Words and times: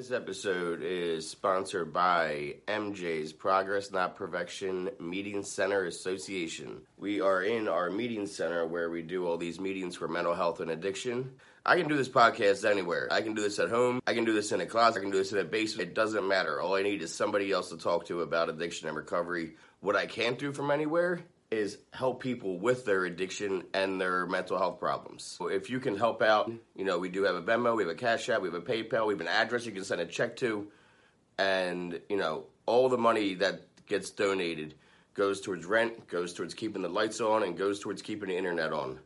This 0.00 0.12
episode 0.12 0.80
is 0.82 1.28
sponsored 1.28 1.92
by 1.92 2.54
MJ's 2.66 3.34
Progress 3.34 3.92
Not 3.92 4.16
Perfection 4.16 4.88
Meeting 4.98 5.42
Center 5.42 5.84
Association. 5.84 6.80
We 6.96 7.20
are 7.20 7.42
in 7.42 7.68
our 7.68 7.90
meeting 7.90 8.26
center 8.26 8.66
where 8.66 8.88
we 8.88 9.02
do 9.02 9.26
all 9.26 9.36
these 9.36 9.60
meetings 9.60 9.96
for 9.96 10.08
mental 10.08 10.34
health 10.34 10.60
and 10.60 10.70
addiction. 10.70 11.32
I 11.66 11.76
can 11.76 11.86
do 11.86 11.98
this 11.98 12.08
podcast 12.08 12.64
anywhere. 12.64 13.08
I 13.10 13.20
can 13.20 13.34
do 13.34 13.42
this 13.42 13.58
at 13.58 13.68
home. 13.68 14.00
I 14.06 14.14
can 14.14 14.24
do 14.24 14.32
this 14.32 14.52
in 14.52 14.62
a 14.62 14.66
closet. 14.66 15.00
I 15.00 15.02
can 15.02 15.10
do 15.10 15.18
this 15.18 15.32
in 15.32 15.38
a 15.38 15.44
basement. 15.44 15.90
It 15.90 15.94
doesn't 15.94 16.26
matter. 16.26 16.62
All 16.62 16.76
I 16.76 16.82
need 16.82 17.02
is 17.02 17.14
somebody 17.14 17.52
else 17.52 17.68
to 17.68 17.76
talk 17.76 18.06
to 18.06 18.22
about 18.22 18.48
addiction 18.48 18.88
and 18.88 18.96
recovery. 18.96 19.56
What 19.80 19.96
I 19.96 20.06
can't 20.06 20.38
do 20.38 20.50
from 20.50 20.70
anywhere 20.70 21.20
is 21.50 21.78
help 21.92 22.22
people 22.22 22.58
with 22.58 22.84
their 22.84 23.04
addiction 23.04 23.64
and 23.74 24.00
their 24.00 24.26
mental 24.26 24.56
health 24.56 24.78
problems. 24.78 25.24
So 25.24 25.48
if 25.48 25.68
you 25.68 25.80
can 25.80 25.96
help 25.96 26.22
out, 26.22 26.50
you 26.76 26.84
know, 26.84 26.98
we 26.98 27.08
do 27.08 27.24
have 27.24 27.34
a 27.34 27.42
Venmo, 27.42 27.76
we 27.76 27.82
have 27.82 27.90
a 27.90 27.96
Cash 27.96 28.28
App, 28.28 28.40
we 28.40 28.48
have 28.48 28.54
a 28.54 28.60
PayPal, 28.60 29.08
we 29.08 29.14
have 29.14 29.20
an 29.20 29.28
address 29.28 29.66
you 29.66 29.72
can 29.72 29.82
send 29.84 30.00
a 30.00 30.06
check 30.06 30.36
to, 30.36 30.68
and 31.38 32.00
you 32.08 32.16
know, 32.16 32.44
all 32.66 32.88
the 32.88 32.98
money 32.98 33.34
that 33.34 33.62
gets 33.86 34.10
donated 34.10 34.74
goes 35.14 35.40
towards 35.40 35.66
rent, 35.66 36.06
goes 36.06 36.32
towards 36.32 36.54
keeping 36.54 36.82
the 36.82 36.88
lights 36.88 37.20
on, 37.20 37.42
and 37.42 37.58
goes 37.58 37.80
towards 37.80 38.00
keeping 38.00 38.28
the 38.28 38.36
internet 38.36 38.72
on. 38.72 39.00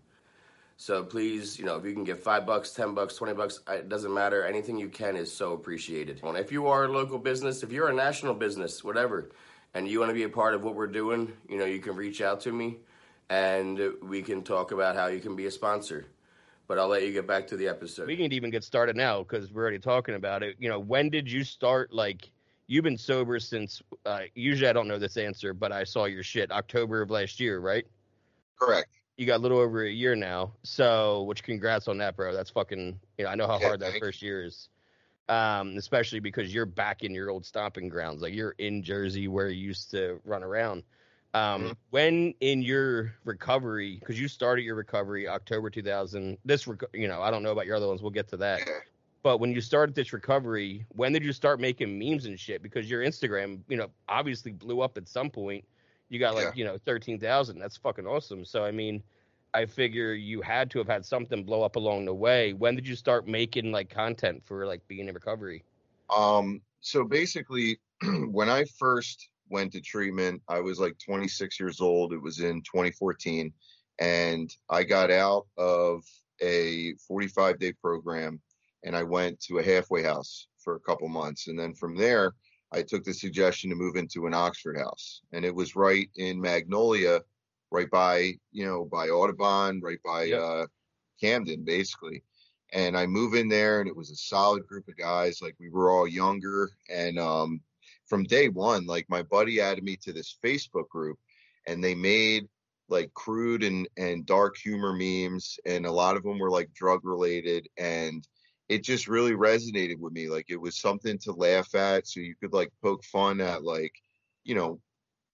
So 0.77 1.03
please, 1.03 1.59
you 1.59 1.65
know, 1.65 1.77
if 1.77 1.85
you 1.85 1.93
can 1.93 2.05
give 2.05 2.23
five 2.23 2.45
bucks, 2.45 2.73
ten 2.73 2.95
bucks, 2.95 3.15
twenty 3.15 3.33
bucks, 3.33 3.61
it 3.69 3.89
doesn't 3.89 4.13
matter. 4.13 4.45
Anything 4.45 4.77
you 4.77 4.89
can 4.89 5.17
is 5.17 5.33
so 5.33 5.53
appreciated. 5.53 6.21
If 6.23 6.53
you 6.53 6.67
are 6.67 6.85
a 6.85 6.93
local 6.93 7.19
business, 7.19 7.63
if 7.63 7.73
you're 7.73 7.89
a 7.89 7.95
national 7.95 8.35
business, 8.35 8.85
whatever, 8.85 9.31
and 9.75 9.89
you 9.89 9.99
want 9.99 10.11
to 10.11 10.15
be 10.15 10.23
a 10.23 10.29
part 10.29 10.55
of 10.55 10.63
what 10.63 10.75
we're 10.75 10.87
doing, 10.87 11.33
you 11.49 11.59
know, 11.59 11.65
you 11.65 11.81
can 11.81 11.97
reach 11.97 12.21
out 12.21 12.41
to 12.43 12.53
me 12.53 12.79
and 13.29 13.81
we 14.03 14.23
can 14.23 14.43
talk 14.43 14.73
about 14.73 14.95
how 14.97 15.07
you 15.07 15.21
can 15.21 15.35
be 15.37 15.47
a 15.47 15.51
sponsor. 15.51 16.07
But 16.67 16.79
I'll 16.79 16.89
let 16.89 17.03
you 17.03 17.13
get 17.13 17.27
back 17.27 17.47
to 17.49 17.57
the 17.57 17.69
episode. 17.69 18.07
We 18.07 18.17
can 18.17 18.33
even 18.33 18.51
get 18.51 18.65
started 18.65 18.97
now 18.97 19.23
because 19.23 19.53
we're 19.53 19.63
already 19.63 19.79
talking 19.79 20.15
about 20.15 20.43
it. 20.43 20.57
You 20.59 20.71
know, 20.71 20.79
when 20.79 21.11
did 21.11 21.31
you 21.31 21.45
start? 21.45 21.93
Like, 21.93 22.31
you've 22.69 22.85
been 22.85 22.97
sober 22.97 23.39
since. 23.39 23.83
Uh, 24.07 24.23
usually, 24.35 24.69
I 24.71 24.73
don't 24.73 24.89
know 24.89 24.99
this 24.99 25.19
answer, 25.19 25.53
but 25.53 25.73
I 25.73 25.85
saw 25.85 26.07
your 26.07 26.23
shit 26.23 26.51
October 26.51 27.03
of 27.03 27.11
last 27.11 27.39
year, 27.39 27.59
right? 27.59 27.87
Correct. 28.59 28.89
You 29.19 29.27
got 29.27 29.37
a 29.37 29.43
little 29.43 29.59
over 29.59 29.85
a 29.85 29.91
year 29.91 30.17
now. 30.17 30.55
So, 30.63 31.25
which 31.25 31.43
congrats 31.43 31.87
on 31.87 31.99
that, 31.99 32.17
bro. 32.17 32.33
That's 32.33 32.51
fucking. 32.51 32.99
You 33.19 33.25
know, 33.25 33.31
I 33.31 33.35
know 33.35 33.47
how 33.47 33.59
Yeah, 33.61 33.67
hard 33.67 33.81
that 33.81 33.91
thank 33.91 34.03
first 34.03 34.23
year 34.23 34.45
is. 34.45 34.71
Um, 35.29 35.77
especially 35.79 36.21
because 36.21 36.53
you're 36.53 36.67
back 36.67 37.03
in 37.03 37.15
your 37.15 37.31
old 37.31 37.47
stomping 37.47 37.89
grounds. 37.89 38.21
Like 38.21 38.35
you're 38.35 38.55
in 38.59 38.83
Jersey 38.83 39.27
where 39.27 39.49
you 39.49 39.69
used 39.69 39.91
to 39.93 40.21
run 40.25 40.43
around. 40.43 40.83
Um, 41.33 41.63
Mhm. 41.65 41.77
when 41.91 42.35
in 42.41 42.63
your 42.63 43.15
recovery, 43.25 43.97
because 43.99 44.21
you 44.21 44.29
started 44.29 44.63
your 44.63 44.75
recovery 44.75 45.27
October 45.27 45.71
2000. 45.71 46.37
This, 46.45 46.67
reco- 46.67 46.93
you 46.93 47.09
know, 47.09 47.23
I 47.23 47.31
don't 47.31 47.43
know 47.43 47.53
about 47.53 47.67
your 47.67 47.75
other 47.75 47.89
ones. 47.89 48.03
We'll 48.03 48.11
get 48.11 48.29
to 48.29 48.37
that. 48.37 48.61
But 49.23 49.39
when 49.39 49.51
you 49.53 49.63
started 49.63 49.95
this 49.95 50.13
recovery, 50.13 50.85
when 50.91 51.13
did 51.15 51.25
you 51.25 51.33
start 51.33 51.59
making 51.59 51.99
memes 51.99 52.27
and 52.27 52.39
shit? 52.39 52.63
Because 52.63 52.91
your 52.91 53.03
Instagram, 53.03 53.61
you 53.69 53.79
know, 53.79 53.89
obviously 54.09 54.53
blew 54.53 54.83
up 54.83 54.99
at 54.99 55.09
some 55.09 55.31
point. 55.31 55.65
You 56.11 56.19
got 56.19 56.35
like, 56.35 56.45
Yeah. 56.49 56.53
you 56.55 56.65
know, 56.67 56.77
13,000. 56.85 57.59
That's 57.59 57.79
fucking 57.79 58.07
awesome. 58.07 58.45
So, 58.45 58.63
I 58.63 58.71
mean, 58.71 59.03
I 59.55 59.67
figure 59.67 60.15
you 60.15 60.43
had 60.43 60.69
to 60.73 60.79
have 60.79 60.89
had 60.89 61.07
something 61.07 61.45
blow 61.45 61.63
up 61.63 61.77
along 61.77 62.07
the 62.07 62.15
way. 62.15 62.53
When 62.53 62.75
did 62.75 62.89
you 62.89 62.97
start 62.97 63.29
making 63.29 63.71
like 63.71 63.89
content 63.89 64.43
for 64.45 64.67
like 64.67 64.87
being 64.89 65.09
in 65.09 65.15
recovery? 65.15 65.63
Um, 66.15 66.61
so 66.81 67.05
basically, 67.05 67.79
when 68.31 68.51
I 68.51 68.65
first 68.79 69.29
went 69.49 69.73
to 69.73 69.81
treatment, 69.81 70.43
I 70.49 70.61
was 70.61 70.81
like 70.81 70.97
26 70.99 71.61
years 71.61 71.81
old. 71.81 72.13
It 72.13 72.21
was 72.21 72.41
in 72.41 72.63
2014. 72.63 73.53
And 74.01 74.55
I 74.69 74.83
got 74.83 75.13
out 75.13 75.47
of 75.57 76.03
a 76.43 76.95
45 77.07 77.61
day 77.61 77.73
program 77.73 78.41
and 78.83 78.97
I 78.97 79.05
went 79.05 79.41
to 79.43 79.59
a 79.59 79.63
halfway 79.63 80.03
house 80.03 80.49
for 80.59 80.75
a 80.75 80.81
couple 80.81 81.09
months. 81.09 81.47
And 81.47 81.57
then 81.57 81.75
from 81.75 81.97
there, 81.97 82.35
I 82.73 82.83
took 82.83 83.05
the 83.05 83.15
suggestion 83.15 83.71
to 83.71 83.77
move 83.77 83.95
into 83.95 84.27
an 84.27 84.35
Oxford 84.35 84.77
house. 84.77 85.23
And 85.33 85.45
it 85.45 85.55
was 85.55 85.77
right 85.77 86.11
in 86.17 86.41
Magnolia, 86.41 87.21
right 87.75 87.91
by, 87.91 88.33
you 88.53 88.65
know, 88.65 88.85
by 88.85 89.09
Audubon, 89.09 89.81
right 89.83 89.99
by 90.05 90.25
Yep. 90.25 90.41
uh, 90.41 90.67
Camden, 91.21 91.65
basically. 91.65 92.23
And 92.73 92.97
I 92.97 93.07
move 93.07 93.35
in 93.35 93.49
there 93.49 93.81
and 93.81 93.89
it 93.89 93.97
was 93.97 94.11
a 94.11 94.17
solid 94.17 94.67
group 94.67 94.89
of 94.89 94.97
guys 94.97 95.43
like 95.43 95.55
we 95.59 95.71
were 95.71 95.91
all 95.91 96.07
younger. 96.09 96.71
And 96.89 97.19
um 97.19 97.61
from 98.07 98.25
day 98.25 98.49
one 98.49 98.87
like 98.87 99.07
my 99.09 99.23
buddy 99.23 99.61
added 99.61 99.83
me 99.85 99.97
to 99.97 100.13
this 100.13 100.37
Facebook 100.45 100.89
group 100.89 101.19
and 101.67 101.83
they 101.83 101.95
made 101.95 102.47
like 102.89 103.13
crude 103.15 103.63
and 103.65 103.89
and 103.97 104.27
dark 104.27 104.57
humor 104.57 104.93
memes 104.93 105.59
and 105.65 105.87
a 105.87 105.93
lot 105.93 106.17
of 106.17 106.23
them 106.23 106.39
were 106.39 106.51
like 106.51 106.73
drug 106.75 107.01
related. 107.05 107.69
And 107.79 108.27
it 108.69 108.83
just 108.83 109.09
really 109.09 109.33
resonated 109.33 109.99
with 109.99 110.13
me. 110.13 110.29
Like 110.29 110.47
it 110.49 110.61
was 110.61 110.81
something 110.81 111.19
to 111.19 111.33
laugh 111.33 111.75
at 111.75 112.07
so 112.07 112.21
you 112.21 112.35
could 112.41 112.53
like 112.53 112.71
poke 112.83 113.05
fun 113.05 113.41
at 113.41 113.63
like 113.63 113.95
you 114.45 114.55
know 114.55 114.81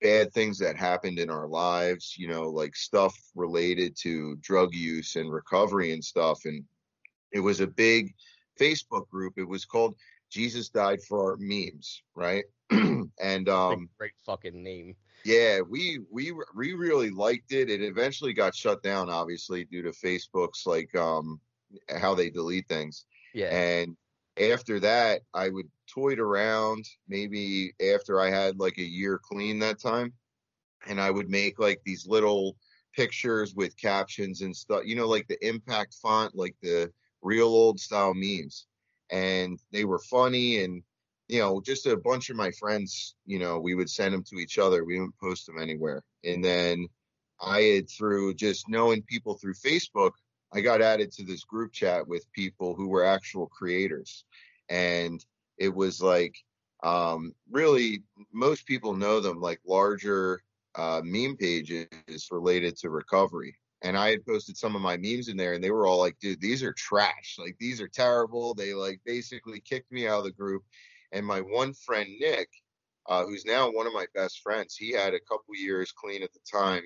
bad 0.01 0.33
things 0.33 0.59
that 0.59 0.77
happened 0.77 1.19
in 1.19 1.29
our 1.29 1.47
lives 1.47 2.15
you 2.17 2.27
know 2.27 2.45
like 2.45 2.75
stuff 2.75 3.15
related 3.35 3.95
to 3.97 4.37
drug 4.37 4.75
use 4.75 5.17
and 5.17 5.31
recovery 5.31 5.93
and 5.93 6.05
stuff 6.05 6.41
and 6.45 6.65
it 7.33 7.41
was 7.41 7.61
a 7.61 7.67
big 7.67 8.15
Facebook 8.61 9.09
group. 9.09 9.35
It 9.37 9.49
was 9.49 9.65
called 9.65 9.95
Jesus 10.31 10.69
Died 10.69 11.03
for 11.03 11.33
Our 11.33 11.37
Memes, 11.39 12.03
right? 12.15 12.45
and 12.71 13.49
um 13.49 13.89
great 13.99 14.13
fucking 14.25 14.63
name. 14.63 14.95
yeah, 15.25 15.61
we 15.61 16.01
we 16.11 16.33
we 16.55 16.73
really 16.75 17.11
liked 17.11 17.53
it. 17.53 17.71
It 17.71 17.83
eventually 17.83 18.33
got 18.33 18.55
shut 18.55 18.83
down 18.83 19.11
obviously 19.11 19.65
due 19.65 19.83
to 19.83 19.91
Facebook's 19.91 20.67
like 20.67 20.95
um 20.95 21.41
how 21.99 22.15
they 22.15 22.31
delete 22.31 22.69
things. 22.69 23.07
Yeah. 23.35 23.55
And 23.55 23.97
after 24.41 24.81
that, 24.81 25.23
I 25.35 25.49
would 25.49 25.69
toyed 25.93 26.19
around 26.19 26.85
maybe 27.09 27.73
after 27.95 28.21
I 28.21 28.31
had 28.31 28.59
like 28.59 28.79
a 28.79 28.83
year 28.83 29.21
clean 29.23 29.59
that 29.61 29.81
time. 29.81 30.13
And 30.87 31.01
I 31.01 31.11
would 31.11 31.29
make 31.29 31.59
like 31.59 31.81
these 31.85 32.07
little 32.07 32.57
pictures 32.95 33.55
with 33.55 33.77
captions 33.77 34.41
and 34.41 34.57
stuff, 34.57 34.83
you 34.85 34.97
know, 34.97 35.07
like 35.07 35.29
the 35.29 35.47
impact 35.47 35.95
font, 35.95 36.35
like 36.35 36.57
the 36.63 36.91
real 37.23 37.49
old 37.49 37.79
style 37.79 38.15
memes. 38.15 38.67
And 39.11 39.59
they 39.73 39.85
were 39.85 39.99
funny 39.99 40.65
and, 40.65 40.83
you 41.29 41.41
know, 41.41 41.61
just 41.61 41.87
a 41.87 41.97
bunch 41.97 42.31
of 42.31 42.37
my 42.37 42.51
friends, 42.53 43.15
you 43.27 43.39
know, 43.39 43.59
we 43.59 43.75
would 43.75 43.91
send 43.91 44.15
them 44.15 44.25
to 44.25 44.37
each 44.37 44.59
other. 44.59 44.85
We 44.85 44.95
didn't 44.95 45.19
post 45.21 45.47
them 45.47 45.61
anywhere. 45.61 46.03
And 46.25 46.43
then 46.43 46.89
I 47.41 47.61
had 47.61 47.91
through 47.91 48.35
just 48.35 48.69
knowing 48.69 49.03
people 49.03 49.35
through 49.35 49.55
Facebook, 49.55 50.13
I 50.53 50.61
got 50.61 50.83
added 50.83 51.13
to 51.13 51.25
this 51.25 51.45
group 51.45 51.73
chat 51.73 52.07
with 52.07 52.31
people 52.33 52.75
who 52.75 52.89
were 52.89 53.05
actual 53.05 53.47
creators. 53.47 54.25
And 54.69 55.25
it 55.59 55.75
was 55.75 56.03
like, 56.03 56.35
um, 56.83 57.35
really, 57.51 58.03
most 58.33 58.67
people 58.67 58.95
know 58.95 59.21
them 59.21 59.41
like 59.41 59.61
larger 59.67 60.43
uh, 60.75 61.03
meme 61.05 61.37
pages 61.37 61.89
related 62.31 62.77
to 62.79 62.91
recovery. 62.91 63.57
And 63.83 63.97
I 63.97 64.11
had 64.11 64.27
posted 64.27 64.57
some 64.57 64.77
of 64.77 64.83
my 64.83 64.97
memes 64.97 65.29
in 65.29 65.37
there, 65.37 65.55
and 65.55 65.65
they 65.65 65.71
were 65.71 65.87
all 65.87 65.99
like, 65.99 66.19
dude, 66.21 66.41
these 66.41 66.63
are 66.63 66.75
trash. 66.75 67.37
Like, 67.39 67.57
these 67.59 67.81
are 67.81 67.89
terrible. 67.89 68.55
They 68.55 68.75
like 68.75 69.01
basically 69.07 69.61
kicked 69.61 69.91
me 69.91 70.07
out 70.07 70.19
of 70.19 70.25
the 70.25 70.33
group. 70.33 70.63
And 71.13 71.25
my 71.25 71.41
one 71.41 71.73
friend, 71.73 72.09
Nick, 72.21 72.49
uh, 73.09 73.25
who's 73.25 73.45
now 73.45 73.71
one 73.71 73.87
of 73.87 73.93
my 73.93 74.07
best 74.15 74.41
friends, 74.43 74.77
he 74.77 74.93
had 74.93 75.15
a 75.15 75.21
couple 75.21 75.55
years 75.55 75.93
clean 75.93 76.23
at 76.23 76.33
the 76.33 76.41
time 76.51 76.83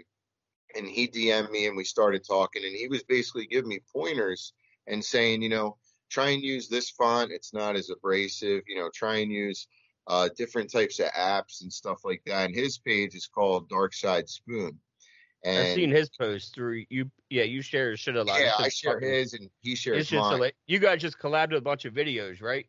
and 0.77 0.87
he 0.87 1.09
DM'd 1.09 1.51
me 1.51 1.67
and 1.67 1.77
we 1.77 1.85
started 1.85 2.25
talking 2.27 2.65
and 2.65 2.75
he 2.75 2.89
was 2.89 3.03
basically 3.05 3.47
giving 3.47 3.69
me 3.69 3.81
pointers 3.93 4.53
and 4.87 5.05
saying, 5.05 5.43
you 5.43 5.49
know, 5.49 5.77
try 6.11 6.31
and 6.31 6.43
use 6.43 6.69
this 6.69 6.91
font. 6.91 7.33
It's 7.33 7.53
not 7.53 7.77
as 7.77 7.91
abrasive, 7.91 8.63
you 8.67 8.77
know, 8.77 8.91
try 8.95 9.17
and 9.17 9.31
use 9.31 9.67
uh, 10.07 10.29
different 10.37 10.71
types 10.71 10.99
of 11.01 11.07
apps 11.13 11.63
and 11.63 11.73
stuff 11.73 12.01
like 12.05 12.23
that. 12.27 12.47
And 12.47 12.55
his 12.55 12.79
page 12.79 13.15
is 13.15 13.27
called 13.27 13.69
Dark 13.69 13.95
Side 13.95 14.29
Spoon. 14.29 14.79
And 15.45 15.69
I've 15.69 15.75
seen 15.75 15.91
his 15.91 16.09
post 16.09 16.55
through 16.55 16.85
you. 16.89 17.11
Yeah, 17.29 17.43
you 17.43 17.61
share 17.61 17.91
his 17.91 18.01
shit 18.01 18.17
a 18.17 18.23
lot. 18.23 18.41
yeah, 18.41 18.53
I 18.59 18.69
share 18.71 18.95
fucking- 18.95 19.09
his 19.09 19.35
and 19.35 19.51
he 19.61 19.75
shares 19.75 20.11
mine. 20.11 20.53
you 20.67 20.79
guys 20.79 21.03
just 21.03 21.19
collabed 21.19 21.51
with 21.51 21.59
a 21.59 21.63
bunch 21.63 21.85
of 21.85 21.93
videos, 21.93 22.41
right? 22.41 22.67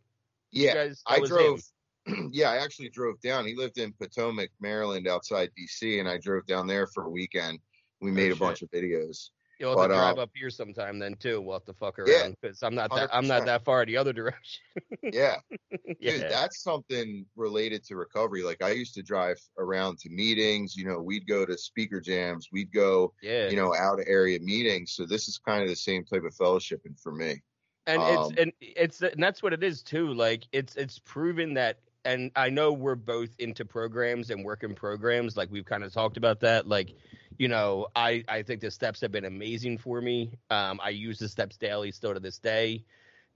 Yeah, 0.51 0.74
guys, 0.74 1.01
I 1.08 1.19
drove. 1.19 1.62
yeah, 2.31 2.51
I 2.51 2.58
actually 2.58 2.90
drove 2.90 3.19
down. 3.22 3.48
He 3.48 3.56
lived 3.56 3.78
in 3.78 3.94
Potomac, 3.94 4.50
Maryland, 4.60 5.08
outside 5.08 5.50
DC, 5.58 6.00
and 6.00 6.08
I 6.08 6.18
drove 6.18 6.46
down 6.46 6.68
there 6.68 6.86
for 6.88 7.06
a 7.06 7.10
weekend. 7.10 7.60
We 8.02 8.12
made 8.12 8.32
a 8.32 8.36
shit. 8.36 8.40
bunch 8.40 8.62
of 8.62 8.72
videos. 8.72 9.30
You'll 9.60 9.70
have 9.70 9.88
to 9.90 9.94
but, 9.94 9.96
uh, 9.96 10.14
drive 10.14 10.20
up 10.20 10.32
here 10.36 10.50
sometime 10.50 11.00
then 11.00 11.16
too. 11.16 11.40
We'll 11.42 11.56
have 11.56 11.66
to 11.66 11.74
fuck 11.74 11.98
Yeah, 12.06 12.24
around 12.24 12.36
because 12.42 12.62
I'm 12.62 12.76
not 12.76 12.94
that 12.94 13.10
I'm 13.14 13.26
not 13.26 13.46
that 13.46 13.64
far 13.64 13.86
the 13.86 13.96
other 13.96 14.12
direction. 14.12 14.62
Yeah, 15.02 15.38
yeah, 16.00 16.12
dude, 16.12 16.22
that's 16.30 16.62
something 16.62 17.26
related 17.36 17.84
to 17.86 17.96
recovery. 17.96 18.44
Like 18.44 18.62
I 18.62 18.72
used 18.72 18.94
to 18.96 19.04
drive 19.04 19.38
around 19.58 20.00
to 20.00 20.10
meetings. 20.10 20.76
You 20.76 20.86
know, 20.86 21.00
we'd 21.00 21.26
go 21.26 21.46
to 21.46 21.58
speaker 21.58 22.02
jams. 22.02 22.50
We'd 22.52 22.72
go, 22.74 23.14
yeah. 23.22 23.48
you 23.50 23.56
know, 23.56 23.74
out 23.76 24.00
of 24.00 24.06
area 24.08 24.40
meetings. 24.42 24.94
So 24.94 25.06
this 25.06 25.28
is 25.30 25.38
kind 25.38 25.64
of 25.64 25.70
the 25.70 25.76
same 25.76 26.04
type 26.04 26.24
of 26.24 26.36
fellowshipping 26.36 27.00
for 27.02 27.14
me. 27.14 27.42
and 27.88 28.02
Um, 28.02 28.32
it's 28.32 28.42
and 28.42 28.52
it's 28.60 29.02
and 29.02 29.24
that's 29.24 29.42
what 29.42 29.54
it 29.54 29.64
is 29.64 29.84
too 29.84 30.14
like 30.14 30.48
it's 30.52 30.76
it's 30.76 31.00
proven 31.00 31.54
that 31.54 31.80
and 32.06 32.31
i 32.36 32.50
know 32.50 32.74
we're 32.74 32.96
both 32.96 33.36
into 33.40 33.66
programs 33.66 34.30
and 34.31 34.46
working 34.46 34.75
programs 34.75 35.38
like 35.38 35.52
we've 35.52 35.66
kind 35.66 35.84
of 35.84 35.94
talked 35.94 36.18
about 36.18 36.40
that 36.40 36.68
like 36.68 36.94
you 37.38 37.48
know 37.50 37.88
i 37.96 38.24
i 38.30 38.42
think 38.44 38.62
the 38.62 38.72
steps 38.72 39.02
have 39.02 39.12
been 39.12 39.25
amazing 39.25 39.78
for 39.78 40.02
me 40.02 40.34
um 40.52 40.80
i 40.84 40.90
use 40.90 41.19
the 41.19 41.30
steps 41.30 41.57
daily 41.57 41.92
still 41.92 42.13
to 42.13 42.19
this 42.19 42.40
day 42.40 42.84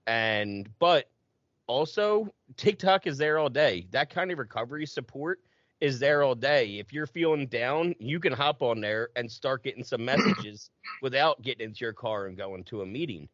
and 0.08 0.70
but 0.80 1.10
also 1.68 2.28
TikTok 2.58 3.08
is 3.08 3.18
there 3.18 3.38
all 3.38 3.50
day. 3.50 3.88
That 3.92 4.10
kind 4.10 4.32
of 4.32 4.40
recovery 4.40 4.86
support 4.86 5.40
is 5.80 6.00
there 6.00 6.24
all 6.24 6.36
day. 6.36 6.80
If 6.80 6.94
you're 6.94 7.08
feeling 7.08 7.48
down, 7.48 7.96
you 8.00 8.20
can 8.20 8.34
hop 8.34 8.62
on 8.62 8.82
there 8.82 9.10
and 9.16 9.32
start 9.32 9.64
getting 9.64 9.84
some 9.84 10.04
messages 10.06 10.70
without 11.02 11.42
getting 11.42 11.66
into 11.68 11.86
your 11.86 11.94
car 11.94 12.26
and 12.28 12.38
going 12.38 12.64
to 12.66 12.82
a 12.82 12.86
meeting. 12.86 13.30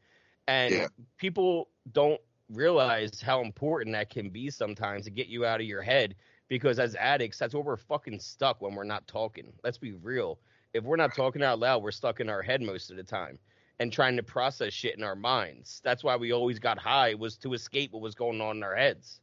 And 0.47 0.81
Yeah. 0.81 0.87
people 1.17 1.69
don't 1.91 2.21
realize 2.51 3.21
how 3.21 3.41
important 3.41 3.93
that 3.93 4.09
can 4.09 4.29
be 4.29 4.49
sometimes 4.49 5.05
to 5.05 5.11
get 5.11 5.27
you 5.27 5.45
out 5.45 5.61
of 5.61 5.67
your 5.67 5.81
head 5.81 6.15
because 6.47 6.79
as 6.79 6.95
addicts, 6.95 7.39
that's 7.39 7.53
where 7.53 7.63
we're 7.63 7.77
fucking 7.77 8.19
stuck 8.19 8.61
when 8.61 8.75
we're 8.75 8.83
not 8.83 9.07
talking. 9.07 9.51
Let's 9.63 9.77
be 9.77 9.93
real. 9.93 10.37
If 10.73 10.83
we're 10.83 10.95
not 10.95 11.15
talking 11.15 11.41
out 11.43 11.59
loud, 11.59 11.81
we're 11.81 11.91
stuck 11.91 12.19
in 12.19 12.29
our 12.29 12.41
head 12.41 12.61
most 12.61 12.91
of 12.91 12.97
the 12.97 13.03
time 13.03 13.39
and 13.79 13.91
trying 13.91 14.15
to 14.17 14.23
process 14.23 14.73
shit 14.73 14.97
in 14.97 15.03
our 15.03 15.15
minds. 15.15 15.81
That's 15.83 16.03
why 16.03 16.15
we 16.15 16.31
always 16.33 16.59
got 16.59 16.77
high 16.77 17.13
was 17.15 17.37
to 17.37 17.53
escape 17.53 17.91
what 17.93 18.01
was 18.01 18.15
going 18.15 18.41
on 18.41 18.57
in 18.57 18.63
our 18.63 18.75
heads. 18.75 19.19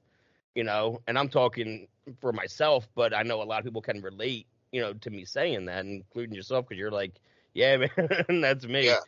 You 0.55 0.65
know, 0.65 1.01
and 1.07 1.19
I'm 1.19 1.29
talking 1.29 1.89
for 2.21 2.33
myself, 2.33 2.87
but 2.95 3.15
I 3.15 3.23
know 3.23 3.41
a 3.41 3.45
lot 3.45 3.61
of 3.61 3.65
people 3.65 3.81
can 3.81 4.03
relate, 4.03 4.47
you 4.71 4.83
know, 4.83 4.93
to 4.93 5.11
me 5.11 5.25
saying 5.25 5.65
that, 5.67 5.87
including 5.87 6.35
yourself, 6.35 6.69
because 6.69 6.79
you're 6.79 6.91
like, 6.91 7.13
yeah, 7.55 7.77
man, 7.97 8.41
that's 8.43 8.67
me. 8.67 8.87
Yeah. 8.87 8.99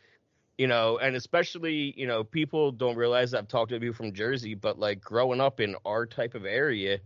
You 0.57 0.67
know, 0.67 0.99
and 0.99 1.15
especially, 1.17 1.93
you 1.97 2.07
know, 2.07 2.23
people 2.23 2.71
don't 2.71 2.95
realize 2.95 3.33
I've 3.33 3.47
talked 3.47 3.71
to 3.71 3.79
people 3.79 3.95
from 3.95 4.13
Jersey, 4.13 4.53
but 4.53 4.79
like 4.79 5.01
growing 5.01 5.41
up 5.41 5.59
in 5.59 5.75
our 5.85 6.05
type 6.05 6.33
of 6.33 6.45
area, 6.45 6.99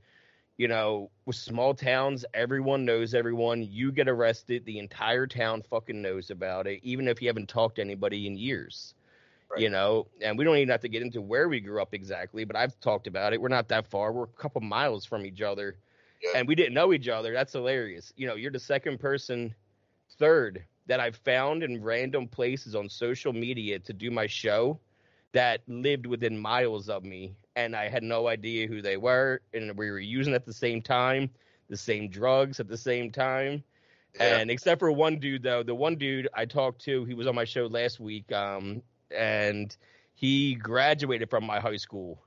you 0.57 0.67
know, 0.67 1.09
with 1.25 1.37
small 1.37 1.73
towns, 1.73 2.25
everyone 2.33 2.85
knows 2.85 3.15
everyone. 3.15 3.63
You 3.63 3.91
get 3.91 4.07
arrested, 4.07 4.65
the 4.65 4.77
entire 4.77 5.25
town 5.25 5.63
fucking 5.63 5.99
knows 5.99 6.29
about 6.29 6.67
it, 6.67 6.79
even 6.83 7.07
if 7.07 7.21
you 7.21 7.29
haven't 7.29 7.49
talked 7.49 7.77
to 7.77 7.81
anybody 7.81 8.27
in 8.27 8.37
years. 8.37 8.93
Right. 9.49 9.61
You 9.61 9.69
know, 9.69 10.05
and 10.21 10.37
we 10.37 10.43
don't 10.43 10.57
even 10.57 10.69
have 10.69 10.81
to 10.81 10.89
get 10.89 11.01
into 11.01 11.21
where 11.21 11.49
we 11.49 11.59
grew 11.59 11.81
up 11.81 11.95
exactly, 11.95 12.43
but 12.43 12.55
I've 12.55 12.79
talked 12.81 13.07
about 13.07 13.33
it. 13.33 13.41
We're 13.41 13.47
not 13.47 13.67
that 13.69 13.87
far. 13.87 14.11
We're 14.11 14.25
a 14.25 14.27
couple 14.27 14.61
miles 14.61 15.05
from 15.05 15.25
each 15.25 15.41
other. 15.41 15.75
Yeah. 16.21 16.31
And 16.35 16.47
we 16.47 16.53
didn't 16.53 16.75
know 16.75 16.93
each 16.93 17.07
other. 17.07 17.33
That's 17.33 17.53
hilarious. 17.53 18.13
You 18.15 18.27
know, 18.27 18.35
you're 18.35 18.51
the 18.51 18.59
second 18.59 18.99
person, 18.99 19.55
third, 20.19 20.63
that 20.89 21.01
I've 21.01 21.17
found 21.17 21.63
in 21.63 21.83
random 21.83 22.27
places 22.27 22.75
on 22.75 22.89
social 22.89 23.33
media 23.33 23.79
to 23.79 23.93
do 23.93 24.11
my 24.11 24.27
show 24.27 24.81
that 25.33 25.61
lived 25.67 26.07
within 26.07 26.39
miles 26.39 26.89
of 26.89 27.05
me 27.05 27.37
and 27.55 27.75
I 27.75 27.89
had 27.89 28.03
no 28.03 28.27
idea 28.27 28.67
who 28.67 28.81
they 28.81 28.97
were 28.97 29.41
and 29.53 29.77
we 29.77 29.91
were 29.91 29.99
using 29.99 30.35
at 30.35 30.45
the 30.45 30.53
same 30.53 30.81
time, 30.83 31.31
the 31.69 31.77
same 31.77 32.09
drugs 32.09 32.59
at 32.59 32.67
the 32.69 32.77
same 32.77 33.11
time. 33.11 33.63
Yeah. 34.19 34.41
And 34.41 34.51
except 34.51 34.79
for 34.79 34.91
one 34.91 35.19
dude 35.19 35.43
though, 35.43 35.63
the 35.63 35.75
one 35.75 35.95
dude 35.97 36.29
I 36.35 36.45
talked 36.45 36.81
to, 36.85 37.05
he 37.05 37.15
was 37.15 37.27
on 37.27 37.35
my 37.35 37.45
show 37.45 37.67
last 37.67 37.99
week 37.99 38.31
um 38.33 38.83
and 39.11 39.75
he 40.15 40.55
graduated 40.55 41.29
from 41.29 41.45
my 41.45 41.59
high 41.59 41.77
school 41.77 42.23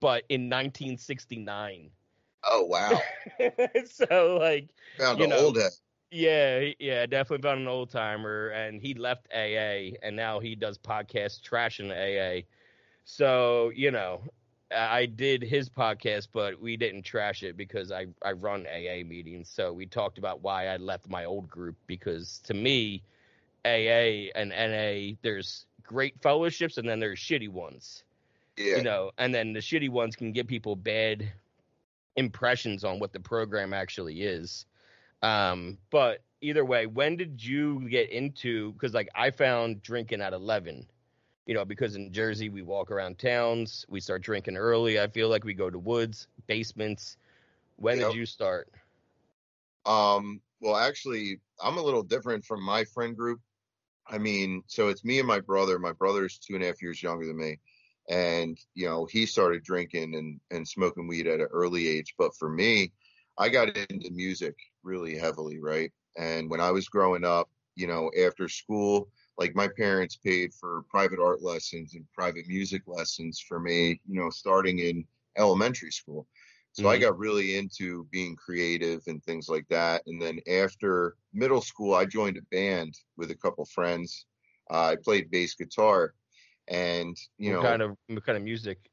but 0.00 0.24
in 0.28 0.50
1969. 0.50 1.90
oh 2.44 2.64
wow, 2.64 3.04
so 3.86 4.38
like 4.40 4.68
found 4.98 5.20
You 5.20 5.24
an 5.24 5.30
know. 5.30 5.38
old 5.38 5.56
head. 5.58 5.72
Yeah, 6.10 6.70
yeah, 6.78 7.06
definitely 7.06 7.42
found 7.42 7.60
an 7.60 7.68
old 7.68 7.90
timer, 7.90 8.48
and 8.48 8.80
he 8.80 8.94
left 8.94 9.28
AA, 9.34 9.96
and 10.02 10.16
now 10.16 10.40
he 10.40 10.54
does 10.54 10.78
podcasts 10.78 11.40
trashing 11.40 11.90
AA. 11.90 12.46
So 13.04 13.70
you 13.74 13.90
know, 13.90 14.22
I 14.74 15.06
did 15.06 15.42
his 15.42 15.68
podcast, 15.68 16.28
but 16.32 16.60
we 16.60 16.76
didn't 16.76 17.02
trash 17.02 17.42
it 17.42 17.56
because 17.56 17.92
I 17.92 18.06
I 18.22 18.32
run 18.32 18.66
AA 18.66 19.04
meetings. 19.04 19.48
So 19.48 19.72
we 19.72 19.86
talked 19.86 20.18
about 20.18 20.42
why 20.42 20.66
I 20.68 20.76
left 20.76 21.08
my 21.08 21.24
old 21.24 21.48
group 21.48 21.76
because 21.86 22.40
to 22.44 22.54
me, 22.54 23.02
AA 23.64 24.30
and 24.34 24.50
NA, 24.50 25.16
there's 25.22 25.66
great 25.82 26.20
fellowships, 26.22 26.78
and 26.78 26.88
then 26.88 27.00
there's 27.00 27.18
shitty 27.20 27.48
ones 27.48 28.04
Yeah, 28.56 28.76
you 28.76 28.82
know, 28.82 29.10
and 29.18 29.34
then 29.34 29.52
the 29.52 29.60
shitty 29.60 29.90
ones 29.90 30.16
can 30.16 30.32
give 30.32 30.46
people 30.46 30.76
bad 30.76 31.32
impressions 32.16 32.84
on 32.84 32.98
what 32.98 33.12
the 33.12 33.20
program 33.20 33.72
actually 33.72 34.22
is. 34.22 34.66
Um, 35.22 35.78
but 35.90 36.22
either 36.40 36.64
way, 36.64 36.86
when 36.86 37.16
did 37.16 37.44
you 37.44 37.88
get 37.88 38.10
into? 38.10 38.72
Because 38.72 38.94
like 38.94 39.08
I 39.14 39.30
found 39.30 39.82
drinking 39.82 40.20
at 40.20 40.32
eleven, 40.32 40.86
you 41.46 41.54
know, 41.54 41.64
because 41.64 41.96
in 41.96 42.12
Jersey 42.12 42.48
we 42.48 42.62
walk 42.62 42.90
around 42.90 43.18
towns, 43.18 43.84
we 43.88 44.00
start 44.00 44.22
drinking 44.22 44.56
early. 44.56 45.00
I 45.00 45.08
feel 45.08 45.28
like 45.28 45.44
we 45.44 45.54
go 45.54 45.68
to 45.68 45.78
woods, 45.78 46.26
basements. 46.46 47.16
When 47.76 47.98
did 47.98 48.14
you 48.14 48.26
start? 48.26 48.68
Um, 49.86 50.40
well, 50.60 50.76
actually, 50.76 51.40
I'm 51.62 51.78
a 51.78 51.82
little 51.82 52.02
different 52.02 52.44
from 52.44 52.62
my 52.62 52.84
friend 52.84 53.16
group. 53.16 53.40
I 54.06 54.18
mean, 54.18 54.62
so 54.66 54.88
it's 54.88 55.04
me 55.04 55.18
and 55.18 55.26
my 55.28 55.40
brother. 55.40 55.78
My 55.78 55.92
brother's 55.92 56.38
two 56.38 56.54
and 56.54 56.62
a 56.62 56.66
half 56.66 56.82
years 56.82 57.02
younger 57.02 57.26
than 57.26 57.38
me. 57.38 57.58
And, 58.08 58.58
you 58.74 58.86
know, 58.86 59.06
he 59.06 59.24
started 59.24 59.62
drinking 59.62 60.14
and, 60.14 60.40
and 60.50 60.66
smoking 60.66 61.06
weed 61.06 61.26
at 61.26 61.40
an 61.40 61.48
early 61.52 61.88
age. 61.88 62.14
But 62.18 62.34
for 62.34 62.48
me, 62.48 62.92
I 63.38 63.48
got 63.48 63.76
into 63.76 64.10
music 64.10 64.56
really 64.82 65.16
heavily, 65.16 65.58
right? 65.60 65.92
And 66.16 66.50
when 66.50 66.60
I 66.60 66.70
was 66.70 66.88
growing 66.88 67.24
up, 67.24 67.50
you 67.76 67.86
know, 67.86 68.10
after 68.26 68.48
school, 68.48 69.10
like 69.38 69.54
my 69.54 69.68
parents 69.68 70.16
paid 70.16 70.52
for 70.54 70.84
private 70.90 71.18
art 71.20 71.42
lessons 71.42 71.94
and 71.94 72.06
private 72.12 72.46
music 72.46 72.82
lessons 72.86 73.40
for 73.40 73.58
me, 73.60 74.00
you 74.06 74.20
know, 74.20 74.30
starting 74.30 74.78
in 74.80 75.06
elementary 75.36 75.92
school. 75.92 76.28
So 76.72 76.88
I 76.88 76.98
Mhm. 76.98 76.98
got 76.98 77.18
really 77.18 77.56
into 77.56 78.04
being 78.10 78.36
creative 78.36 79.02
and 79.06 79.22
things 79.24 79.48
like 79.48 79.66
that. 79.68 80.02
And 80.06 80.20
then 80.20 80.40
after 80.48 81.16
middle 81.32 81.62
school, 81.62 81.94
I 81.94 82.04
joined 82.06 82.36
a 82.36 82.42
band 82.42 82.94
with 83.16 83.30
a 83.30 83.36
couple 83.36 83.64
friends. 83.64 84.26
Uh, 84.70 84.92
I 84.92 84.96
played 84.96 85.30
bass 85.30 85.54
guitar, 85.54 86.14
and 86.68 87.16
you 87.38 87.50
what 87.50 87.54
know, 87.54 87.60
kind 87.60 87.82
of 87.82 87.96
what 88.06 88.24
kind 88.24 88.36
of 88.36 88.44
music? 88.44 88.90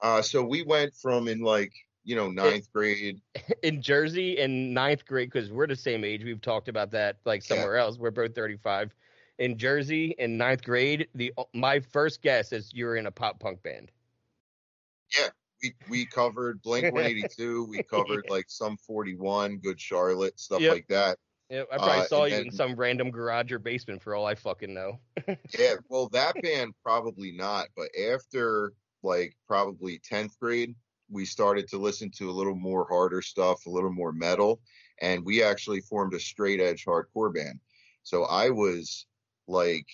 uh, 0.00 0.22
so 0.22 0.42
we 0.42 0.62
went 0.62 0.94
from 0.94 1.28
in 1.28 1.40
like 1.40 1.72
you 2.04 2.16
know 2.16 2.30
ninth 2.30 2.72
grade. 2.72 3.20
in 3.62 3.80
Jersey 3.82 4.38
in 4.38 4.72
ninth 4.74 5.06
grade 5.06 5.30
because 5.30 5.50
we're 5.52 5.66
the 5.66 5.76
same 5.76 6.04
age. 6.04 6.24
We've 6.24 6.40
talked 6.40 6.68
about 6.68 6.90
that 6.92 7.18
like 7.24 7.42
Yeah. 7.42 7.56
somewhere 7.56 7.76
else. 7.76 7.98
We're 7.98 8.10
both 8.10 8.34
35. 8.34 8.94
In 9.38 9.56
Jersey 9.56 10.14
in 10.18 10.36
ninth 10.36 10.62
grade, 10.62 11.08
the 11.14 11.32
my 11.54 11.80
first 11.80 12.22
guess 12.22 12.52
is 12.52 12.72
you're 12.74 12.96
in 12.96 13.06
a 13.06 13.10
pop 13.10 13.40
punk 13.40 13.62
band. 13.62 13.90
Yeah, 15.16 15.28
we 15.62 15.74
we 15.88 16.06
covered 16.06 16.60
Blink 16.62 16.92
182. 16.92 17.64
We 17.64 17.82
covered 17.90 18.24
like 18.28 18.46
Sum 18.48 18.76
41, 18.76 19.58
Good 19.58 19.80
Charlotte, 19.80 20.38
stuff 20.38 20.60
Yep. 20.60 20.72
like 20.72 20.86
that. 20.88 21.18
Yeah, 21.48 21.62
I 21.72 21.78
probably 21.78 22.00
Uh, 22.00 22.04
saw 22.04 22.24
you 22.26 22.36
in 22.36 22.50
some 22.52 22.76
random 22.76 23.10
garage 23.10 23.50
or 23.50 23.58
basement 23.58 24.02
for 24.02 24.14
all 24.14 24.26
I 24.26 24.34
fucking 24.34 24.72
know. 24.72 25.00
Yeah, 25.58 25.76
well, 25.88 26.08
that 26.10 26.40
band 26.42 26.74
probably 26.82 27.32
not, 27.32 27.68
but 27.76 27.88
after 27.98 28.72
like 29.02 29.36
probably 29.48 29.98
10th 29.98 30.38
grade, 30.38 30.76
we 31.10 31.24
started 31.26 31.68
to 31.68 31.78
listen 31.78 32.10
to 32.12 32.30
a 32.30 32.32
little 32.32 32.54
more 32.54 32.86
harder 32.88 33.22
stuff, 33.22 33.66
a 33.66 33.70
little 33.70 33.92
more 33.92 34.12
metal, 34.12 34.60
and 35.00 35.24
we 35.24 35.42
actually 35.42 35.80
formed 35.80 36.14
a 36.14 36.20
straight 36.20 36.60
edge 36.60 36.84
hardcore 36.84 37.32
band. 37.34 37.60
So 38.02 38.24
I 38.24 38.50
was 38.50 39.06
like, 39.46 39.86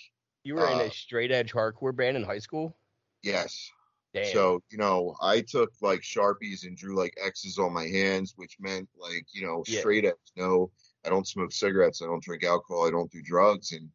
You 0.45 0.55
were 0.55 0.69
in 0.69 0.81
Uh, 0.81 0.85
a 0.85 0.91
straight 0.91 1.33
edge 1.33 1.53
hardcore 1.53 1.95
band 1.97 2.17
in 2.17 2.23
high 2.25 2.39
school. 2.41 2.77
yes. 3.23 3.71
Damn. 4.15 4.25
So, 4.33 4.63
you 4.71 4.79
know, 4.79 5.15
I 5.21 5.43
took 5.43 5.73
like 5.83 6.01
Sharpies 6.01 6.67
and 6.67 6.77
drew 6.77 6.97
like 6.97 7.15
X's 7.23 7.59
on 7.59 7.73
my 7.73 7.87
hands, 7.87 8.33
which 8.37 8.57
meant 8.59 8.89
like, 8.97 9.27
you 9.33 9.43
know, 9.47 9.63
Yeah. 9.67 9.81
straight 9.81 10.05
edge. 10.07 10.15
No, 10.37 10.73
I 11.05 11.11
don't 11.11 11.27
smoke 11.29 11.53
cigarettes. 11.53 12.01
I 12.03 12.07
don't 12.07 12.23
drink 12.23 12.43
alcohol. 12.45 12.87
I 12.87 12.91
don't 12.91 13.11
do 13.13 13.23
drugs. 13.23 13.73
And 13.73 13.91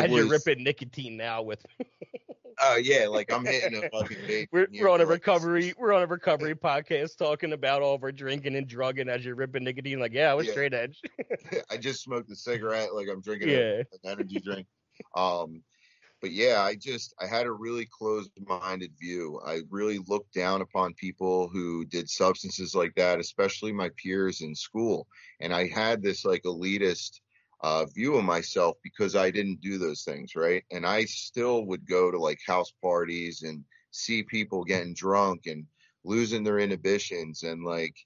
As 0.00 0.10
was, 0.10 0.18
you're 0.20 0.30
ripping 0.30 0.62
nicotine 0.64 1.16
now 1.16 1.42
with 1.42 1.64
uh, 2.62 2.76
yeah, 2.82 3.06
like 3.08 3.32
I'm 3.32 3.44
hitting 3.44 3.74
a 3.76 3.88
fucking 3.90 4.16
vape. 4.28 4.48
we're, 4.52 4.66
we're 4.72 4.88
on 4.88 5.00
a 5.00 5.06
recovery 5.06 5.72
we're 5.78 5.92
on 5.92 6.02
a 6.02 6.06
recovery 6.06 6.54
podcast 6.54 7.16
talking 7.18 7.52
about 7.52 7.82
all 7.82 7.94
of 7.94 8.02
our 8.02 8.12
drinking 8.12 8.56
and 8.56 8.66
drugging 8.66 9.08
as 9.08 9.24
you're 9.24 9.34
ripping 9.34 9.64
nicotine 9.64 10.00
like 10.00 10.12
yeah 10.12 10.30
I 10.30 10.34
was 10.34 10.46
Yeah. 10.46 10.52
straight 10.52 10.74
edge 10.74 11.00
I 11.70 11.76
just 11.76 12.02
smoked 12.02 12.30
a 12.30 12.36
cigarette, 12.36 12.94
like 12.94 13.08
I'm 13.10 13.20
drinking 13.20 13.50
a- 13.50 13.78
an 13.80 13.86
energy 14.04 14.40
drink. 14.40 14.66
Um, 15.14 15.62
but 16.22 16.30
yeah, 16.32 16.62
I 16.62 16.74
just 16.76 17.14
I 17.20 17.26
had 17.26 17.44
a 17.46 17.52
really 17.52 17.86
closed-minded 17.86 18.92
view. 18.98 19.38
I 19.44 19.60
really 19.68 19.98
looked 20.08 20.32
down 20.32 20.62
upon 20.62 20.94
people 20.94 21.48
who 21.52 21.84
did 21.84 22.08
substances 22.08 22.74
like 22.74 22.94
that, 22.94 23.20
especially 23.20 23.70
my 23.72 23.90
peers 24.02 24.40
in 24.40 24.54
school, 24.54 25.06
and 25.40 25.52
I 25.52 25.68
had 25.68 26.02
this 26.02 26.24
like 26.24 26.42
elitist 26.44 27.20
uh, 27.60 27.86
view 27.86 28.16
of 28.16 28.24
myself 28.24 28.76
because 28.82 29.16
I 29.16 29.30
didn't 29.30 29.60
do 29.60 29.78
those 29.78 30.02
things, 30.02 30.34
right? 30.36 30.64
And 30.70 30.86
I 30.86 31.04
still 31.04 31.64
would 31.66 31.86
go 31.86 32.10
to 32.10 32.18
like 32.18 32.40
house 32.46 32.72
parties 32.82 33.42
and 33.42 33.64
see 33.90 34.22
people 34.22 34.64
getting 34.64 34.94
drunk 34.94 35.46
and 35.46 35.66
losing 36.04 36.44
their 36.44 36.58
inhibitions, 36.58 37.42
and 37.42 37.64
like 37.64 37.96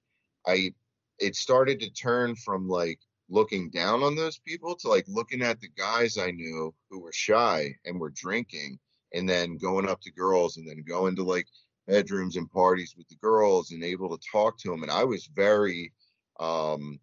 I, 0.46 0.72
it 1.18 1.36
started 1.36 1.80
to 1.80 1.90
turn 1.90 2.36
from 2.36 2.68
like 2.68 3.00
looking 3.28 3.70
down 3.70 4.02
on 4.02 4.16
those 4.16 4.38
people 4.38 4.74
to 4.74 4.88
like 4.88 5.04
looking 5.06 5.42
at 5.42 5.60
the 5.60 5.68
guys 5.76 6.18
I 6.18 6.30
knew 6.32 6.74
who 6.90 7.00
were 7.00 7.12
shy 7.12 7.74
and 7.84 8.00
were 8.00 8.10
drinking 8.10 8.78
and 9.14 9.28
then 9.28 9.56
going 9.56 9.88
up 9.88 10.00
to 10.02 10.12
girls 10.12 10.56
and 10.56 10.68
then 10.68 10.84
going 10.86 11.14
to 11.16 11.22
like 11.22 11.46
bedrooms 11.86 12.36
and 12.36 12.50
parties 12.50 12.94
with 12.96 13.08
the 13.08 13.16
girls 13.16 13.70
and 13.70 13.84
able 13.84 14.16
to 14.16 14.28
talk 14.30 14.58
to 14.58 14.70
them 14.70 14.82
and 14.82 14.90
I 14.90 15.04
was 15.04 15.26
very 15.34 15.92
um 16.40 16.98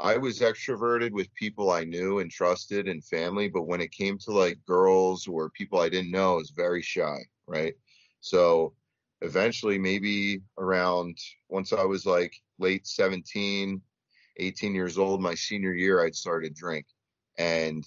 I 0.00 0.16
was 0.16 0.40
extroverted 0.40 1.12
with 1.12 1.34
people 1.34 1.70
I 1.70 1.84
knew 1.84 2.20
and 2.20 2.30
trusted 2.30 2.88
and 2.88 3.04
family 3.04 3.48
but 3.48 3.64
when 3.64 3.80
it 3.80 3.92
came 3.92 4.18
to 4.18 4.32
like 4.32 4.58
girls 4.66 5.26
or 5.26 5.50
people 5.50 5.80
I 5.80 5.88
didn't 5.88 6.10
know 6.10 6.34
I 6.34 6.36
was 6.36 6.50
very 6.50 6.82
shy 6.82 7.18
right 7.46 7.74
so 8.20 8.74
eventually, 9.22 9.78
maybe 9.78 10.40
around 10.58 11.18
once 11.48 11.72
I 11.72 11.84
was 11.84 12.06
like 12.06 12.34
late 12.58 12.86
17, 12.86 13.80
18 14.36 14.74
years 14.74 14.98
old, 14.98 15.20
my 15.20 15.34
senior 15.34 15.74
year, 15.74 16.04
I'd 16.04 16.14
started 16.14 16.54
drink. 16.54 16.86
And 17.38 17.84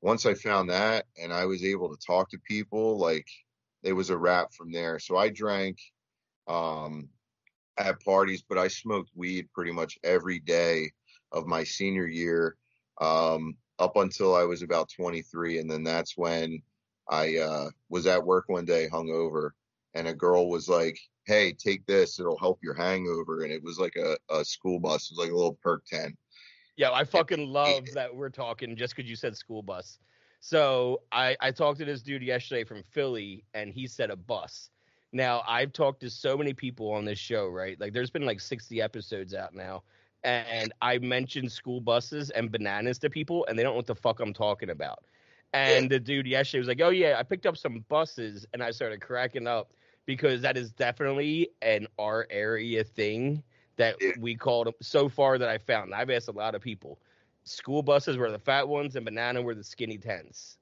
once 0.00 0.26
I 0.26 0.34
found 0.34 0.70
that 0.70 1.06
and 1.20 1.32
I 1.32 1.46
was 1.46 1.64
able 1.64 1.88
to 1.94 2.06
talk 2.06 2.30
to 2.30 2.38
people, 2.46 2.98
like 2.98 3.26
it 3.82 3.92
was 3.92 4.10
a 4.10 4.18
wrap 4.18 4.52
from 4.52 4.72
there. 4.72 4.98
So 4.98 5.16
I 5.16 5.28
drank 5.28 5.78
um, 6.48 7.08
at 7.78 8.02
parties, 8.02 8.42
but 8.46 8.58
I 8.58 8.68
smoked 8.68 9.10
weed 9.14 9.48
pretty 9.52 9.72
much 9.72 9.98
every 10.02 10.40
day 10.40 10.90
of 11.34 11.46
my 11.46 11.64
senior 11.64 12.06
year 12.06 12.56
um, 13.00 13.56
up 13.78 13.96
until 13.96 14.34
I 14.34 14.44
was 14.44 14.62
about 14.62 14.88
23. 14.88 15.58
And 15.58 15.70
then 15.70 15.82
that's 15.82 16.16
when 16.16 16.62
I 17.10 17.36
uh, 17.36 17.70
was 17.90 18.06
at 18.06 18.24
work 18.24 18.44
one 18.48 18.64
day 18.64 18.88
hungover 18.90 19.50
and 19.92 20.08
a 20.08 20.14
girl 20.14 20.48
was 20.48 20.68
like, 20.68 20.98
Hey, 21.26 21.52
take 21.52 21.84
this, 21.86 22.18
it'll 22.18 22.38
help 22.38 22.60
your 22.62 22.74
hangover. 22.74 23.42
And 23.42 23.52
it 23.52 23.62
was 23.62 23.78
like 23.78 23.96
a, 23.96 24.16
a 24.30 24.44
school 24.44 24.78
bus, 24.78 25.10
it 25.10 25.14
was 25.16 25.26
like 25.26 25.32
a 25.32 25.36
little 25.36 25.58
perk 25.62 25.84
10. 25.86 26.16
Yeah, 26.76 26.92
I 26.92 27.04
fucking 27.04 27.48
love 27.48 27.84
that 27.94 28.14
we're 28.14 28.30
talking 28.30 28.76
just 28.76 28.96
because 28.96 29.08
you 29.08 29.16
said 29.16 29.36
school 29.36 29.62
bus. 29.62 29.98
So 30.40 31.02
I, 31.12 31.36
I 31.40 31.50
talked 31.50 31.78
to 31.78 31.84
this 31.84 32.02
dude 32.02 32.22
yesterday 32.22 32.64
from 32.64 32.82
Philly 32.82 33.44
and 33.54 33.72
he 33.72 33.86
said 33.86 34.10
a 34.10 34.16
bus. 34.16 34.70
Now 35.12 35.42
I've 35.46 35.72
talked 35.72 36.00
to 36.00 36.10
so 36.10 36.36
many 36.36 36.52
people 36.52 36.90
on 36.90 37.04
this 37.04 37.18
show, 37.18 37.46
right? 37.46 37.80
Like 37.80 37.92
there's 37.92 38.10
been 38.10 38.26
like 38.26 38.40
60 38.40 38.82
episodes 38.82 39.32
out 39.32 39.54
now. 39.54 39.84
And 40.24 40.72
I 40.80 40.98
mentioned 40.98 41.52
school 41.52 41.80
buses 41.80 42.30
and 42.30 42.50
bananas 42.50 42.98
to 43.00 43.10
people 43.10 43.44
and 43.46 43.58
they 43.58 43.62
don't 43.62 43.72
know 43.72 43.76
what 43.76 43.86
the 43.86 43.94
fuck 43.94 44.20
I'm 44.20 44.32
talking 44.32 44.70
about. 44.70 45.04
And 45.52 45.88
the 45.88 46.00
dude 46.00 46.26
yesterday 46.26 46.58
was 46.58 46.68
like, 46.68 46.80
Oh 46.80 46.88
yeah, 46.88 47.16
I 47.18 47.22
picked 47.22 47.46
up 47.46 47.56
some 47.56 47.84
buses 47.88 48.46
and 48.52 48.62
I 48.62 48.70
started 48.70 49.00
cracking 49.00 49.46
up 49.46 49.72
because 50.06 50.40
that 50.42 50.56
is 50.56 50.72
definitely 50.72 51.50
an 51.62 51.86
our 51.98 52.26
area 52.30 52.82
thing 52.82 53.42
that 53.76 53.96
we 54.18 54.34
called 54.34 54.66
them 54.68 54.74
so 54.80 55.08
far 55.08 55.38
that 55.38 55.48
I 55.48 55.58
found. 55.58 55.94
I've 55.94 56.10
asked 56.10 56.28
a 56.28 56.32
lot 56.32 56.54
of 56.54 56.62
people. 56.62 56.98
School 57.44 57.82
buses 57.82 58.16
were 58.16 58.30
the 58.30 58.38
fat 58.38 58.66
ones 58.66 58.96
and 58.96 59.04
banana 59.04 59.42
were 59.42 59.54
the 59.54 59.64
skinny 59.64 59.98
tens. 59.98 60.58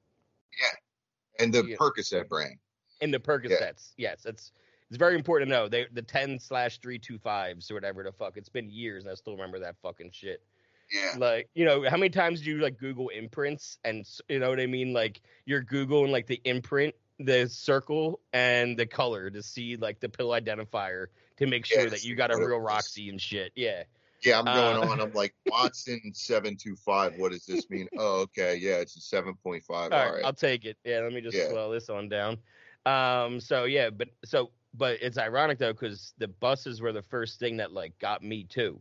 And 1.39 1.53
the 1.53 1.65
Yeah. 1.65 1.75
Percocet 1.77 2.27
brand. 2.27 2.57
And 3.01 3.13
the 3.13 3.19
Percocets. 3.19 3.93
Yes, 3.97 4.25
it's 4.25 4.51
it's 4.93 4.99
very 4.99 5.15
important 5.15 5.49
to 5.49 5.55
know. 5.57 5.67
They 5.67 5.87
the 5.91 6.03
ten 6.03 6.37
slash 6.39 6.77
three 6.77 6.99
two 6.99 7.17
fives 7.17 7.71
or 7.71 7.73
whatever 7.73 8.03
the 8.03 8.11
fuck. 8.11 8.37
It's 8.37 8.47
been 8.47 8.69
years 8.69 9.03
and 9.05 9.11
I 9.11 9.15
still 9.15 9.33
remember 9.33 9.57
that 9.59 9.75
fucking 9.81 10.11
shit. 10.11 10.43
Yeah. 10.91 11.15
Like, 11.17 11.49
you 11.55 11.65
know, 11.65 11.89
how 11.89 11.97
many 11.97 12.11
times 12.11 12.41
do 12.41 12.51
you 12.51 12.59
like 12.59 12.77
Google 12.77 13.09
imprints 13.09 13.79
and 13.83 14.05
you 14.29 14.37
know 14.37 14.51
what 14.51 14.59
I 14.59 14.67
mean? 14.67 14.93
Like 14.93 15.19
you're 15.45 15.63
Googling 15.63 16.11
like 16.11 16.27
the 16.27 16.39
imprint, 16.43 16.93
the 17.17 17.47
circle, 17.49 18.19
and 18.33 18.77
the 18.77 18.85
color 18.85 19.31
to 19.31 19.41
see 19.41 19.77
like 19.77 19.99
the 19.99 20.09
pill 20.09 20.29
identifier 20.29 21.07
to 21.37 21.47
make 21.47 21.65
sure 21.65 21.85
Yeah, 21.85 21.89
that 21.89 22.03
you 22.03 22.13
got 22.15 22.31
a 22.31 22.37
real. 22.37 22.59
Roxy 22.59 23.09
and 23.09 23.19
shit. 23.19 23.51
Yeah. 23.55 23.83
Yeah, 24.21 24.37
I'm 24.39 24.45
going 24.45 24.77
Uh, 24.77 24.91
on. 24.91 25.01
I'm 25.01 25.11
like 25.13 25.33
Watson 25.47 26.11
seven 26.13 26.55
two 26.55 26.75
five. 26.75 27.15
What 27.17 27.31
does 27.31 27.47
this 27.47 27.67
mean? 27.71 27.87
Oh, 27.97 28.21
okay. 28.21 28.57
Yeah, 28.57 28.75
it's 28.75 28.95
a 28.95 29.01
seven 29.01 29.33
point 29.41 29.63
five. 29.63 29.91
All 29.91 29.97
All 29.97 30.05
right, 30.05 30.13
right. 30.17 30.25
I'll 30.25 30.33
take 30.33 30.63
it. 30.65 30.77
Yeah, 30.85 30.99
let 30.99 31.11
me 31.13 31.21
just 31.21 31.35
Yeah. 31.35 31.49
slow 31.49 31.73
this 31.73 31.89
on 31.89 32.07
down. 32.07 32.37
Um, 32.85 33.39
so 33.39 33.63
yeah, 33.63 33.89
but 33.89 34.09
so 34.25 34.51
but 34.73 34.97
it's 35.01 35.17
ironic 35.17 35.59
though 35.59 35.73
because 35.73 36.13
the 36.17 36.27
buses 36.27 36.81
were 36.81 36.91
the 36.91 37.03
first 37.03 37.39
thing 37.39 37.57
that 37.57 37.71
like 37.71 37.97
got 37.99 38.23
me 38.23 38.43
too. 38.43 38.79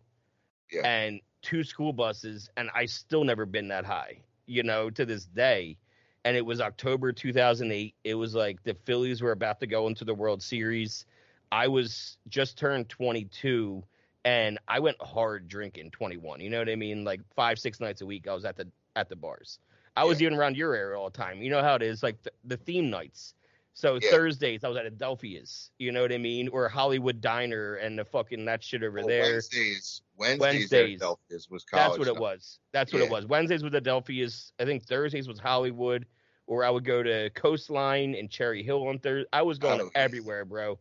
Yeah. 0.70 0.86
And 0.86 1.20
two 1.42 1.64
school 1.64 1.92
buses, 1.92 2.48
and 2.56 2.70
I 2.74 2.86
still 2.86 3.24
never 3.24 3.44
been 3.44 3.68
that 3.68 3.84
high, 3.84 4.18
you 4.46 4.62
know, 4.62 4.90
to 4.90 5.04
this 5.04 5.26
day. 5.26 5.76
And 6.24 6.36
it 6.36 6.46
was 6.46 6.60
October 6.60 7.12
2008. 7.12 7.94
It 8.04 8.14
was 8.14 8.34
like 8.34 8.62
the 8.62 8.74
Phillies 8.84 9.20
were 9.20 9.32
about 9.32 9.60
to 9.60 9.66
go 9.66 9.88
into 9.88 10.04
the 10.04 10.14
World 10.14 10.42
Series. 10.42 11.04
I 11.50 11.68
was 11.68 12.16
just 12.28 12.56
turned 12.56 12.88
22 12.88 13.82
and 14.24 14.58
I 14.68 14.78
went 14.78 14.96
hard 15.02 15.48
drinking 15.48 15.90
21. 15.90 16.40
You 16.40 16.48
know 16.48 16.60
what 16.60 16.68
I 16.68 16.76
mean? 16.76 17.04
Like 17.04 17.20
five, 17.34 17.58
six 17.58 17.80
nights 17.80 18.02
a 18.02 18.06
week, 18.06 18.28
I 18.28 18.34
was 18.34 18.44
at 18.44 18.56
the 18.56 18.68
at 18.94 19.08
the 19.08 19.16
bars. 19.16 19.58
I 19.96 20.04
was 20.04 20.22
even 20.22 20.38
around 20.38 20.56
your 20.56 20.74
area 20.74 20.98
all 20.98 21.10
the 21.10 21.18
time. 21.18 21.42
You 21.42 21.50
know 21.50 21.60
how 21.60 21.74
it 21.74 21.82
is, 21.82 22.02
like 22.02 22.22
the, 22.22 22.30
the 22.44 22.56
theme 22.56 22.88
nights. 22.88 23.34
So 23.74 23.98
Yeah. 24.02 24.10
Thursdays, 24.10 24.64
I 24.64 24.68
was 24.68 24.76
at 24.76 24.86
Adelphia's. 24.86 25.70
You 25.78 25.92
know 25.92 26.02
what 26.02 26.12
I 26.12 26.18
mean? 26.18 26.48
Or 26.48 26.68
Hollywood 26.68 27.20
Diner 27.20 27.76
and 27.76 27.98
the 27.98 28.04
fucking 28.04 28.44
that 28.44 28.62
shit 28.62 28.82
over 28.82 29.00
Oh, 29.00 29.06
there. 29.06 29.32
Wednesdays. 29.32 30.02
Wednesdays. 30.16 30.40
Wednesdays. 30.40 31.00
Adelphia's 31.00 31.48
was 31.50 31.64
college. 31.64 31.88
That's 31.88 31.98
what 31.98 32.08
it 32.08 32.20
was. 32.20 32.58
That's 32.72 32.92
what 32.92 33.02
it 33.02 33.10
was. 33.10 33.26
Wednesdays 33.26 33.62
was 33.62 33.74
Adelphia's. 33.74 34.52
I 34.60 34.64
think 34.64 34.84
Thursdays 34.84 35.26
was 35.26 35.38
Hollywood, 35.38 36.06
or 36.46 36.64
I 36.64 36.70
would 36.70 36.84
go 36.84 37.02
to 37.02 37.30
Coastline 37.30 38.14
and 38.14 38.30
Cherry 38.30 38.62
Hill 38.62 38.86
on 38.88 38.98
Thursday. 38.98 39.28
I 39.32 39.42
was 39.42 39.58
going 39.58 39.80
Oh, 39.80 39.90
everywhere, 39.94 40.44
bro. 40.44 40.78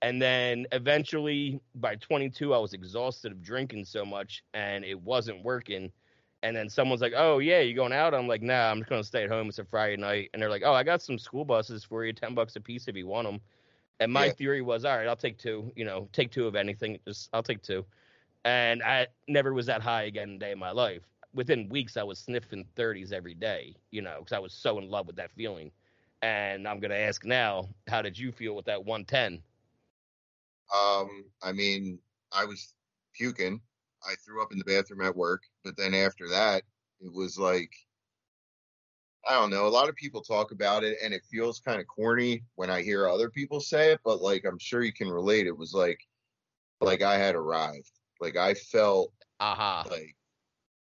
And 0.00 0.22
then 0.22 0.64
eventually, 0.70 1.60
by 1.74 1.96
22, 1.96 2.54
I 2.54 2.58
was 2.58 2.72
exhausted 2.72 3.32
of 3.32 3.42
drinking 3.42 3.84
so 3.84 4.04
much, 4.06 4.44
and 4.54 4.84
it 4.84 5.00
wasn't 5.00 5.42
working. 5.42 5.90
And 6.42 6.56
then 6.56 6.68
someone's 6.68 7.00
like, 7.00 7.14
"Oh 7.16 7.38
yeah, 7.38 7.60
you 7.60 7.74
going 7.74 7.92
out?" 7.92 8.14
I'm 8.14 8.28
like, 8.28 8.42
"Nah, 8.42 8.70
I'm 8.70 8.78
just 8.80 8.90
gonna 8.90 9.04
stay 9.04 9.24
at 9.24 9.30
home. 9.30 9.48
It's 9.48 9.58
a 9.58 9.64
Friday 9.64 9.96
night." 9.96 10.30
And 10.32 10.40
they're 10.42 10.50
like, 10.50 10.62
"Oh, 10.64 10.72
I 10.74 10.84
got 10.84 11.02
some 11.02 11.18
school 11.18 11.44
buses 11.44 11.84
for 11.84 12.04
you, 12.04 12.12
ten 12.12 12.34
bucks 12.34 12.56
a 12.56 12.60
piece 12.60 12.88
if 12.88 12.96
you 12.96 13.06
want 13.06 13.26
them." 13.28 13.40
And 14.00 14.12
my 14.12 14.28
Yeah. 14.28 14.32
theory 14.32 14.62
was, 14.62 14.84
"All 14.84 14.96
right, 14.96 15.08
I'll 15.08 15.16
take 15.16 15.38
two. 15.38 15.72
You 15.76 15.84
know, 15.84 16.08
take 16.12 16.30
two 16.32 16.46
of 16.46 16.56
anything. 16.56 16.98
Just 17.06 17.30
I'll 17.32 17.42
take 17.42 17.62
two. 17.62 17.86
And 18.44 18.82
I 18.82 19.08
never 19.28 19.54
was 19.54 19.66
that 19.66 19.82
high 19.82 20.04
again 20.04 20.30
a 20.32 20.38
day 20.38 20.52
in 20.52 20.58
my 20.58 20.70
life. 20.72 21.04
Within 21.34 21.68
weeks, 21.68 21.96
I 21.96 22.04
was 22.04 22.18
sniffing 22.20 22.64
30s 22.76 23.12
every 23.12 23.34
day. 23.34 23.76
You 23.92 24.02
know, 24.02 24.18
because 24.20 24.32
I 24.34 24.38
was 24.40 24.54
so 24.54 24.78
in 24.78 24.90
love 24.90 25.06
with 25.08 25.16
that 25.16 25.32
feeling. 25.32 25.72
And 26.22 26.68
I'm 26.68 26.80
gonna 26.80 26.94
ask 26.96 27.24
now, 27.24 27.68
how 27.88 28.02
did 28.02 28.18
you 28.18 28.32
feel 28.32 28.56
with 28.56 28.66
that 28.66 28.84
110? 28.84 29.42
Um, 30.74 31.30
I 31.42 31.52
mean, 31.52 32.00
I 32.32 32.44
was 32.44 32.74
puking. 33.14 33.62
I 34.06 34.14
threw 34.16 34.42
up 34.42 34.52
in 34.52 34.58
the 34.58 34.64
bathroom 34.64 35.00
at 35.00 35.16
work, 35.16 35.42
but 35.68 35.76
then 35.76 35.94
after 35.94 36.28
that, 36.30 36.64
it 37.00 37.12
was 37.12 37.38
like 37.38 37.72
I 39.26 39.34
don't 39.34 39.50
know. 39.50 39.66
A 39.66 39.68
lot 39.68 39.88
of 39.88 39.96
people 39.96 40.22
talk 40.22 40.52
about 40.52 40.84
it, 40.84 40.98
and 41.02 41.12
it 41.12 41.22
feels 41.30 41.60
kind 41.60 41.80
of 41.80 41.86
corny 41.86 42.44
when 42.54 42.70
I 42.70 42.82
hear 42.82 43.08
other 43.08 43.28
people 43.30 43.60
say 43.60 43.92
it. 43.92 44.00
But 44.04 44.22
like, 44.22 44.44
I'm 44.46 44.58
sure 44.58 44.82
you 44.82 44.92
can 44.92 45.10
relate. 45.10 45.46
It 45.46 45.56
was 45.56 45.74
like, 45.74 46.00
like 46.80 47.02
I 47.02 47.18
had 47.18 47.34
arrived. 47.34 47.92
Like 48.20 48.36
I 48.36 48.54
felt 48.54 49.12
Aha. 49.40 49.84
like 49.90 50.16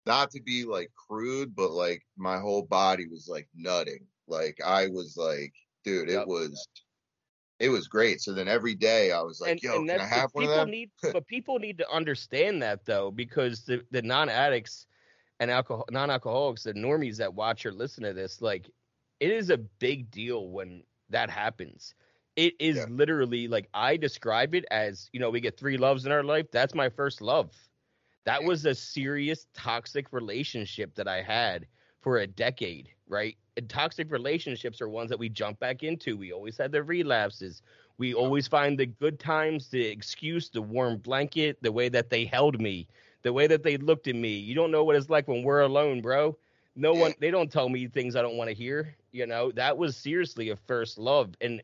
not 0.05 0.31
to 0.31 0.41
be 0.41 0.63
like 0.65 0.91
crude, 0.95 1.55
but 1.55 1.71
like 1.71 2.05
my 2.15 2.39
whole 2.39 2.63
body 2.63 3.07
was 3.07 3.27
like 3.27 3.49
nutting. 3.55 4.07
Like 4.27 4.59
I 4.65 4.87
was 4.87 5.17
like, 5.17 5.53
dude, 5.83 6.09
Yep. 6.09 6.21
it 6.23 6.27
was, 6.27 6.67
it 7.59 7.69
was 7.69 7.87
great. 7.87 8.21
So 8.21 8.33
then 8.33 8.47
every 8.47 8.75
day 8.75 9.11
I 9.11 9.21
was 9.21 9.41
like, 9.41 9.61
yo, 9.61 9.83
can 9.83 10.01
I 10.01 10.05
have 10.05 10.33
one 10.33 10.45
of 10.45 10.51
people 10.51 10.65
them? 10.65 10.71
need, 10.71 10.91
but 11.11 11.27
people 11.27 11.59
need 11.59 11.77
to 11.79 11.89
understand 11.91 12.61
that 12.61 12.85
though, 12.85 13.11
because 13.11 13.65
the 13.65 13.83
the 13.91 14.01
non 14.01 14.29
addicts 14.29 14.87
and 15.39 15.51
alcohol 15.51 15.85
non 15.91 16.09
alcoholics, 16.09 16.63
the 16.63 16.73
normies 16.73 17.17
that 17.17 17.33
watch 17.33 17.65
or 17.65 17.71
listen 17.71 18.03
to 18.03 18.13
this, 18.13 18.41
like 18.41 18.69
it 19.19 19.31
is 19.31 19.49
a 19.49 19.57
big 19.57 20.11
deal 20.11 20.49
when 20.49 20.83
that 21.09 21.29
happens. 21.29 21.95
It 22.35 22.53
is 22.59 22.87
Yeah. 22.87 22.87
literally 22.87 23.47
like 23.47 23.69
I 23.73 23.97
describe 23.97 24.55
it 24.55 24.65
as 24.71 25.09
you 25.13 25.19
know 25.19 25.29
we 25.29 25.41
get 25.41 25.57
three 25.57 25.77
loves 25.77 26.05
in 26.05 26.11
our 26.11 26.23
life. 26.23 26.51
That's 26.51 26.75
my 26.75 26.89
first 26.89 27.21
love. 27.21 27.53
That 28.25 28.43
was 28.43 28.65
a 28.65 28.75
serious 28.75 29.47
toxic 29.53 30.11
relationship 30.13 30.95
that 30.95 31.07
I 31.07 31.21
had 31.21 31.67
for 32.01 32.17
a 32.17 32.27
decade, 32.27 32.93
right? 33.07 33.37
And 33.55 33.69
toxic 33.69 34.11
relationships 34.11 34.81
are 34.81 34.89
ones 34.89 35.09
that 35.09 35.19
we 35.19 35.29
jump 35.29 35.59
back 35.59 35.83
into. 35.83 36.17
We 36.17 36.31
always 36.31 36.57
have 36.57 36.71
the 36.71 36.83
relapses. 36.83 37.61
We 37.97 38.13
always 38.13 38.47
find 38.47 38.77
the 38.77 38.85
good 38.85 39.19
times, 39.19 39.69
the 39.69 39.85
excuse, 39.85 40.49
the 40.49 40.61
warm 40.61 40.97
blanket, 40.97 41.57
the 41.61 41.71
way 41.71 41.89
that 41.89 42.09
they 42.09 42.25
held 42.25 42.61
me, 42.61 42.87
the 43.23 43.33
way 43.33 43.47
that 43.47 43.63
they 43.63 43.77
looked 43.77 44.07
at 44.07 44.15
me. 44.15 44.37
You 44.37 44.55
don't 44.55 44.71
know 44.71 44.83
what 44.83 44.95
it's 44.95 45.09
like 45.09 45.27
when 45.27 45.43
we're 45.43 45.61
alone, 45.61 46.01
bro. 46.01 46.37
No 46.75 46.93
eh. 46.93 46.99
one, 46.99 47.13
they 47.19 47.31
don't 47.31 47.51
tell 47.51 47.69
me 47.69 47.87
things 47.87 48.15
I 48.15 48.21
don't 48.21 48.37
want 48.37 48.49
to 48.49 48.55
hear. 48.55 48.95
You 49.11 49.25
know, 49.25 49.51
that 49.53 49.77
was 49.77 49.97
seriously 49.97 50.49
a 50.49 50.55
first 50.55 50.99
love. 50.99 51.33
And 51.41 51.63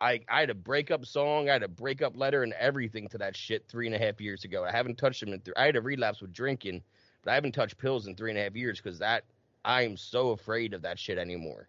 I, 0.00 0.20
I 0.28 0.40
had 0.40 0.50
a 0.50 0.54
breakup 0.54 1.04
song, 1.04 1.48
I 1.48 1.54
had 1.54 1.62
a 1.62 1.68
breakup 1.68 2.16
letter 2.16 2.42
and 2.42 2.52
everything 2.54 3.08
to 3.08 3.18
that 3.18 3.36
shit 3.36 3.66
three 3.68 3.86
and 3.86 3.94
a 3.94 3.98
half 3.98 4.20
years 4.20 4.44
ago. 4.44 4.64
I 4.64 4.70
haven't 4.70 4.98
touched 4.98 5.20
them 5.20 5.32
in 5.32 5.40
three. 5.40 5.54
I 5.56 5.66
had 5.66 5.76
a 5.76 5.80
relapse 5.80 6.20
with 6.20 6.32
drinking, 6.32 6.82
but 7.22 7.30
I 7.30 7.34
haven't 7.34 7.52
touched 7.52 7.78
pills 7.78 8.06
in 8.06 8.14
three 8.14 8.30
and 8.30 8.38
a 8.38 8.42
half 8.42 8.56
years 8.56 8.80
because 8.80 8.98
that 8.98 9.24
I 9.66 9.82
am 9.82 9.96
so 9.96 10.30
afraid 10.30 10.72
of 10.74 10.82
that 10.82 10.98
shit 10.98 11.18
anymore. 11.18 11.68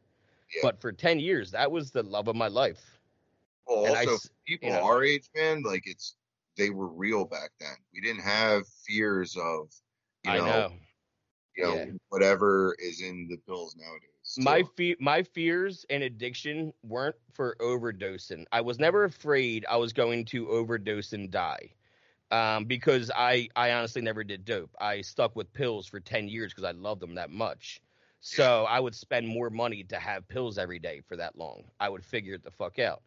Yeah. 0.55 0.61
But 0.63 0.79
for 0.79 0.91
ten 0.91 1.19
years, 1.19 1.51
that 1.51 1.69
was 1.71 1.91
the 1.91 2.03
love 2.03 2.27
of 2.27 2.35
my 2.35 2.47
life. 2.47 2.99
Well, 3.67 3.85
And 3.85 3.95
also 3.95 4.13
s- 4.15 4.29
people 4.47 4.69
you 4.69 4.75
know. 4.75 4.83
our 4.83 5.03
age, 5.03 5.29
man, 5.35 5.63
like 5.63 5.83
it's 5.85 6.15
they 6.55 6.69
were 6.69 6.87
real 6.87 7.25
back 7.25 7.51
then. 7.59 7.75
We 7.93 8.01
didn't 8.01 8.21
have 8.23 8.65
fears 8.87 9.35
of, 9.35 9.69
you 10.23 10.31
I 10.31 10.37
know, 10.37 10.45
know. 10.45 10.73
you 11.55 11.63
know, 11.63 11.75
Yeah. 11.75 11.85
whatever 12.09 12.75
is 12.79 13.01
in 13.01 13.27
the 13.29 13.37
pills 13.45 13.75
nowadays. 13.75 14.03
My 14.39 14.63
fe- 14.75 14.95
my 14.99 15.23
fears 15.23 15.85
and 15.89 16.03
addiction 16.03 16.73
weren't 16.83 17.15
for 17.33 17.55
overdosing. 17.59 18.45
I 18.51 18.61
was 18.61 18.79
never 18.79 19.03
afraid 19.03 19.65
I 19.69 19.77
was 19.77 19.93
going 19.93 20.25
to 20.25 20.49
overdose 20.49 21.13
and 21.13 21.29
die. 21.31 21.73
Um, 22.29 22.65
because 22.65 23.09
I, 23.15 23.47
I 23.55 23.71
honestly 23.71 24.01
never 24.01 24.21
did 24.23 24.43
dope. 24.43 24.75
I 24.81 24.99
stuck 25.01 25.35
with 25.37 25.53
pills 25.53 25.87
for 25.87 26.01
10 26.01 26.27
years 26.27 26.51
because 26.53 26.65
I 26.65 26.71
loved 26.71 27.01
them 27.01 27.15
that 27.15 27.29
much. 27.29 27.81
So 28.29 28.65
I 28.65 28.77
would 28.81 28.93
spend 28.93 29.25
more 29.25 29.49
money 29.49 29.83
to 29.83 29.97
have 29.97 30.27
pills 30.27 30.57
every 30.57 30.79
day 30.79 31.01
for 31.07 31.15
that 31.15 31.37
long. 31.37 31.63
I 31.79 31.87
would 31.87 32.03
figure 32.03 32.33
it 32.33 32.43
the 32.43 32.51
fuck 32.51 32.77
out. 32.77 33.01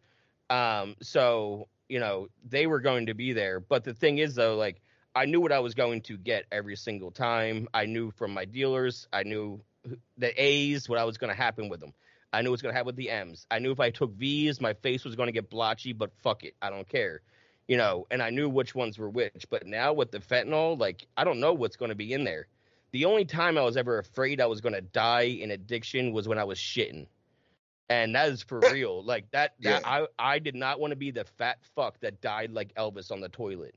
Um, 0.49 0.95
so, 1.03 1.67
you 1.87 1.99
know, 1.99 2.27
they 2.43 2.65
were 2.65 2.79
going 2.79 3.05
to 3.05 3.13
be 3.13 3.31
there. 3.31 3.59
But 3.59 3.83
the 3.83 3.93
thing 3.93 4.17
is, 4.17 4.33
though, 4.33 4.55
like 4.55 4.81
I 5.13 5.25
knew 5.25 5.39
what 5.39 5.51
I 5.51 5.59
was 5.59 5.75
going 5.75 6.01
to 6.01 6.17
get 6.17 6.45
every 6.51 6.75
single 6.75 7.11
time. 7.11 7.67
I 7.71 7.85
knew 7.85 8.09
from 8.09 8.33
my 8.33 8.45
dealers. 8.45 9.07
I 9.13 9.21
knew 9.21 9.61
the 10.17 10.43
A's 10.43 10.89
what 10.89 10.97
I 10.97 11.03
was 11.03 11.19
going 11.19 11.29
to 11.29 11.39
happen 11.39 11.69
with 11.69 11.81
them. 11.81 11.93
I 12.33 12.41
knew 12.41 12.49
what's 12.49 12.63
going 12.63 12.73
to 12.73 12.75
happen 12.75 12.87
with 12.87 12.95
the 12.95 13.11
M's. 13.11 13.45
I 13.51 13.59
knew 13.59 13.71
if 13.71 13.79
I 13.79 13.91
took 13.91 14.13
V's, 14.15 14.59
my 14.59 14.73
face 14.73 15.05
was 15.05 15.15
going 15.15 15.27
to 15.27 15.33
get 15.33 15.51
blotchy, 15.51 15.93
but 15.93 16.11
fuck 16.23 16.43
it, 16.43 16.55
I 16.63 16.71
don't 16.71 16.89
care. 16.89 17.21
You 17.67 17.77
know, 17.77 18.07
and 18.09 18.23
I 18.23 18.31
knew 18.31 18.49
which 18.49 18.73
ones 18.73 18.97
were 18.97 19.09
which. 19.09 19.45
But 19.51 19.67
now 19.67 19.93
with 19.93 20.09
the 20.09 20.19
fentanyl, 20.19 20.79
like 20.79 21.05
I 21.15 21.25
don't 21.25 21.39
know 21.39 21.53
what's 21.53 21.75
going 21.75 21.89
to 21.89 21.95
be 21.95 22.11
in 22.11 22.23
there. 22.23 22.47
The 22.91 23.05
only 23.05 23.25
time 23.25 23.57
I 23.57 23.61
was 23.61 23.77
ever 23.77 23.99
afraid 23.99 24.41
I 24.41 24.47
was 24.47 24.61
going 24.61 24.75
to 24.75 24.81
die 24.81 25.21
in 25.21 25.51
addiction 25.51 26.11
was 26.11 26.27
when 26.27 26.37
I 26.37 26.43
was 26.43 26.57
shitting 26.57 27.07
and 27.91 28.15
that 28.15 28.29
is 28.29 28.41
for 28.41 28.59
real. 28.71 29.03
Like 29.03 29.29
that, 29.31 29.53
that 29.61 29.81
yeah. 29.83 30.05
I 30.17 30.33
I 30.33 30.39
did 30.39 30.55
not 30.55 30.79
want 30.79 30.91
to 30.91 30.95
be 30.95 31.11
the 31.11 31.25
fat 31.25 31.59
fuck 31.75 31.99
that 31.99 32.21
died 32.21 32.51
like 32.51 32.73
Elvis 32.75 33.11
on 33.11 33.19
the 33.19 33.29
toilet, 33.29 33.75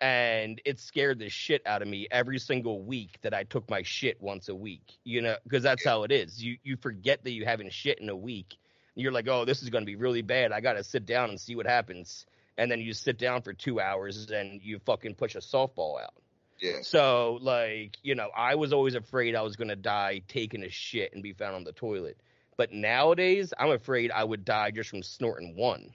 and 0.00 0.60
it 0.64 0.80
scared 0.80 1.20
the 1.20 1.28
shit 1.28 1.62
out 1.64 1.80
of 1.80 1.88
me 1.88 2.08
every 2.10 2.38
single 2.38 2.82
week 2.82 3.18
that 3.22 3.32
I 3.32 3.44
took 3.44 3.70
my 3.70 3.82
shit 3.82 4.20
once 4.20 4.48
a 4.48 4.54
week. 4.54 4.98
You 5.04 5.22
know, 5.22 5.36
because 5.44 5.62
that's 5.62 5.84
how 5.84 6.02
it 6.02 6.10
is. 6.10 6.42
You 6.42 6.58
you 6.64 6.76
forget 6.76 7.22
that 7.24 7.30
you 7.30 7.44
haven't 7.44 7.72
shit 7.72 8.00
in 8.00 8.08
a 8.08 8.16
week. 8.16 8.58
You're 8.96 9.12
like, 9.12 9.28
oh, 9.28 9.44
this 9.44 9.62
is 9.62 9.70
going 9.70 9.82
to 9.82 9.86
be 9.86 9.94
really 9.94 10.22
bad. 10.22 10.50
I 10.50 10.60
got 10.60 10.72
to 10.72 10.82
sit 10.82 11.06
down 11.06 11.30
and 11.30 11.40
see 11.40 11.54
what 11.54 11.66
happens. 11.66 12.26
And 12.56 12.68
then 12.68 12.80
you 12.80 12.92
sit 12.92 13.16
down 13.16 13.42
for 13.42 13.52
two 13.52 13.80
hours 13.80 14.28
and 14.32 14.60
you 14.60 14.80
fucking 14.80 15.14
push 15.14 15.36
a 15.36 15.38
softball 15.38 16.02
out. 16.02 16.14
Yeah. 16.60 16.78
So 16.82 17.38
like, 17.40 17.98
you 18.02 18.14
know, 18.14 18.30
I 18.36 18.54
was 18.54 18.72
always 18.72 18.94
afraid 18.94 19.34
I 19.34 19.42
was 19.42 19.56
gonna 19.56 19.76
die 19.76 20.22
taking 20.28 20.62
a 20.64 20.70
shit 20.70 21.12
and 21.14 21.22
be 21.22 21.32
found 21.32 21.54
on 21.54 21.64
the 21.64 21.72
toilet. 21.72 22.18
But 22.56 22.72
nowadays, 22.72 23.54
I'm 23.58 23.70
afraid 23.70 24.10
I 24.10 24.24
would 24.24 24.44
die 24.44 24.72
just 24.72 24.90
from 24.90 25.02
snorting 25.02 25.56
one. 25.56 25.90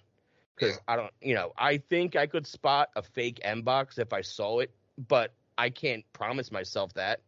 Because 0.56 0.76
yeah. 0.76 0.94
I 0.94 0.96
don't, 0.96 1.12
you 1.22 1.36
know, 1.36 1.52
I 1.58 1.78
think 1.78 2.16
I 2.16 2.28
could 2.28 2.48
spot 2.48 2.90
a 2.96 3.02
fake 3.02 3.40
M 3.44 3.64
box 3.64 3.98
if 3.98 4.14
I 4.14 4.22
saw 4.22 4.60
it, 4.60 4.72
but 5.10 5.34
I 5.58 5.70
can't 5.70 6.06
promise 6.14 6.52
myself 6.52 6.94
that. 6.94 7.22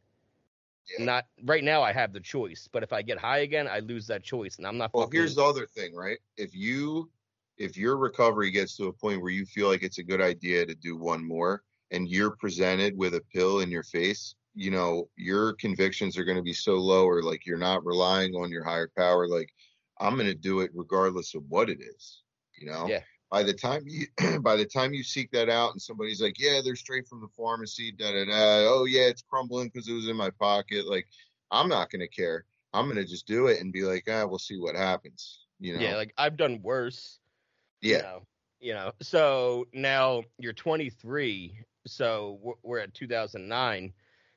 Yeah. 0.98 1.06
Not 1.06 1.25
right 1.44 1.63
now. 1.63 1.82
I 1.82 1.92
have 1.92 2.13
the 2.13 2.20
choice, 2.20 2.70
but 2.72 2.84
if 2.84 2.94
I 2.94 3.01
get 3.01 3.18
high 3.18 3.39
again, 3.39 3.68
I 3.68 3.80
lose 3.80 4.06
that 4.08 4.24
choice, 4.24 4.58
and 4.58 4.68
I'm 4.68 4.77
not. 4.77 4.92
Well, 4.94 5.10
here's 5.12 5.36
the 5.36 5.44
other 5.44 5.65
thing, 5.65 5.96
right? 5.96 6.20
If 6.38 6.56
you, 6.56 7.10
if 7.58 7.75
your 7.75 7.98
recovery 7.98 8.51
gets 8.51 8.77
to 8.77 8.86
a 8.86 8.94
point 8.94 9.22
where 9.22 9.32
you 9.32 9.46
feel 9.46 9.68
like 9.68 9.82
it's 9.82 9.98
a 9.98 10.04
good 10.04 10.22
idea 10.22 10.65
to 10.65 10.75
do 10.75 10.96
one 10.96 11.27
more, 11.27 11.63
and 11.92 12.10
you're 12.10 12.32
presented 12.32 12.98
with 12.98 13.15
a 13.15 13.22
pill 13.34 13.60
in 13.60 13.70
your 13.70 13.84
face, 13.84 14.36
you 14.56 14.72
know 14.72 15.10
your 15.18 15.54
convictions 15.54 16.18
are 16.18 16.24
going 16.24 16.38
to 16.38 16.44
be 16.44 16.54
so 16.54 16.75
low 16.75 17.06
or 17.06 17.22
like 17.22 17.46
you're 17.46 17.58
not 17.58 17.86
relying 17.86 18.34
on 18.36 18.50
your 18.50 18.63
higher 18.63 18.89
power 18.98 19.27
like 19.27 19.50
i'm 20.00 20.15
going 20.15 20.25
to 20.25 20.34
do 20.34 20.62
it 20.62 20.72
regardless 20.74 21.36
of 21.36 21.44
what 21.50 21.70
it 21.70 21.82
is 21.82 22.24
you 22.58 22.68
know? 22.68 22.88
Yeah. 22.88 23.01
By 23.30 23.44
the 23.44 23.54
time 23.54 23.84
you 23.86 24.08
by 24.39 24.56
the 24.56 24.65
time 24.65 24.94
you 24.94 25.04
seek 25.04 25.30
that 25.32 25.50
out 25.50 25.74
and 25.74 25.82
somebody's 25.82 26.22
like 26.22 26.39
yeah 26.39 26.62
they're 26.63 26.75
straight 26.75 27.08
from 27.08 27.20
the 27.20 27.27
pharmacy 27.36 27.92
da 27.92 28.12
da 28.12 28.24
da. 28.25 28.68
Oh 28.70 28.86
yeah 28.86 29.08
it's 29.08 29.24
crumbling 29.24 29.68
because 29.68 29.89
it 29.89 29.94
was 29.94 30.08
in 30.08 30.15
my 30.15 30.30
pocket 30.30 30.88
like 30.88 31.06
i'm 31.51 31.68
not 31.68 31.92
going 31.92 32.00
to 32.00 32.08
care. 32.08 32.46
I'm 32.74 32.86
going 32.86 32.98
to 32.98 33.06
just 33.06 33.27
do 33.27 33.48
it 33.48 33.60
and 33.62 33.74
be 33.74 33.84
like 33.84 34.06
ah 34.10 34.25
we'll 34.25 34.39
see 34.39 34.58
what 34.58 34.75
happens 34.75 35.39
you 35.60 35.74
know? 35.74 35.82
yeah 35.82 35.96
like 35.98 36.13
i've 36.18 36.38
done 36.38 36.62
worse 36.62 37.20
yeah. 37.82 37.98
you 37.98 38.04
know, 38.04 38.22
you 38.60 38.74
know. 38.74 38.92
So 39.01 39.68
now 39.74 40.24
you're 40.39 40.54
23 40.54 41.60
so 41.86 42.39
we're, 42.42 42.54
we're 42.63 42.80
at 42.80 42.94
2009 42.94 43.94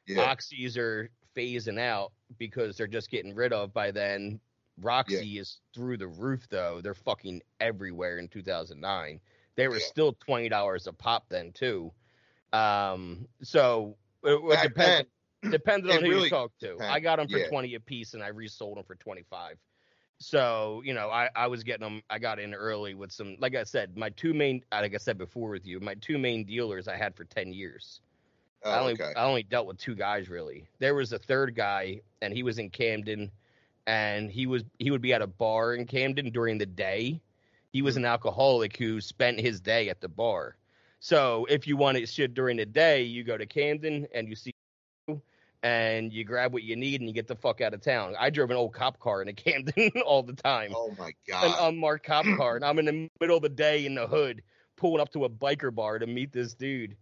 yeah. 0.09 0.35
Oxys 0.35 0.77
are 0.77 1.11
phasing 1.37 1.79
out 1.79 2.13
because 2.39 2.77
they're 2.77 2.87
just 2.87 3.11
getting 3.11 3.35
rid 3.35 3.53
of 3.53 3.73
by 3.73 3.91
then. 3.91 4.41
Roxy 4.81 5.27
yeah. 5.27 5.43
is 5.43 5.59
through 5.75 5.99
the 5.99 6.07
roof 6.07 6.47
though. 6.51 6.81
They're 6.83 6.95
fucking 6.95 7.43
everywhere 7.61 8.19
in 8.19 8.29
2009. 8.29 9.21
They 9.57 9.69
were 9.69 9.75
yeah. 9.75 9.85
still 9.85 10.13
twenty 10.13 10.49
dollars 10.49 10.87
a 10.87 10.93
pop 10.93 11.27
then 11.29 11.53
too. 11.53 11.93
Um, 12.53 13.27
so 13.43 13.97
it, 14.23 14.41
it 14.43 14.63
depends. 14.63 15.09
Depending 15.51 15.93
on 15.93 16.03
who 16.03 16.11
really 16.11 16.25
you 16.25 16.31
talk 16.31 16.51
to. 16.61 16.77
I 16.81 16.99
got 16.99 17.17
them 17.17 17.29
for. 17.29 17.39
20 17.49 17.75
a 17.75 17.81
piece 17.81 18.15
and 18.15 18.25
I 18.25 18.29
resold 18.29 18.77
them 18.77 18.85
for 18.85 18.97
25. 18.97 19.57
So, 20.21 20.83
you 20.85 20.95
know, 20.95 21.11
I, 21.11 21.31
I 21.37 21.47
was 21.47 21.63
getting 21.63 21.85
them, 21.85 22.03
I 22.11 22.19
got 22.19 22.41
in 22.41 22.53
early 22.53 22.95
with 22.95 23.13
some, 23.13 23.37
like 23.39 23.55
I 23.55 23.63
said, 23.63 23.97
my 23.97 24.11
two 24.11 24.35
main, 24.35 24.63
like 24.73 24.95
I 24.95 24.99
said 24.99 25.17
before 25.17 25.51
with 25.51 25.65
you, 25.65 25.79
my 25.79 25.95
two 25.95 26.19
main 26.19 26.45
dealers 26.45 26.89
I 26.89 26.97
had 26.97 27.15
for 27.15 27.25
10 27.25 27.53
years. 27.53 28.01
Oh, 28.65 28.71
I 28.71 28.81
only 28.81 28.93
okay. 28.95 29.13
I 29.17 29.25
only 29.25 29.45
dealt 29.45 29.67
with 29.67 29.79
two 29.79 29.95
guys 29.95 30.29
really. 30.29 30.67
There 30.79 30.95
was 30.95 31.13
a 31.13 31.19
third 31.19 31.55
guy, 31.55 32.01
and 32.23 32.35
he 32.35 32.43
was 32.43 32.59
in 32.59 32.71
Camden, 32.71 33.31
and 33.87 34.31
he 34.31 34.47
was 34.47 34.65
he 34.79 34.91
would 34.91 35.01
be 35.01 35.13
at 35.13 35.23
a 35.23 35.27
bar 35.27 35.75
in 35.75 35.87
Camden 35.87 36.31
during 36.31 36.59
the 36.59 36.67
day. 36.67 37.21
He 37.73 37.83
was 37.83 37.95
mm-hmm. 37.95 38.05
an 38.05 38.11
alcoholic 38.11 38.77
who 38.77 39.01
spent 39.01 39.39
his 39.39 39.61
day 39.61 39.89
at 39.89 40.01
the 40.01 40.09
bar. 40.09 40.57
So 41.01 41.47
if 41.49 41.69
you 41.69 41.77
wanted 41.77 42.09
shit 42.09 42.35
during 42.35 42.57
the 42.57 42.67
day, 42.67 43.03
you 43.03 43.23
go 43.23 43.37
to 43.37 43.47
Camden 43.47 44.09
and 44.13 44.29
you 44.29 44.35
see 44.35 44.53
and 45.63 46.13
you 46.13 46.25
grab 46.25 46.53
what 46.53 46.63
you 46.63 46.77
need 46.77 47.01
and 47.01 47.09
you 47.09 47.15
get 47.15 47.27
the 47.27 47.35
fuck 47.35 47.61
out 47.61 47.75
of 47.75 47.81
town. 47.81 48.15
I 48.19 48.31
drove 48.31 48.51
an 48.51 48.57
old 48.57 48.73
cop 48.73 48.99
car 49.01 49.23
in 49.23 49.29
a 49.29 49.33
Camden 49.35 49.91
all 50.07 50.23
the 50.23 50.35
time. 50.35 50.73
Oh 50.75 50.95
my 50.99 51.13
god. 51.27 51.47
An 51.47 51.75
unmarked 51.75 52.07
cop 52.07 52.25
car. 52.37 52.57
And 52.57 52.65
I'm 52.65 52.79
in 52.79 52.85
the 52.85 53.11
middle 53.21 53.37
of 53.37 53.43
the 53.43 53.49
day 53.49 53.87
in 53.87 53.95
the 53.95 54.07
hood 54.07 54.43
pulling 54.77 55.01
up 55.01 55.13
to 55.13 55.25
a 55.25 55.29
biker 55.29 55.75
bar 55.75 55.99
to 55.99 56.07
meet 56.07 56.33
this 56.33 56.55
dude 56.55 56.97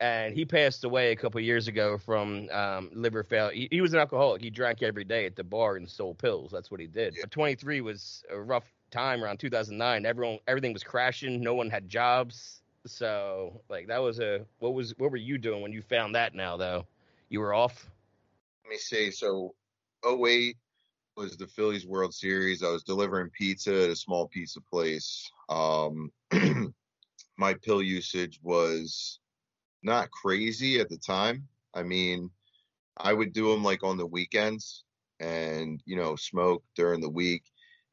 and 0.00 0.34
he 0.34 0.44
passed 0.44 0.84
away 0.84 1.10
a 1.10 1.16
couple 1.16 1.40
years 1.40 1.66
ago 1.66 1.98
from 1.98 2.48
um, 2.50 2.90
liver 2.94 3.24
failure. 3.24 3.54
He, 3.54 3.68
he, 3.70 3.80
was 3.80 3.94
an 3.94 4.00
alcoholic. 4.00 4.42
He 4.42 4.50
drank 4.50 4.82
every 4.82 5.04
day 5.04 5.26
at 5.26 5.34
the 5.34 5.42
bar 5.42 5.76
and 5.76 5.88
sold 5.88 6.18
pills. 6.18 6.50
That's 6.52 6.70
what 6.70 6.80
he 6.80 6.86
did. 6.86 7.14
Yeah. 7.16 7.22
But 7.24 7.32
23 7.32 7.80
was 7.80 8.24
a 8.30 8.38
rough 8.38 8.64
time 8.90 9.22
around 9.22 9.38
2009. 9.38 10.06
Everyone, 10.06 10.38
everything 10.46 10.72
was 10.72 10.84
crashing. 10.84 11.40
No 11.40 11.54
one 11.54 11.68
had 11.68 11.88
jobs. 11.88 12.62
So, 12.86 13.60
like, 13.68 13.88
that 13.88 14.00
was 14.00 14.20
a 14.20 14.46
what 14.60 14.72
was 14.72 14.94
what 14.98 15.10
were 15.10 15.16
you 15.16 15.36
doing 15.36 15.62
when 15.62 15.72
you 15.72 15.82
found 15.82 16.14
that? 16.14 16.34
Now, 16.34 16.56
though, 16.56 16.86
you 17.28 17.40
were 17.40 17.52
off. 17.52 17.90
Let 18.68 18.72
me 18.72 18.78
see. 18.80 19.10
So, 19.10 19.54
08 20.06 20.54
was 21.16 21.38
the 21.38 21.46
Phillies 21.46 21.86
World 21.86 22.12
Series. 22.12 22.62
I 22.62 22.68
was 22.68 22.82
delivering 22.82 23.30
pizza 23.30 23.84
at 23.84 23.88
a 23.88 23.96
small 23.96 24.28
pizza 24.28 24.60
place. 24.60 25.26
Um, 25.48 26.12
my 27.38 27.54
pill 27.62 27.80
usage 27.80 28.38
was 28.42 29.20
not 29.82 30.10
crazy 30.10 30.80
at 30.80 30.90
the 30.90 30.98
time. 30.98 31.48
I 31.72 31.82
mean, 31.82 32.30
I 32.98 33.14
would 33.14 33.32
do 33.32 33.50
them 33.50 33.64
like 33.64 33.82
on 33.82 33.96
the 33.96 34.04
weekends 34.04 34.84
and, 35.18 35.82
you 35.86 35.96
know, 35.96 36.14
smoke 36.14 36.62
during 36.76 37.00
the 37.00 37.08
week. 37.08 37.44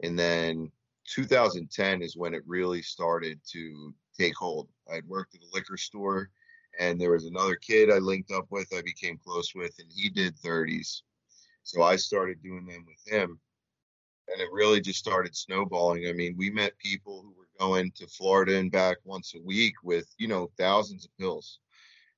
And 0.03 0.19
then 0.19 0.69
2010 1.07 2.01
is 2.01 2.17
when 2.17 2.33
it 2.33 2.43
really 2.45 2.81
started 2.81 3.39
to 3.53 3.93
take 4.19 4.35
hold. 4.35 4.67
I'd 4.91 5.07
worked 5.07 5.35
at 5.35 5.41
a 5.41 5.53
liquor 5.53 5.77
store 5.77 6.31
and 6.79 6.99
there 6.99 7.11
was 7.11 7.25
another 7.25 7.55
kid 7.55 7.89
I 7.89 7.97
linked 7.97 8.31
up 8.31 8.45
with, 8.49 8.67
I 8.73 8.81
became 8.81 9.19
close 9.23 9.53
with, 9.55 9.73
and 9.79 9.91
he 9.93 10.09
did 10.09 10.37
30s. 10.37 11.01
So 11.63 11.81
I 11.83 11.95
started 11.95 12.43
doing 12.43 12.65
them 12.65 12.85
with 12.85 13.13
him. 13.13 13.39
And 14.27 14.41
it 14.41 14.49
really 14.51 14.81
just 14.81 14.99
started 14.99 15.35
snowballing. 15.35 16.07
I 16.07 16.13
mean, 16.13 16.35
we 16.37 16.49
met 16.49 16.77
people 16.79 17.21
who 17.21 17.33
were 17.37 17.47
going 17.59 17.91
to 17.91 18.07
Florida 18.07 18.57
and 18.57 18.71
back 18.71 18.97
once 19.03 19.33
a 19.35 19.41
week 19.41 19.75
with, 19.83 20.07
you 20.17 20.27
know, 20.27 20.49
thousands 20.57 21.05
of 21.05 21.17
pills 21.19 21.59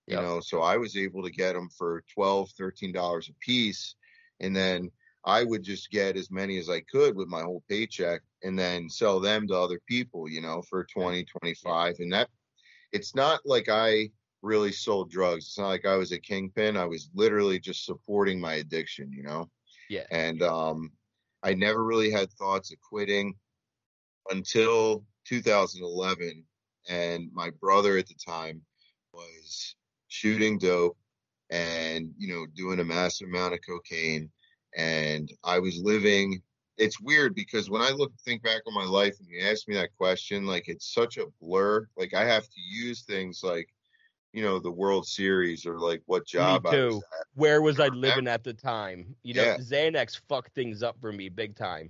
you 0.08 0.16
yep. 0.16 0.24
know 0.24 0.40
so 0.40 0.62
i 0.62 0.76
was 0.78 0.98
able 0.98 1.22
to 1.22 1.30
get 1.30 1.54
them 1.54 1.70
for 1.70 2.04
12 2.14 2.50
13 2.52 2.92
dollars 2.92 3.30
a 3.30 3.34
piece 3.46 3.96
and 4.40 4.56
then 4.56 4.90
i 5.26 5.44
would 5.44 5.64
just 5.64 5.92
get 5.92 6.18
as 6.18 6.32
many 6.32 6.58
as 6.58 6.70
i 6.70 6.80
could 6.92 7.16
with 7.16 7.28
my 7.28 7.42
whole 7.42 7.64
paycheck 7.70 8.22
and 8.44 8.58
then 8.58 8.90
sell 8.90 9.20
them 9.20 9.48
to 9.48 9.56
other 9.56 9.80
people 9.88 10.28
you 10.30 10.42
know 10.42 10.62
for 10.70 10.86
20 10.86 11.24
25 11.26 11.96
and 12.00 12.12
that 12.12 12.30
it's 12.94 13.14
not 13.14 13.42
like 13.46 13.70
i 13.70 14.10
really 14.42 14.72
sold 14.72 15.10
drugs. 15.10 15.46
It's 15.46 15.58
not 15.58 15.68
like 15.68 15.86
i 15.86 15.96
was 15.96 16.12
a 16.12 16.20
kingpin. 16.20 16.78
I 16.78 16.86
was 16.86 17.10
literally 17.14 17.60
just 17.60 17.86
supporting 17.86 18.40
my 18.40 18.56
addiction 18.56 19.12
you 19.12 19.24
know? 19.24 19.50
Yeah. 19.90 20.04
And 20.12 20.42
um 20.44 20.92
i 21.44 21.54
never 21.54 21.84
really 21.84 22.12
had 22.12 22.32
thoughts 22.32 22.72
of 22.72 22.80
quitting 22.82 23.36
until 24.32 25.04
2011 25.26 26.44
and 26.90 27.30
my 27.34 27.50
brother 27.62 27.98
at 27.98 28.08
the 28.08 28.16
time 28.16 28.62
was 29.14 29.76
shooting 30.08 30.58
dope 30.58 30.98
and 31.50 32.12
you 32.18 32.28
know 32.28 32.46
doing 32.56 32.80
a 32.80 32.84
massive 32.84 33.28
amount 33.28 33.54
of 33.54 33.60
cocaine 33.68 34.30
and 34.76 35.32
i 35.44 35.60
was 35.60 35.80
living 35.82 36.42
it's 36.78 37.00
weird 37.00 37.34
because 37.36 37.70
when 37.70 37.82
i 37.82 37.90
look 37.90 38.12
think 38.24 38.42
back 38.44 38.62
on 38.68 38.74
my 38.74 38.84
life 38.84 39.16
and 39.20 39.28
you 39.30 39.42
ask 39.46 39.68
me 39.68 39.76
that 39.76 39.96
question 39.98 40.46
like 40.46 40.68
it's 40.68 40.94
such 40.94 41.18
a 41.18 41.26
blur. 41.42 41.88
Like 41.98 42.14
i 42.14 42.24
have 42.26 42.44
to 42.44 42.62
use 42.70 43.04
things 43.04 43.42
like 43.44 43.70
you 44.38 44.44
know 44.44 44.60
the 44.60 44.72
world 44.72 45.08
series 45.08 45.66
or 45.66 45.80
like 45.80 46.02
what 46.06 46.28
job 46.28 46.66
me 46.66 46.72
too. 46.72 47.02
I 47.12 47.24
where 47.34 47.62
was 47.62 47.80
i 47.80 47.88
living 47.88 48.28
at 48.28 48.44
the 48.44 48.54
time 48.54 49.16
you 49.24 49.34
know 49.34 49.44
yeah. 49.44 49.58
xanax 49.58 50.22
fucked 50.30 50.54
things 50.54 50.84
up 50.84 50.96
for 51.02 51.12
me 51.12 51.30
big 51.30 51.56
time 51.56 51.90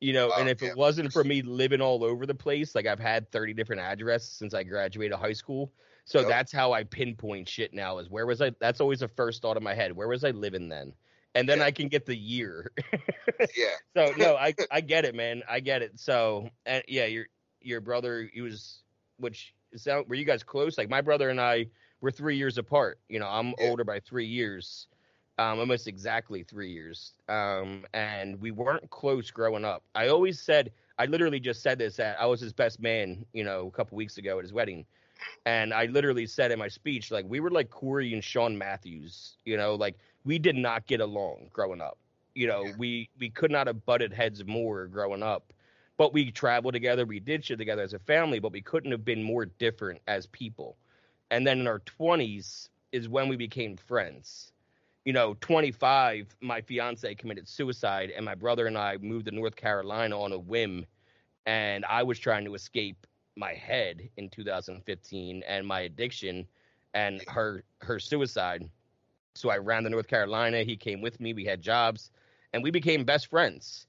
you 0.00 0.12
know 0.12 0.30
oh, 0.34 0.40
and 0.40 0.48
if 0.48 0.60
yeah. 0.60 0.68
it 0.68 0.76
wasn't 0.76 1.12
for 1.12 1.24
me 1.24 1.42
living 1.42 1.80
all 1.80 2.04
over 2.04 2.26
the 2.26 2.34
place 2.34 2.74
like 2.74 2.86
i've 2.86 3.00
had 3.00 3.30
30 3.32 3.54
different 3.54 3.80
addresses 3.80 4.32
since 4.32 4.52
i 4.54 4.62
graduated 4.62 5.18
high 5.18 5.32
school 5.32 5.72
so 6.08 6.20
yep. 6.20 6.28
that's 6.28 6.50
how 6.50 6.72
I 6.72 6.84
pinpoint 6.84 7.46
shit 7.50 7.74
now. 7.74 7.98
Is 7.98 8.08
where 8.08 8.24
was 8.24 8.40
I? 8.40 8.52
That's 8.60 8.80
always 8.80 9.00
the 9.00 9.08
first 9.08 9.42
thought 9.42 9.58
in 9.58 9.62
my 9.62 9.74
head. 9.74 9.94
Where 9.94 10.08
was 10.08 10.24
I 10.24 10.30
living 10.30 10.70
then? 10.70 10.94
And 11.34 11.46
then 11.46 11.58
yeah. 11.58 11.66
I 11.66 11.70
can 11.70 11.88
get 11.88 12.06
the 12.06 12.16
year. 12.16 12.72
yeah. 13.54 13.74
So 13.94 14.14
no, 14.16 14.34
I 14.34 14.54
I 14.70 14.80
get 14.80 15.04
it, 15.04 15.14
man. 15.14 15.42
I 15.46 15.60
get 15.60 15.82
it. 15.82 16.00
So 16.00 16.48
and 16.64 16.82
yeah, 16.88 17.04
your 17.04 17.26
your 17.60 17.82
brother, 17.82 18.30
he 18.32 18.40
was, 18.40 18.80
which 19.18 19.52
sound 19.76 20.06
were 20.08 20.14
you 20.14 20.24
guys 20.24 20.42
close? 20.42 20.78
Like 20.78 20.88
my 20.88 21.00
brother 21.00 21.28
and 21.30 21.40
I 21.40 21.66
were 22.00 22.10
three 22.10 22.36
years 22.36 22.58
apart. 22.58 22.98
You 23.08 23.18
know, 23.20 23.28
I'm 23.28 23.54
Yeah. 23.58 23.70
older 23.70 23.84
by 23.84 24.00
three 24.00 24.26
years, 24.26 24.86
um, 25.38 25.58
almost 25.58 25.86
exactly 25.86 26.42
three 26.42 26.70
years. 26.72 27.14
Um, 27.28 27.84
and 27.94 28.40
we 28.40 28.50
weren't 28.50 28.88
close 28.90 29.30
growing 29.30 29.64
up. 29.64 29.84
I 29.94 30.08
always 30.08 30.40
said, 30.40 30.72
I 30.98 31.06
literally 31.06 31.40
just 31.40 31.62
said 31.62 31.78
this 31.78 31.98
at 31.98 32.20
I 32.20 32.26
was 32.26 32.40
his 32.40 32.52
best 32.52 32.80
man, 32.80 33.24
you 33.32 33.44
know, 33.44 33.66
a 33.66 33.70
couple 33.70 33.96
weeks 33.96 34.18
ago 34.18 34.38
at 34.38 34.44
his 34.44 34.52
wedding. 34.52 34.86
And 35.46 35.72
I 35.72 35.86
literally 35.86 36.26
said 36.26 36.50
in 36.52 36.58
my 36.58 36.68
speech, 36.68 37.10
like 37.10 37.24
we 37.28 37.40
were 37.40 37.50
like 37.50 37.70
Corey 37.70 38.12
and 38.12 38.22
Sean 38.22 38.56
Matthews, 38.56 39.36
you 39.44 39.56
know, 39.56 39.74
like 39.74 39.96
we 40.24 40.38
did 40.38 40.56
not 40.56 40.86
get 40.86 41.00
along 41.00 41.48
growing 41.52 41.80
up. 41.80 41.98
You 42.34 42.46
know, 42.46 42.64
Yeah. 42.64 42.76
we 42.76 43.08
we 43.18 43.30
could 43.30 43.50
not 43.50 43.66
have 43.66 43.84
butted 43.86 44.12
heads 44.12 44.44
more 44.44 44.86
growing 44.86 45.22
up. 45.22 45.52
But 45.98 46.14
we 46.14 46.30
traveled 46.30 46.74
together, 46.74 47.04
we 47.04 47.20
did 47.20 47.44
shit 47.44 47.58
together 47.58 47.82
as 47.82 47.92
a 47.92 47.98
family, 47.98 48.38
but 48.38 48.52
we 48.52 48.62
couldn't 48.62 48.92
have 48.92 49.04
been 49.04 49.22
more 49.22 49.44
different 49.44 50.00
as 50.06 50.26
people. 50.28 50.76
And 51.30 51.46
then 51.46 51.60
in 51.60 51.66
our 51.66 51.80
20s 51.80 52.68
is 52.92 53.08
when 53.08 53.28
we 53.28 53.36
became 53.36 53.76
friends. 53.76 54.52
You 55.04 55.12
know, 55.12 55.36
25, 55.40 56.36
my 56.40 56.60
fiance 56.60 57.14
committed 57.16 57.48
suicide, 57.48 58.12
and 58.14 58.24
my 58.24 58.36
brother 58.36 58.66
and 58.66 58.78
I 58.78 58.96
moved 58.98 59.26
to 59.26 59.32
North 59.32 59.56
Carolina 59.56 60.18
on 60.18 60.32
a 60.32 60.38
whim. 60.38 60.86
And 61.46 61.84
I 61.84 62.04
was 62.04 62.18
trying 62.18 62.44
to 62.44 62.54
escape 62.54 63.06
my 63.36 63.54
head 63.54 64.08
in 64.16 64.28
2015 64.28 65.42
and 65.46 65.66
my 65.66 65.80
addiction 65.80 66.46
and 66.94 67.22
her 67.28 67.64
her 67.80 67.98
suicide. 67.98 68.68
So 69.34 69.50
I 69.50 69.58
ran 69.58 69.82
to 69.84 69.90
North 69.90 70.08
Carolina. 70.08 70.62
He 70.62 70.76
came 70.76 71.00
with 71.00 71.20
me. 71.20 71.32
We 71.32 71.44
had 71.44 71.60
jobs, 71.60 72.10
and 72.52 72.62
we 72.62 72.70
became 72.70 73.04
best 73.04 73.28
friends. 73.28 73.87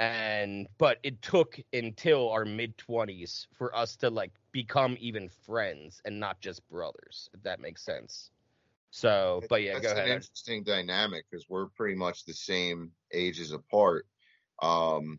And 0.00 0.66
but 0.78 0.98
it 1.02 1.22
took 1.22 1.58
until 1.72 2.30
our 2.30 2.44
mid 2.44 2.76
20s 2.78 3.46
for 3.54 3.74
us 3.76 3.96
to 3.96 4.10
like 4.10 4.32
become 4.50 4.96
even 4.98 5.28
friends 5.28 6.02
and 6.04 6.18
not 6.18 6.40
just 6.40 6.68
brothers. 6.68 7.30
If 7.32 7.42
that 7.42 7.60
makes 7.60 7.82
sense. 7.82 8.30
So, 8.90 9.42
but 9.48 9.62
yeah, 9.62 9.74
That's 9.74 9.92
go 9.92 10.00
an 10.00 10.08
interesting 10.08 10.62
dynamic 10.62 11.24
because 11.28 11.46
we're 11.48 11.66
pretty 11.66 11.96
much 11.96 12.24
the 12.24 12.32
same 12.32 12.92
ages 13.12 13.50
apart. 13.52 14.06
Um, 14.62 15.18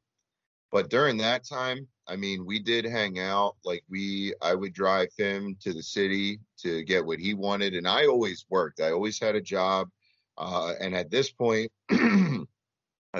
but 0.71 0.89
during 0.89 1.17
that 1.17 1.45
time, 1.45 1.87
I 2.07 2.15
mean, 2.15 2.45
we 2.45 2.59
did 2.59 2.85
hang 2.85 3.19
out. 3.19 3.55
Like 3.65 3.83
we, 3.89 4.33
I 4.41 4.53
would 4.55 4.73
drive 4.73 5.09
him 5.17 5.57
to 5.61 5.73
the 5.73 5.83
city 5.83 6.39
to 6.59 6.83
get 6.83 7.05
what 7.05 7.19
he 7.19 7.33
wanted, 7.33 7.75
and 7.75 7.87
I 7.87 8.07
always 8.07 8.45
worked. 8.49 8.79
I 8.79 8.91
always 8.91 9.19
had 9.19 9.35
a 9.35 9.41
job. 9.41 9.89
Uh, 10.37 10.73
and 10.79 10.95
at 10.95 11.09
this 11.09 11.31
point, 11.31 11.71
I 11.91 12.45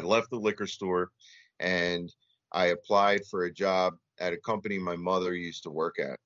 left 0.03 0.29
the 0.29 0.37
liquor 0.37 0.67
store, 0.67 1.11
and 1.59 2.13
I 2.51 2.67
applied 2.67 3.25
for 3.25 3.43
a 3.45 3.53
job 3.53 3.95
at 4.19 4.33
a 4.33 4.37
company 4.37 4.77
my 4.77 4.95
mother 4.95 5.33
used 5.33 5.63
to 5.63 5.69
work 5.69 5.99
at, 5.99 6.19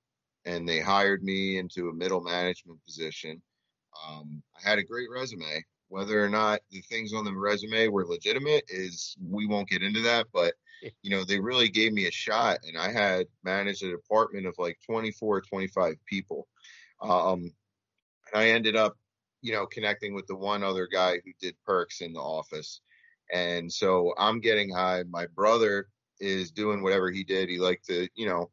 and 0.45 0.67
they 0.67 0.79
hired 0.79 1.23
me 1.23 1.57
into 1.57 1.89
a 1.89 1.93
middle 1.93 2.21
management 2.21 2.79
position. 2.85 3.41
Um, 4.07 4.41
I 4.57 4.69
had 4.69 4.79
a 4.79 4.83
great 4.83 5.09
resume. 5.09 5.63
Whether 5.87 6.23
or 6.23 6.29
not 6.29 6.61
the 6.69 6.81
things 6.81 7.13
on 7.13 7.25
the 7.25 7.33
resume 7.33 7.87
were 7.87 8.05
legitimate 8.05 8.63
is 8.67 9.15
we 9.19 9.47
won't 9.47 9.69
get 9.69 9.81
into 9.81 10.01
that, 10.01 10.27
but 10.31 10.53
you 11.01 11.09
know, 11.09 11.23
they 11.23 11.39
really 11.39 11.69
gave 11.69 11.93
me 11.93 12.07
a 12.07 12.11
shot 12.11 12.59
and 12.67 12.77
I 12.77 12.91
had 12.91 13.27
managed 13.43 13.83
a 13.83 13.91
department 13.91 14.45
of 14.45 14.55
like 14.57 14.77
24, 14.85 15.41
25 15.41 15.95
people. 16.05 16.47
Um, 17.01 17.51
and 18.31 18.41
I 18.41 18.49
ended 18.49 18.75
up, 18.75 18.95
you 19.41 19.53
know, 19.53 19.65
connecting 19.65 20.13
with 20.13 20.27
the 20.27 20.35
one 20.35 20.63
other 20.63 20.87
guy 20.87 21.19
who 21.25 21.31
did 21.39 21.55
perks 21.65 22.01
in 22.01 22.13
the 22.13 22.19
office. 22.19 22.81
And 23.31 23.71
so 23.71 24.13
I'm 24.17 24.39
getting 24.39 24.69
high. 24.73 25.03
My 25.09 25.27
brother 25.27 25.87
is 26.19 26.51
doing 26.51 26.81
whatever 26.81 27.11
he 27.11 27.23
did. 27.23 27.49
He 27.49 27.59
liked 27.59 27.85
to, 27.87 28.07
you 28.15 28.27
know, 28.27 28.49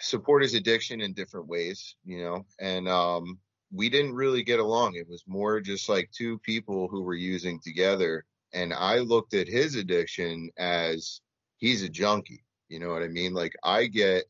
support 0.00 0.42
his 0.42 0.54
addiction 0.54 1.00
in 1.00 1.12
different 1.12 1.46
ways, 1.48 1.96
you 2.04 2.22
know, 2.22 2.44
and, 2.60 2.88
um, 2.88 3.38
we 3.72 3.88
didn't 3.88 4.14
really 4.14 4.42
get 4.42 4.60
along. 4.60 4.94
It 4.94 5.08
was 5.08 5.24
more 5.26 5.60
just 5.60 5.88
like 5.88 6.10
two 6.12 6.38
people 6.38 6.88
who 6.88 7.02
were 7.02 7.14
using 7.14 7.60
together. 7.60 8.24
And 8.52 8.72
I 8.72 8.98
looked 8.98 9.34
at 9.34 9.48
his 9.48 9.74
addiction 9.74 10.50
as 10.56 11.20
he's 11.56 11.82
a 11.82 11.88
junkie. 11.88 12.44
You 12.68 12.78
know 12.78 12.90
what 12.90 13.02
I 13.02 13.08
mean? 13.08 13.34
Like 13.34 13.54
I 13.64 13.86
get 13.86 14.24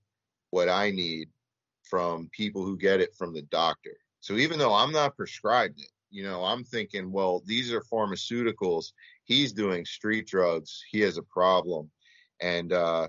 what 0.50 0.68
I 0.68 0.90
need 0.90 1.28
from 1.84 2.28
people 2.32 2.64
who 2.64 2.76
get 2.76 3.00
it 3.00 3.14
from 3.14 3.34
the 3.34 3.42
doctor. 3.42 3.96
So 4.20 4.34
even 4.34 4.58
though 4.58 4.74
I'm 4.74 4.92
not 4.92 5.16
prescribed 5.16 5.80
it, 5.80 5.90
you 6.10 6.22
know, 6.22 6.44
I'm 6.44 6.64
thinking, 6.64 7.10
well, 7.10 7.42
these 7.46 7.72
are 7.72 7.82
pharmaceuticals. 7.82 8.92
He's 9.24 9.52
doing 9.52 9.84
street 9.84 10.26
drugs. 10.26 10.82
He 10.90 11.00
has 11.00 11.18
a 11.18 11.22
problem. 11.22 11.90
And, 12.40 12.72
uh, 12.72 13.08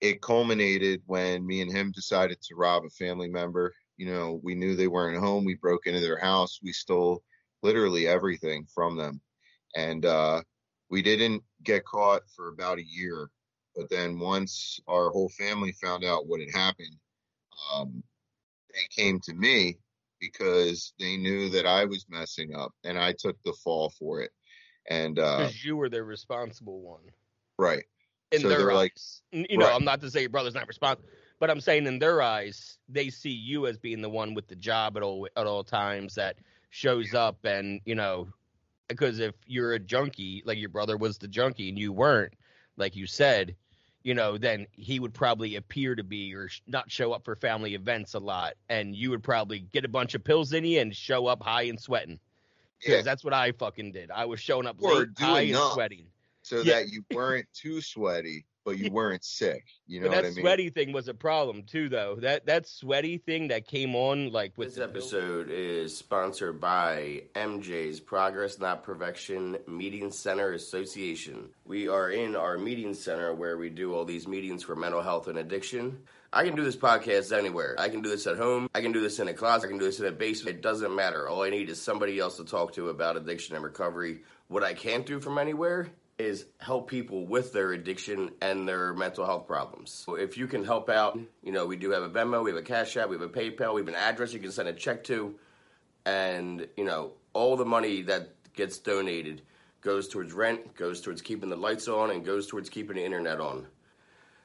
it 0.00 0.22
culminated 0.22 1.02
when 1.06 1.46
me 1.46 1.60
and 1.60 1.70
him 1.70 1.92
decided 1.92 2.40
to 2.40 2.54
rob 2.54 2.84
a 2.84 2.90
family 2.90 3.28
member. 3.28 3.74
You 3.96 4.06
know, 4.10 4.40
we 4.42 4.54
knew 4.54 4.74
they 4.74 4.88
weren't 4.88 5.18
home. 5.18 5.44
We 5.44 5.56
broke 5.56 5.86
into 5.86 6.00
their 6.00 6.18
house. 6.18 6.58
We 6.62 6.72
stole 6.72 7.22
literally 7.62 8.06
everything 8.06 8.66
from 8.74 8.96
them. 8.96 9.20
And 9.76 10.06
uh, 10.06 10.42
we 10.88 11.02
didn't 11.02 11.42
get 11.64 11.84
caught 11.84 12.22
for 12.34 12.48
about 12.48 12.78
a 12.78 12.84
year. 12.84 13.30
But 13.76 13.90
then 13.90 14.18
once 14.18 14.80
our 14.88 15.10
whole 15.10 15.28
family 15.38 15.72
found 15.72 16.04
out 16.04 16.26
what 16.26 16.40
had 16.40 16.50
happened, 16.52 16.96
um, 17.74 18.02
they 18.72 19.02
came 19.02 19.20
to 19.20 19.34
me 19.34 19.76
because 20.20 20.92
they 20.98 21.16
knew 21.16 21.48
that 21.50 21.66
I 21.66 21.84
was 21.84 22.06
messing 22.08 22.54
up 22.54 22.72
and 22.84 22.98
I 22.98 23.12
took 23.18 23.36
the 23.44 23.52
fall 23.64 23.90
for 23.98 24.20
it. 24.20 24.30
And 24.88 25.18
uh, 25.18 25.38
Because 25.38 25.64
you 25.64 25.76
were 25.76 25.88
the 25.88 26.02
responsible 26.02 26.80
one. 26.80 27.02
right. 27.58 27.84
in 28.32 28.40
So 28.40 28.48
their 28.48 28.58
they're 28.58 28.74
like- 28.74 28.92
eyes. 28.96 29.22
You 29.32 29.58
know, 29.58 29.66
Right. 29.66 29.74
I'm 29.74 29.84
not 29.84 30.00
to 30.02 30.10
say 30.10 30.20
your 30.20 30.30
brother's 30.30 30.54
not 30.54 30.68
responsible, 30.68 31.08
but 31.38 31.50
I'm 31.50 31.60
saying 31.60 31.86
in 31.86 31.98
their 31.98 32.22
eyes, 32.22 32.78
they 32.88 33.10
see 33.10 33.30
you 33.30 33.66
as 33.66 33.78
being 33.78 34.00
the 34.02 34.08
one 34.10 34.34
with 34.34 34.46
the 34.48 34.56
job 34.56 34.96
at 34.96 35.02
all 35.02 35.26
at 35.36 35.46
all 35.46 35.64
times 35.64 36.14
that 36.14 36.36
shows 36.70 37.14
up, 37.14 37.44
and 37.44 37.80
you 37.84 37.94
know, 37.96 38.28
because 38.88 39.18
if 39.18 39.34
you're 39.46 39.72
a 39.72 39.78
junkie, 39.78 40.42
like 40.46 40.58
your 40.58 40.68
brother 40.68 40.96
was 40.96 41.18
the 41.18 41.26
junkie 41.28 41.68
and 41.68 41.78
you 41.78 41.92
weren't, 41.92 42.32
like 42.76 42.94
you 42.94 43.06
said, 43.06 43.56
you 44.02 44.14
know, 44.14 44.38
then 44.38 44.66
he 44.72 44.98
would 44.98 45.12
probably 45.12 45.56
appear 45.56 45.94
to 45.94 46.02
be 46.04 46.34
or 46.34 46.48
sh- 46.48 46.62
not 46.66 46.90
show 46.90 47.12
up 47.12 47.24
for 47.24 47.36
family 47.36 47.74
events 47.74 48.14
a 48.14 48.18
lot, 48.18 48.54
and 48.68 48.94
you 48.96 49.10
would 49.10 49.22
probably 49.22 49.60
get 49.72 49.84
a 49.84 49.88
bunch 49.88 50.14
of 50.14 50.24
pills 50.24 50.52
in 50.52 50.64
you 50.64 50.80
and 50.80 50.94
show 50.96 51.26
up 51.26 51.42
high 51.42 51.62
and 51.62 51.78
sweating. 51.78 52.18
Because 52.78 52.96
Yeah. 52.96 53.02
that's 53.02 53.22
what 53.24 53.34
I 53.34 53.52
fucking 53.52 53.92
did. 53.92 54.10
I 54.10 54.24
was 54.24 54.40
showing 54.40 54.66
up 54.66 54.76
Or 54.80 55.00
late, 55.00 55.08
high 55.18 55.40
and 55.42 55.56
sweating. 55.74 56.06
So 56.42 56.62
Yeah. 56.62 56.80
that 56.80 56.88
you 56.88 57.04
weren't 57.12 57.46
too 57.52 57.82
sweaty, 57.82 58.46
but 58.64 58.78
you 58.78 58.90
weren't 58.90 59.24
sick. 59.24 59.64
You 59.86 60.00
know 60.00 60.08
but 60.08 60.16
what 60.16 60.22
that 60.22 60.28
I 60.28 60.30
mean? 60.34 60.40
sweaty 60.42 60.70
thing 60.70 60.92
was 60.92 61.08
a 61.08 61.14
problem 61.14 61.62
too, 61.64 61.88
though. 61.88 62.16
That 62.20 62.46
that 62.46 62.66
sweaty 62.68 63.18
thing 63.18 63.48
that 63.48 63.66
came 63.66 63.94
on 63.96 64.30
like 64.32 64.52
with 64.56 64.68
This 64.68 64.76
the 64.76 64.86
bill- 64.86 64.90
episode 65.02 65.48
is 65.50 65.96
sponsored 65.96 66.60
by 66.60 67.22
MJ's 67.34 68.00
Progress 68.00 68.58
Not 68.58 68.82
Perfection 68.84 69.56
Meeting 69.66 70.10
Center 70.10 70.52
Association. 70.52 71.48
We 71.64 71.88
are 71.88 72.10
in 72.10 72.36
our 72.36 72.58
meeting 72.58 72.94
center 72.94 73.34
where 73.34 73.56
we 73.56 73.70
do 73.70 73.94
all 73.94 74.04
these 74.04 74.28
meetings 74.28 74.62
for 74.62 74.76
mental 74.76 75.02
health 75.02 75.28
and 75.28 75.38
addiction. 75.38 75.98
I 76.32 76.44
can 76.44 76.54
do 76.54 76.62
this 76.62 76.76
podcast 76.76 77.36
anywhere. 77.36 77.74
I 77.76 77.88
can 77.88 78.02
do 78.02 78.08
this 78.08 78.26
at 78.28 78.36
home. 78.36 78.68
I 78.72 78.82
can 78.82 78.92
do 78.92 79.00
this 79.00 79.18
in 79.18 79.26
a 79.26 79.34
closet. 79.34 79.66
I 79.66 79.70
can 79.70 79.78
do 79.78 79.86
this 79.86 79.98
in 79.98 80.06
a 80.06 80.12
basement. 80.12 80.58
It 80.58 80.62
doesn't 80.62 80.94
matter. 80.94 81.28
All 81.28 81.42
I 81.42 81.50
need 81.50 81.68
is 81.70 81.82
somebody 81.82 82.20
else 82.20 82.36
to 82.36 82.44
talk 82.44 82.72
to 82.74 82.88
about 82.90 83.16
addiction 83.16 83.56
and 83.56 83.64
recovery. 83.64 84.20
What 84.46 84.62
I 84.62 84.74
can't 84.74 85.04
do 85.04 85.18
from 85.18 85.38
anywhere 85.38 85.88
is 86.20 86.46
help 86.58 86.88
people 86.88 87.26
with 87.26 87.52
their 87.52 87.72
addiction 87.72 88.30
and 88.40 88.68
their 88.68 88.94
mental 88.94 89.24
health 89.24 89.46
problems. 89.46 90.04
If 90.08 90.36
you 90.38 90.46
can 90.46 90.64
help 90.64 90.88
out, 90.88 91.18
you 91.42 91.52
know, 91.52 91.66
we 91.66 91.76
do 91.76 91.90
have 91.90 92.02
a 92.02 92.10
Venmo, 92.10 92.44
we 92.44 92.50
have 92.50 92.58
a 92.58 92.62
Cash 92.62 92.96
App, 92.96 93.08
we 93.08 93.16
have 93.16 93.22
a 93.22 93.28
PayPal, 93.28 93.74
we 93.74 93.80
have 93.80 93.88
an 93.88 93.94
address 93.94 94.32
you 94.32 94.40
can 94.40 94.52
send 94.52 94.68
a 94.68 94.72
check 94.72 95.04
to, 95.04 95.34
and 96.04 96.68
you 96.76 96.84
know, 96.84 97.12
all 97.32 97.56
the 97.56 97.64
money 97.64 98.02
that 98.02 98.30
gets 98.54 98.78
donated 98.78 99.42
goes 99.80 100.08
towards 100.08 100.32
rent, 100.32 100.74
goes 100.76 101.00
towards 101.00 101.22
keeping 101.22 101.48
the 101.48 101.56
lights 101.56 101.88
on, 101.88 102.10
and 102.10 102.24
goes 102.24 102.46
towards 102.46 102.68
keeping 102.68 102.96
the 102.96 103.04
internet 103.04 103.40
on. 103.40 103.66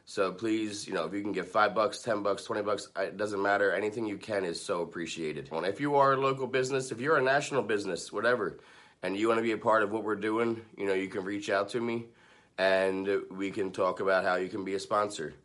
So 0.06 0.32
please, 0.32 0.88
you 0.88 0.94
know, 0.94 1.06
if 1.06 1.14
you 1.14 1.22
can 1.22 1.32
give 1.32 1.50
five 1.50 1.74
bucks, 1.74 2.02
ten 2.02 2.22
bucks, 2.22 2.44
twenty 2.44 2.62
bucks, 2.62 2.88
it 2.96 3.18
doesn't 3.18 3.42
matter. 3.42 3.74
Anything 3.74 4.06
you 4.06 4.18
can 4.18 4.46
is 4.46 4.62
so 4.62 4.82
appreciated. 4.82 5.50
And 5.52 5.66
if 5.66 5.82
you 5.82 5.96
are 5.96 6.14
a 6.14 6.18
local 6.18 6.48
business, 6.48 6.92
if 6.92 7.02
you're 7.02 7.18
a 7.18 7.24
national 7.24 7.64
business, 7.64 8.14
whatever, 8.14 8.60
and 9.06 9.16
you 9.16 9.28
want 9.28 9.38
to 9.38 9.44
be 9.44 9.52
a 9.52 9.58
part 9.58 9.84
of 9.84 9.92
what 9.92 10.04
we're 10.04 10.16
doing, 10.16 10.60
you 10.76 10.88
know, 10.88 10.94
you 10.94 11.08
can 11.08 11.24
reach 11.24 11.50
out 11.52 11.70
to 11.70 11.80
me, 11.80 12.06
and 12.58 13.08
we 13.30 13.52
can 13.52 13.72
talk 13.72 14.00
about 14.00 14.24
how 14.24 14.36
you 14.36 14.50
can 14.50 14.66
be 14.66 14.74
a 14.74 14.80
sponsor. 14.80 15.36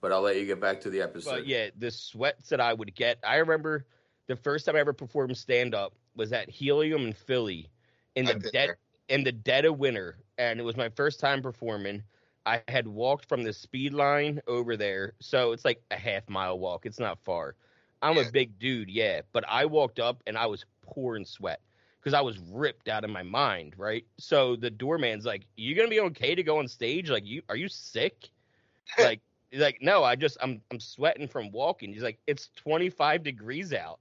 But 0.00 0.12
I'll 0.12 0.22
let 0.22 0.36
you 0.36 0.46
get 0.46 0.60
back 0.60 0.80
to 0.82 0.90
the 0.90 1.02
episode. 1.02 1.30
But 1.30 1.46
yeah, 1.46 1.70
the 1.76 1.90
sweats 1.90 2.48
that 2.50 2.60
I 2.60 2.72
would 2.72 2.94
get. 2.94 3.18
I 3.26 3.36
remember 3.36 3.84
the 4.28 4.36
first 4.36 4.64
time 4.64 4.76
I 4.76 4.78
ever 4.80 4.92
performed 4.92 5.36
stand 5.36 5.74
up 5.74 5.94
was 6.14 6.32
at 6.32 6.48
Helium 6.48 7.06
in 7.06 7.12
Philly 7.12 7.68
in 8.14 8.26
the 8.26 8.34
dead 8.34 8.52
there. 8.52 8.78
in 9.08 9.24
the 9.24 9.32
dead 9.32 9.64
of 9.64 9.78
winter, 9.78 10.16
and 10.38 10.60
it 10.60 10.62
was 10.62 10.76
my 10.76 10.88
first 10.88 11.18
time 11.18 11.42
performing. 11.42 12.04
I 12.46 12.62
had 12.68 12.86
walked 12.86 13.28
from 13.28 13.42
the 13.42 13.52
speed 13.52 13.92
line 13.92 14.40
over 14.46 14.76
there, 14.76 15.14
so 15.20 15.52
it's 15.52 15.64
like 15.64 15.82
a 15.90 15.96
half 15.96 16.28
mile 16.30 16.58
walk. 16.58 16.86
It's 16.86 17.00
not 17.00 17.18
far. 17.24 17.56
I'm 18.02 18.16
Yeah. 18.16 18.28
a 18.28 18.30
big 18.30 18.58
dude, 18.58 18.88
yeah, 18.88 19.22
but 19.32 19.44
I 19.48 19.66
walked 19.66 19.98
up 19.98 20.22
and 20.26 20.38
I 20.38 20.46
was 20.46 20.64
pouring 20.80 21.24
sweat 21.24 21.60
because 22.00 22.14
I 22.14 22.20
was 22.20 22.38
ripped 22.50 22.88
out 22.88 23.04
of 23.04 23.10
my 23.10 23.22
mind, 23.22 23.74
right? 23.76 24.04
So 24.18 24.56
the 24.56 24.70
doorman's 24.70 25.24
like, 25.24 25.46
"You 25.56 25.74
gonna 25.74 25.88
be 25.88 26.00
okay 26.00 26.34
to 26.34 26.42
go 26.42 26.58
on 26.58 26.68
stage? 26.68 27.10
Like, 27.10 27.26
you 27.26 27.42
are 27.48 27.56
you 27.56 27.68
sick?" 27.68 28.30
like 28.98 29.20
He's 29.50 29.60
like, 29.60 29.78
no, 29.82 30.04
I 30.04 30.14
just 30.14 30.36
I'm 30.40 30.60
I'm 30.70 30.78
sweating 30.78 31.26
from 31.26 31.50
walking. 31.50 31.92
He's 31.92 32.04
like, 32.04 32.20
it's 32.28 32.50
25 32.56 33.24
degrees 33.24 33.72
out. 33.72 33.98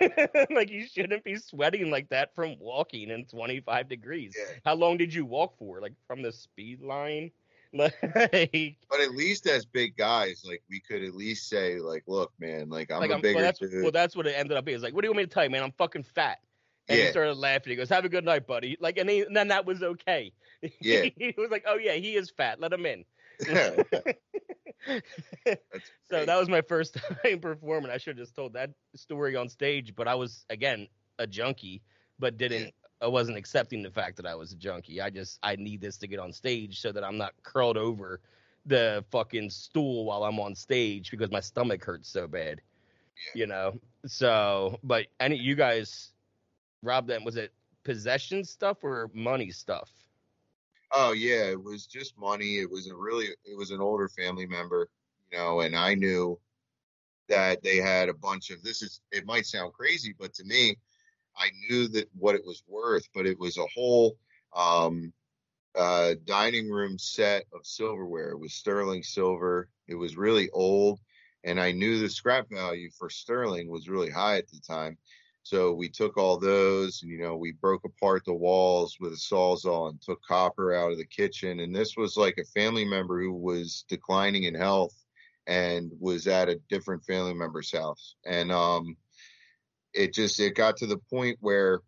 like 0.50 0.68
you 0.68 0.86
shouldn't 0.86 1.22
be 1.22 1.36
sweating 1.36 1.90
like 1.90 2.08
that 2.08 2.34
from 2.34 2.56
walking 2.58 3.10
in 3.10 3.24
25 3.24 3.88
degrees. 3.88 4.36
Yeah. 4.36 4.56
How 4.64 4.74
long 4.74 4.96
did 4.96 5.14
you 5.14 5.24
walk 5.24 5.56
for? 5.58 5.80
Like 5.80 5.92
from 6.06 6.22
the 6.22 6.32
speed 6.32 6.82
line? 6.82 7.30
Like 7.72 8.78
But 8.90 9.00
at 9.00 9.12
least 9.12 9.46
as 9.46 9.64
big 9.64 9.96
guys, 9.96 10.42
like 10.44 10.60
we 10.68 10.80
could 10.80 11.04
at 11.04 11.14
least 11.14 11.48
say, 11.48 11.78
like, 11.78 12.02
look, 12.08 12.32
man, 12.40 12.68
like 12.68 12.90
I'm 12.90 12.98
like 12.98 13.12
a 13.12 13.14
I'm, 13.14 13.20
bigger 13.20 13.36
well, 13.36 13.44
that's, 13.44 13.60
dude. 13.60 13.82
well, 13.84 13.92
that's 13.92 14.16
what 14.16 14.26
it 14.26 14.32
ended 14.36 14.56
up 14.56 14.64
being. 14.64 14.74
It's 14.74 14.82
like, 14.82 14.92
what 14.92 15.02
do 15.02 15.06
you 15.06 15.12
want 15.12 15.18
me 15.18 15.26
to 15.26 15.30
tell 15.30 15.44
you, 15.44 15.50
man? 15.50 15.62
I'm 15.62 15.70
fucking 15.78 16.02
fat. 16.02 16.40
And 16.90 17.00
he 17.00 17.10
started 17.10 17.34
laughing. 17.34 17.70
He 17.70 17.76
goes, 17.76 17.88
"Have 17.88 18.04
a 18.04 18.08
good 18.08 18.24
night, 18.24 18.46
buddy." 18.46 18.76
Like, 18.80 18.98
and, 18.98 19.08
he, 19.08 19.20
and 19.20 19.36
then 19.36 19.48
that 19.48 19.66
was 19.66 19.82
okay. 19.82 20.32
Yeah. 20.80 21.04
he 21.16 21.34
was 21.36 21.50
like, 21.50 21.64
"Oh 21.66 21.76
yeah, 21.76 21.94
he 21.94 22.16
is 22.16 22.30
fat. 22.30 22.60
Let 22.60 22.72
him 22.72 22.86
in." 22.86 23.04
So 26.10 26.24
that 26.24 26.36
was 26.36 26.48
my 26.48 26.62
first 26.62 26.96
time 27.24 27.38
performing. 27.40 27.90
I 27.90 27.98
should 27.98 28.18
have 28.18 28.26
just 28.26 28.34
told 28.34 28.54
that 28.54 28.70
story 28.96 29.36
on 29.36 29.48
stage, 29.48 29.94
but 29.94 30.08
I 30.08 30.14
was 30.14 30.44
again 30.50 30.88
a 31.18 31.26
junkie, 31.26 31.82
but 32.18 32.36
didn't. 32.36 32.74
I 33.00 33.06
wasn't 33.06 33.38
accepting 33.38 33.82
the 33.82 33.90
fact 33.90 34.16
that 34.16 34.26
I 34.26 34.34
was 34.34 34.52
a 34.52 34.56
junkie. 34.56 35.00
I 35.00 35.10
just 35.10 35.38
I 35.42 35.56
need 35.56 35.80
this 35.80 35.96
to 35.98 36.08
get 36.08 36.18
on 36.18 36.32
stage 36.32 36.80
so 36.80 36.92
that 36.92 37.04
I'm 37.04 37.16
not 37.16 37.34
curled 37.42 37.76
over 37.76 38.20
the 38.66 39.04
fucking 39.10 39.50
stool 39.50 40.04
while 40.04 40.24
I'm 40.24 40.40
on 40.40 40.54
stage 40.54 41.10
because 41.10 41.30
my 41.30 41.40
stomach 41.40 41.84
hurts 41.84 42.08
so 42.08 42.26
bad. 42.26 42.60
Yeah. 43.34 43.40
You 43.40 43.46
know. 43.46 43.80
So, 44.06 44.78
but 44.82 45.06
any 45.20 45.36
you 45.36 45.54
guys, 45.54 46.12
Rob, 46.82 47.06
then 47.06 47.24
was 47.24 47.36
it 47.36 47.52
possession 47.84 48.44
stuff 48.44 48.78
or 48.82 49.10
money 49.14 49.50
stuff? 49.50 49.90
Oh 50.92 51.12
yeah, 51.12 51.44
it 51.44 51.62
was 51.62 51.86
just 51.86 52.18
money. 52.18 52.58
It 52.58 52.70
was 52.70 52.88
a 52.88 52.94
really 52.94 53.26
it 53.44 53.56
was 53.56 53.70
an 53.70 53.80
older 53.80 54.08
family 54.08 54.46
member, 54.46 54.88
you 55.30 55.38
know, 55.38 55.60
and 55.60 55.76
I 55.76 55.94
knew 55.94 56.38
that 57.28 57.62
they 57.62 57.76
had 57.76 58.08
a 58.08 58.14
bunch 58.14 58.50
of 58.50 58.62
this 58.62 58.82
is 58.82 59.00
it 59.12 59.26
might 59.26 59.46
sound 59.46 59.72
crazy, 59.72 60.14
but 60.18 60.34
to 60.34 60.44
me, 60.44 60.76
I 61.36 61.50
knew 61.68 61.88
that 61.88 62.08
what 62.18 62.34
it 62.34 62.44
was 62.44 62.62
worth, 62.66 63.08
but 63.14 63.26
it 63.26 63.38
was 63.38 63.56
a 63.58 63.66
whole 63.74 64.16
um 64.54 65.12
uh 65.76 66.14
dining 66.24 66.70
room 66.70 66.98
set 66.98 67.44
of 67.54 67.64
silverware. 67.66 68.30
It 68.30 68.38
was 68.38 68.52
sterling 68.54 69.02
silver. 69.02 69.68
It 69.86 69.94
was 69.94 70.16
really 70.16 70.50
old 70.50 71.00
and 71.44 71.60
I 71.60 71.72
knew 71.72 71.98
the 71.98 72.08
scrap 72.08 72.48
value 72.50 72.90
for 72.90 73.08
sterling 73.08 73.68
was 73.68 73.88
really 73.88 74.10
high 74.10 74.38
at 74.38 74.48
the 74.48 74.60
time. 74.60 74.98
So 75.50 75.72
we 75.72 75.88
took 75.88 76.16
all 76.16 76.38
those 76.38 77.02
and, 77.02 77.10
you 77.10 77.18
know, 77.18 77.34
we 77.34 77.50
broke 77.50 77.84
apart 77.84 78.24
the 78.24 78.32
walls 78.32 78.98
with 79.00 79.12
a 79.12 79.16
sawzall 79.16 79.88
and 79.88 80.00
took 80.00 80.22
copper 80.22 80.72
out 80.72 80.92
of 80.92 80.98
the 80.98 81.04
kitchen. 81.04 81.58
And 81.58 81.74
this 81.74 81.96
was 81.96 82.16
like 82.16 82.38
a 82.38 82.44
family 82.44 82.84
member 82.84 83.20
who 83.20 83.32
was 83.32 83.84
declining 83.88 84.44
in 84.44 84.54
health 84.54 84.94
and 85.48 85.90
was 85.98 86.28
at 86.28 86.48
a 86.48 86.60
different 86.68 87.04
family 87.04 87.34
member's 87.34 87.72
house. 87.72 88.14
And 88.24 88.52
um, 88.52 88.96
it 89.92 90.14
just, 90.14 90.38
it 90.38 90.54
got 90.54 90.76
to 90.76 90.86
the 90.86 91.00
point 91.12 91.36
where 91.40 91.80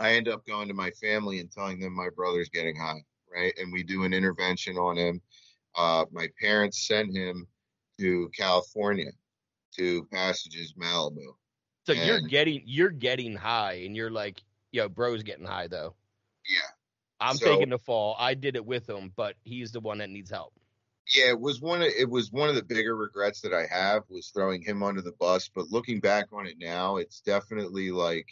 I 0.00 0.12
end 0.12 0.28
up 0.28 0.46
going 0.46 0.68
to 0.68 0.74
my 0.74 0.90
family 0.92 1.40
and 1.40 1.52
telling 1.52 1.80
them 1.80 1.94
my 1.94 2.08
brother's 2.16 2.48
getting 2.48 2.76
high, 2.76 3.04
right? 3.30 3.52
And 3.58 3.70
we 3.70 3.82
do 3.82 4.04
an 4.04 4.14
intervention 4.14 4.78
on 4.78 4.96
him. 4.96 5.20
Uh, 5.76 6.06
my 6.10 6.28
parents 6.40 6.86
sent 6.86 7.14
him 7.14 7.46
to 8.00 8.30
California 8.34 9.10
to 9.76 10.04
Passages 10.10 10.72
Malibu. 10.80 11.34
So 11.88 12.02
you're 12.04 12.20
getting 12.20 12.62
you're 12.66 12.90
getting 12.90 13.34
high, 13.34 13.82
and 13.84 13.96
you're 13.96 14.10
like, 14.10 14.42
yo, 14.72 14.88
bro's 14.88 15.22
getting 15.22 15.46
high 15.46 15.68
though. 15.68 15.94
Yeah. 16.46 16.60
I'm 17.20 17.36
So- 17.36 17.46
taking 17.46 17.70
the 17.70 17.78
fall. 17.78 18.14
I 18.18 18.34
did 18.34 18.56
it 18.56 18.64
with 18.64 18.88
him, 18.88 19.12
but 19.16 19.36
he's 19.42 19.72
the 19.72 19.80
one 19.80 19.98
that 19.98 20.10
needs 20.10 20.30
help. 20.30 20.52
Yeah, 21.14 21.30
it 21.30 21.40
was 21.40 21.60
one 21.62 21.80
of 21.80 21.88
it 21.88 22.08
was 22.10 22.30
one 22.30 22.50
of 22.50 22.54
the 22.54 22.62
bigger 22.62 22.94
regrets 22.94 23.40
that 23.40 23.54
I 23.54 23.64
have 23.66 24.02
was 24.10 24.28
throwing 24.28 24.60
him 24.60 24.82
under 24.82 25.00
the 25.00 25.12
bus. 25.18 25.48
But 25.48 25.70
looking 25.70 26.00
back 26.00 26.26
on 26.32 26.46
it 26.46 26.56
now, 26.58 26.96
it's 26.98 27.20
definitely 27.22 27.90
like, 27.90 28.26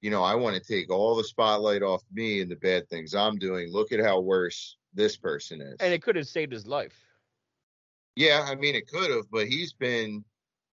you 0.00 0.10
know, 0.10 0.22
I 0.22 0.34
want 0.34 0.56
to 0.56 0.62
take 0.62 0.90
all 0.90 1.14
the 1.16 1.24
spotlight 1.24 1.82
off 1.82 2.02
me 2.10 2.40
and 2.40 2.50
the 2.50 2.56
bad 2.56 2.88
things 2.88 3.14
I'm 3.14 3.36
doing. 3.38 3.70
Look 3.70 3.92
at 3.92 4.00
how 4.00 4.20
worse 4.20 4.78
this 4.94 5.18
person 5.18 5.60
is. 5.60 5.76
And 5.80 5.92
it 5.92 6.02
could 6.02 6.16
have 6.16 6.26
saved 6.26 6.52
his 6.52 6.66
life. 6.66 6.94
yeah, 8.16 8.46
I 8.48 8.54
mean 8.54 8.74
it 8.74 8.88
could 8.88 9.10
have, 9.10 9.30
but 9.30 9.46
he's 9.46 9.74
been 9.74 10.24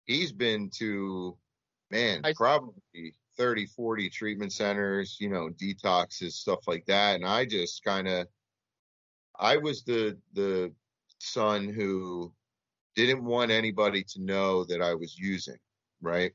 he's 0.05 0.33
been 0.33 0.69
to 0.79 1.37
man, 1.91 2.23
I- 2.25 2.33
probably 2.35 3.15
30, 3.37 3.67
40 3.67 4.11
treatment 4.11 4.53
centers, 4.53 5.19
you 5.21 5.29
know, 5.29 5.51
detoxes, 5.51 6.33
stuff 6.33 6.67
like 6.67 6.87
that. 6.87 7.17
And 7.17 7.27
I 7.27 7.45
just 7.47 7.85
kind 7.85 8.09
of 8.09 8.29
I 9.39 9.57
was 9.57 9.85
the 9.85 10.21
the 10.33 10.75
son 11.19 11.69
who 11.69 12.35
didn't 12.97 13.25
want 13.25 13.51
anybody 13.51 14.05
to 14.05 14.23
know 14.23 14.65
that 14.65 14.83
I 14.83 14.95
was 14.95 15.19
using, 15.19 15.59
right? 16.03 16.33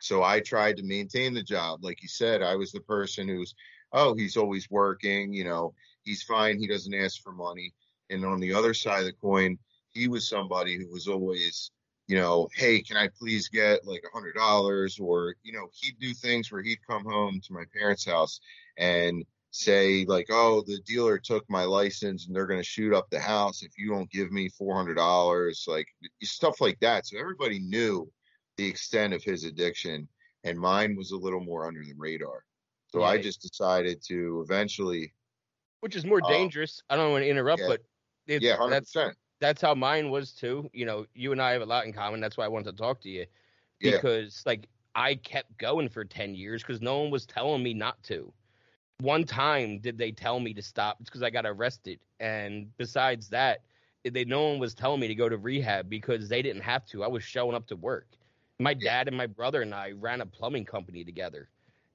So 0.00 0.22
I 0.22 0.40
tried 0.40 0.76
to 0.78 0.82
maintain 0.84 1.34
the 1.34 1.42
job. 1.42 1.84
Like 1.84 2.02
you 2.02 2.08
said, 2.08 2.42
I 2.42 2.56
was 2.56 2.72
the 2.72 2.80
person 2.82 3.28
who's, 3.28 3.54
oh, 3.92 4.14
he's 4.14 4.36
always 4.36 4.70
working, 4.70 5.32
you 5.32 5.44
know, 5.44 5.74
he's 6.02 6.22
fine, 6.22 6.58
he 6.58 6.66
doesn't 6.68 6.94
ask 6.94 7.22
for 7.22 7.32
money. 7.32 7.74
And 8.10 8.24
on 8.24 8.40
the 8.40 8.54
other 8.54 8.74
side 8.74 9.00
of 9.00 9.06
the 9.06 9.12
coin, 9.14 9.58
he 9.90 10.08
was 10.08 10.28
somebody 10.28 10.76
who 10.78 10.88
was 10.90 11.08
always, 11.08 11.72
you 12.08 12.16
know, 12.16 12.48
hey, 12.54 12.82
can 12.82 12.96
I 12.96 13.08
please 13.08 13.48
get 13.48 13.86
like 13.86 14.02
a 14.04 14.10
hundred 14.14 14.34
dollars? 14.34 14.98
Or, 14.98 15.36
you 15.42 15.52
know, 15.52 15.68
he'd 15.74 15.98
do 16.00 16.14
things 16.14 16.50
where 16.50 16.62
he'd 16.62 16.84
come 16.86 17.04
home 17.04 17.40
to 17.42 17.52
my 17.52 17.64
parents' 17.72 18.06
house 18.06 18.40
and 18.78 19.24
say 19.50 20.04
like, 20.06 20.26
oh, 20.30 20.62
the 20.66 20.80
dealer 20.86 21.18
took 21.18 21.48
my 21.50 21.64
license 21.64 22.26
and 22.26 22.34
they're 22.34 22.46
going 22.46 22.60
to 22.60 22.64
shoot 22.64 22.94
up 22.94 23.08
the 23.10 23.20
house 23.20 23.62
if 23.62 23.78
you 23.78 23.90
don't 23.90 24.10
give 24.10 24.32
me 24.32 24.48
$400, 24.48 25.68
like 25.68 25.86
stuff 26.22 26.60
like 26.60 26.80
that. 26.80 27.06
So 27.06 27.18
everybody 27.18 27.58
knew 27.58 28.10
the 28.56 28.66
extent 28.68 29.14
of 29.14 29.22
his 29.22 29.44
addiction 29.44 30.08
and 30.44 30.58
mine 30.58 30.96
was 30.96 31.12
a 31.12 31.16
little 31.16 31.40
more 31.40 31.66
under 31.66 31.84
the 31.84 31.94
radar. 31.96 32.44
So 32.88 33.04
I 33.04 33.18
just 33.18 33.42
decided 33.42 34.02
to 34.08 34.40
eventually, 34.44 35.12
Which 35.80 35.94
is 35.94 36.04
more 36.04 36.20
Oh. 36.24 36.28
dangerous. 36.28 36.82
I 36.90 36.96
don't 36.96 37.12
want 37.12 37.22
to 37.22 37.28
interrupt, 37.28 37.60
Yeah. 37.60 37.68
but 37.68 37.82
it's, 38.26 38.44
yeah, 38.44 38.56
100%. 38.56 38.70
that's 38.70 39.16
that's 39.40 39.60
how 39.62 39.74
mine 39.74 40.10
was 40.10 40.32
too. 40.32 40.70
You 40.72 40.86
know, 40.86 41.06
you 41.14 41.32
and 41.32 41.40
I 41.40 41.52
have 41.52 41.62
a 41.62 41.66
lot 41.66 41.86
in 41.86 41.92
common. 41.92 42.20
That's 42.20 42.36
why 42.36 42.44
I 42.44 42.48
wanted 42.48 42.76
to 42.76 42.82
talk 42.82 43.00
to 43.02 43.08
you 43.08 43.26
Yeah. 43.80 44.00
because 44.00 44.42
like 44.46 44.68
I 44.94 45.14
kept 45.16 45.56
going 45.58 45.88
for 45.88 46.04
10 46.04 46.34
years 46.34 46.62
because 46.62 46.80
no 46.80 47.00
one 47.00 47.10
was 47.10 47.26
telling 47.26 47.62
me 47.62 47.74
not 47.74 48.02
to. 48.04 48.32
One 49.00 49.24
time 49.24 49.78
did 49.78 49.98
they 49.98 50.12
tell 50.12 50.40
me 50.40 50.54
to 50.54 50.62
stop? 50.62 50.98
It's 51.00 51.08
because 51.10 51.22
I 51.22 51.30
got 51.30 51.46
arrested. 51.46 52.00
And 52.20 52.76
besides 52.76 53.28
that, 53.30 53.62
eh, 54.04 54.10
they 54.12 54.24
no 54.24 54.48
one 54.48 54.58
was 54.58 54.74
telling 54.74 55.00
me 55.00 55.08
to 55.08 55.14
go 55.14 55.28
to 55.28 55.38
rehab 55.38 55.88
because 55.88 56.28
they 56.28 56.42
didn't 56.42 56.62
have 56.62 56.86
to. 56.86 57.04
I 57.04 57.08
was 57.08 57.22
showing 57.24 57.54
up 57.54 57.66
to 57.68 57.76
work. 57.76 58.08
My 58.58 58.74
Yeah. 58.78 58.90
dad 58.90 59.08
and 59.08 59.16
my 59.16 59.26
brother 59.26 59.62
and 59.62 59.74
I 59.74 59.92
ran 59.92 60.20
a 60.20 60.26
plumbing 60.26 60.64
company 60.64 61.04
together. 61.04 61.48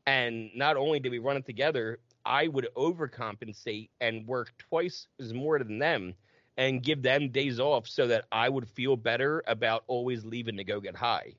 And 0.06 0.49
not 0.56 0.77
only 0.77 0.99
did 0.99 1.12
we 1.12 1.19
run 1.19 1.38
it 1.38 1.45
together, 1.45 1.99
I 2.25 2.47
would 2.47 2.67
overcompensate 2.75 3.89
and 3.99 4.25
work 4.27 4.53
twice 4.58 5.08
as 5.19 5.34
more 5.34 5.60
than 5.60 5.79
them 5.79 6.15
and 6.58 6.84
give 6.84 7.02
them 7.02 7.30
days 7.30 7.60
off 7.60 7.88
so 7.88 8.08
that 8.08 8.26
I 8.32 8.50
would 8.50 8.68
feel 8.68 8.96
better 8.96 9.44
about 9.48 9.84
always 9.88 10.26
leaving 10.26 10.58
to 10.58 10.63
go 10.63 10.80
get 10.80 10.96
high. 10.96 11.36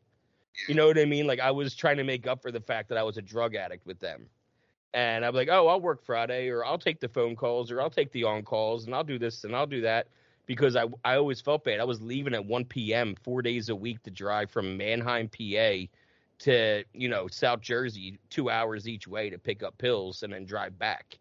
You 0.66 0.74
know 0.74 0.86
what 0.86 0.98
I 0.98 1.04
mean? 1.04 1.26
Like 1.26 1.40
I 1.40 1.50
was 1.50 1.74
trying 1.74 1.98
to 1.98 2.04
make 2.04 2.26
up 2.26 2.42
for 2.42 2.50
the 2.52 2.60
fact 2.60 2.88
that 2.90 2.98
I 2.98 3.02
was 3.02 3.16
a 3.18 3.22
drug 3.22 3.54
addict 3.54 3.86
with 3.86 4.00
them. 4.00 4.30
And 4.94 5.24
I'm 5.24 5.34
like, 5.34 5.48
oh, 5.48 5.68
I'll 5.68 5.80
work 5.80 6.02
Friday, 6.02 6.48
or 6.48 6.64
I'll 6.64 6.78
take 6.78 7.00
the 7.00 7.08
phone 7.08 7.36
calls, 7.36 7.70
or 7.70 7.80
I'll 7.80 7.90
take 7.90 8.12
the 8.12 8.24
on 8.24 8.44
calls, 8.44 8.86
and 8.86 8.94
I'll 8.94 9.04
do 9.04 9.18
this 9.18 9.44
and 9.44 9.54
I'll 9.56 9.66
do 9.66 9.80
that 9.82 10.08
because 10.46 10.76
I 10.76 10.86
I 11.04 11.16
always 11.16 11.40
felt 11.40 11.64
bad. 11.64 11.80
I 11.80 11.84
was 11.84 12.00
leaving 12.02 12.34
at 12.34 12.44
1 12.46 12.94
p.m. 12.94 13.14
four 13.16 13.42
days 13.42 13.68
a 13.68 13.76
week 13.76 14.02
to 14.04 14.10
drive 14.10 14.50
from 14.50 14.76
Manheim, 14.76 15.28
PA, 15.28 15.88
to 16.40 16.84
you 16.94 17.08
know 17.08 17.26
South 17.28 17.60
Jersey, 17.60 18.18
two 18.30 18.50
hours 18.50 18.88
each 18.88 19.08
way 19.08 19.30
to 19.30 19.38
pick 19.38 19.62
up 19.62 19.78
pills 19.78 20.22
and 20.22 20.32
then 20.32 20.44
drive 20.46 20.78
back. 20.78 21.18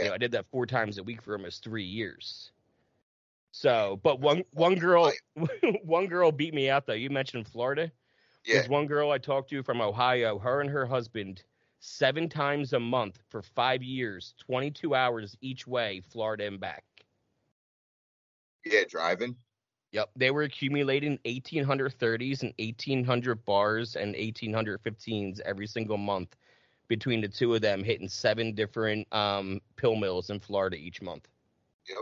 You 0.00 0.06
Yeah. 0.06 0.08
know, 0.08 0.14
I 0.14 0.18
did 0.18 0.32
that 0.32 0.50
four 0.50 0.66
times 0.66 0.98
a 0.98 1.04
week 1.04 1.22
for 1.22 1.34
almost 1.36 1.64
three 1.64 1.84
years. 1.84 2.53
So, 3.56 4.00
but 4.02 4.18
one 4.18 4.42
one 4.50 4.74
girl 4.74 5.12
one 5.84 6.08
girl 6.08 6.32
beat 6.32 6.54
me 6.54 6.68
out 6.68 6.86
though. 6.86 6.92
You 6.92 7.08
mentioned 7.08 7.46
Florida. 7.46 7.92
Yeah. 8.44 8.54
There's 8.54 8.68
one 8.68 8.86
girl 8.86 9.12
I 9.12 9.18
talked 9.18 9.48
to 9.50 9.62
from 9.62 9.80
Ohio. 9.80 10.40
Her 10.40 10.60
and 10.60 10.68
her 10.68 10.84
husband 10.84 11.44
seven 11.78 12.28
times 12.28 12.72
a 12.72 12.80
month 12.80 13.20
for 13.28 13.42
five 13.42 13.80
years, 13.80 14.34
22 14.44 14.96
hours 14.96 15.36
each 15.40 15.68
way, 15.68 16.02
Florida 16.10 16.48
and 16.48 16.58
back. 16.58 16.82
Yeah. 18.64 18.82
Driving. 18.88 19.36
Yep, 19.92 20.10
they 20.16 20.32
were 20.32 20.42
accumulating 20.42 21.16
1830s 21.24 22.42
and 22.42 22.52
1800 22.58 23.44
bars 23.44 23.94
and 23.94 24.16
1815s 24.16 25.38
every 25.44 25.68
single 25.68 25.96
month 25.96 26.34
between 26.88 27.20
the 27.20 27.28
two 27.28 27.54
of 27.54 27.60
them, 27.60 27.84
hitting 27.84 28.08
seven 28.08 28.52
different 28.52 29.06
um, 29.14 29.60
pill 29.76 29.94
mills 29.94 30.30
in 30.30 30.40
Florida 30.40 30.76
each 30.76 31.00
month. 31.00 31.28
Yep. 31.88 31.98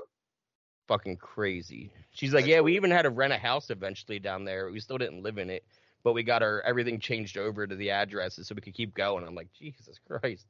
Fucking 0.88 1.16
crazy. 1.16 1.92
She's 2.12 2.34
like, 2.34 2.46
yeah, 2.46 2.60
we 2.60 2.74
even 2.76 2.90
had 2.90 3.02
to 3.02 3.10
rent 3.10 3.32
a 3.32 3.38
house 3.38 3.70
eventually 3.70 4.18
down 4.18 4.44
there. 4.44 4.70
We 4.70 4.80
still 4.80 4.98
didn't 4.98 5.22
live 5.22 5.38
in 5.38 5.48
it, 5.48 5.64
but 6.02 6.12
we 6.12 6.22
got 6.22 6.42
our 6.42 6.60
everything 6.62 6.98
changed 7.00 7.38
over 7.38 7.66
to 7.66 7.74
the 7.76 7.90
addresses 7.90 8.48
so 8.48 8.54
we 8.54 8.60
could 8.62 8.74
keep 8.74 8.94
going. 8.94 9.24
I'm 9.24 9.34
like, 9.34 9.52
Jesus 9.52 9.98
Christ. 10.06 10.46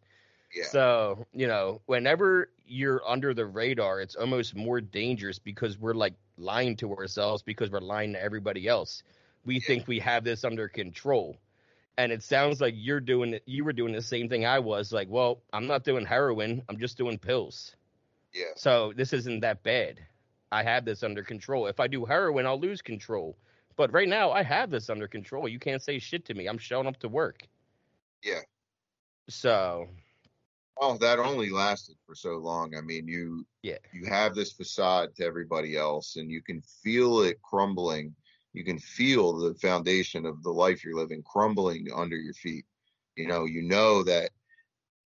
Yeah. 0.55 0.65
So, 0.65 1.27
you 1.33 1.47
know, 1.47 1.81
whenever 1.87 2.51
you're 2.67 3.03
under 3.09 3.35
the 3.35 3.47
radar, 3.47 4.01
it's 4.01 4.17
almost 4.17 4.55
more 4.55 4.81
dangerous 4.81 5.39
because 5.39 5.79
we're 5.79 5.95
like 5.95 6.15
lying 6.37 6.77
to 6.77 6.93
ourselves 6.95 7.43
because 7.43 7.71
we're 7.71 7.81
lying 7.81 8.13
to 8.15 8.23
everybody 8.23 8.69
else. 8.69 9.03
We 9.45 9.55
Yeah. 9.57 9.61
think 9.67 9.89
we 9.89 9.99
have 10.01 10.25
this 10.25 10.45
under 10.45 10.69
control. 10.69 11.37
And 11.99 12.11
it 12.11 12.23
sounds 12.23 12.61
like 12.61 12.75
you're 12.77 13.01
doing 13.01 13.35
it 13.35 13.43
you 13.47 13.65
were 13.65 13.73
doing 13.75 13.93
the 13.93 14.03
same 14.03 14.29
thing 14.29 14.47
I 14.47 14.59
was 14.59 14.93
like, 14.93 15.09
well, 15.11 15.43
I'm 15.53 15.67
not 15.67 15.85
doing 15.85 16.07
heroin, 16.07 16.63
I'm 16.69 16.79
just 16.79 16.97
doing 16.97 17.19
pills. 17.19 17.77
yeah. 18.33 18.47
So, 18.57 18.93
this 18.97 19.13
isn't 19.13 19.41
that 19.41 19.63
bad. 19.63 20.01
I 20.53 20.63
have 20.63 20.85
this 20.85 21.03
under 21.03 21.23
control. 21.23 21.67
If 21.67 21.81
I 21.81 21.87
do 21.89 22.05
heroin, 22.05 22.47
I'll 22.47 22.61
lose 22.61 22.83
control. 22.83 23.37
But 23.77 23.93
right 23.93 24.09
now, 24.09 24.31
I 24.31 24.43
have 24.43 24.71
this 24.71 24.91
under 24.91 25.09
control. 25.09 25.49
You 25.49 25.59
can't 25.59 25.83
say 25.83 25.99
shit 25.99 26.27
to 26.27 26.35
me. 26.35 26.47
I'm 26.47 26.59
showing 26.59 26.87
up 26.87 26.99
to 26.99 27.09
work. 27.09 27.49
Yeah. 28.23 28.41
So, 29.29 29.89
Oh, 30.81 30.97
that 30.99 31.19
only 31.19 31.51
lasted 31.51 31.97
for 32.07 32.15
so 32.15 32.39
long. 32.39 32.75
I 32.77 32.81
mean, 32.81 33.07
you 33.07 33.47
Yeah. 33.63 33.79
you 33.93 34.07
have 34.07 34.35
this 34.35 34.53
facade 34.53 35.15
to 35.17 35.25
everybody 35.25 35.77
else, 35.77 36.17
and 36.17 36.31
you 36.31 36.43
can 36.43 36.63
feel 36.83 37.21
it 37.23 37.41
crumbling. 37.43 38.15
You 38.53 38.65
can 38.65 38.79
feel 38.79 39.39
the 39.39 39.55
foundation 39.55 40.27
of 40.27 40.43
the 40.43 40.51
life 40.51 40.85
you're 40.85 40.97
living 40.97 41.23
crumbling 41.23 41.91
under 41.95 42.17
your 42.17 42.35
feet. 42.35 42.67
You 43.17 43.27
know, 43.27 43.45
you 43.45 43.63
know 43.63 44.03
that 44.03 44.31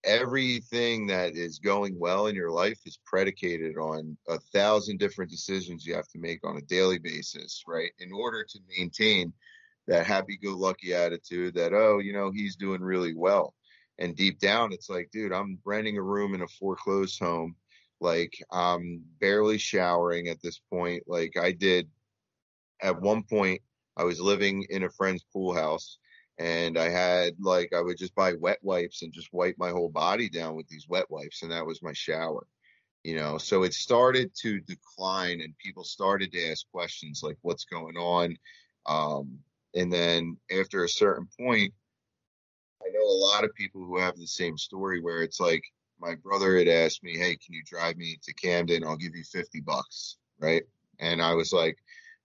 everything 0.07 1.07
that 1.07 1.35
is 1.35 1.59
going 1.59 1.99
well 1.99 2.27
in 2.27 2.35
your 2.35 2.49
life 2.49 2.79
is 2.85 2.97
predicated 3.05 3.77
on 3.77 4.17
a 4.29 4.39
thousand 4.53 4.97
different 4.97 5.29
decisions 5.29 5.85
you 5.85 5.93
have 5.93 6.07
to 6.07 6.19
make 6.19 6.39
on 6.47 6.57
a 6.57 6.61
daily 6.61 6.97
basis, 6.97 7.63
right? 7.67 7.91
In 7.99 8.11
order 8.13 8.45
to 8.45 8.59
maintain 8.77 9.33
that 9.87 10.07
happy-go-lucky 10.07 10.93
attitude 10.93 11.55
that 11.55 11.73
oh, 11.73 11.99
you 11.99 12.13
know, 12.13 12.31
he's 12.31 12.55
doing 12.55 12.81
really 12.81 13.13
well. 13.13 13.53
And 13.99 14.15
deep 14.15 14.39
down 14.39 14.73
it's 14.73 14.89
like 14.89 15.09
dude 15.11 15.33
i'm 15.33 15.59
renting 15.65 15.97
a 15.97 16.01
room 16.01 16.33
in 16.33 16.41
a 16.41 16.47
foreclosed 16.47 17.19
home. 17.19 17.55
Like 17.99 18.33
i'm 18.51 19.03
barely 19.19 19.57
showering 19.57 20.29
at 20.29 20.41
this 20.41 20.61
point. 20.71 21.03
Like 21.07 21.35
i 21.37 21.51
did 21.51 21.89
at 22.81 23.01
one 23.01 23.23
point 23.23 23.61
i 23.97 24.03
was 24.03 24.21
living 24.21 24.65
in 24.69 24.83
a 24.83 24.89
friend's 24.89 25.25
pool 25.33 25.53
house 25.53 25.97
and 26.39 26.77
i 26.77 26.89
had 26.89 27.33
like 27.39 27.73
i 27.73 27.81
would 27.81 27.97
just 27.97 28.15
buy 28.15 28.33
wet 28.33 28.59
wipes 28.61 29.01
and 29.01 29.13
just 29.13 29.33
wipe 29.33 29.55
my 29.57 29.69
whole 29.69 29.89
body 29.89 30.29
down 30.29 30.55
with 30.55 30.67
these 30.67 30.87
wet 30.87 31.09
wipes 31.09 31.41
and 31.41 31.51
that 31.51 31.65
was 31.65 31.81
my 31.81 31.93
shower 31.93 32.45
you 33.03 33.15
know 33.15 33.37
so 33.37 33.63
it 33.63 33.73
started 33.73 34.31
to 34.35 34.59
decline 34.61 35.41
and 35.41 35.57
people 35.57 35.83
started 35.83 36.31
to 36.31 36.49
ask 36.49 36.69
questions 36.71 37.21
like 37.23 37.37
what's 37.41 37.65
going 37.65 37.97
on 37.97 38.35
um, 38.85 39.37
and 39.75 39.91
then 39.91 40.37
after 40.51 40.83
a 40.83 40.89
certain 40.89 41.27
point 41.39 41.73
I 42.87 42.89
know 42.91 43.03
a 43.03 43.23
lot 43.33 43.43
of 43.43 43.53
people 43.53 43.83
who 43.83 43.97
have 43.97 44.15
the 44.17 44.27
same 44.27 44.57
story 44.57 45.01
where 45.01 45.21
it's 45.21 45.39
like 45.39 45.63
my 45.99 46.15
brother 46.15 46.57
had 46.57 46.67
asked 46.67 47.03
me, 47.03 47.17
"Hey, 47.17 47.35
can 47.35 47.53
you 47.53 47.63
drive 47.63 47.97
me 47.97 48.17
to 48.23 48.33
Camden? 48.33 48.83
I'll 48.83 48.97
give 48.97 49.15
you 49.15 49.23
50 49.23 49.61
bucks." 49.61 50.17
Right? 50.39 50.63
And 50.99 51.21
I 51.21 51.33
was 51.33 51.51
like, 51.51 51.77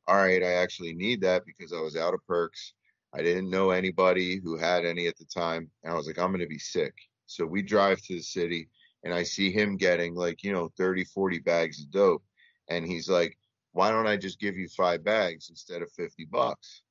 "All 0.07 0.17
right, 0.17 0.43
I 0.43 0.53
actually 0.53 0.95
need 0.95 1.21
that 1.23 1.45
because 1.47 1.73
I 1.73 1.81
was 1.81 1.97
out 1.97 2.15
of 2.15 2.25
perks. 2.27 2.75
I 3.15 3.23
didn't 3.23 3.51
know 3.51 3.71
anybody 3.71 4.41
who 4.43 4.57
had 4.57 4.85
any 4.85 5.07
at 5.07 5.17
the 5.19 5.27
time, 5.27 5.71
and 5.83 5.93
I 5.93 5.97
was 5.97 6.07
like, 6.07 6.19
I'm 6.19 6.31
going 6.31 6.41
to 6.41 6.47
be 6.47 6.59
sick." 6.59 6.95
So 7.27 7.47
we 7.47 7.63
drive 7.63 8.01
to 8.03 8.15
the 8.17 8.23
city 8.23 8.69
and 9.05 9.13
I 9.13 9.23
see 9.23 9.51
him 9.51 9.77
getting 9.77 10.15
like, 10.15 10.43
you 10.43 10.53
know, 10.53 10.71
30, 10.77 11.05
40 11.05 11.39
bags 11.41 11.81
of 11.81 11.91
dope 11.91 12.23
and 12.69 12.87
he's 12.87 13.09
like, 13.09 13.39
"Why 13.73 13.91
don't 13.91 14.07
I 14.07 14.17
just 14.17 14.39
give 14.39 14.57
you 14.57 14.69
5 14.69 15.03
bags 15.03 15.51
instead 15.51 15.83
of 15.83 15.91
50 15.93 16.25
bucks?" 16.27 16.83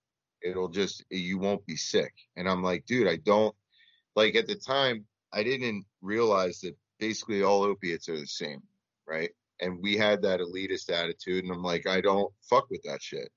It'll 0.41 0.69
just 0.69 1.05
you 1.09 1.37
won't 1.37 1.65
be 1.65 1.75
sick. 1.75 2.13
And 2.35 2.49
I'm 2.49 2.63
like, 2.63 2.85
dude, 2.85 3.07
I 3.07 3.17
don't 3.17 3.55
like 4.15 4.35
at 4.35 4.47
the 4.47 4.55
time 4.55 5.05
I 5.31 5.43
didn't 5.43 5.85
realize 6.01 6.59
that 6.61 6.75
basically 6.99 7.43
all 7.43 7.63
opiates 7.63 8.09
are 8.09 8.17
the 8.17 8.27
same, 8.27 8.61
right? 9.07 9.31
And 9.61 9.79
we 9.81 9.95
had 9.95 10.21
that 10.23 10.39
elitist 10.39 10.89
attitude, 10.89 11.43
and 11.43 11.53
I'm 11.53 11.63
like, 11.63 11.87
I 11.87 12.01
don't 12.01 12.33
fuck 12.41 12.69
with 12.71 12.81
that 12.83 13.01
shit. 13.01 13.31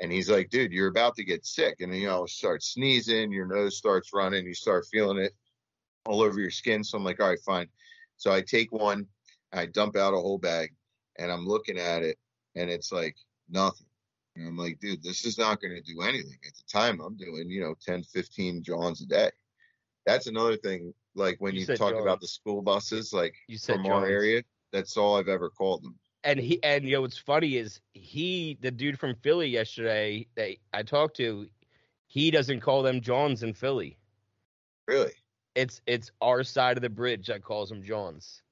And 0.00 0.12
he's 0.12 0.30
like, 0.30 0.50
dude, 0.50 0.72
you're 0.72 0.88
about 0.88 1.16
to 1.16 1.24
get 1.24 1.44
sick, 1.44 1.76
and 1.80 1.94
you 1.94 2.06
know, 2.06 2.24
start 2.26 2.62
sneezing, 2.62 3.32
your 3.32 3.46
nose 3.46 3.76
starts 3.76 4.12
running, 4.12 4.46
you 4.46 4.54
start 4.54 4.86
feeling 4.92 5.18
it 5.18 5.32
all 6.06 6.22
over 6.22 6.40
your 6.40 6.50
skin. 6.50 6.84
So 6.84 6.96
I'm 6.96 7.04
like, 7.04 7.20
all 7.20 7.28
right, 7.28 7.38
fine. 7.44 7.68
So 8.16 8.32
I 8.32 8.40
take 8.40 8.72
one, 8.72 9.06
I 9.52 9.66
dump 9.66 9.96
out 9.96 10.14
a 10.14 10.18
whole 10.18 10.38
bag, 10.38 10.72
and 11.18 11.32
I'm 11.32 11.46
looking 11.46 11.78
at 11.78 12.02
it, 12.02 12.16
and 12.54 12.70
it's 12.70 12.92
like 12.92 13.16
nothing. 13.48 13.86
And 14.36 14.48
I'm 14.48 14.56
like, 14.56 14.78
dude, 14.78 15.02
this 15.02 15.24
is 15.24 15.36
not 15.36 15.60
going 15.60 15.74
to 15.74 15.82
do 15.82 16.02
anything. 16.02 16.38
At 16.46 16.54
the 16.54 16.62
time, 16.70 17.00
I'm 17.00 17.16
doing, 17.16 17.50
you 17.50 17.60
know, 17.60 17.74
10, 17.84 18.04
15 18.04 18.62
Johns 18.62 19.02
a 19.02 19.06
day. 19.06 19.30
That's 20.06 20.28
another 20.28 20.56
thing. 20.56 20.94
Like 21.14 21.36
when 21.40 21.54
You 21.54 21.66
you, 21.68 21.76
talk 21.76 21.94
about 21.94 22.20
the 22.20 22.28
school 22.28 22.62
buses, 22.62 23.12
like 23.12 23.34
You 23.48 23.58
said 23.58 23.76
from 23.76 23.86
our 23.86 24.06
area, 24.06 24.42
that's 24.72 24.96
all 24.96 25.16
I've 25.16 25.28
ever 25.28 25.50
called 25.50 25.82
them. 25.82 25.96
And 26.24 26.38
he 26.38 26.62
and 26.62 26.84
you 26.84 26.92
know 26.92 27.02
what's 27.02 27.18
funny 27.18 27.56
is 27.56 27.80
he 27.94 28.58
the 28.60 28.70
dude 28.70 28.98
from 28.98 29.14
Philly 29.14 29.48
yesterday 29.48 30.26
that 30.34 30.56
I 30.72 30.82
talked 30.82 31.16
to, 31.16 31.48
he 32.06 32.30
doesn't 32.30 32.60
call 32.60 32.82
them 32.82 33.00
Johns 33.00 33.42
in 33.42 33.54
Philly. 33.54 33.96
Really? 34.86 35.12
It's 35.54 35.80
it's 35.86 36.10
our 36.20 36.42
side 36.42 36.76
of 36.76 36.82
the 36.82 36.90
bridge 36.90 37.26
that 37.26 37.42
calls 37.42 37.68
them 37.68 37.82
Johns. 37.82 38.42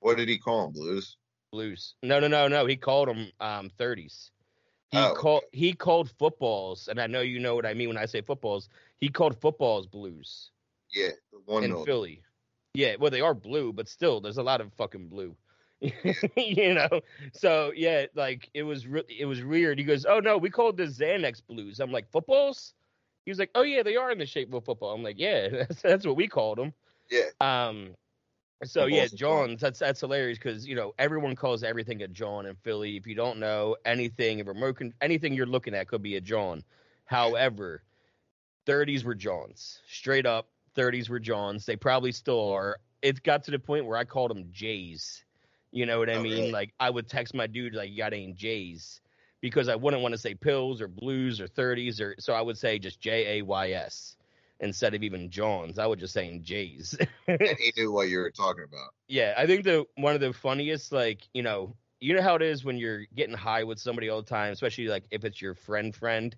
What 0.00 0.16
did 0.16 0.28
he 0.28 0.38
call 0.38 0.64
them? 0.64 0.72
Blues? 0.72 1.16
Blues. 1.52 1.94
No, 2.02 2.20
no, 2.20 2.28
no, 2.28 2.48
no. 2.48 2.66
He 2.66 2.76
called 2.76 3.08
them 3.08 3.30
um 3.40 3.70
thirties. 3.78 4.30
He 4.90 4.98
Oh, 4.98 5.14
called 5.14 5.42
he 5.52 5.72
called 5.72 6.10
footballs, 6.18 6.88
and 6.88 7.00
I 7.00 7.06
know 7.06 7.20
you 7.20 7.40
know 7.40 7.54
what 7.54 7.66
I 7.66 7.74
mean 7.74 7.88
when 7.88 7.98
I 7.98 8.06
say 8.06 8.20
footballs. 8.20 8.68
He 8.98 9.08
called 9.08 9.40
footballs 9.40 9.86
blues 9.86 10.50
Yeah, 10.92 11.10
one 11.46 11.64
in. 11.64 11.84
Philly. 11.84 12.22
Yeah, 12.74 12.96
well 12.98 13.10
they 13.10 13.20
are 13.20 13.34
blue, 13.34 13.72
but 13.72 13.88
still 13.88 14.20
there's 14.20 14.38
a 14.38 14.42
lot 14.42 14.60
of 14.60 14.72
fucking 14.74 15.08
blue. 15.08 15.36
you 16.36 16.74
know. 16.74 17.00
So 17.32 17.72
yeah, 17.74 18.06
like 18.14 18.48
it 18.54 18.62
was 18.62 18.86
re- 18.86 19.04
it 19.08 19.26
was 19.26 19.42
weird. 19.42 19.78
He 19.78 19.84
goes, 19.84 20.06
"Oh 20.06 20.20
no, 20.20 20.38
we 20.38 20.50
called 20.50 20.76
the 20.76 20.84
Xanax 20.84 21.42
blues." 21.46 21.80
I'm 21.80 21.92
like, 21.92 22.10
"Footballs?" 22.10 22.74
He 23.24 23.30
was 23.30 23.38
like, 23.38 23.50
"Oh 23.54 23.62
yeah, 23.62 23.82
they 23.82 23.96
are 23.96 24.10
in 24.10 24.18
the 24.18 24.26
shape 24.26 24.48
of 24.48 24.54
a 24.54 24.60
football." 24.60 24.92
I'm 24.92 25.02
like, 25.02 25.18
"Yeah, 25.18 25.48
that's, 25.52 25.82
that's 25.82 26.06
what 26.06 26.16
we 26.16 26.28
called 26.28 26.58
them." 26.58 26.72
Yeah. 27.10 27.28
Um, 27.40 27.94
so 28.64 28.86
yeah, 28.86 29.02
Footballs 29.02 29.06
are 29.06 29.08
fun. 29.08 29.48
Johns. 29.48 29.60
That's 29.60 29.78
that's 29.78 30.00
hilarious 30.00 30.38
because 30.38 30.66
you 30.66 30.74
know 30.74 30.94
everyone 30.98 31.36
calls 31.36 31.62
everything 31.62 32.02
a 32.02 32.08
John 32.08 32.46
in 32.46 32.54
Philly. 32.56 32.96
If 32.96 33.06
you 33.06 33.14
don't 33.14 33.38
know 33.38 33.76
anything, 33.84 34.40
a 34.40 34.44
remote 34.44 34.76
con- 34.76 34.94
anything 35.00 35.34
you're 35.34 35.46
looking 35.46 35.74
at 35.74 35.88
could 35.88 36.02
be 36.02 36.16
a 36.16 36.20
John. 36.20 36.62
However, 37.06 37.82
30s 38.66 39.04
were 39.04 39.14
Johns, 39.14 39.80
straight 39.88 40.26
up. 40.26 40.48
30s 40.76 41.08
were 41.08 41.20
Johns. 41.20 41.66
They 41.66 41.76
probably 41.76 42.12
still 42.12 42.50
are. 42.52 42.78
It 43.02 43.22
got 43.22 43.44
to 43.44 43.50
the 43.50 43.58
point 43.58 43.86
where 43.86 43.96
I 43.96 44.04
called 44.04 44.30
them 44.30 44.48
J's. 44.50 45.23
You 45.74 45.86
know 45.86 46.00
what 46.00 46.10
I 46.10 46.18
Oh, 46.18 46.22
mean? 46.22 46.52
really? 46.52 46.52
Like 46.52 46.74
I 46.80 46.90
would 46.90 47.08
text 47.08 47.34
my 47.34 47.48
dude 47.48 47.74
like, 47.74 47.90
"You 47.90 47.98
got 47.98 48.14
any 48.14 48.32
J's?" 48.32 49.02
Because 49.42 49.68
I 49.68 49.76
wouldn't 49.76 50.02
want 50.02 50.14
to 50.14 50.18
say 50.18 50.34
pills 50.34 50.80
or 50.82 50.88
blues 50.88 51.40
or 51.40 51.48
30s 51.48 52.00
or 52.00 52.16
so 52.20 52.34
I 52.34 52.42
would 52.42 52.58
say 52.58 52.78
just 52.78 53.00
J 53.00 53.40
A 53.40 53.42
Y 53.42 53.72
S 53.72 54.16
instead 54.60 54.94
of 54.94 55.02
even 55.04 55.30
Johns. 55.30 55.78
I 55.78 55.86
would 55.86 56.00
just 56.00 56.14
say 56.14 56.38
J's. 56.38 56.96
and 57.28 57.58
he 57.58 57.72
knew 57.76 57.92
what 57.92 58.08
you 58.08 58.18
were 58.20 58.30
talking 58.30 58.64
about. 58.64 58.94
Yeah, 59.08 59.34
I 59.36 59.46
think 59.46 59.64
the 59.64 59.86
one 59.96 60.14
of 60.14 60.20
the 60.22 60.32
funniest, 60.32 60.92
like 60.92 61.28
you 61.34 61.42
know, 61.42 61.76
you 62.00 62.14
know 62.14 62.22
how 62.22 62.36
it 62.36 62.42
is 62.42 62.64
when 62.64 62.78
you're 62.78 63.06
getting 63.14 63.36
high 63.36 63.64
with 63.64 63.78
somebody 63.80 64.08
all 64.08 64.22
the 64.22 64.28
time, 64.28 64.52
especially 64.52 64.88
like 64.88 65.04
if 65.10 65.24
it's 65.24 65.42
your 65.42 65.54
friend 65.54 65.94
friend, 65.94 66.36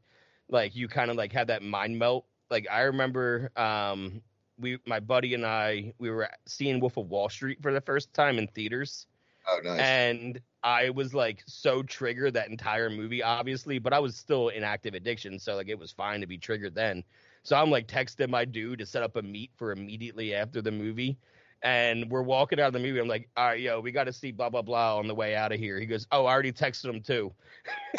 like 0.49 0.75
you 0.77 0.88
kind 0.88 1.11
of 1.11 1.16
like 1.16 1.33
have 1.33 1.49
that 1.49 1.62
mind 1.62 1.99
melt. 1.99 2.27
Like 2.51 2.66
I 2.70 2.83
remember, 2.83 3.53
um, 3.57 4.22
we 4.59 4.79
my 4.87 5.01
buddy 5.01 5.35
and 5.35 5.46
I 5.46 5.94
we 5.99 6.11
were 6.11 6.29
seeing 6.46 6.81
Wolf 6.81 6.96
of 6.96 7.09
Wall 7.11 7.29
Street 7.29 7.62
for 7.62 7.72
the 7.72 7.81
first 7.81 8.14
time 8.14 8.38
in 8.38 8.49
theaters, 8.49 9.07
Oh, 9.46 9.61
nice. 9.62 9.78
and 9.80 10.40
I 10.62 10.90
was 10.90 11.14
like 11.14 11.42
so 11.46 11.82
triggered 11.82 12.35
that 12.35 12.48
entire 12.48 12.90
movie, 12.90 13.22
obviously, 13.22 13.78
but 13.78 13.92
I 13.92 14.00
was 14.00 14.16
still 14.16 14.48
in 14.48 14.64
active 14.64 14.94
addiction, 14.94 15.38
so 15.38 15.54
like 15.54 15.68
it 15.68 15.78
was 15.78 15.92
fine 15.92 16.20
to 16.20 16.26
be 16.26 16.38
triggered 16.38 16.74
then. 16.74 17.04
So 17.42 17.56
I'm 17.56 17.70
like 17.70 17.87
texting 17.87 18.28
my 18.28 18.44
dude 18.44 18.80
to 18.80 18.86
set 18.86 19.05
up 19.05 19.16
a 19.16 19.22
meet 19.22 19.53
for 19.57 19.70
immediately 19.72 20.34
after 20.34 20.61
the 20.61 20.72
movie. 20.72 21.18
And 21.62 22.11
we're 22.11 22.22
walking 22.22 22.61
out 22.61 22.68
of 22.68 22.72
the 22.74 22.78
movie. 22.78 22.98
I'm 23.00 23.09
like, 23.09 23.28
all 23.36 23.46
right, 23.46 23.61
yo, 23.61 23.80
we 23.80 23.90
got 23.90 24.04
to 24.04 24.12
see 24.12 24.30
blah, 24.30 24.48
blah, 24.50 24.62
blah 24.62 24.98
on 24.98 25.09
the 25.09 25.14
way 25.14 25.34
out 25.34 25.52
of 25.52 25.59
here. 25.59 25.78
He 25.80 25.86
goes, 25.86 26.07
oh, 26.12 26.26
I 26.26 26.32
already 26.32 26.52
texted 26.52 26.86
him 26.86 27.00
too. 27.00 27.32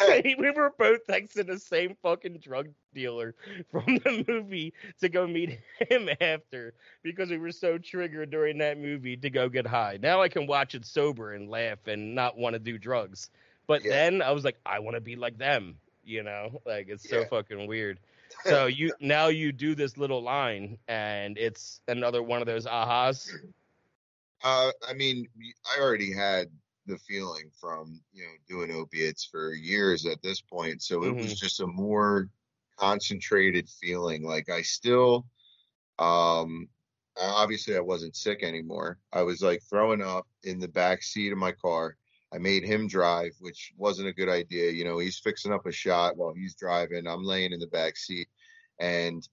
we 0.38 0.50
were 0.50 0.72
both 0.78 1.06
texting 1.06 1.46
the 1.46 1.58
same 1.58 1.96
fucking 2.02 2.38
drug 2.38 2.68
dealer 2.94 3.34
from 3.70 3.96
the 4.04 4.24
movie 4.28 4.72
to 5.00 5.08
go 5.08 5.26
meet 5.26 5.58
him 5.90 6.08
after 6.20 6.74
because 7.02 7.30
we 7.30 7.38
were 7.38 7.52
so 7.52 7.78
triggered 7.78 8.30
during 8.30 8.58
that 8.58 8.78
movie 8.78 9.16
to 9.16 9.30
go 9.30 9.48
get 9.48 9.66
high. 9.66 9.98
Now 10.00 10.22
I 10.22 10.28
can 10.28 10.46
watch 10.46 10.74
it 10.74 10.84
sober 10.84 11.32
and 11.34 11.48
laugh 11.50 11.86
and 11.86 12.14
not 12.14 12.38
want 12.38 12.54
to 12.54 12.58
do 12.58 12.78
drugs. 12.78 13.30
But 13.66 13.84
Yeah. 13.84 13.90
then 13.90 14.22
I 14.22 14.30
was 14.32 14.44
like, 14.44 14.58
I 14.64 14.78
want 14.78 14.94
to 14.94 15.00
be 15.00 15.16
like 15.16 15.36
them, 15.38 15.76
you 16.04 16.22
know? 16.22 16.60
Like 16.64 16.88
it's 16.88 17.08
so 17.08 17.24
fucking 17.24 17.66
weird. 17.66 17.98
So 18.44 18.66
you 18.66 18.92
now 19.00 19.28
you 19.28 19.52
do 19.52 19.74
this 19.74 19.96
little 19.96 20.22
line 20.22 20.78
and 20.88 21.36
it's 21.38 21.80
another 21.88 22.22
one 22.22 22.40
of 22.40 22.46
those 22.46 22.66
ahas. 22.66 23.30
Uh, 24.42 24.70
I 24.88 24.94
mean, 24.94 25.26
I 25.76 25.80
already 25.80 26.12
had 26.12 26.48
the 26.86 26.98
feeling 26.98 27.50
from 27.60 28.00
you 28.12 28.24
know 28.24 28.32
doing 28.48 28.74
opiates 28.74 29.24
for 29.24 29.52
years 29.52 30.06
at 30.06 30.22
this 30.22 30.40
point, 30.40 30.82
so 30.82 31.04
it 31.04 31.14
was 31.14 31.38
just 31.38 31.60
a 31.60 31.66
more 31.66 32.28
concentrated 32.78 33.68
feeling. 33.68 34.22
Like 34.22 34.48
I 34.48 34.62
still, 34.62 35.26
um, 35.98 36.68
obviously 37.20 37.76
I 37.76 37.80
wasn't 37.80 38.16
sick 38.16 38.42
anymore. 38.42 38.98
I 39.12 39.22
was 39.22 39.42
like 39.42 39.62
throwing 39.68 40.02
up 40.02 40.26
in 40.44 40.58
the 40.58 40.68
back 40.68 41.02
seat 41.02 41.32
of 41.32 41.38
my 41.38 41.52
car. 41.52 41.96
I 42.32 42.38
made 42.38 42.64
him 42.64 42.88
drive, 42.88 43.32
which 43.40 43.72
wasn't 43.76 44.08
a 44.08 44.12
good 44.12 44.28
idea. 44.28 44.70
You 44.70 44.84
know, 44.84 44.98
he's 44.98 45.18
fixing 45.18 45.52
up 45.52 45.66
a 45.66 45.72
shot 45.72 46.16
while 46.16 46.32
he's 46.34 46.54
driving. 46.54 47.06
I'm 47.06 47.24
laying 47.24 47.52
in 47.52 47.60
the 47.60 47.66
back 47.68 47.96
seat. 47.96 48.28
And 48.80 49.26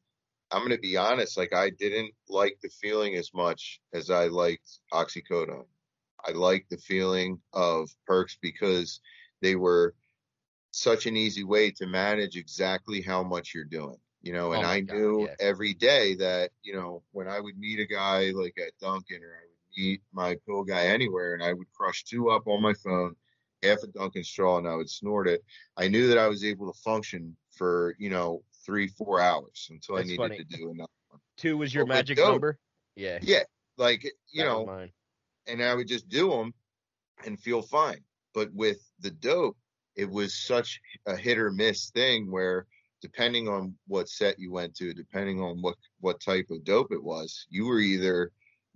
I'm 0.52 0.60
going 0.60 0.72
to 0.72 0.78
be 0.78 0.98
honest, 0.98 1.38
like 1.38 1.54
I 1.54 1.72
didn't 1.72 2.12
like 2.30 2.58
the 2.62 2.70
feeling 2.70 3.16
as 3.16 3.34
much 3.34 3.82
as 3.94 4.10
I 4.10 4.28
liked 4.28 4.80
oxycodone. 4.94 5.66
I 6.26 6.32
liked 6.32 6.70
the 6.70 6.78
feeling 6.78 7.40
of 7.54 7.90
perks 8.08 8.38
because 8.42 9.02
they 9.42 9.56
were 9.56 9.94
such 10.72 11.06
an 11.06 11.18
easy 11.18 11.44
way 11.44 11.72
to 11.72 11.86
manage 11.86 12.38
exactly 12.38 13.02
how 13.02 13.24
much 13.24 13.54
you're 13.54 13.66
doing 13.66 13.98
you 14.26 14.34
know, 14.34 14.54
and 14.54 14.66
oh 14.66 14.68
I 14.68 14.82
God, 14.82 14.96
knew 14.96 15.22
yeah. 15.28 15.36
every 15.40 15.76
day 15.76 16.16
that, 16.16 16.50
you 16.64 16.74
know, 16.74 17.04
when 17.12 17.28
I 17.28 17.40
would 17.40 17.60
meet 17.60 17.80
a 17.80 17.86
guy 17.86 18.32
like 18.32 18.58
at 18.58 18.74
Dunkin' 18.82 19.22
or 19.22 19.38
I 19.38 19.46
would 19.46 19.55
meet 19.76 20.02
my 20.14 20.38
pill 20.46 20.64
guy 20.64 20.86
anywhere 20.86 21.34
and 21.34 21.44
I 21.44 21.54
would 21.54 21.72
crush 21.74 22.04
two 22.04 22.30
up 22.30 22.48
on 22.48 22.62
my 22.62 22.74
phone, 22.74 23.16
half 23.64 23.84
a 23.84 23.88
Dunkin' 23.88 24.24
straw 24.24 24.58
and 24.58 24.68
I 24.68 24.76
would 24.76 24.90
snort 24.90 25.28
it, 25.28 25.44
I 25.78 25.88
knew 25.88 26.08
that 26.08 26.18
I 26.18 26.28
was 26.28 26.44
able 26.44 26.72
to 26.72 26.80
function 26.80 27.36
for, 27.52 27.96
you 28.00 28.10
know, 28.10 28.44
three, 28.66 28.88
four 28.88 29.20
hours 29.20 29.68
until 29.70 29.96
That's 29.96 30.08
I 30.08 30.12
needed 30.12 30.18
funny. 30.18 30.38
to 30.38 30.44
do 30.44 30.72
another 30.72 30.90
one. 31.10 31.20
Two 31.38 31.58
was 31.58 31.74
your 31.74 31.86
magic 31.86 32.18
number? 32.18 32.60
Yeah. 32.96 33.20
Yeah. 33.22 33.44
Like, 33.78 34.04
you 34.32 34.44
that 34.44 34.46
know, 34.46 34.88
and 35.48 35.62
I 35.62 35.74
would 35.74 35.88
just 35.88 36.08
do 36.08 36.30
them 36.30 36.54
and 37.26 37.40
feel 37.40 37.62
fine. 37.62 38.04
But 38.34 38.54
with 38.54 38.80
the 39.00 39.12
dope, 39.12 39.58
it 39.96 40.10
was 40.10 40.34
such 40.34 40.80
a 41.06 41.16
hit 41.16 41.38
or 41.38 41.52
miss 41.52 41.90
thing 41.90 42.30
where 42.32 42.68
depending 43.02 43.48
on 43.48 43.76
what 43.88 44.10
set 44.10 44.40
you 44.40 44.52
went 44.52 44.76
to, 44.76 44.94
depending 44.94 45.42
on 45.42 45.62
what 45.62 45.76
what 46.00 46.20
type 46.20 46.48
of 46.50 46.64
dope 46.64 46.92
it 46.92 47.04
was, 47.04 47.46
you 47.50 47.66
were 47.66 47.80
either 47.80 48.32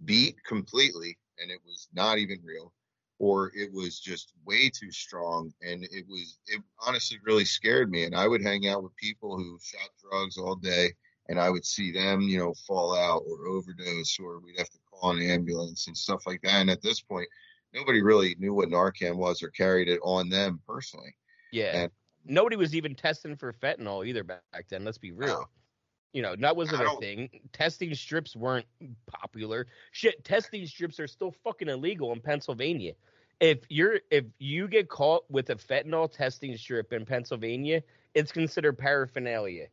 beat 0.06 0.36
completely 0.44 1.18
and 1.42 1.52
it 1.52 1.60
was 1.66 1.88
not 1.94 2.18
even 2.18 2.40
real, 2.44 2.74
or 3.18 3.52
it 3.56 3.72
was 3.72 4.00
just 4.00 4.34
way 4.46 4.70
too 4.70 4.92
strong 4.92 5.54
and 5.62 5.84
it 5.84 6.06
was 6.08 6.40
it 6.48 6.62
honestly 6.86 7.18
really 7.26 7.46
scared 7.46 7.90
me. 7.90 8.04
And 8.04 8.16
I 8.16 8.28
would 8.28 8.42
hang 8.42 8.68
out 8.68 8.84
with 8.84 8.96
people 8.96 9.38
who 9.38 9.58
shot 9.62 9.90
drugs 10.02 10.38
all 10.38 10.56
day 10.56 10.90
and 11.30 11.40
I 11.40 11.50
would 11.50 11.66
see 11.66 11.92
them, 11.92 12.22
you 12.22 12.40
know, 12.40 12.54
fall 12.68 12.98
out 12.98 13.24
or 13.28 13.48
overdose 13.48 14.20
or 14.20 14.40
we'd 14.40 14.58
have 14.58 14.70
to 14.70 14.80
call 14.92 15.12
an 15.12 15.22
ambulance 15.22 15.88
and 15.88 15.96
stuff 15.96 16.24
like 16.26 16.42
that. 16.42 16.56
And 16.56 16.70
at 16.70 16.82
this 16.82 17.02
point, 17.02 17.28
nobody 17.74 18.02
really 18.02 18.36
knew 18.40 18.54
what 18.54 18.70
Narcan 18.70 19.16
was 19.16 19.44
or 19.44 19.50
carried 19.50 19.88
it 19.90 20.00
on 20.04 20.30
them 20.30 20.60
personally. 20.68 21.16
Yeah. 21.52 21.84
And 21.84 21.92
nobody 22.26 22.56
was 22.56 22.76
even 22.76 22.96
testing 22.96 23.36
for 23.36 23.54
fentanyl 23.54 24.06
either 24.06 24.24
back 24.24 24.42
then. 24.70 24.84
Let's 24.84 24.98
be 24.98 25.12
real. 25.12 25.50
You 26.14 26.24
know, 26.24 26.36
that 26.38 26.56
wasn't 26.56 26.82
a 26.82 26.98
thing. 27.00 27.30
Testing 27.54 27.94
strips 27.94 28.36
weren't 28.36 28.66
popular. 29.08 29.68
Shit, 29.92 30.24
testing 30.24 30.66
strips 30.66 31.00
are 31.00 31.08
still 31.08 31.36
fucking 31.44 31.70
illegal 31.70 32.12
in 32.14 32.20
Pennsylvania. 32.20 32.94
If 33.40 33.60
you're 33.70 34.00
if 34.10 34.26
you 34.40 34.68
get 34.68 34.90
caught 34.90 35.24
with 35.30 35.50
a 35.52 35.56
fentanyl 35.56 36.12
testing 36.12 36.58
strip 36.58 36.92
in 36.94 37.06
Pennsylvania, 37.06 37.84
it's 38.16 38.32
considered 38.32 38.78
paraphernalia. 38.78 39.68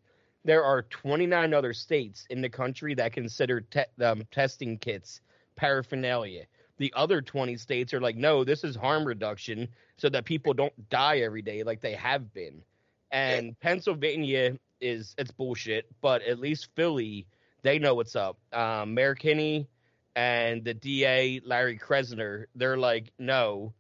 There 0.45 0.63
are 0.63 0.83
29 0.83 1.53
other 1.53 1.73
states 1.73 2.27
in 2.31 2.41
the 2.41 2.49
country 2.49 2.95
that 2.95 3.13
consider 3.13 3.63
te- 3.63 4.05
um, 4.05 4.23
testing 4.31 4.79
kits 4.79 5.21
paraphernalia. 5.57 6.45
The 6.79 6.93
other 6.95 7.23
20 7.23 7.57
states 7.57 7.95
are 7.95 8.01
like, 8.01 8.17
no, 8.17 8.45
this 8.45 8.63
is 8.63 8.77
harm 8.77 9.05
reduction 9.05 9.69
so 9.97 10.09
that 10.11 10.27
people 10.27 10.53
don't 10.53 10.89
die 10.91 11.19
every 11.21 11.43
day 11.43 11.63
like 11.63 11.81
they 11.81 11.95
have 11.95 12.33
been. 12.33 12.63
And. 13.11 13.59
Pennsylvania 13.61 14.57
is 14.81 15.15
it's 15.19 15.31
bullshit, 15.31 15.87
but 16.01 16.23
at 16.23 16.39
least 16.39 16.69
Philly, 16.75 17.27
they 17.63 17.79
know 17.79 17.95
what's 17.95 18.17
up. 18.17 18.39
Um, 18.53 18.95
Mayor 18.95 19.15
Kenney 19.15 19.69
and 20.15 20.65
the 20.65 20.75
DA 20.75 21.41
Larry 21.45 21.79
Krasner, 21.79 22.47
they're 22.55 22.79
like, 22.79 23.13
no, 23.19 23.73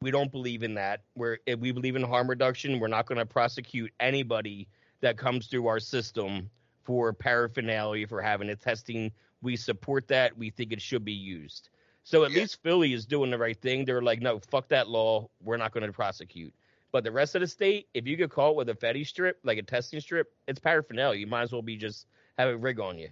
we 0.00 0.10
don't 0.10 0.30
believe 0.30 0.62
in 0.62 0.74
that. 0.74 1.02
We're 1.14 1.38
we 1.58 1.72
believe 1.72 1.96
in 1.96 2.02
harm 2.02 2.28
reduction. 2.28 2.78
We're 2.78 2.88
not 2.88 3.06
going 3.06 3.18
to 3.18 3.26
prosecute 3.26 3.92
anybody 3.98 4.68
that 5.00 5.16
comes 5.16 5.46
through 5.46 5.66
our 5.66 5.80
system 5.80 6.50
for 6.84 7.12
paraphernalia 7.12 8.06
for 8.06 8.20
having 8.22 8.48
a 8.48 8.56
testing. 8.56 9.12
We 9.42 9.56
support 9.56 10.08
that. 10.08 10.36
We 10.36 10.50
think 10.50 10.72
it 10.72 10.82
should 10.82 11.04
be 11.04 11.12
used. 11.12 11.68
So 12.04 12.24
at 12.24 12.30
yeah. 12.30 12.40
least 12.40 12.62
Philly 12.62 12.92
is 12.92 13.06
doing 13.06 13.30
the 13.30 13.38
right 13.38 13.60
thing. 13.60 13.84
They're 13.84 14.02
like, 14.02 14.22
no, 14.22 14.40
fuck 14.50 14.68
that 14.68 14.88
law. 14.88 15.28
We're 15.42 15.58
not 15.58 15.72
going 15.72 15.86
to 15.86 15.92
prosecute. 15.92 16.54
But 16.90 17.04
the 17.04 17.12
rest 17.12 17.34
of 17.34 17.40
the 17.42 17.46
state, 17.46 17.88
if 17.92 18.06
you 18.06 18.16
get 18.16 18.30
caught 18.30 18.56
with 18.56 18.68
a 18.70 18.74
fetty 18.74 19.06
strip, 19.06 19.38
like 19.44 19.58
a 19.58 19.62
testing 19.62 20.00
strip, 20.00 20.32
it's 20.46 20.58
paraphernalia. 20.58 21.20
You 21.20 21.26
might 21.26 21.42
as 21.42 21.52
well 21.52 21.62
be 21.62 21.76
just 21.76 22.06
have 22.38 22.48
a 22.48 22.56
rig 22.56 22.80
on 22.80 22.98
you. 22.98 23.10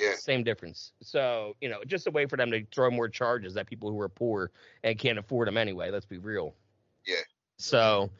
Yeah. 0.00 0.14
Same 0.14 0.42
difference. 0.42 0.92
So, 1.02 1.54
you 1.60 1.68
know, 1.68 1.80
just 1.86 2.06
a 2.06 2.10
way 2.10 2.24
for 2.24 2.36
them 2.38 2.50
to 2.50 2.64
throw 2.72 2.90
more 2.90 3.10
charges 3.10 3.56
at 3.58 3.66
people 3.66 3.90
who 3.90 4.00
are 4.00 4.08
poor 4.08 4.50
and 4.82 4.98
can't 4.98 5.18
afford 5.18 5.48
them 5.48 5.58
anyway. 5.58 5.90
Let's 5.90 6.06
be 6.06 6.16
real. 6.16 6.54
Yeah. 7.06 7.16
So, 7.58 8.10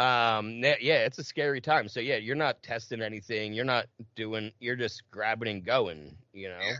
um, 0.00 0.60
yeah, 0.60 1.04
it's 1.04 1.18
a 1.18 1.24
scary 1.24 1.60
time. 1.60 1.86
So, 1.86 2.00
yeah, 2.00 2.16
you're 2.16 2.34
not 2.34 2.60
testing 2.64 3.02
anything. 3.02 3.52
You're 3.52 3.64
not 3.64 3.86
doing, 4.16 4.50
you're 4.58 4.74
just 4.74 5.08
grabbing 5.12 5.48
and 5.48 5.64
going, 5.64 6.16
you 6.32 6.48
know? 6.48 6.58
Yeah. 6.60 6.76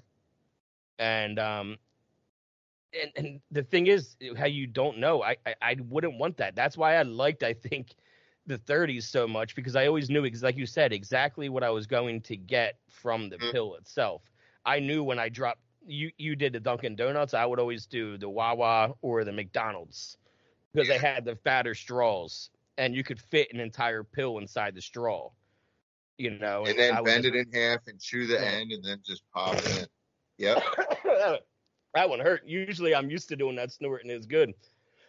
And, 0.98 1.38
um, 1.38 1.78
and, 3.00 3.12
and 3.16 3.40
the 3.50 3.62
thing 3.62 3.86
is 3.86 4.16
how 4.36 4.46
you 4.46 4.66
don't 4.66 4.98
know 4.98 5.22
I, 5.22 5.36
I, 5.46 5.54
I 5.62 5.76
wouldn't 5.88 6.18
want 6.18 6.36
that 6.38 6.54
that's 6.54 6.76
why 6.76 6.96
i 6.96 7.02
liked 7.02 7.42
i 7.42 7.52
think 7.52 7.94
the 8.46 8.58
30s 8.58 9.04
so 9.04 9.26
much 9.26 9.54
because 9.54 9.76
i 9.76 9.86
always 9.86 10.10
knew 10.10 10.28
like 10.42 10.56
you 10.56 10.66
said 10.66 10.92
exactly 10.92 11.48
what 11.48 11.62
i 11.62 11.70
was 11.70 11.86
going 11.86 12.20
to 12.22 12.36
get 12.36 12.76
from 12.88 13.28
the 13.28 13.36
mm-hmm. 13.36 13.50
pill 13.50 13.74
itself 13.76 14.22
i 14.66 14.78
knew 14.78 15.02
when 15.02 15.18
i 15.18 15.28
dropped 15.28 15.60
you 15.86 16.10
you 16.18 16.36
did 16.36 16.52
the 16.52 16.60
dunkin 16.60 16.94
donuts 16.94 17.34
i 17.34 17.44
would 17.44 17.58
always 17.58 17.86
do 17.86 18.18
the 18.18 18.28
wawa 18.28 18.92
or 19.02 19.24
the 19.24 19.32
mcdonald's 19.32 20.16
because 20.72 20.88
yeah. 20.88 20.98
they 20.98 21.06
had 21.06 21.24
the 21.24 21.36
fatter 21.36 21.74
straws 21.74 22.50
and 22.78 22.94
you 22.94 23.04
could 23.04 23.20
fit 23.20 23.52
an 23.52 23.60
entire 23.60 24.02
pill 24.02 24.38
inside 24.38 24.74
the 24.74 24.80
straw 24.80 25.28
you 26.18 26.30
know 26.38 26.64
and, 26.64 26.78
and 26.78 26.78
then 26.78 27.04
bend 27.04 27.24
just, 27.24 27.34
it 27.34 27.46
in 27.46 27.52
half 27.52 27.80
and 27.86 28.00
chew 28.00 28.26
the 28.26 28.34
yeah. 28.34 28.40
end 28.40 28.72
and 28.72 28.84
then 28.84 28.98
just 29.04 29.22
pop 29.32 29.54
it 29.54 29.78
in 29.78 29.86
yep 30.38 30.62
that 31.94 32.08
one 32.08 32.20
hurt. 32.20 32.42
Usually 32.46 32.94
I'm 32.94 33.10
used 33.10 33.28
to 33.28 33.36
doing 33.36 33.56
that 33.56 33.70
snorting 33.70 34.10
is 34.10 34.26
good. 34.26 34.54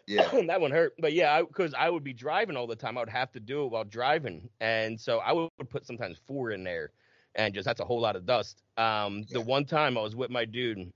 Yeah. 0.07 0.29
that 0.47 0.59
one 0.59 0.71
hurt. 0.71 0.93
But 0.99 1.13
yeah, 1.13 1.41
because 1.41 1.73
I, 1.73 1.87
I, 1.87 1.89
would 1.89 2.03
be 2.03 2.13
driving 2.13 2.57
all 2.57 2.67
the 2.67 2.75
time. 2.75 2.97
I 2.97 3.01
would 3.01 3.09
have 3.09 3.31
to 3.33 3.39
do 3.39 3.65
it 3.65 3.71
while 3.71 3.85
driving. 3.85 4.49
And 4.59 4.99
so 4.99 5.19
I 5.19 5.31
would 5.31 5.49
put 5.69 5.85
sometimes 5.85 6.17
four 6.27 6.51
in 6.51 6.63
there 6.63 6.91
and 7.35 7.53
just 7.53 7.65
that's 7.65 7.79
a 7.79 7.85
whole 7.85 8.01
lot 8.01 8.15
of 8.15 8.25
dust. 8.25 8.61
Um, 8.77 9.25
yeah. 9.27 9.39
the 9.39 9.41
one 9.41 9.65
time 9.65 9.97
I 9.97 10.01
was 10.01 10.15
with 10.15 10.29
my 10.29 10.45
dude 10.45 10.91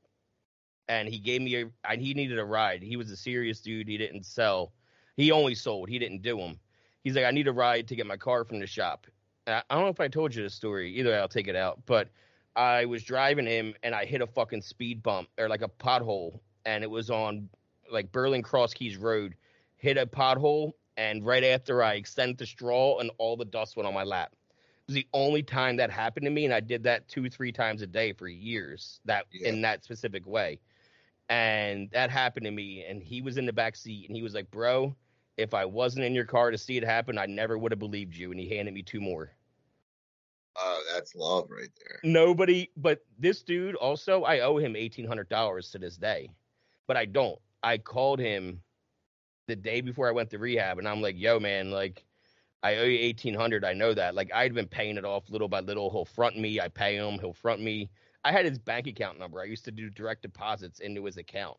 and 0.87 1.07
he 1.07 1.19
gave 1.19 1.41
me 1.41 1.61
a, 1.61 1.65
and 1.89 2.01
he 2.01 2.13
needed 2.13 2.39
a 2.39 2.45
ride. 2.45 2.81
He 2.81 2.97
was 2.97 3.11
a 3.11 3.17
serious 3.17 3.61
dude. 3.61 3.87
He 3.87 3.97
didn't 3.97 4.25
sell. 4.25 4.73
He 5.15 5.31
only 5.31 5.55
sold. 5.55 5.89
He 5.89 5.99
didn't 5.99 6.21
do 6.21 6.37
them. 6.37 6.59
He's 7.03 7.15
like, 7.15 7.25
I 7.25 7.31
need 7.31 7.47
a 7.47 7.53
ride 7.53 7.87
to 7.87 7.95
get 7.95 8.05
my 8.05 8.17
car 8.17 8.43
from 8.43 8.59
the 8.59 8.67
shop. 8.67 9.07
I 9.47 9.63
don't 9.69 9.81
know 9.83 9.87
if 9.87 10.01
I 10.01 10.09
told 10.09 10.35
you 10.35 10.43
the 10.43 10.49
story. 10.49 10.93
Either 10.95 11.11
way, 11.11 11.17
I'll 11.17 11.29
take 11.29 11.47
it 11.47 11.55
out. 11.55 11.79
But 11.85 12.09
I 12.57 12.85
was 12.85 13.03
driving 13.03 13.45
him 13.45 13.75
and 13.83 13.93
I 13.93 14.05
hit 14.05 14.21
a 14.21 14.27
fucking 14.27 14.63
speed 14.63 15.03
bump 15.03 15.29
or 15.37 15.47
like 15.47 15.61
a 15.61 15.69
pothole, 15.69 16.39
and 16.65 16.83
it 16.83 16.89
was 16.89 17.11
on 17.11 17.49
like 17.91 18.11
Berlin 18.11 18.41
Cross 18.41 18.73
Keys 18.73 18.97
Road. 18.97 19.35
Hit 19.75 19.95
a 19.97 20.07
pothole, 20.07 20.71
and 20.97 21.23
right 21.23 21.43
after 21.43 21.83
I 21.83 21.93
extended 21.93 22.39
the 22.39 22.47
straw, 22.47 22.97
and 22.97 23.11
all 23.19 23.37
the 23.37 23.45
dust 23.45 23.77
went 23.77 23.85
on 23.85 23.93
my 23.93 24.03
lap. 24.03 24.31
It 24.33 24.87
was 24.87 24.95
the 24.95 25.07
only 25.13 25.43
time 25.43 25.77
that 25.77 25.91
happened 25.91 26.25
to 26.25 26.31
me, 26.31 26.45
and 26.45 26.53
I 26.53 26.59
did 26.59 26.83
that 26.83 27.07
two, 27.07 27.29
three 27.29 27.51
times 27.51 27.83
a 27.83 27.87
day 27.87 28.11
for 28.11 28.27
years. 28.27 28.99
That 29.05 29.25
yeah. 29.31 29.49
in 29.49 29.61
that 29.61 29.83
specific 29.83 30.25
way, 30.25 30.59
and 31.29 31.91
that 31.91 32.09
happened 32.09 32.45
to 32.45 32.51
me. 32.51 32.83
And 32.89 33.03
he 33.03 33.21
was 33.21 33.37
in 33.37 33.45
the 33.45 33.53
back 33.53 33.75
seat, 33.75 34.07
and 34.09 34.15
he 34.15 34.23
was 34.23 34.33
like, 34.33 34.49
"Bro, 34.49 34.95
if 35.37 35.53
I 35.53 35.65
wasn't 35.65 36.05
in 36.05 36.15
your 36.15 36.25
car 36.25 36.49
to 36.49 36.57
see 36.57 36.77
it 36.77 36.83
happen, 36.83 37.19
I 37.19 37.27
never 37.27 37.55
would 37.55 37.71
have 37.71 37.79
believed 37.79 38.15
you." 38.15 38.31
And 38.31 38.39
he 38.39 38.49
handed 38.49 38.73
me 38.73 38.81
two 38.81 38.99
more. 38.99 39.36
Oh, 40.59 40.81
that's 40.93 41.15
love 41.15 41.49
right 41.49 41.69
there. 41.79 41.99
Nobody, 42.03 42.71
but 42.77 43.01
this 43.19 43.43
dude 43.43 43.75
also, 43.75 44.23
I 44.23 44.39
owe 44.39 44.57
him 44.57 44.75
eighteen 44.75 45.07
hundred 45.07 45.29
dollars 45.29 45.69
to 45.71 45.77
this 45.77 45.97
day, 45.97 46.29
but 46.87 46.97
I 46.97 47.05
don't. 47.05 47.39
I 47.61 47.77
called 47.77 48.19
him 48.19 48.61
the 49.47 49.55
day 49.55 49.81
before 49.81 50.07
I 50.07 50.11
went 50.11 50.29
to 50.31 50.39
rehab, 50.39 50.79
and 50.79 50.87
I'm 50.87 51.01
like, 51.01 51.15
"Yo, 51.17 51.39
man, 51.39 51.69
like, 51.69 52.05
I 52.63 52.77
owe 52.77 52.83
you 52.83 52.97
eighteen 52.99 53.35
hundred. 53.35 53.63
I 53.63 53.73
know 53.73 53.93
that. 53.93 54.15
Like, 54.15 54.33
I'd 54.33 54.53
been 54.53 54.67
paying 54.67 54.97
it 54.97 55.05
off 55.05 55.29
little 55.29 55.47
by 55.47 55.59
little. 55.59 55.91
He'll 55.91 56.05
front 56.05 56.37
me. 56.37 56.59
I 56.59 56.69
pay 56.69 56.95
him. 56.95 57.19
He'll 57.19 57.33
front 57.33 57.61
me. 57.61 57.89
I 58.23 58.31
had 58.31 58.45
his 58.45 58.57
bank 58.57 58.87
account 58.87 59.19
number. 59.19 59.39
I 59.39 59.45
used 59.45 59.65
to 59.65 59.71
do 59.71 59.89
direct 59.89 60.23
deposits 60.23 60.79
into 60.79 61.05
his 61.05 61.17
account. 61.17 61.57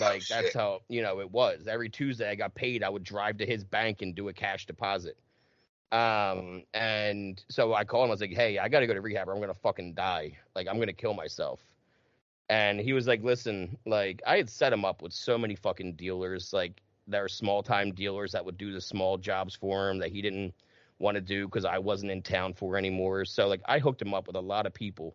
Oh, 0.00 0.04
like, 0.06 0.22
oh, 0.30 0.42
that's 0.42 0.54
how 0.54 0.80
you 0.88 1.02
know 1.02 1.20
it 1.20 1.30
was. 1.30 1.68
Every 1.68 1.88
Tuesday 1.88 2.28
I 2.28 2.34
got 2.34 2.54
paid. 2.54 2.82
I 2.82 2.88
would 2.88 3.04
drive 3.04 3.38
to 3.38 3.46
his 3.46 3.62
bank 3.62 4.02
and 4.02 4.14
do 4.14 4.28
a 4.28 4.32
cash 4.32 4.66
deposit. 4.66 5.16
Um, 5.94 6.64
and 6.74 7.42
so 7.48 7.74
I 7.74 7.84
called 7.84 8.04
him. 8.04 8.10
I 8.10 8.14
was 8.14 8.20
like, 8.20 8.32
"Hey, 8.32 8.58
I 8.58 8.68
got 8.68 8.80
to 8.80 8.86
go 8.86 8.94
to 8.94 9.00
rehab. 9.00 9.28
Or 9.28 9.34
I'm 9.34 9.40
gonna 9.40 9.54
fucking 9.54 9.94
die. 9.94 10.36
Like, 10.54 10.66
I'm 10.68 10.78
gonna 10.78 10.92
kill 10.92 11.14
myself." 11.14 11.60
And 12.48 12.80
he 12.80 12.92
was 12.92 13.06
like, 13.06 13.22
"Listen, 13.22 13.78
like, 13.86 14.22
I 14.26 14.36
had 14.36 14.50
set 14.50 14.72
him 14.72 14.84
up 14.84 15.02
with 15.02 15.12
so 15.12 15.38
many 15.38 15.54
fucking 15.54 15.94
dealers, 15.94 16.52
like, 16.52 16.82
that 17.08 17.18
are 17.20 17.28
small 17.28 17.62
time 17.62 17.92
dealers 17.92 18.32
that 18.32 18.44
would 18.44 18.58
do 18.58 18.72
the 18.72 18.80
small 18.80 19.18
jobs 19.18 19.54
for 19.54 19.90
him 19.90 19.98
that 19.98 20.10
he 20.10 20.22
didn't 20.22 20.54
want 20.98 21.16
to 21.16 21.20
do 21.20 21.46
because 21.46 21.64
I 21.64 21.78
wasn't 21.78 22.12
in 22.12 22.22
town 22.22 22.54
for 22.54 22.76
anymore. 22.76 23.24
So 23.24 23.46
like, 23.48 23.60
I 23.66 23.78
hooked 23.78 24.00
him 24.02 24.14
up 24.14 24.26
with 24.26 24.36
a 24.36 24.40
lot 24.40 24.66
of 24.66 24.74
people. 24.74 25.14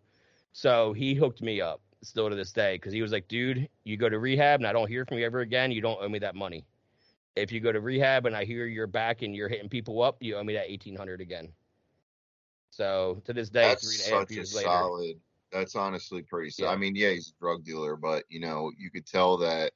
So 0.52 0.94
he 0.94 1.14
hooked 1.14 1.42
me 1.42 1.62
up, 1.62 1.82
still 2.02 2.30
to 2.30 2.36
this 2.36 2.52
day 2.54 2.76
because 2.76 2.94
he 2.94 3.02
was 3.02 3.12
like, 3.12 3.28
dude, 3.28 3.70
you 3.84 3.98
go 3.98 4.10
to 4.10 4.20
rehab 4.20 4.60
and 4.60 4.68
I 4.68 4.74
don't 4.74 4.88
hear 4.88 5.06
from 5.06 5.18
you 5.18 5.26
ever 5.26 5.40
again. 5.40 5.72
You 5.72 5.82
don't 5.82 6.02
owe 6.02 6.10
me 6.10 6.20
that 6.20 6.36
money. 6.36 6.66
If 7.36 7.52
you 7.52 7.60
go 7.60 7.72
to 7.72 7.80
rehab 7.80 8.26
and 8.26 8.36
I 8.36 8.44
hear 8.46 8.66
you're 8.66 8.88
back 8.88 9.22
and 9.22 9.36
you're 9.36 9.50
hitting 9.50 9.70
people 9.70 10.02
up, 10.02 10.18
you 10.22 10.36
owe 10.36 10.44
me 10.44 10.54
that 10.54 10.70
eighteen 10.70 10.96
hundred 10.96 11.22
again. 11.22 11.50
So 12.70 13.22
to 13.26 13.34
this 13.34 13.50
day, 13.50 13.70
That's 13.70 13.86
three 13.86 14.06
and 14.06 14.14
a 14.14 14.20
half 14.20 14.32
years 14.32 14.54
later, 14.54 14.68
solid. 14.68 15.16
That's 15.52 15.76
honestly 15.76 16.22
pretty. 16.22 16.52
Yeah. 16.58 16.70
I 16.70 16.76
mean, 16.76 16.96
yeah, 16.96 17.12
he's 17.12 17.34
a 17.36 17.40
drug 17.40 17.64
dealer, 17.64 17.96
but 17.96 18.24
you 18.30 18.40
know, 18.40 18.72
you 18.78 18.92
could 18.92 19.06
tell 19.06 19.38
that 19.38 19.72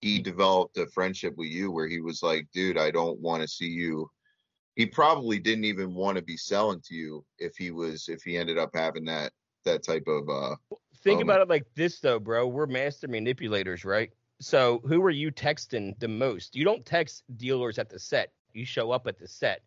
he 0.00 0.18
developed 0.18 0.76
a 0.78 0.86
friendship 0.86 1.34
with 1.36 1.48
you 1.48 1.70
where 1.70 1.86
he 1.86 2.00
was 2.00 2.22
like, 2.22 2.46
dude, 2.52 2.78
I 2.78 2.90
don't 2.90 3.18
want 3.20 3.42
to 3.42 3.48
see 3.48 3.68
you. 3.68 4.10
He 4.76 4.86
probably 4.86 5.38
didn't 5.38 5.64
even 5.64 5.94
want 5.94 6.16
to 6.16 6.22
be 6.22 6.36
selling 6.36 6.80
to 6.88 6.94
you 6.94 7.24
if 7.38 7.56
he 7.56 7.70
was 7.70 8.08
if 8.08 8.22
he 8.22 8.36
ended 8.36 8.58
up 8.58 8.70
having 8.74 9.04
that 9.04 9.32
that 9.64 9.82
type 9.82 10.04
of 10.06 10.28
uh 10.28 10.56
think 11.02 11.22
about 11.22 11.40
it 11.40 11.48
like 11.48 11.66
this 11.74 12.00
though, 12.00 12.18
bro. 12.18 12.46
We're 12.46 12.66
master 12.66 13.08
manipulators, 13.08 13.84
right? 13.84 14.10
So 14.40 14.80
who 14.86 15.02
are 15.02 15.10
you 15.10 15.30
texting 15.30 15.98
the 15.98 16.08
most? 16.08 16.56
You 16.56 16.64
don't 16.64 16.84
text 16.84 17.24
dealers 17.36 17.78
at 17.78 17.88
the 17.88 17.98
set. 17.98 18.32
You 18.52 18.64
show 18.64 18.90
up 18.90 19.06
at 19.06 19.18
the 19.18 19.28
set. 19.28 19.62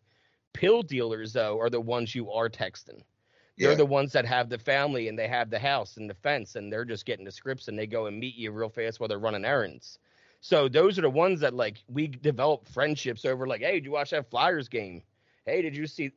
Pill 0.52 0.82
dealers 0.82 1.32
though 1.32 1.58
are 1.60 1.70
the 1.70 1.80
ones 1.80 2.14
you 2.14 2.30
are 2.32 2.48
texting. 2.48 3.02
They're 3.58 3.70
yeah, 3.70 3.76
the 3.76 3.86
ones 3.86 4.12
that 4.12 4.24
have 4.24 4.48
the 4.48 4.58
family 4.58 5.08
and 5.08 5.18
they 5.18 5.26
have 5.26 5.50
the 5.50 5.58
house 5.58 5.96
and 5.96 6.08
the 6.08 6.14
fence 6.14 6.54
and 6.54 6.72
they're 6.72 6.84
just 6.84 7.04
getting 7.04 7.24
the 7.24 7.32
scripts 7.32 7.66
and 7.68 7.78
they 7.78 7.86
go 7.86 8.06
and 8.06 8.18
meet 8.18 8.36
you 8.36 8.52
real 8.52 8.68
fast 8.68 9.00
while 9.00 9.08
they're 9.08 9.18
running 9.18 9.44
errands. 9.44 9.98
So 10.40 10.68
those 10.68 10.98
are 10.98 11.02
the 11.02 11.10
ones 11.10 11.40
that 11.40 11.54
like 11.54 11.82
we 11.88 12.06
develop 12.06 12.68
friendships 12.68 13.24
over 13.24 13.46
like, 13.46 13.60
hey, 13.60 13.72
did 13.72 13.84
you 13.84 13.90
watch 13.90 14.10
that 14.10 14.30
Flyers 14.30 14.68
game? 14.68 15.02
Hey, 15.44 15.62
did 15.62 15.76
you 15.76 15.86
see 15.86 16.12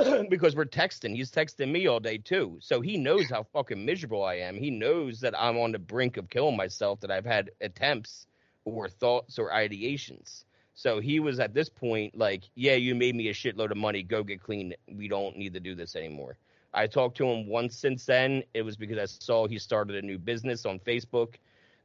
because 0.28 0.56
we're 0.56 0.64
texting. 0.64 1.14
He's 1.14 1.30
texting 1.30 1.70
me 1.70 1.86
all 1.86 2.00
day 2.00 2.18
too. 2.18 2.58
So 2.60 2.80
he 2.80 2.96
knows 2.96 3.28
how 3.28 3.42
fucking 3.42 3.84
miserable 3.84 4.24
I 4.24 4.34
am. 4.36 4.56
He 4.56 4.70
knows 4.70 5.20
that 5.20 5.38
I'm 5.38 5.58
on 5.58 5.72
the 5.72 5.78
brink 5.78 6.16
of 6.16 6.28
killing 6.30 6.56
myself, 6.56 7.00
that 7.00 7.10
I've 7.10 7.26
had 7.26 7.50
attempts 7.60 8.26
or 8.64 8.88
thoughts 8.88 9.38
or 9.38 9.50
ideations. 9.50 10.44
So 10.74 11.00
he 11.00 11.20
was 11.20 11.40
at 11.40 11.52
this 11.52 11.68
point 11.68 12.16
like, 12.16 12.44
yeah, 12.54 12.74
you 12.74 12.94
made 12.94 13.14
me 13.14 13.28
a 13.28 13.34
shitload 13.34 13.70
of 13.70 13.76
money. 13.76 14.02
Go 14.02 14.22
get 14.22 14.42
clean. 14.42 14.74
We 14.90 15.08
don't 15.08 15.36
need 15.36 15.52
to 15.54 15.60
do 15.60 15.74
this 15.74 15.96
anymore. 15.96 16.38
I 16.72 16.86
talked 16.86 17.16
to 17.18 17.26
him 17.26 17.46
once 17.48 17.76
since 17.76 18.06
then. 18.06 18.44
It 18.54 18.62
was 18.62 18.76
because 18.76 18.98
I 18.98 19.04
saw 19.06 19.46
he 19.46 19.58
started 19.58 19.96
a 19.96 20.06
new 20.06 20.18
business 20.18 20.64
on 20.64 20.78
Facebook. 20.78 21.34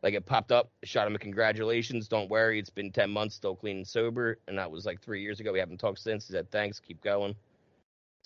Like 0.04 0.14
it 0.14 0.26
popped 0.26 0.52
up, 0.52 0.70
shot 0.84 1.08
him 1.08 1.16
a 1.16 1.20
congratulations. 1.20 2.08
Don't 2.08 2.30
worry, 2.30 2.60
it's 2.60 2.70
been 2.70 2.92
10 2.92 3.10
months, 3.10 3.36
still 3.36 3.56
clean 3.56 3.78
and 3.78 3.88
sober. 3.88 4.38
And 4.48 4.58
that 4.60 4.70
was 4.70 4.86
like 4.86 5.02
three 5.02 5.22
years 5.22 5.40
ago. 5.40 5.52
We 5.52 5.60
haven't 5.60 5.80
talked 5.80 6.00
since. 6.00 6.28
He 6.28 6.34
said, 6.34 6.52
thanks, 6.52 6.80
keep 6.80 7.02
going. 7.02 7.36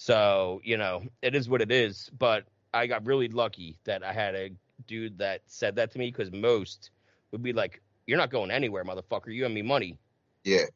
So, 0.02 0.62
you 0.64 0.78
know, 0.78 1.04
it 1.22 1.36
is 1.36 1.50
what 1.50 1.62
it 1.62 1.74
is. 1.74 2.10
But 2.18 2.46
I 2.74 2.88
got 2.88 3.06
really 3.06 3.28
lucky 3.28 3.76
that 3.84 4.02
I 4.02 4.14
had 4.14 4.34
a 4.34 4.50
dude 4.88 5.18
that 5.18 5.42
said 5.46 5.76
that 5.76 5.92
to 5.92 6.00
me 6.00 6.10
because 6.10 6.32
most 6.32 6.92
would 7.32 7.44
be 7.44 7.52
like, 7.52 7.82
You're 8.08 8.18
not 8.18 8.32
going 8.32 8.50
anywhere, 8.50 8.86
motherfucker. 8.86 9.36
You 9.36 9.46
owe 9.46 9.50
me 9.50 9.62
money, 9.62 9.98
yeah. 10.46 10.68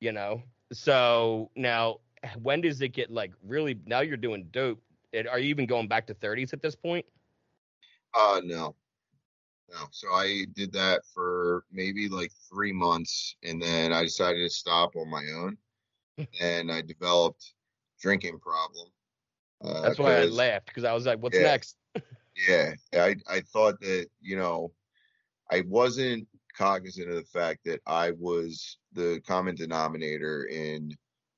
you 0.00 0.10
know? 0.10 0.42
So 0.72 1.50
now, 1.54 1.98
when 2.42 2.62
does 2.62 2.80
it 2.80 2.94
get 2.94 3.10
like 3.10 3.32
really? 3.46 3.78
Now 3.84 4.00
you're 4.00 4.16
doing 4.16 4.48
dope. 4.52 4.80
It, 5.12 5.28
are 5.28 5.38
you 5.38 5.50
even 5.50 5.66
going 5.66 5.86
back 5.86 6.06
to 6.06 6.14
30s 6.14 6.54
at 6.54 6.62
this 6.62 6.74
point? 6.74 7.04
Uh 8.14 8.40
no. 8.42 8.74
No. 9.70 9.84
So 9.90 10.08
I 10.14 10.46
did 10.54 10.72
that 10.72 11.02
for 11.12 11.64
maybe 11.70 12.08
like 12.08 12.32
three 12.48 12.72
months 12.72 13.36
and 13.42 13.60
then 13.60 13.92
I 13.92 14.02
decided 14.02 14.38
to 14.38 14.48
stop 14.48 14.96
on 14.96 15.10
my 15.10 15.26
own. 15.36 15.58
and 16.40 16.72
I 16.72 16.80
developed 16.80 17.52
drinking 18.02 18.38
problem. 18.40 18.88
Uh, 19.64 19.80
That's 19.82 19.98
why 19.98 20.16
I 20.18 20.24
laughed 20.26 20.66
because 20.66 20.84
I 20.84 20.92
was 20.92 21.06
like, 21.06 21.22
What's 21.22 21.38
Yeah. 21.38 21.44
next? 21.44 21.76
Yeah. 22.48 22.74
I 22.94 23.16
I 23.28 23.40
thought 23.40 23.78
that, 23.80 24.08
you 24.20 24.36
know, 24.36 24.72
I 25.50 25.62
wasn't 25.62 26.26
cognizant 26.56 27.08
of 27.10 27.16
the 27.16 27.24
fact 27.24 27.60
that 27.64 27.80
I 27.86 28.12
was 28.12 28.78
the 28.92 29.20
common 29.26 29.54
denominator 29.54 30.46
in 30.46 30.92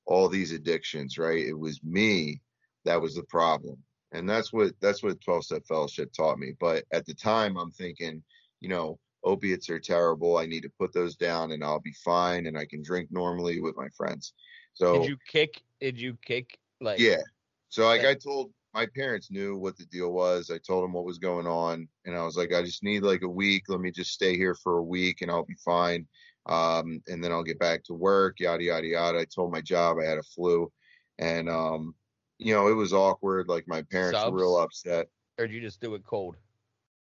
all 0.05 0.29
these 0.29 0.51
addictions, 0.53 1.17
right? 1.17 1.45
It 1.45 1.57
was 1.57 1.83
me 1.83 2.41
that 2.85 3.01
was 3.01 3.15
the 3.15 3.23
problem. 3.23 3.83
And 4.13 4.29
that's 4.29 4.53
what 4.53 4.73
that's 4.79 5.03
what 5.03 5.19
12 5.21 5.45
step 5.45 5.65
fellowship 5.67 6.13
taught 6.13 6.39
me. 6.39 6.53
But 6.59 6.85
at 6.93 7.05
the 7.05 7.13
time 7.13 7.57
I'm 7.57 7.71
thinking, 7.71 8.23
you 8.61 8.69
know, 8.69 8.99
opiates 9.23 9.69
are 9.69 9.79
terrible. 9.79 10.37
I 10.37 10.45
need 10.45 10.61
to 10.63 10.71
put 10.79 10.93
those 10.93 11.15
down 11.15 11.51
and 11.51 11.63
I'll 11.63 11.81
be 11.81 11.95
fine 12.05 12.45
and 12.45 12.57
I 12.57 12.65
can 12.65 12.81
drink 12.81 13.11
normally 13.11 13.59
with 13.59 13.75
my 13.75 13.89
friends. 13.97 14.33
So 14.75 14.99
Did 14.99 15.09
you 15.09 15.17
kick? 15.27 15.61
Did 15.81 15.99
you 15.99 16.17
kick? 16.23 16.57
Like, 16.79 16.99
yeah. 16.99 17.21
So 17.69 17.87
like. 17.87 18.05
I 18.05 18.13
told 18.13 18.51
my 18.73 18.85
parents 18.85 19.31
knew 19.31 19.57
what 19.57 19.77
the 19.77 19.85
deal 19.85 20.11
was. 20.11 20.51
I 20.51 20.57
told 20.57 20.83
them 20.83 20.91
what 20.91 21.05
was 21.05 21.17
going 21.17 21.47
on 21.47 21.87
and 22.05 22.15
I 22.15 22.23
was 22.23 22.35
like, 22.35 22.53
I 22.53 22.61
just 22.61 22.83
need 22.83 23.03
like 23.03 23.21
a 23.21 23.29
week. 23.29 23.63
Let 23.69 23.79
me 23.79 23.89
just 23.89 24.11
stay 24.11 24.35
here 24.35 24.53
for 24.53 24.77
a 24.77 24.83
week 24.83 25.21
and 25.21 25.31
I'll 25.31 25.45
be 25.45 25.55
fine. 25.63 26.05
Um, 26.45 27.01
and 27.07 27.23
then 27.23 27.31
I'll 27.31 27.43
get 27.43 27.57
back 27.57 27.85
to 27.85 27.93
work, 27.93 28.39
yada 28.39 28.63
yada 28.63 28.85
yada. 28.85 29.19
I 29.19 29.25
told 29.25 29.53
my 29.53 29.61
job 29.61 29.97
I 29.97 30.05
had 30.05 30.17
a 30.17 30.23
flu 30.23 30.69
and 31.17 31.49
um, 31.49 31.95
you 32.37 32.53
know, 32.53 32.67
it 32.67 32.73
was 32.73 32.91
awkward. 32.91 33.47
Like 33.47 33.65
my 33.65 33.81
parents 33.83 34.21
were 34.25 34.31
real 34.31 34.57
upset. 34.57 35.07
or 35.39 35.47
did 35.47 35.55
you 35.55 35.61
just 35.61 35.79
do 35.79 35.95
it 35.95 36.03
cold? 36.05 36.35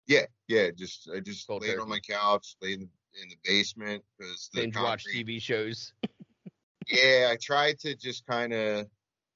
Yeah, 0.09 0.27
yeah. 0.49 0.71
Just 0.77 1.09
I 1.15 1.21
just 1.21 1.47
Cold 1.47 1.63
laid 1.63 1.79
on 1.79 1.89
my 1.89 2.01
couch, 2.01 2.57
laid 2.61 2.81
in, 2.81 2.89
in 3.23 3.29
the 3.29 3.37
basement 3.45 4.03
because 4.19 4.51
Binge 4.53 4.77
watch 4.77 5.05
TV 5.15 5.41
shows. 5.41 5.93
yeah, 6.89 7.29
I 7.31 7.37
tried 7.41 7.79
to 7.81 7.97
just 7.97 8.27
kind 8.27 8.53
of, 8.53 8.87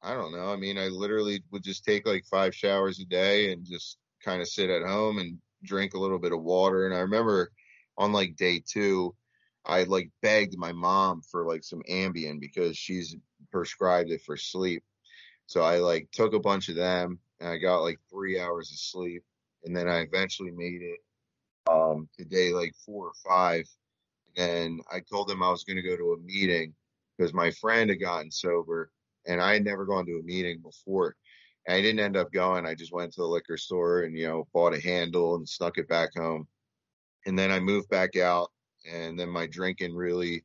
I 0.02 0.14
don't 0.14 0.32
know. 0.32 0.52
I 0.52 0.56
mean, 0.56 0.78
I 0.78 0.88
literally 0.88 1.42
would 1.50 1.62
just 1.62 1.84
take 1.84 2.06
like 2.06 2.24
five 2.24 2.54
showers 2.54 3.00
a 3.00 3.04
day 3.04 3.52
and 3.52 3.64
just 3.64 3.98
kind 4.24 4.40
of 4.40 4.48
sit 4.48 4.70
at 4.70 4.82
home 4.82 5.18
and 5.18 5.38
drink 5.62 5.94
a 5.94 5.98
little 5.98 6.18
bit 6.18 6.32
of 6.32 6.42
water. 6.42 6.86
And 6.86 6.94
I 6.94 7.00
remember 7.00 7.50
on 7.98 8.12
like 8.12 8.36
day 8.36 8.62
two, 8.66 9.14
I 9.64 9.84
like 9.84 10.10
begged 10.22 10.56
my 10.56 10.72
mom 10.72 11.22
for 11.22 11.44
like 11.44 11.64
some 11.64 11.82
Ambien 11.90 12.40
because 12.40 12.76
she's 12.76 13.16
prescribed 13.50 14.10
it 14.10 14.22
for 14.22 14.36
sleep. 14.36 14.84
So 15.46 15.62
I 15.62 15.78
like 15.78 16.08
took 16.12 16.34
a 16.34 16.40
bunch 16.40 16.68
of 16.68 16.76
them 16.76 17.18
and 17.40 17.48
I 17.48 17.58
got 17.58 17.82
like 17.82 17.98
three 18.10 18.38
hours 18.40 18.70
of 18.70 18.78
sleep. 18.78 19.24
And 19.64 19.76
then 19.76 19.88
I 19.88 20.00
eventually 20.00 20.52
made 20.52 20.82
it 20.82 21.00
um 21.68 22.08
to 22.16 22.24
day 22.24 22.52
like 22.52 22.74
four 22.84 23.06
or 23.06 23.12
five. 23.26 23.68
And 24.36 24.82
I 24.92 25.00
told 25.00 25.28
them 25.28 25.42
I 25.42 25.50
was 25.50 25.64
going 25.64 25.76
to 25.76 25.82
go 25.82 25.96
to 25.96 26.12
a 26.12 26.18
meeting 26.18 26.74
because 27.16 27.32
my 27.34 27.50
friend 27.50 27.90
had 27.90 28.00
gotten 28.00 28.30
sober 28.30 28.90
and 29.26 29.40
I 29.40 29.54
had 29.54 29.64
never 29.64 29.84
gone 29.84 30.06
to 30.06 30.18
a 30.18 30.22
meeting 30.22 30.60
before. 30.60 31.16
And 31.66 31.76
I 31.76 31.80
didn't 31.80 32.00
end 32.00 32.16
up 32.16 32.32
going. 32.32 32.66
I 32.66 32.74
just 32.74 32.92
went 32.92 33.12
to 33.14 33.22
the 33.22 33.26
liquor 33.26 33.56
store 33.56 34.02
and, 34.02 34.16
you 34.16 34.26
know, 34.26 34.46
bought 34.52 34.74
a 34.74 34.80
handle 34.80 35.36
and 35.36 35.48
snuck 35.48 35.78
it 35.78 35.88
back 35.88 36.10
home. 36.16 36.46
And 37.26 37.38
then 37.38 37.50
I 37.50 37.58
moved 37.58 37.88
back 37.88 38.16
out. 38.16 38.50
And 38.90 39.18
then 39.18 39.28
my 39.28 39.46
drinking 39.46 39.94
really, 39.94 40.44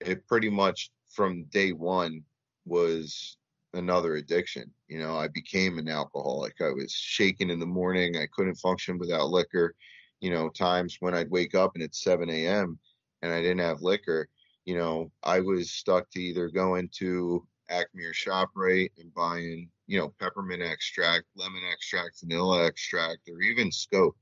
it 0.00 0.26
pretty 0.28 0.50
much 0.50 0.90
from 1.10 1.44
day 1.44 1.72
one 1.72 2.22
was 2.64 3.36
another 3.74 4.16
addiction. 4.16 4.70
You 4.88 5.00
know, 5.00 5.16
I 5.16 5.28
became 5.28 5.78
an 5.78 5.88
alcoholic. 5.88 6.54
I 6.60 6.70
was 6.70 6.92
shaking 6.92 7.50
in 7.50 7.58
the 7.58 7.66
morning. 7.66 8.16
I 8.16 8.26
couldn't 8.32 8.56
function 8.56 8.98
without 8.98 9.30
liquor. 9.30 9.74
You 10.20 10.30
know, 10.30 10.48
times 10.48 10.96
when 11.00 11.14
I'd 11.14 11.30
wake 11.30 11.54
up 11.54 11.72
and 11.74 11.82
it's 11.82 12.02
7 12.02 12.30
a.m. 12.30 12.78
and 13.22 13.32
I 13.32 13.42
didn't 13.42 13.60
have 13.60 13.82
liquor, 13.82 14.28
you 14.66 14.76
know, 14.76 15.12
I 15.24 15.40
was 15.40 15.72
stuck 15.72 16.10
to 16.12 16.20
either 16.20 16.50
going 16.50 16.90
to 16.98 17.48
Acme 17.70 18.04
or 18.04 18.14
ShopRite 18.14 18.90
and 18.98 19.14
buying, 19.14 19.72
you 19.88 19.98
know, 19.98 20.10
peppermint 20.20 20.62
extract, 20.62 21.26
lemon 21.36 21.62
extract, 21.72 22.20
vanilla 22.20 22.66
extract, 22.66 23.28
or 23.30 23.42
even 23.42 23.72
Scope, 23.72 24.18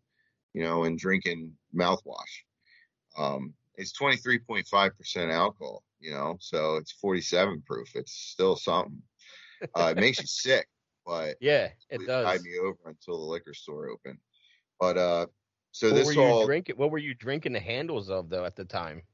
you 0.55 0.63
know, 0.65 0.85
and 0.85 0.99
drinking 0.99 1.57
mouthwash. 1.77 2.45
Um, 3.17 3.55
it's 3.77 3.93
23.5% 3.93 5.33
alcohol, 5.33 5.85
you 6.01 6.13
know, 6.13 6.37
so 6.41 6.77
it's 6.77 6.93
47 6.93 7.63
proof. 7.67 7.95
It's 7.97 8.13
still 8.13 8.57
something. 8.57 9.03
Uh, 9.77 9.89
it 9.93 9.99
makes 9.99 10.21
you 10.23 10.29
sick, 10.29 10.69
but 11.07 11.37
Yeah, 11.41 11.73
it 11.91 12.05
it 12.05 12.05
does. 12.05 12.27
tied 12.27 12.43
me 12.43 12.59
over 12.59 12.79
until 12.87 13.19
the 13.19 13.25
liquor 13.33 13.55
store 13.55 13.89
opened. 13.89 14.19
But 14.81 14.99
uh, 14.99 15.27
so 15.73 15.93
what 15.93 16.03
this 16.03 16.05
were 16.05 16.13
you 16.13 16.33
all 16.33 16.35
drinking? 16.35 16.77
What 16.77 16.91
were 16.91 16.99
you 16.99 17.15
drinking 17.15 17.53
the 17.53 17.61
handles 17.61 18.11
of 18.11 18.29
though 18.29 18.45
at 18.45 18.57
the 18.57 18.65
time? 18.67 19.05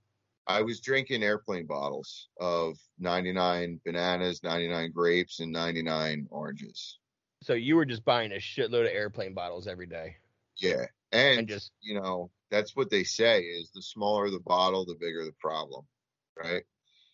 I 0.47 0.63
was 0.63 0.81
drinking 0.81 1.23
airplane 1.23 1.67
bottles 1.67 2.29
of 2.41 2.77
99 2.99 3.81
bananas, 3.85 4.43
99 4.43 4.93
grapes, 4.93 5.41
and 5.41 5.53
99 5.53 6.27
oranges. 6.31 6.99
So 7.43 7.55
you 7.55 7.77
were 7.77 7.87
just 7.87 8.05
buying 8.05 8.33
a 8.33 8.37
shitload 8.37 8.83
of 8.87 8.93
airplane 8.93 9.35
bottles 9.35 9.67
every 9.67 9.87
day 9.87 10.17
Yeah, 10.57 10.87
and, 11.13 11.41
and 11.41 11.49
just 11.49 11.73
you 11.81 11.95
know 12.01 12.31
that's 12.51 12.77
what 12.77 12.91
they 12.91 13.05
say 13.05 13.43
is 13.43 13.71
the 13.71 13.83
smaller 13.83 14.31
the 14.31 14.41
bottle, 14.41 14.85
the 14.85 14.97
bigger 14.97 15.25
the 15.25 15.35
problem, 15.41 15.87
right? 16.43 16.65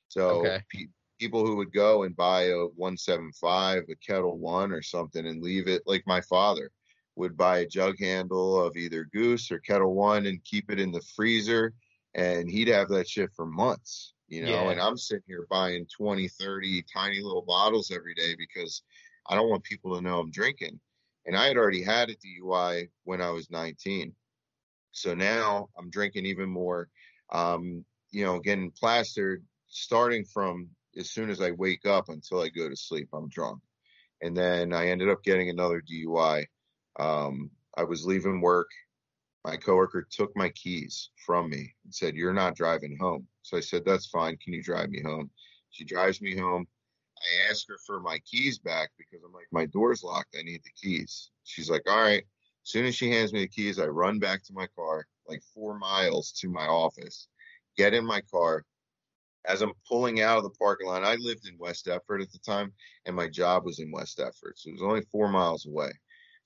So 0.08 0.40
Okay. 0.40 0.62
pe- 0.70 0.86
people 1.18 1.46
who 1.46 1.56
would 1.56 1.72
go 1.72 2.02
and 2.04 2.16
buy 2.16 2.44
a 2.44 2.66
175, 2.66 3.84
a 3.88 3.94
Ketel 3.96 4.38
One 4.38 4.72
or 4.72 4.82
something, 4.82 5.26
and 5.26 5.42
leave 5.42 5.68
it 5.68 5.82
like 5.86 6.04
my 6.06 6.20
father 6.22 6.70
would 7.16 7.36
buy 7.36 7.58
a 7.58 7.66
jug 7.66 7.98
handle 7.98 8.60
of 8.60 8.76
either 8.76 9.04
Goose 9.04 9.50
or 9.50 9.58
Ketel 9.58 9.94
One 9.94 10.26
and 10.26 10.42
keep 10.44 10.70
it 10.70 10.80
in 10.80 10.92
the 10.92 11.02
freezer, 11.14 11.72
and 12.16 12.50
he'd 12.50 12.68
have 12.68 12.88
that 12.88 13.08
shit 13.08 13.30
for 13.36 13.46
months, 13.46 14.14
you 14.26 14.42
know. 14.42 14.48
Yeah. 14.48 14.70
And 14.70 14.80
I'm 14.80 14.96
sitting 14.96 15.22
here 15.28 15.46
buying 15.48 15.86
20, 15.94 16.26
30 16.26 16.84
tiny 16.92 17.20
little 17.20 17.42
bottles 17.42 17.92
every 17.94 18.14
day 18.14 18.34
because 18.36 18.82
I 19.28 19.36
don't 19.36 19.50
want 19.50 19.62
people 19.62 19.94
to 19.94 20.02
know 20.02 20.18
I'm 20.18 20.30
drinking. 20.30 20.80
And 21.26 21.36
I 21.36 21.46
had 21.46 21.56
already 21.56 21.82
had 21.82 22.08
a 22.08 22.14
DUI 22.14 22.88
when 23.04 23.20
I 23.20 23.30
was 23.30 23.50
19. 23.50 24.14
So 24.92 25.14
now 25.14 25.68
I'm 25.78 25.90
drinking 25.90 26.24
even 26.26 26.48
more. 26.48 26.88
Um, 27.30 27.84
you 28.10 28.24
know, 28.24 28.40
getting 28.40 28.70
plastered 28.70 29.44
starting 29.68 30.24
from 30.24 30.68
as 30.96 31.10
soon 31.10 31.28
as 31.28 31.42
I 31.42 31.50
wake 31.50 31.84
up 31.84 32.08
until 32.08 32.40
I 32.40 32.48
go 32.48 32.68
to 32.68 32.76
sleep, 32.76 33.08
I'm 33.12 33.28
drunk. 33.28 33.60
And 34.22 34.34
then 34.34 34.72
I 34.72 34.88
ended 34.88 35.10
up 35.10 35.22
getting 35.22 35.50
another 35.50 35.82
DUI. 35.82 36.46
Um, 36.98 37.50
I 37.76 37.84
was 37.84 38.06
leaving 38.06 38.40
work. 38.40 38.70
My 39.46 39.56
coworker 39.56 40.04
took 40.10 40.36
my 40.36 40.48
keys 40.48 41.10
from 41.24 41.48
me 41.48 41.72
and 41.84 41.94
said, 41.94 42.16
You're 42.16 42.32
not 42.32 42.56
driving 42.56 42.98
home. 42.98 43.28
So 43.42 43.56
I 43.56 43.60
said, 43.60 43.84
That's 43.84 44.06
fine. 44.06 44.36
Can 44.38 44.52
you 44.52 44.60
drive 44.60 44.90
me 44.90 45.00
home? 45.00 45.30
She 45.70 45.84
drives 45.84 46.20
me 46.20 46.36
home. 46.36 46.66
I 47.16 47.48
ask 47.48 47.68
her 47.68 47.78
for 47.86 48.00
my 48.00 48.18
keys 48.28 48.58
back 48.58 48.90
because 48.98 49.22
I'm 49.24 49.32
like, 49.32 49.46
My 49.52 49.66
door's 49.66 50.02
locked. 50.02 50.34
I 50.36 50.42
need 50.42 50.62
the 50.64 50.70
keys. 50.82 51.30
She's 51.44 51.70
like, 51.70 51.88
All 51.88 52.02
right. 52.02 52.24
As 52.64 52.70
soon 52.72 52.86
as 52.86 52.96
she 52.96 53.08
hands 53.08 53.32
me 53.32 53.42
the 53.42 53.46
keys, 53.46 53.78
I 53.78 53.86
run 53.86 54.18
back 54.18 54.42
to 54.46 54.52
my 54.52 54.66
car, 54.74 55.06
like 55.28 55.42
four 55.54 55.78
miles 55.78 56.32
to 56.40 56.50
my 56.50 56.66
office, 56.66 57.28
get 57.76 57.94
in 57.94 58.04
my 58.04 58.22
car, 58.22 58.64
as 59.46 59.62
I'm 59.62 59.72
pulling 59.88 60.20
out 60.20 60.38
of 60.38 60.42
the 60.42 60.50
parking 60.50 60.88
lot, 60.88 61.04
I 61.04 61.14
lived 61.16 61.46
in 61.46 61.56
West 61.56 61.86
Deptford 61.86 62.20
at 62.20 62.32
the 62.32 62.38
time, 62.40 62.72
and 63.04 63.14
my 63.14 63.28
job 63.28 63.64
was 63.64 63.78
in 63.78 63.92
West 63.92 64.18
Deptford, 64.18 64.54
so 64.56 64.70
it 64.70 64.72
was 64.72 64.82
only 64.82 65.02
four 65.12 65.28
miles 65.28 65.66
away. 65.66 65.92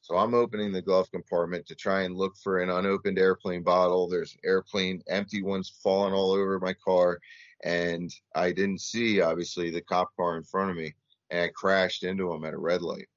So 0.03 0.17
I'm 0.17 0.35
opening 0.35 0.73
the 0.73 0.83
glove 0.83 1.11
compartment 1.11 1.67
to 1.67 1.75
try 1.75 2.03
and 2.03 2.17
look 2.17 2.37
for 2.37 2.59
an 2.61 2.71
unopened 2.71 3.19
airplane 3.19 3.63
bottle. 3.63 4.09
There's 4.09 4.37
airplane 4.45 5.03
empty 5.09 5.43
ones 5.43 5.69
falling 5.83 6.15
all 6.15 6.33
over 6.33 6.59
my 6.59 6.75
car, 6.75 7.21
and 7.63 8.11
I 8.35 8.53
didn't 8.53 8.81
see 8.81 9.21
obviously 9.21 9.71
the 9.71 9.83
cop 9.83 10.09
car 10.17 10.37
in 10.37 10.45
front 10.45 10.71
of 10.71 10.77
me, 10.77 10.95
and 11.31 11.43
I 11.45 11.49
crashed 11.49 12.03
into 12.03 12.33
him 12.33 12.45
at 12.45 12.55
a 12.55 12.59
red 12.59 12.83
light. 12.83 13.09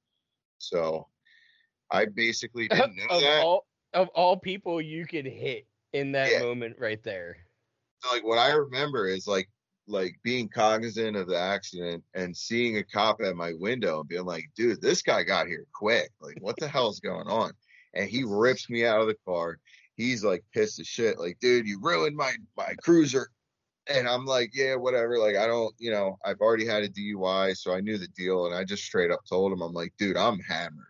So 0.58 1.08
I 1.90 2.04
basically 2.06 2.68
didn't 2.68 2.96
know 3.08 3.16
of 3.16 3.22
that. 3.22 3.42
all 3.42 3.66
of 3.94 4.08
all 4.08 4.36
people 4.36 4.80
you 4.80 5.06
could 5.06 5.26
hit 5.26 5.66
in 5.92 6.12
that 6.12 6.30
Yeah. 6.32 6.40
moment 6.40 6.76
right 6.78 7.02
there. 7.02 7.38
like 8.12 8.24
what 8.24 8.38
I 8.38 8.52
remember 8.52 9.06
is 9.06 9.26
like 9.26 9.48
like 9.86 10.16
being 10.22 10.48
cognizant 10.48 11.16
of 11.16 11.26
the 11.26 11.38
accident 11.38 12.02
and 12.14 12.36
seeing 12.36 12.78
a 12.78 12.84
cop 12.84 13.20
at 13.22 13.36
my 13.36 13.52
window 13.58 14.00
and 14.00 14.08
being 14.08 14.24
like, 14.24 14.44
dude, 14.56 14.80
this 14.80 15.02
guy 15.02 15.22
got 15.22 15.46
here 15.46 15.66
quick. 15.74 16.10
Like, 16.20 16.36
what 16.40 16.56
the 16.56 16.68
hell's 16.68 17.00
going 17.00 17.28
on? 17.28 17.52
And 17.94 18.08
he 18.08 18.24
rips 18.24 18.70
me 18.70 18.84
out 18.84 19.00
of 19.00 19.06
the 19.06 19.16
car. 19.26 19.58
He's 19.96 20.24
like 20.24 20.44
pissed 20.52 20.80
as 20.80 20.86
shit. 20.86 21.18
Like, 21.18 21.38
dude, 21.40 21.66
you 21.66 21.78
ruined 21.80 22.16
my 22.16 22.34
my 22.56 22.74
cruiser. 22.82 23.28
And 23.86 24.08
I'm 24.08 24.24
like, 24.24 24.50
yeah, 24.54 24.76
whatever. 24.76 25.18
Like, 25.18 25.36
I 25.36 25.46
don't, 25.46 25.74
you 25.78 25.90
know, 25.90 26.16
I've 26.24 26.40
already 26.40 26.66
had 26.66 26.84
a 26.84 26.88
DUI, 26.88 27.54
so 27.54 27.74
I 27.74 27.80
knew 27.80 27.98
the 27.98 28.08
deal. 28.16 28.46
And 28.46 28.54
I 28.54 28.64
just 28.64 28.82
straight 28.82 29.10
up 29.10 29.20
told 29.28 29.52
him, 29.52 29.60
I'm 29.60 29.74
like, 29.74 29.92
dude, 29.98 30.16
I'm 30.16 30.40
hammered. 30.40 30.86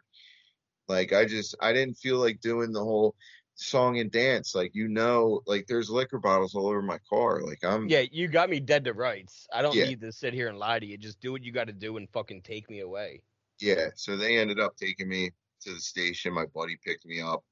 Like, 0.87 1.13
I 1.13 1.25
just, 1.25 1.57
I 1.61 1.73
didn't 1.73 1.97
feel 1.97 2.19
like 2.19 2.41
doing 2.41 2.73
the 2.73 2.85
whole 2.85 3.17
song 3.55 3.99
and 3.99 4.11
dance. 4.11 4.55
Like, 4.55 4.75
you 4.75 4.89
know, 4.89 5.43
like 5.47 5.67
there's 5.67 5.91
liquor 5.91 6.19
bottles 6.19 6.55
all 6.55 6.67
over 6.69 6.83
my 6.83 6.99
car. 7.11 7.43
Like, 7.43 7.65
I'm, 7.65 7.91
Yeah, 7.91 8.01
you 8.11 8.29
got 8.29 8.51
me 8.51 8.59
dead 8.61 8.85
to 8.85 8.93
rights. 8.95 9.47
I 9.53 9.63
don't 9.63 9.79
Yeah. 9.79 9.85
need 9.85 10.01
to 10.01 10.11
sit 10.13 10.35
here 10.35 10.49
and 10.49 10.59
lie 10.59 10.79
to 10.79 10.87
you. 10.87 10.97
Just 10.99 11.21
do 11.21 11.33
what 11.33 11.45
you 11.45 11.53
got 11.53 11.67
to 11.69 11.73
do 11.73 11.97
and 11.97 12.11
fucking 12.11 12.43
take 12.43 12.69
me 12.71 12.81
away. 12.81 13.23
Yeah, 13.61 13.91
so 13.95 14.17
they 14.17 14.39
ended 14.39 14.61
up 14.61 14.77
taking 14.77 15.09
me 15.09 15.31
to 15.63 15.73
the 15.75 15.81
station. 15.81 16.35
My 16.35 16.47
buddy 16.47 16.77
picked 16.77 17.07
me 17.07 17.21
up. 17.21 17.45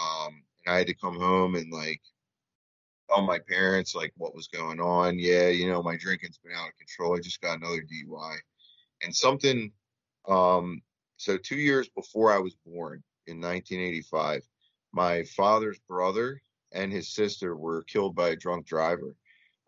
Um, 0.00 0.44
and 0.64 0.74
I 0.74 0.78
had 0.78 0.86
to 0.88 0.94
come 0.94 1.18
home 1.18 1.54
and 1.54 1.72
like 1.72 2.02
tell 3.08 3.22
my 3.22 3.38
parents 3.38 3.94
like 3.94 4.12
what 4.16 4.34
was 4.34 4.48
going 4.48 4.80
on. 4.80 5.18
Yeah, 5.18 5.48
you 5.48 5.68
know, 5.68 5.82
my 5.82 5.96
drinking's 5.96 6.38
been 6.38 6.52
out 6.52 6.68
of 6.68 6.76
control. 6.76 7.16
I 7.16 7.20
just 7.20 7.40
got 7.40 7.58
another 7.58 7.82
DUI. 7.82 8.36
And 9.02 9.14
something 9.14 9.72
um 10.28 10.82
so 11.16 11.36
2 11.36 11.56
years 11.56 11.88
before 11.90 12.32
I 12.32 12.38
was 12.38 12.54
born 12.66 13.02
in 13.26 13.40
1985, 13.40 14.42
my 14.92 15.24
father's 15.24 15.78
brother 15.88 16.42
and 16.72 16.92
his 16.92 17.08
sister 17.08 17.56
were 17.56 17.82
killed 17.84 18.14
by 18.14 18.30
a 18.30 18.36
drunk 18.36 18.66
driver. 18.66 19.16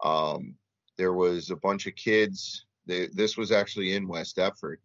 Um 0.02 0.54
there 0.96 1.12
was 1.12 1.50
a 1.50 1.56
bunch 1.56 1.86
of 1.86 1.96
kids. 1.96 2.66
They, 2.86 3.08
this 3.08 3.36
was 3.36 3.50
actually 3.50 3.94
in 3.94 4.06
West 4.06 4.36
Deptford 4.36 4.78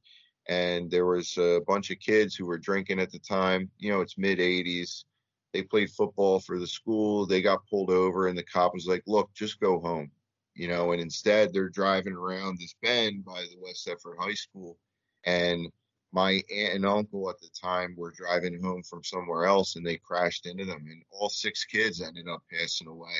and 0.49 0.89
there 0.89 1.05
was 1.05 1.37
a 1.37 1.61
bunch 1.67 1.91
of 1.91 1.99
kids 1.99 2.35
who 2.35 2.45
were 2.45 2.57
drinking 2.57 2.99
at 2.99 3.11
the 3.11 3.19
time. 3.19 3.69
You 3.77 3.91
know, 3.91 4.01
it's 4.01 4.17
mid 4.17 4.39
80s. 4.39 5.05
They 5.53 5.61
played 5.61 5.91
football 5.91 6.39
for 6.39 6.57
the 6.59 6.67
school. 6.67 7.25
They 7.25 7.41
got 7.41 7.65
pulled 7.69 7.91
over, 7.91 8.27
and 8.27 8.37
the 8.37 8.43
cop 8.43 8.73
was 8.73 8.87
like, 8.87 9.03
"Look, 9.05 9.31
just 9.33 9.59
go 9.59 9.79
home." 9.79 10.11
You 10.55 10.67
know, 10.67 10.91
and 10.91 11.01
instead 11.01 11.53
they're 11.53 11.69
driving 11.69 12.13
around 12.13 12.57
this 12.57 12.75
bend 12.81 13.23
by 13.23 13.43
the 13.43 13.57
West 13.61 13.85
Deptford 13.85 14.17
High 14.19 14.33
School, 14.33 14.77
and 15.23 15.71
my 16.11 16.41
aunt 16.53 16.73
and 16.73 16.85
uncle 16.85 17.29
at 17.29 17.39
the 17.39 17.49
time 17.49 17.95
were 17.95 18.11
driving 18.11 18.61
home 18.61 18.83
from 18.83 19.03
somewhere 19.03 19.45
else, 19.45 19.75
and 19.75 19.85
they 19.85 19.97
crashed 19.97 20.45
into 20.45 20.65
them, 20.65 20.85
and 20.89 21.03
all 21.11 21.29
six 21.29 21.65
kids 21.65 22.01
ended 22.01 22.27
up 22.27 22.43
passing 22.51 22.87
away. 22.87 23.17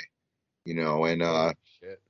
You 0.65 0.75
know, 0.75 1.05
and 1.05 1.21
uh, 1.21 1.53
Shit. 1.81 2.01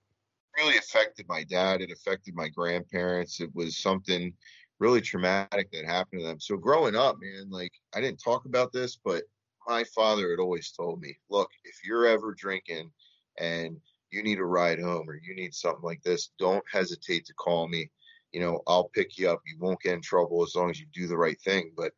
really 0.58 0.78
affected 0.78 1.28
my 1.28 1.44
dad. 1.44 1.82
It 1.82 1.92
affected 1.92 2.36
my 2.36 2.50
grandparents. 2.50 3.40
It 3.42 3.54
was 3.54 3.78
something 3.78 4.34
really 4.80 5.02
traumatic 5.02 5.72
that 5.72 5.86
happened 5.86 6.22
to 6.22 6.28
them. 6.28 6.40
So 6.40 6.58
growing 6.58 6.96
up, 6.96 7.18
man, 7.22 7.50
like 7.50 7.74
I 7.94 8.02
didn't 8.02 8.24
talk 8.24 8.46
about 8.46 8.72
this, 8.72 8.98
but 9.04 9.24
my 9.68 9.84
father 9.84 10.32
had 10.32 10.40
always 10.40 10.72
told 10.72 11.02
me, 11.02 11.18
look, 11.30 11.50
if 11.64 11.86
you're 11.86 12.08
ever 12.08 12.34
drinking 12.34 12.92
and 13.38 13.78
you 14.12 14.24
need 14.24 14.40
a 14.40 14.46
ride 14.46 14.80
home 14.80 15.08
or 15.08 15.16
you 15.16 15.36
need 15.36 15.54
something 15.54 15.84
like 15.84 16.02
this, 16.02 16.32
don't 16.40 16.64
hesitate 16.72 17.26
to 17.26 17.34
call 17.34 17.68
me. 17.68 17.92
You 18.32 18.42
know, 18.42 18.62
I'll 18.68 18.90
pick 18.90 19.18
you 19.18 19.30
up. 19.30 19.42
You 19.46 19.58
won't 19.60 19.82
get 19.82 19.94
in 19.94 20.02
trouble 20.02 20.44
as 20.44 20.56
long 20.56 20.70
as 20.70 20.80
you 20.80 20.86
do 20.94 21.08
the 21.08 21.18
right 21.18 21.40
thing. 21.42 21.72
But 21.76 21.94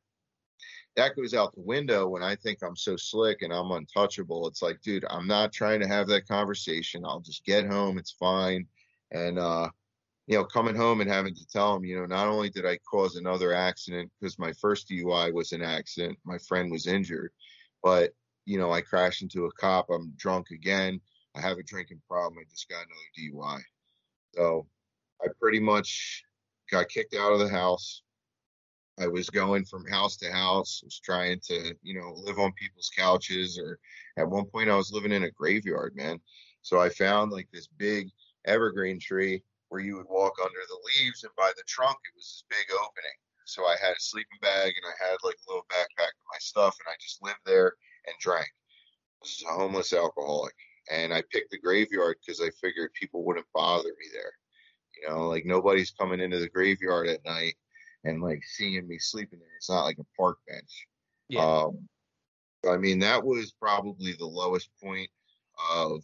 that 0.96 1.16
goes 1.16 1.34
out 1.34 1.56
the 1.56 1.62
window 1.62 2.08
when 2.08 2.24
I 2.24 2.36
think 2.36 2.60
I'm 2.62 2.76
so 2.76 2.96
slick 2.98 3.42
and 3.42 3.54
I'm 3.54 3.72
untouchable. 3.72 4.48
It's 4.48 4.62
like, 4.62 4.82
dude, 4.82 5.06
I'm 5.10 5.28
not 5.28 5.54
trying 5.54 5.80
to 5.82 5.88
have 5.88 6.08
that 6.08 6.28
conversation. 6.28 7.06
I'll 7.06 7.22
just 7.22 7.46
get 7.46 7.66
home. 7.66 7.98
It's 7.98 8.12
fine. 8.12 8.68
And, 9.12 9.40
uh, 9.40 9.70
you 10.28 10.38
know, 10.38 10.46
coming 10.46 10.76
home 10.76 11.02
and 11.02 11.10
having 11.10 11.34
to 11.36 11.48
tell 11.48 11.76
him, 11.76 11.86
you 11.86 11.98
know, 11.98 12.06
not 12.06 12.28
only 12.28 12.50
did 12.50 12.66
I 12.66 12.78
cause 12.90 13.16
another 13.16 13.54
accident 13.54 14.12
because 14.20 14.40
my 14.40 14.54
first 14.54 14.90
DUI 14.90 15.34
was 15.34 15.52
an 15.52 15.62
accident, 15.62 16.18
my 16.24 16.38
friend 16.38 16.72
was 16.72 16.88
injured, 16.88 17.32
but, 17.84 18.14
you 18.46 18.58
know, 18.58 18.72
I 18.72 18.82
crashed 18.82 19.22
into 19.22 19.46
a 19.46 19.52
cop. 19.54 19.90
I'm 19.90 20.14
drunk 20.18 20.52
again. 20.52 21.02
I 21.36 21.42
have 21.42 21.58
a 21.58 21.64
drinking 21.64 22.02
problem. 22.08 22.40
I 22.40 22.50
just 22.50 22.70
got 22.70 22.86
another 22.86 23.34
DUI. 23.34 23.60
So 24.36 24.68
I 25.24 25.28
pretty 25.40 25.60
much 25.60 26.24
got 26.72 26.90
kicked 26.90 27.16
out 27.16 27.34
of 27.34 27.40
the 27.40 27.50
house. 27.50 28.02
I 29.00 29.08
was 29.08 29.30
going 29.30 29.66
from 29.66 29.88
house 29.88 30.18
to 30.18 30.32
house, 30.32 30.82
was 30.84 31.00
trying 31.00 31.40
to, 31.46 31.76
you 31.82 32.00
know, 32.00 32.14
live 32.16 32.40
on 32.40 32.54
people's 32.54 32.92
couches, 32.96 33.58
or 33.58 33.80
at 34.18 34.30
one 34.30 34.46
point 34.46 34.70
I 34.70 34.76
was 34.76 34.92
living 34.92 35.12
in 35.12 35.24
a 35.24 35.32
graveyard, 35.32 35.96
man. 35.96 36.20
So 36.62 36.80
I 36.80 36.90
found 36.90 37.32
like 37.32 37.48
this 37.52 37.68
big 37.78 38.10
evergreen 38.46 39.00
tree 39.00 39.44
where 39.70 39.82
you 39.82 39.96
would 39.96 40.08
walk 40.10 40.34
under 40.44 40.60
the 40.68 40.80
leaves, 40.86 41.24
and 41.24 41.32
by 41.38 41.52
the 41.56 41.64
trunk 41.68 41.98
it 42.06 42.16
was 42.16 42.44
this 42.50 42.58
big 42.58 42.76
opening. 42.76 43.18
So 43.46 43.66
I 43.66 43.76
had 43.82 43.94
a 43.94 44.00
sleeping 44.00 44.38
bag 44.42 44.74
and 44.76 44.86
I 44.86 45.10
had 45.10 45.18
like 45.24 45.36
a 45.36 45.50
little 45.50 45.66
backpack 45.70 46.14
with 46.14 46.32
my 46.32 46.40
stuff, 46.40 46.78
and 46.80 46.92
I 46.92 46.96
just 47.00 47.24
lived 47.24 47.40
there 47.46 47.74
and 48.08 48.16
drank. 48.20 48.46
I 48.46 49.18
was 49.22 49.44
a 49.48 49.54
homeless 49.54 49.94
alcoholic, 49.94 50.56
and 50.92 51.14
I 51.14 51.24
picked 51.32 51.52
the 51.52 51.60
graveyard 51.60 52.18
because 52.20 52.42
I 52.42 52.50
figured 52.62 52.94
people 52.94 53.24
wouldn't 53.24 53.48
bother 53.54 53.90
me 54.00 54.08
there. 54.14 54.34
You 55.02 55.10
know, 55.10 55.28
like 55.28 55.46
nobody's 55.46 55.92
coming 55.92 56.20
into 56.20 56.40
the 56.40 56.50
graveyard 56.50 57.08
at 57.08 57.26
night 57.26 57.56
and 58.04 58.22
like 58.22 58.44
seeing 58.44 58.88
me 58.88 58.98
sleeping 59.00 59.40
there. 59.40 59.56
It's 59.58 59.70
not 59.70 59.84
like 59.84 59.98
a 60.00 60.18
park 60.18 60.38
bench. 60.48 60.88
Yeah. 61.30 61.46
Um, 61.46 61.88
I 62.70 62.78
mean, 62.78 63.00
that 63.00 63.24
was 63.24 63.52
probably 63.52 64.14
the 64.14 64.26
lowest 64.26 64.70
point 64.82 65.10
of 65.74 66.04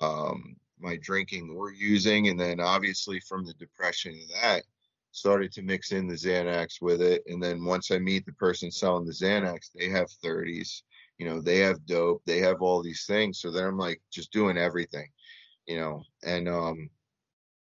um, 0.00 0.56
my 0.78 0.96
drinking 0.96 1.54
or 1.56 1.72
using. 1.72 2.28
And 2.28 2.38
then 2.38 2.60
obviously 2.60 3.20
from 3.20 3.44
the 3.44 3.54
depression 3.54 4.12
of 4.12 4.42
that, 4.42 4.64
started 5.12 5.52
to 5.52 5.62
mix 5.62 5.92
in 5.92 6.06
the 6.06 6.14
Xanax 6.14 6.80
with 6.80 7.00
it. 7.00 7.22
And 7.26 7.42
then 7.42 7.64
once 7.64 7.90
I 7.90 7.98
meet 7.98 8.26
the 8.26 8.32
person 8.32 8.70
selling 8.70 9.06
the 9.06 9.12
Xanax, 9.12 9.70
they 9.74 9.88
have 9.88 10.08
30s, 10.24 10.82
you 11.18 11.26
know, 11.26 11.40
they 11.40 11.58
have 11.58 11.84
dope, 11.86 12.22
they 12.24 12.38
have 12.38 12.62
all 12.62 12.82
these 12.82 13.04
things. 13.06 13.40
So 13.40 13.50
then 13.50 13.64
I'm 13.64 13.78
like 13.78 14.00
just 14.10 14.32
doing 14.32 14.56
everything, 14.56 15.08
you 15.66 15.78
know, 15.78 16.04
and 16.22 16.48
um, 16.48 16.90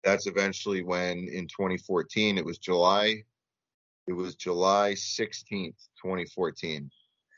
that's 0.03 0.27
eventually 0.27 0.83
when 0.83 1.27
in 1.27 1.47
2014, 1.47 2.37
it 2.37 2.45
was 2.45 2.57
July, 2.57 3.23
it 4.07 4.13
was 4.13 4.35
July 4.35 4.93
16th, 4.93 5.87
2014. 6.01 6.89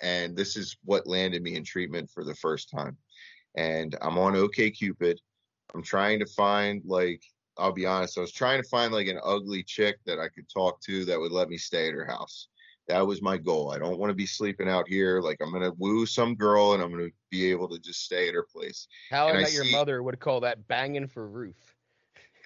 And 0.01 0.36
this 0.36 0.55
is 0.55 0.78
what 0.84 1.05
landed 1.05 1.43
me 1.43 1.55
in 1.55 1.64
treatment 1.64 2.09
for 2.09 2.24
the 2.24 2.36
first 2.36 2.70
time. 2.70 2.97
And 3.55 3.95
I'm 4.01 4.18
on 4.18 4.36
OK 4.36 4.72
Cupid. 4.72 5.20
I'm 5.76 5.84
trying 5.84 6.20
to 6.20 6.26
find 6.26 6.82
like 6.86 7.22
I'll 7.57 7.74
be 7.74 7.86
honest, 7.86 8.18
I 8.18 8.22
was 8.22 8.32
trying 8.32 8.62
to 8.62 8.68
find 8.70 8.93
like 8.93 9.07
an 9.07 9.20
ugly 9.24 9.62
chick 9.64 9.97
that 10.05 10.20
I 10.20 10.30
could 10.30 10.49
talk 10.49 10.82
to 10.82 11.05
that 11.05 11.20
would 11.20 11.34
let 11.34 11.49
me 11.49 11.57
stay 11.57 11.88
at 11.88 11.93
her 11.93 12.05
house. 12.05 12.47
That 12.88 13.05
was 13.05 13.22
my 13.22 13.38
goal. 13.38 13.72
I 13.72 13.78
don't 13.78 13.99
want 13.99 14.09
to 14.09 14.16
be 14.16 14.26
sleeping 14.26 14.68
out 14.68 14.88
here. 14.88 15.22
Like 15.22 15.38
I'm 15.41 15.51
gonna 15.51 15.72
woo 15.78 16.05
some 16.05 16.36
girl 16.36 16.74
and 16.74 16.82
I'm 16.82 16.91
gonna 16.91 17.09
be 17.30 17.51
able 17.51 17.68
to 17.70 17.80
just 17.80 18.03
stay 18.03 18.30
at 18.30 18.34
her 18.34 18.47
place. 18.53 18.88
How 19.12 19.28
I 19.28 19.39
Your 19.39 19.49
see- 19.49 19.72
Mother 19.72 20.01
would 20.01 20.20
call 20.20 20.39
that 20.41 20.68
banging 20.68 21.07
for 21.07 21.28
roof. 21.28 21.70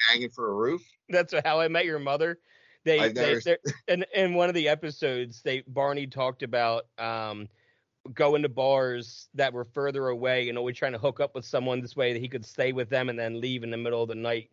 Hanging 0.09 0.29
for 0.29 0.49
a 0.49 0.53
roof? 0.53 0.81
That's 1.09 1.33
how 1.43 1.59
I 1.59 1.67
met 1.67 1.85
your 1.85 1.99
mother. 1.99 2.39
They, 2.83 2.99
I've 2.99 3.15
they 3.15 3.35
never- 3.35 3.57
in 3.87 4.05
in 4.13 4.33
one 4.35 4.49
of 4.49 4.55
the 4.55 4.69
episodes, 4.69 5.41
they 5.41 5.63
Barney 5.67 6.07
talked 6.07 6.43
about 6.43 6.85
um 6.97 7.47
going 8.13 8.43
to 8.43 8.49
bars 8.49 9.27
that 9.33 9.51
were 9.51 9.65
further 9.65 10.09
away 10.09 10.47
and 10.49 10.57
always 10.57 10.77
trying 10.77 10.91
to 10.91 10.99
hook 10.99 11.19
up 11.19 11.33
with 11.33 11.43
someone 11.43 11.81
this 11.81 11.95
way 11.95 12.13
that 12.13 12.19
he 12.19 12.27
could 12.27 12.45
stay 12.45 12.71
with 12.71 12.89
them 12.89 13.09
and 13.09 13.17
then 13.17 13.41
leave 13.41 13.63
in 13.63 13.71
the 13.71 13.77
middle 13.77 14.03
of 14.03 14.09
the 14.09 14.15
night. 14.15 14.51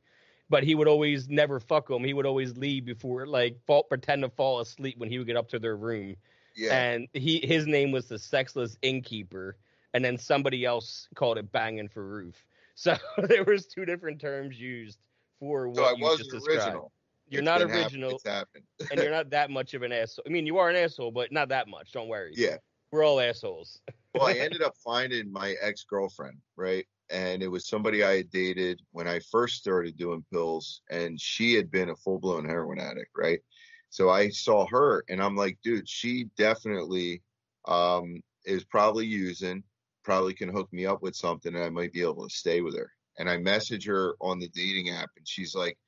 But 0.48 0.64
he 0.64 0.74
would 0.74 0.88
always 0.88 1.28
never 1.28 1.60
fuck 1.60 1.88
them. 1.88 2.02
He 2.02 2.14
would 2.14 2.24
always 2.26 2.56
leave 2.56 2.86
before 2.86 3.26
like 3.26 3.58
fall, 3.66 3.82
pretend 3.82 4.22
to 4.22 4.30
fall 4.30 4.60
asleep 4.60 4.98
when 4.98 5.10
he 5.10 5.18
would 5.18 5.26
get 5.26 5.36
up 5.36 5.50
to 5.50 5.58
their 5.58 5.76
room. 5.76 6.16
Yeah. 6.54 6.74
And 6.74 7.08
he 7.12 7.40
his 7.44 7.66
name 7.66 7.92
was 7.92 8.08
the 8.08 8.18
sexless 8.18 8.76
innkeeper, 8.82 9.56
and 9.94 10.04
then 10.04 10.16
somebody 10.18 10.64
else 10.64 11.08
called 11.14 11.38
it 11.38 11.52
banging 11.52 11.88
for 11.88 12.04
roof. 12.04 12.44
So 12.74 12.96
there 13.18 13.44
was 13.44 13.66
two 13.66 13.84
different 13.84 14.18
terms 14.18 14.58
used 14.58 14.98
for 15.42 15.66
what 15.68 15.76
so 15.76 15.84
I 15.84 15.92
you 15.96 16.02
wasn't 16.04 16.30
just 16.30 16.46
described. 16.46 16.62
original. 16.68 16.92
You're 17.28 17.40
It's 17.40 17.46
not 17.46 17.62
original, 17.62 18.10
It's 18.12 18.24
happened. 18.24 18.64
and 18.92 19.00
you're 19.00 19.10
not 19.10 19.30
that 19.30 19.50
much 19.50 19.74
of 19.74 19.82
an 19.82 19.90
asshole. 19.90 20.22
I 20.24 20.30
mean, 20.30 20.46
you 20.46 20.58
are 20.58 20.70
an 20.70 20.76
asshole, 20.76 21.10
but 21.10 21.32
not 21.32 21.48
that 21.48 21.66
much. 21.66 21.90
Don't 21.90 22.06
worry. 22.08 22.32
Yeah. 22.36 22.58
We're 22.92 23.04
all 23.04 23.20
assholes. 23.20 23.80
Well, 24.14 24.26
I 24.26 24.32
ended 24.38 24.62
up 24.62 24.74
finding 24.84 25.32
my 25.32 25.56
ex 25.62 25.84
girlfriend, 25.84 26.36
right? 26.56 26.86
And 27.08 27.42
it 27.42 27.48
was 27.48 27.66
somebody 27.66 28.04
I 28.04 28.18
had 28.18 28.30
dated 28.30 28.82
when 28.90 29.08
I 29.08 29.20
first 29.30 29.56
started 29.56 29.96
doing 29.96 30.22
pills, 30.30 30.82
and 30.90 31.18
she 31.18 31.54
had 31.54 31.70
been 31.70 31.88
a 31.88 31.96
full 31.96 32.18
blown 32.18 32.44
heroin 32.44 32.78
addict, 32.78 33.10
right? 33.16 33.40
So 33.88 34.10
I 34.10 34.28
saw 34.28 34.66
her, 34.66 35.02
and 35.08 35.22
I'm 35.22 35.34
like, 35.34 35.56
dude, 35.64 35.88
she 35.88 36.28
definitely 36.36 37.22
um, 37.66 38.20
is 38.44 38.64
probably 38.64 39.06
using, 39.06 39.64
probably 40.04 40.34
can 40.34 40.50
hook 40.50 40.70
me 40.74 40.84
up 40.84 41.00
with 41.00 41.16
something, 41.16 41.54
and 41.54 41.64
I 41.64 41.70
might 41.70 41.94
be 41.94 42.02
able 42.02 42.28
to 42.28 42.34
stay 42.34 42.60
with 42.60 42.76
her. 42.76 42.92
And 43.18 43.28
I 43.28 43.36
message 43.36 43.86
her 43.86 44.14
on 44.20 44.38
the 44.38 44.48
dating 44.48 44.90
app, 44.90 45.10
and 45.16 45.26
she's 45.26 45.54
like, 45.54 45.78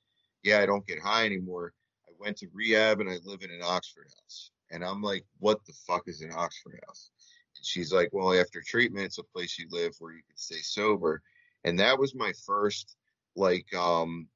yeah, 0.43 0.61
I 0.61 0.66
don't 0.66 0.87
get 0.87 1.01
high 1.01 1.25
anymore. 1.25 1.72
I 2.07 2.12
went 2.18 2.37
to 2.39 2.49
rehab, 2.53 3.01
and 3.01 3.09
I 3.09 3.18
live 3.25 3.43
in 3.43 3.51
an 3.51 3.62
Oxford 3.62 4.09
house. 4.16 4.51
And 4.70 4.85
I'm 4.85 5.03
like, 5.03 5.25
what 5.39 5.64
the 5.66 5.72
fuck 5.87 6.07
is 6.07 6.20
an 6.20 6.33
Oxford 6.35 6.81
house? 6.87 7.11
And 7.57 7.64
she's 7.64 7.93
like, 7.93 8.11
well, 8.12 8.39
after 8.39 8.61
treatment, 8.61 9.07
it's 9.07 9.18
a 9.18 9.22
place 9.22 9.59
you 9.59 9.66
live 9.70 9.95
where 9.99 10.12
you 10.12 10.22
can 10.27 10.37
stay 10.37 10.61
sober. 10.61 11.22
And 11.64 11.79
that 11.79 11.99
was 11.99 12.14
my 12.14 12.33
first, 12.45 12.97
like, 13.37 13.72
um, 13.75 14.29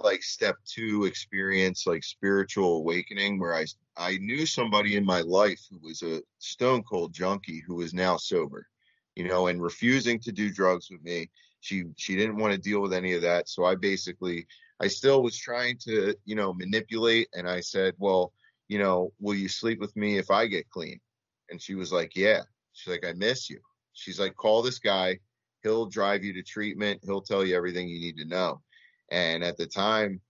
like 0.00 0.22
step 0.22 0.56
two 0.64 1.04
experience, 1.04 1.86
like 1.86 2.04
spiritual 2.04 2.76
awakening, 2.76 3.38
where 3.38 3.54
I 3.54 3.66
I 3.96 4.18
knew 4.18 4.46
somebody 4.46 4.96
in 4.96 5.04
my 5.04 5.22
life 5.22 5.60
who 5.70 5.78
was 5.82 6.02
a 6.02 6.22
stone 6.38 6.82
cold 6.84 7.12
junkie 7.12 7.62
who 7.66 7.74
was 7.76 7.92
now 7.92 8.16
sober, 8.16 8.68
you 9.16 9.26
know, 9.26 9.48
and 9.48 9.60
refusing 9.60 10.20
to 10.20 10.32
do 10.32 10.50
drugs 10.50 10.88
with 10.90 11.02
me. 11.02 11.30
She 11.60 11.84
she 11.96 12.16
didn't 12.16 12.36
want 12.36 12.52
to 12.52 12.58
deal 12.58 12.80
with 12.80 12.92
any 12.92 13.14
of 13.14 13.22
that, 13.22 13.48
so 13.48 13.64
I 13.64 13.74
basically 13.74 14.46
I 14.80 14.86
still 14.88 15.22
was 15.22 15.36
trying 15.36 15.76
to, 15.84 16.14
you 16.24 16.36
know, 16.36 16.54
manipulate, 16.54 17.28
and 17.34 17.48
I 17.48 17.60
said, 17.60 17.94
well, 17.98 18.32
you 18.68 18.78
know, 18.78 19.12
will 19.18 19.34
you 19.34 19.48
sleep 19.48 19.80
with 19.80 19.96
me 19.96 20.18
if 20.18 20.30
I 20.30 20.46
get 20.46 20.70
clean? 20.70 21.00
And 21.50 21.60
she 21.60 21.74
was 21.74 21.90
like, 21.90 22.14
yeah. 22.14 22.42
She's 22.72 22.92
like, 22.92 23.04
I 23.04 23.12
miss 23.14 23.50
you. 23.50 23.58
She's 23.92 24.20
like, 24.20 24.36
call 24.36 24.62
this 24.62 24.78
guy. 24.78 25.18
He'll 25.62 25.86
drive 25.86 26.22
you 26.22 26.32
to 26.34 26.42
treatment. 26.42 27.00
He'll 27.02 27.22
tell 27.22 27.44
you 27.44 27.56
everything 27.56 27.88
you 27.88 27.98
need 27.98 28.16
to 28.18 28.24
know. 28.24 28.60
And 29.10 29.42
at 29.42 29.56
the 29.56 29.66
time, 29.66 30.20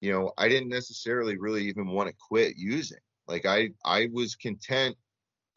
you 0.00 0.12
know, 0.12 0.32
I 0.38 0.48
didn't 0.48 0.68
necessarily 0.68 1.36
really 1.36 1.64
even 1.64 1.88
want 1.88 2.08
to 2.08 2.14
quit 2.28 2.56
using. 2.56 2.98
Like 3.26 3.44
I, 3.44 3.70
I 3.84 4.08
was 4.12 4.36
content. 4.36 4.96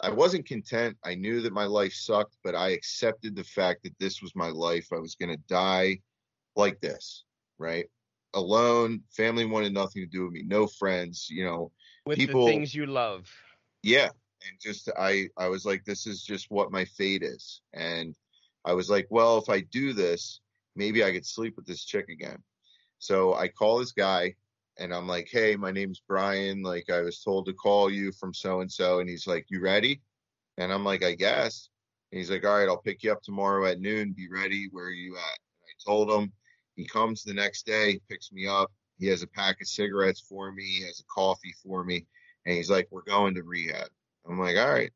I 0.01 0.09
wasn't 0.09 0.45
content. 0.45 0.97
I 1.03 1.15
knew 1.15 1.41
that 1.41 1.53
my 1.53 1.65
life 1.65 1.93
sucked, 1.93 2.37
but 2.43 2.55
I 2.55 2.69
accepted 2.69 3.35
the 3.35 3.43
fact 3.43 3.83
that 3.83 3.97
this 3.99 4.21
was 4.21 4.35
my 4.35 4.49
life. 4.49 4.87
I 4.93 4.97
was 4.99 5.15
going 5.15 5.29
to 5.35 5.41
die 5.49 5.99
like 6.55 6.79
this, 6.79 7.25
right? 7.57 7.85
Alone. 8.33 9.01
Family 9.11 9.45
wanted 9.45 9.73
nothing 9.73 10.01
to 10.03 10.07
do 10.09 10.23
with 10.23 10.33
me. 10.33 10.43
No 10.43 10.67
friends. 10.67 11.27
You 11.29 11.43
know, 11.45 11.71
With 12.05 12.17
People- 12.17 12.45
the 12.45 12.51
things 12.51 12.73
you 12.73 12.85
love. 12.85 13.29
yeah 13.83 14.09
and 14.47 14.57
just 14.61 14.89
i 14.97 15.27
i 15.37 15.47
was 15.49 15.65
like 15.65 15.83
this 15.83 16.07
is 16.07 16.23
just 16.23 16.49
what 16.49 16.71
my 16.71 16.85
fate 16.85 17.23
is 17.23 17.61
and 17.73 18.15
i 18.63 18.73
was 18.73 18.89
like 18.89 19.05
well 19.09 19.37
if 19.37 19.49
i 19.49 19.59
do 19.79 19.91
this 19.93 20.39
maybe 20.77 21.03
i 21.03 21.11
could 21.11 21.25
sleep 21.25 21.53
with 21.57 21.65
this 21.65 21.83
chick 21.83 22.07
again 22.09 22.37
so 22.99 23.33
i 23.35 23.47
call 23.49 23.77
this 23.79 23.91
guy 23.91 24.33
and 24.79 24.93
i'm 24.93 25.07
like 25.07 25.27
hey 25.31 25.55
my 25.55 25.71
name's 25.71 26.01
brian. 26.07 26.63
Like 26.63 26.89
i 26.89 27.01
was 27.01 27.21
told 27.21 27.45
to 27.45 27.53
call 27.53 27.89
you 27.89 28.11
from 28.11 28.33
so 28.33 28.61
and 28.61 28.71
so 28.71 28.99
and 28.99 29.09
he's 29.09 29.27
like 29.27 29.45
you 29.49 29.61
ready? 29.61 30.01
And 30.57 30.71
i'm 30.73 30.83
like 30.83 31.03
i 31.03 31.13
guess. 31.13 31.69
And 32.11 32.17
he's 32.17 32.31
like 32.31 32.45
all 32.45 32.57
right 32.57 32.67
i'll 32.67 32.77
pick 32.77 33.03
you 33.03 33.11
up 33.11 33.21
tomorrow 33.21 33.65
at 33.65 33.81
noon. 33.81 34.13
Be 34.13 34.27
ready. 34.29 34.67
Where 34.71 34.85
are 34.85 34.91
you 34.91 35.15
at? 35.15 35.21
And 35.21 35.69
i 35.69 35.75
told 35.85 36.09
him. 36.09 36.31
He 36.75 36.85
comes 36.85 37.23
the 37.23 37.33
next 37.33 37.65
day 37.65 37.99
picks 38.09 38.31
me 38.31 38.47
up. 38.47 38.71
He 38.99 39.07
has 39.07 39.21
a 39.21 39.27
pack 39.27 39.61
of 39.61 39.67
cigarettes 39.67 40.21
for 40.21 40.51
me. 40.51 40.63
He 40.63 40.83
has 40.85 41.01
a 41.01 41.13
coffee 41.13 41.53
for 41.61 41.83
me. 41.83 42.05
And 42.45 42.55
he's 42.55 42.69
like 42.69 42.87
we're 42.89 43.01
going 43.03 43.35
to 43.35 43.43
rehab. 43.43 43.89
I'm 44.27 44.39
like, 44.39 44.57
all 44.57 44.71
right. 44.71 44.91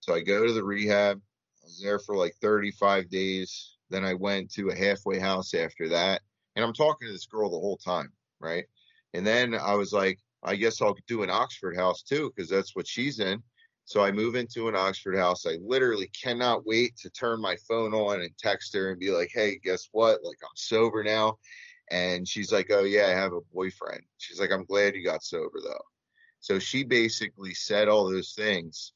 So 0.00 0.14
I 0.14 0.20
go 0.20 0.46
to 0.46 0.52
the 0.52 0.64
rehab. 0.64 1.20
I 1.62 1.64
was 1.64 1.80
there 1.80 1.98
for 1.98 2.16
like 2.16 2.34
35 2.40 3.08
days. 3.08 3.76
Then 3.90 4.04
I 4.04 4.14
went 4.14 4.50
to 4.54 4.68
a 4.68 4.74
halfway 4.74 5.18
house 5.18 5.54
after 5.54 5.88
that. 5.90 6.22
And 6.56 6.64
I'm 6.64 6.72
talking 6.72 7.06
to 7.06 7.12
this 7.12 7.26
girl 7.26 7.50
the 7.50 7.58
whole 7.58 7.76
time, 7.76 8.12
right? 8.40 8.64
And 9.18 9.26
then 9.26 9.56
I 9.56 9.74
was 9.74 9.92
like, 9.92 10.20
I 10.44 10.54
guess 10.54 10.80
I'll 10.80 10.96
do 11.08 11.24
an 11.24 11.28
Oxford 11.28 11.76
house 11.76 12.02
too, 12.02 12.32
because 12.32 12.48
that's 12.48 12.76
what 12.76 12.86
she's 12.86 13.18
in. 13.18 13.42
So 13.84 14.00
I 14.00 14.12
move 14.12 14.36
into 14.36 14.68
an 14.68 14.76
Oxford 14.76 15.16
house. 15.16 15.44
I 15.44 15.56
literally 15.60 16.08
cannot 16.22 16.64
wait 16.64 16.96
to 16.98 17.10
turn 17.10 17.40
my 17.40 17.56
phone 17.68 17.94
on 17.94 18.20
and 18.20 18.30
text 18.38 18.72
her 18.74 18.90
and 18.92 19.00
be 19.00 19.10
like, 19.10 19.30
hey, 19.34 19.58
guess 19.58 19.88
what? 19.90 20.22
Like, 20.22 20.36
I'm 20.44 20.50
sober 20.54 21.02
now. 21.02 21.38
And 21.90 22.28
she's 22.28 22.52
like, 22.52 22.68
oh, 22.70 22.84
yeah, 22.84 23.06
I 23.06 23.10
have 23.10 23.32
a 23.32 23.40
boyfriend. 23.52 24.02
She's 24.18 24.38
like, 24.38 24.52
I'm 24.52 24.64
glad 24.64 24.94
you 24.94 25.02
got 25.02 25.24
sober 25.24 25.58
though. 25.64 25.82
So 26.38 26.60
she 26.60 26.84
basically 26.84 27.54
said 27.54 27.88
all 27.88 28.08
those 28.08 28.34
things. 28.34 28.92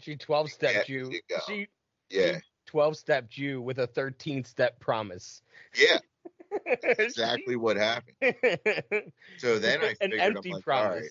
She 0.00 0.14
12 0.14 0.52
stepped 0.52 0.90
you. 0.90 1.10
She 1.46 1.68
Yeah. 2.10 2.40
12 2.66 2.98
stepped 2.98 3.38
you 3.38 3.62
with 3.62 3.78
a 3.78 3.86
13 3.86 4.44
step 4.44 4.78
promise. 4.78 5.40
Yeah. 5.74 6.00
Exactly 6.98 7.56
what 7.56 7.76
happened. 7.76 8.34
So 9.38 9.58
then 9.58 9.80
I 9.82 9.88
An 10.00 10.10
figured 10.10 10.20
empty 10.20 10.50
I'm 10.50 10.54
like, 10.54 10.64
promise. 10.64 10.90
all 10.90 10.94
right, 11.00 11.10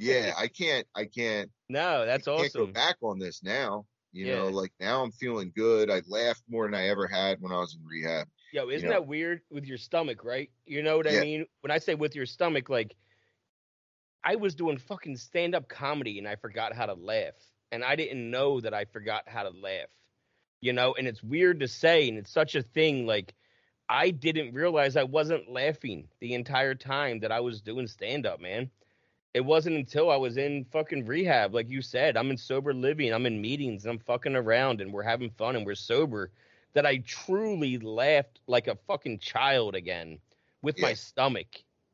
yeah, 0.00 0.32
I 0.36 0.48
can't, 0.58 0.86
I 0.94 1.04
can't, 1.04 1.50
No, 1.68 2.06
that's 2.06 2.26
I 2.26 2.36
can't 2.36 2.52
go 2.52 2.66
back 2.66 2.96
on 3.02 3.18
this 3.18 3.42
now. 3.42 3.86
You 4.12 4.26
know, 4.34 4.48
like 4.48 4.72
now 4.80 5.04
I'm 5.04 5.12
feeling 5.12 5.52
good. 5.54 5.88
I 5.88 6.02
laughed 6.08 6.42
more 6.48 6.66
than 6.66 6.74
I 6.74 6.88
ever 6.88 7.06
had 7.06 7.40
when 7.40 7.52
I 7.52 7.58
was 7.60 7.76
in 7.76 7.86
rehab. 7.86 8.26
Yo, 8.52 8.68
isn't 8.68 8.88
know. 8.88 8.94
that 8.94 9.06
weird 9.06 9.42
with 9.50 9.66
your 9.66 9.78
stomach, 9.78 10.24
right? 10.24 10.50
You 10.66 10.82
know 10.82 10.96
what 10.96 11.06
I 11.06 11.20
mean? 11.20 11.46
When 11.60 11.70
I 11.70 11.78
say 11.78 11.94
with 11.94 12.16
your 12.16 12.26
stomach, 12.26 12.68
like 12.68 12.96
I 14.24 14.34
was 14.36 14.56
doing 14.56 14.78
fucking 14.78 15.16
stand 15.16 15.54
up 15.54 15.68
comedy 15.68 16.18
and 16.18 16.26
I 16.26 16.34
forgot 16.36 16.74
how 16.74 16.86
to 16.86 16.94
laugh. 16.94 17.34
And 17.70 17.84
I 17.84 17.94
didn't 17.94 18.30
know 18.30 18.60
that 18.60 18.74
I 18.74 18.84
forgot 18.86 19.28
how 19.28 19.44
to 19.44 19.50
laugh. 19.50 19.86
You 20.60 20.72
know, 20.72 20.94
and 20.94 21.06
it's 21.06 21.22
weird 21.22 21.60
to 21.60 21.68
say, 21.68 22.08
and 22.08 22.18
it's 22.18 22.32
such 22.32 22.54
a 22.56 22.62
thing. 22.62 23.06
Like, 23.06 23.34
I 23.90 24.10
didn't 24.10 24.54
realize 24.54 24.94
I 24.96 25.02
wasn't 25.02 25.50
laughing 25.50 26.06
the 26.20 26.34
entire 26.34 26.76
time 26.76 27.18
that 27.20 27.32
I 27.32 27.40
was 27.40 27.60
doing 27.60 27.88
stand 27.88 28.24
up, 28.24 28.40
man. 28.40 28.70
It 29.34 29.44
wasn't 29.44 29.76
until 29.76 30.10
I 30.12 30.16
was 30.16 30.36
in 30.36 30.64
fucking 30.66 31.06
rehab, 31.06 31.54
like 31.54 31.68
you 31.68 31.82
said, 31.82 32.16
I'm 32.16 32.30
in 32.30 32.36
sober 32.36 32.72
living, 32.72 33.12
I'm 33.12 33.26
in 33.26 33.40
meetings, 33.40 33.84
and 33.84 33.90
I'm 33.90 33.98
fucking 33.98 34.36
around, 34.36 34.80
and 34.80 34.92
we're 34.92 35.02
having 35.02 35.30
fun, 35.30 35.56
and 35.56 35.66
we're 35.66 35.74
sober, 35.74 36.30
that 36.72 36.86
I 36.86 36.98
truly 36.98 37.78
laughed 37.78 38.38
like 38.46 38.68
a 38.68 38.78
fucking 38.86 39.18
child 39.18 39.74
again 39.74 40.20
with 40.62 40.78
my 40.80 40.94
stomach, 40.94 41.48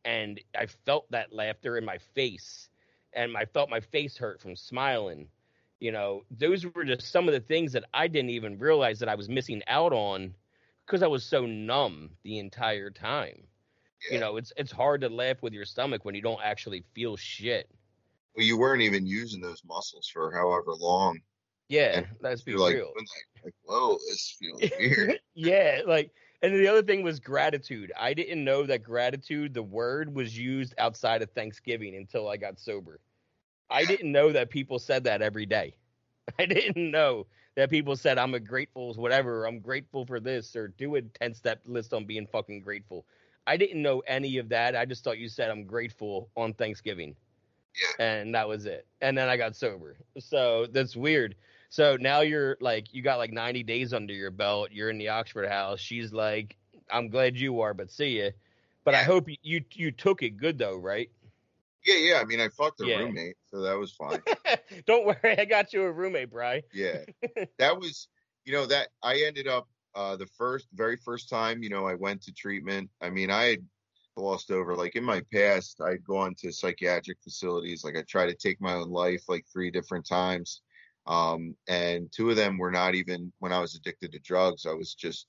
and 0.05 0.39
I 0.55 0.67
felt 0.67 1.11
that 1.13 1.33
laughter 1.33 1.79
in 1.79 1.85
my 1.87 1.97
face, 2.15 2.69
and 3.15 3.35
I 3.39 3.47
felt 3.47 3.71
my 3.71 3.81
face 3.81 4.19
hurt 4.19 4.43
from 4.43 4.55
smiling. 4.55 5.29
You 5.81 5.93
know, 5.93 6.25
those 6.31 6.67
were 6.67 6.85
just 6.85 7.11
some 7.11 7.27
of 7.27 7.33
the 7.33 7.41
things 7.41 7.73
that 7.73 7.85
I 7.95 8.07
didn't 8.07 8.31
even 8.31 8.59
realize 8.59 8.99
that 8.99 9.09
I 9.09 9.15
was 9.15 9.31
missing 9.31 9.63
out 9.67 9.95
on 9.95 10.35
because 10.87 11.03
I 11.03 11.07
was 11.09 11.25
so 11.25 11.47
numb 11.47 12.11
the 12.23 12.39
entire 12.39 12.91
time. 12.91 13.43
You 14.11 14.21
know, 14.21 14.37
it's 14.37 14.53
it's 14.57 14.71
hard 14.71 15.01
to 15.01 15.09
laugh 15.09 15.43
with 15.43 15.53
your 15.53 15.65
stomach 15.65 16.05
when 16.05 16.15
you 16.15 16.23
don't 16.23 16.41
actually 16.43 16.85
feel 16.95 17.17
shit. 17.17 17.69
Well, 18.37 18.45
you 18.47 18.57
weren't 18.57 18.83
even 18.83 19.07
using 19.07 19.41
those 19.41 19.63
muscles 19.65 20.09
for 20.13 20.31
however 20.31 20.75
long. 20.75 21.19
Yeah, 21.69 21.99
And 21.99 22.07
let's 22.21 22.43
be 22.43 22.55
like, 22.55 22.75
real. 22.77 22.93
like, 23.45 23.55
whoa, 23.65 23.95
this 24.09 24.37
feels 24.39 24.63
weird. 24.79 25.19
yeah, 25.35 25.81
like, 25.87 26.13
and 26.43 26.55
the 26.55 26.69
other 26.69 26.83
thing 26.83 27.03
was 27.03 27.19
gratitude. 27.19 27.91
I 27.99 28.15
didn't 28.15 28.45
know 28.45 28.65
that 28.67 28.85
gratitude, 28.85 29.53
the 29.55 29.63
word, 29.65 30.15
was 30.15 30.39
used 30.39 30.75
outside 30.79 31.23
of 31.23 31.31
Thanksgiving 31.31 31.97
until 31.97 32.29
I 32.29 32.37
got 32.37 32.61
sober. 32.61 33.01
I 33.69 33.85
didn't 33.85 34.13
know 34.13 34.31
that 34.31 34.51
people 34.51 34.79
said 34.79 35.03
that 35.05 35.23
every 35.23 35.47
day. 35.47 35.77
I 36.39 36.47
didn't 36.47 36.91
know 36.91 37.27
that 37.57 37.71
people 37.71 37.97
said 37.97 38.19
I'm 38.19 38.35
a 38.35 38.41
grateful 38.41 38.95
whatever. 38.95 39.47
I'm 39.47 39.61
grateful 39.61 40.07
for 40.07 40.21
this 40.21 40.55
or 40.57 40.69
do 40.69 40.97
a 40.97 41.03
ten 41.03 41.35
step 41.35 41.61
list 41.67 41.93
on 41.93 42.05
being 42.05 42.27
fucking 42.27 42.61
grateful. 42.61 43.07
I 43.47 43.57
didn't 43.57 43.83
know 43.83 44.01
any 44.07 44.39
of 44.39 44.49
that. 44.49 44.77
I 44.77 44.85
just 44.85 45.05
thought 45.05 45.19
you 45.19 45.29
said 45.29 45.51
I'm 45.51 45.65
grateful 45.65 46.31
on 46.37 46.53
Thanksgiving. 46.53 47.15
Yeah. 47.75 48.05
And 48.05 48.35
that 48.35 48.49
was 48.49 48.67
it. 48.67 48.87
And 49.01 49.17
then 49.17 49.29
I 49.29 49.37
got 49.37 49.55
sober. 49.55 49.97
So 50.19 50.67
that's 50.71 50.97
weird. 50.97 51.37
So 51.69 51.97
now 52.01 52.21
you're 52.21 52.57
like 52.61 52.93
you 52.93 53.03
got 53.03 53.19
like 53.19 53.33
90 53.33 53.63
days 53.63 53.93
under 53.93 54.15
your 54.15 54.31
belt. 54.31 54.71
You're 54.73 54.91
in 54.91 54.99
the 54.99 55.09
Oxford 55.09 55.49
house. 55.49 55.81
She's 55.81 56.13
like, 56.13 56.57
"I'm 56.91 57.09
glad 57.09 57.37
you 57.37 57.61
are, 57.61 57.75
but 57.75 57.91
see 57.91 58.23
ya." 58.23 58.31
But 58.85 58.95
I 58.95 59.03
hope 59.03 59.29
you 59.29 59.37
you, 59.43 59.65
you 59.73 59.91
took 59.91 60.23
it 60.23 60.37
good 60.37 60.59
though, 60.59 60.77
right? 60.77 61.11
Yeah, 61.87 61.97
yeah. 61.97 62.21
I 62.21 62.25
mean, 62.25 62.41
I 62.41 62.49
fucked 62.49 62.81
a 62.81 62.87
Yeah. 62.87 62.99
roommate, 62.99 63.37
so 63.47 63.61
that 63.61 63.79
was 63.79 63.93
fine. 63.93 64.21
Don't 64.87 65.07
worry, 65.07 65.39
I 65.39 65.45
got 65.45 65.73
you 65.73 65.83
a 65.83 65.93
roommate, 65.93 66.31
Bry. 66.31 66.63
yeah, 66.73 67.05
that 67.59 67.79
was, 67.79 68.09
you 68.45 68.53
know, 68.53 68.67
that 68.67 68.89
I 69.03 69.23
ended 69.23 69.47
up 69.49 69.69
uh 69.95 70.17
the 70.17 70.27
first, 70.27 70.69
very 70.75 70.97
first 70.97 71.29
time, 71.29 71.63
you 71.63 71.71
know, 71.71 71.87
I 71.87 71.95
went 71.95 72.23
to 72.23 72.33
treatment. 72.33 72.91
I 73.01 73.11
mean, 73.11 73.31
I 73.31 73.45
had 73.45 73.65
glossed 74.17 74.51
over, 74.51 74.75
like 74.75 74.97
in 74.97 75.05
my 75.05 75.23
past, 75.33 75.81
I'd 75.81 76.05
gone 76.05 76.35
to 76.39 76.53
psychiatric 76.53 77.19
facilities. 77.23 77.85
Like 77.85 77.97
I 77.97 78.03
tried 78.03 78.27
to 78.27 78.35
take 78.35 78.61
my 78.61 78.75
own 78.75 78.91
life 78.91 79.25
like 79.29 79.45
three 79.53 79.71
different 79.71 80.07
times. 80.07 80.63
Um, 81.07 81.55
and 81.69 82.11
two 82.11 82.31
of 82.31 82.37
them 82.37 82.59
were 82.59 82.73
not 82.73 82.95
even 82.95 83.33
when 83.39 83.53
I 83.53 83.61
was 83.61 83.75
addicted 83.77 84.13
to 84.13 84.19
drugs. 84.19 84.67
I 84.67 84.73
was 84.73 84.95
just 84.95 85.29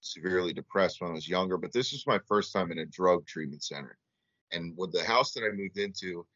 severely 0.00 0.52
depressed 0.52 1.00
when 1.00 1.10
I 1.12 1.14
was 1.14 1.28
younger. 1.28 1.56
But 1.56 1.72
this 1.72 1.92
was 1.92 2.06
my 2.06 2.18
first 2.28 2.52
time 2.52 2.70
in 2.72 2.78
a 2.78 2.84
drug 2.86 3.24
treatment 3.26 3.62
center. 3.62 3.96
And 4.54 4.74
with 4.76 4.92
the 4.92 5.04
house 5.04 5.32
that 5.32 5.44
I 5.44 5.54
moved 5.54 5.78
into, 5.78 6.26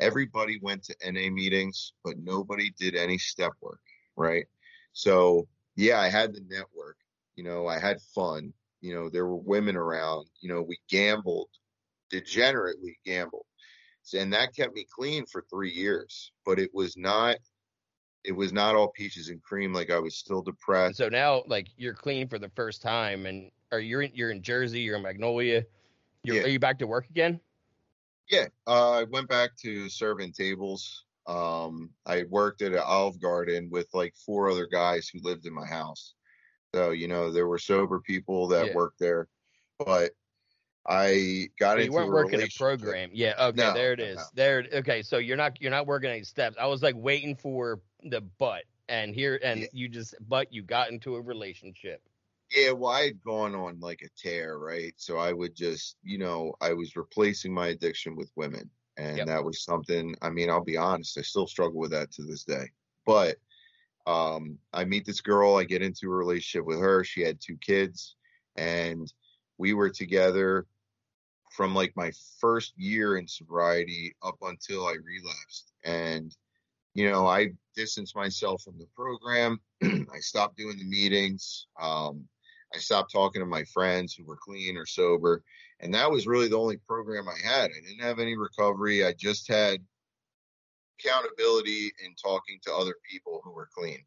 everybody 0.00 0.58
went 0.60 0.84
to 0.84 0.96
NA 1.04 1.30
meetings, 1.30 1.92
but 2.04 2.18
nobody 2.18 2.72
did 2.78 2.94
any 2.94 3.18
step 3.18 3.52
work, 3.60 3.80
right? 4.16 4.46
So, 4.92 5.46
yeah, 5.76 6.00
I 6.00 6.08
had 6.08 6.34
the 6.34 6.42
network, 6.48 6.96
you 7.36 7.44
know, 7.44 7.66
I 7.66 7.78
had 7.78 8.00
fun, 8.14 8.52
you 8.80 8.94
know, 8.94 9.08
there 9.08 9.26
were 9.26 9.36
women 9.36 9.76
around, 9.76 10.26
you 10.40 10.48
know, 10.48 10.62
we 10.62 10.78
gambled, 10.88 11.48
degenerately 12.10 12.98
gambled. 13.04 13.46
And 14.14 14.32
that 14.32 14.54
kept 14.54 14.74
me 14.74 14.86
clean 14.90 15.26
for 15.26 15.44
three 15.50 15.72
years, 15.72 16.30
but 16.44 16.58
it 16.58 16.70
was 16.72 16.96
not, 16.96 17.36
it 18.24 18.32
was 18.32 18.52
not 18.52 18.74
all 18.74 18.88
peaches 18.88 19.28
and 19.28 19.42
cream. 19.42 19.72
Like 19.72 19.90
I 19.90 19.98
was 19.98 20.16
still 20.16 20.42
depressed. 20.42 20.96
So 20.96 21.08
now, 21.08 21.42
like, 21.46 21.68
you're 21.76 21.94
clean 21.94 22.28
for 22.28 22.38
the 22.38 22.50
first 22.50 22.82
time, 22.82 23.26
and 23.26 23.50
are 23.72 23.80
you're 23.80 24.02
in, 24.02 24.12
you're 24.14 24.30
in 24.30 24.42
Jersey, 24.42 24.80
you're 24.80 24.96
in 24.96 25.02
Magnolia. 25.02 25.64
You're, 26.22 26.36
Yeah. 26.36 26.42
Are 26.42 26.48
you 26.48 26.58
back 26.58 26.78
to 26.78 26.86
work 26.86 27.08
again? 27.10 27.40
Yeah, 28.28 28.46
uh, 28.66 28.92
I 28.92 29.04
went 29.04 29.28
back 29.28 29.56
to 29.58 29.88
serving 29.88 30.32
tables. 30.32 31.04
Um, 31.26 31.90
I 32.04 32.24
worked 32.28 32.62
at 32.62 32.72
an 32.72 32.82
Olive 32.84 33.20
Garden 33.20 33.68
with 33.70 33.88
like 33.92 34.14
four 34.14 34.50
other 34.50 34.66
guys 34.66 35.08
who 35.08 35.20
lived 35.22 35.46
in 35.46 35.52
my 35.52 35.66
house. 35.66 36.14
So, 36.74 36.90
you 36.90 37.08
know, 37.08 37.30
there 37.32 37.46
were 37.46 37.58
sober 37.58 38.00
people 38.00 38.48
that 38.48 38.66
Yeah. 38.66 38.74
worked 38.74 38.98
there, 38.98 39.28
but 39.78 40.12
I 40.88 41.48
got 41.58 41.74
So 41.74 41.78
into 41.78 41.84
you 41.84 41.92
weren't 41.92 42.10
a 42.10 42.12
working 42.12 42.40
a 42.42 42.48
program. 42.48 43.10
Yeah. 43.12 43.34
Okay. 43.46 43.56
No, 43.56 43.74
there 43.74 43.92
it 43.92 44.00
is. 44.00 44.16
no. 44.16 44.22
There. 44.34 44.66
Okay. 44.72 45.02
So 45.02 45.18
you're 45.18 45.36
not 45.36 45.60
you're 45.60 45.70
not 45.70 45.86
working 45.86 46.10
any 46.10 46.22
steps. 46.22 46.56
I 46.60 46.66
was 46.66 46.82
like 46.82 46.94
waiting 46.96 47.34
for 47.34 47.80
the 48.04 48.20
butt, 48.20 48.64
and 48.88 49.14
here 49.14 49.40
and 49.42 49.62
Yeah. 49.62 49.66
you 49.72 49.88
just 49.88 50.14
but 50.28 50.52
you 50.52 50.62
got 50.62 50.90
into 50.90 51.16
a 51.16 51.20
relationship. 51.20 52.02
Yeah, 52.50 52.70
well, 52.72 52.92
I 52.92 53.02
had 53.02 53.22
gone 53.22 53.54
on 53.54 53.80
like 53.80 54.02
a 54.02 54.08
tear, 54.16 54.58
right? 54.58 54.94
So 54.96 55.18
I 55.18 55.32
would 55.32 55.54
just, 55.54 55.96
you 56.02 56.18
know, 56.18 56.54
I 56.60 56.72
was 56.74 56.96
replacing 56.96 57.52
my 57.52 57.68
addiction 57.68 58.14
with 58.16 58.30
women. 58.36 58.70
And 58.96 59.18
Yep. 59.18 59.28
that 59.28 59.44
was 59.44 59.62
something, 59.62 60.14
I 60.22 60.30
mean, 60.30 60.48
I'll 60.48 60.64
be 60.64 60.76
honest, 60.76 61.18
I 61.18 61.22
still 61.22 61.46
struggle 61.46 61.78
with 61.80 61.90
that 61.90 62.12
to 62.12 62.22
this 62.24 62.44
day. 62.44 62.70
But 63.04 63.38
um 64.06 64.58
I 64.72 64.84
meet 64.84 65.06
this 65.06 65.20
girl, 65.22 65.56
I 65.56 65.64
get 65.64 65.82
into 65.82 66.06
a 66.06 66.14
relationship 66.16 66.66
with 66.66 66.80
her. 66.80 67.04
She 67.04 67.22
had 67.22 67.40
two 67.40 67.56
kids, 67.58 68.16
and 68.56 69.12
we 69.58 69.74
were 69.74 69.90
together 69.90 70.66
from 71.52 71.74
like 71.74 71.94
my 71.96 72.12
first 72.40 72.74
year 72.76 73.16
in 73.16 73.26
sobriety 73.28 74.14
up 74.22 74.36
until 74.42 74.86
I 74.86 74.94
relapsed. 75.02 75.72
And 75.84 76.36
you 76.94 77.10
know, 77.10 77.26
I 77.26 77.52
distanced 77.74 78.16
myself 78.16 78.62
from 78.62 78.78
the 78.78 78.86
program. 78.96 79.60
I 79.82 80.18
stopped 80.20 80.56
doing 80.56 80.78
the 80.78 80.84
meetings. 80.84 81.66
Um, 81.80 82.28
I 82.76 82.78
stopped 82.78 83.10
talking 83.10 83.40
to 83.40 83.46
my 83.46 83.64
friends 83.64 84.14
who 84.14 84.24
were 84.24 84.36
clean 84.36 84.76
or 84.76 84.84
sober. 84.84 85.42
And 85.80 85.94
that 85.94 86.10
was 86.10 86.26
really 86.26 86.48
the 86.48 86.58
only 86.58 86.76
program 86.76 87.26
I 87.28 87.46
had. 87.46 87.70
I 87.70 87.80
didn't 87.86 88.02
have 88.02 88.18
any 88.18 88.36
recovery. 88.36 89.04
I 89.04 89.14
just 89.14 89.48
had 89.48 89.80
accountability 90.98 91.92
in 92.04 92.14
talking 92.14 92.58
to 92.62 92.74
other 92.74 92.94
people 93.10 93.40
who 93.44 93.52
were 93.52 93.68
clean. 93.74 94.04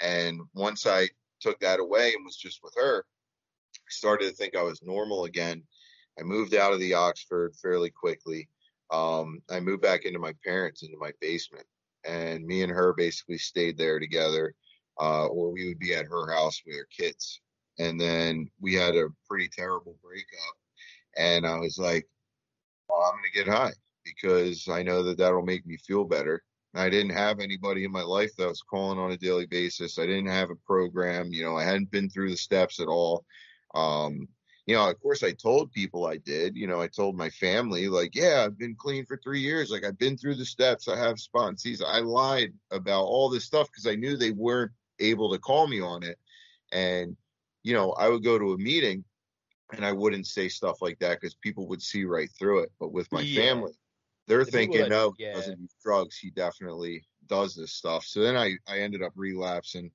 And 0.00 0.40
once 0.54 0.86
I 0.86 1.08
took 1.40 1.58
that 1.60 1.80
away 1.80 2.12
and 2.14 2.24
was 2.24 2.36
just 2.36 2.60
with 2.62 2.74
her, 2.76 3.04
I 3.76 3.90
started 3.90 4.28
to 4.28 4.34
think 4.34 4.54
I 4.54 4.62
was 4.62 4.82
normal 4.82 5.24
again. 5.24 5.62
I 6.18 6.22
moved 6.22 6.54
out 6.54 6.72
of 6.72 6.80
the 6.80 6.94
Oxford 6.94 7.54
fairly 7.56 7.90
quickly. 7.90 8.48
Um, 8.90 9.40
I 9.50 9.60
moved 9.60 9.82
back 9.82 10.04
into 10.04 10.18
my 10.18 10.34
parents, 10.44 10.82
into 10.82 10.98
my 10.98 11.12
basement, 11.20 11.66
and 12.04 12.44
me 12.44 12.62
and 12.62 12.72
her 12.72 12.92
basically 12.92 13.38
stayed 13.38 13.78
there 13.78 13.98
together, 13.98 14.54
uh, 15.00 15.26
or 15.26 15.52
we 15.52 15.68
would 15.68 15.78
be 15.78 15.94
at 15.94 16.06
her 16.06 16.32
house 16.32 16.60
with 16.66 16.76
her 16.76 16.88
kids. 16.94 17.40
And 17.80 17.98
then 17.98 18.50
we 18.60 18.74
had 18.74 18.94
a 18.94 19.08
pretty 19.26 19.48
terrible 19.48 19.96
breakup, 20.02 20.56
and 21.16 21.46
I 21.46 21.56
was 21.58 21.78
like, 21.78 22.06
well, 22.88 23.00
I'm 23.00 23.18
going 23.18 23.30
to 23.32 23.38
get 23.38 23.48
high 23.48 23.72
because 24.04 24.68
I 24.68 24.82
know 24.82 25.02
that 25.04 25.16
that'll 25.16 25.40
make 25.42 25.64
me 25.64 25.78
feel 25.78 26.04
better. 26.04 26.42
I 26.74 26.90
didn't 26.90 27.16
have 27.16 27.40
anybody 27.40 27.84
in 27.84 27.90
my 27.90 28.02
life 28.02 28.36
that 28.36 28.48
was 28.48 28.60
calling 28.60 28.98
on 28.98 29.12
a 29.12 29.16
daily 29.16 29.46
basis. 29.46 29.98
I 29.98 30.04
didn't 30.04 30.26
have 30.26 30.50
a 30.50 30.66
program. 30.66 31.32
You 31.32 31.42
know, 31.42 31.56
I 31.56 31.64
hadn't 31.64 31.90
been 31.90 32.10
through 32.10 32.30
the 32.30 32.36
steps 32.36 32.80
at 32.80 32.86
all. 32.86 33.24
Um, 33.74 34.28
you 34.66 34.74
know, 34.74 34.90
of 34.90 35.00
course, 35.00 35.22
I 35.22 35.32
told 35.32 35.72
people 35.72 36.06
I 36.06 36.18
did. 36.18 36.56
You 36.56 36.66
know, 36.66 36.82
I 36.82 36.86
told 36.86 37.16
my 37.16 37.30
family, 37.30 37.88
like, 37.88 38.14
yeah, 38.14 38.42
I've 38.44 38.58
been 38.58 38.76
clean 38.76 39.06
for 39.06 39.16
three 39.16 39.40
years. 39.40 39.70
Like, 39.70 39.84
I've 39.84 39.98
been 39.98 40.18
through 40.18 40.34
the 40.34 40.44
steps. 40.44 40.86
I 40.86 40.98
have 40.98 41.16
sponsees. 41.16 41.82
I 41.82 42.00
lied 42.00 42.52
about 42.70 43.04
all 43.04 43.30
this 43.30 43.46
stuff 43.46 43.68
because 43.68 43.86
I 43.86 43.96
knew 43.96 44.16
they 44.18 44.32
weren't 44.32 44.72
able 44.98 45.32
to 45.32 45.38
call 45.38 45.66
me 45.66 45.80
on 45.80 46.02
it. 46.02 46.18
And, 46.72 47.16
you 47.62 47.74
know, 47.74 47.92
I 47.92 48.08
would 48.08 48.24
go 48.24 48.38
to 48.38 48.52
a 48.52 48.58
meeting 48.58 49.04
and 49.72 49.84
I 49.84 49.92
wouldn't 49.92 50.26
say 50.26 50.48
stuff 50.48 50.82
like 50.82 50.98
that 51.00 51.20
because 51.20 51.34
people 51.34 51.68
would 51.68 51.82
see 51.82 52.04
right 52.04 52.30
through 52.38 52.60
it. 52.60 52.72
But 52.80 52.92
with 52.92 53.10
my 53.12 53.24
Yeah. 53.24 53.42
family, 53.42 53.72
they're 54.26 54.44
The 54.44 54.50
thinking, 54.50 54.80
that- 54.82 54.90
no, 54.90 55.12
he 55.16 55.26
doesn't 55.32 55.60
use 55.60 55.74
drugs. 55.82 56.18
He 56.18 56.30
definitely 56.30 57.04
does 57.26 57.54
this 57.54 57.72
stuff. 57.72 58.04
So 58.04 58.20
then 58.22 58.36
I, 58.36 58.56
I 58.66 58.78
ended 58.80 59.02
up 59.02 59.12
relapsing. 59.16 59.90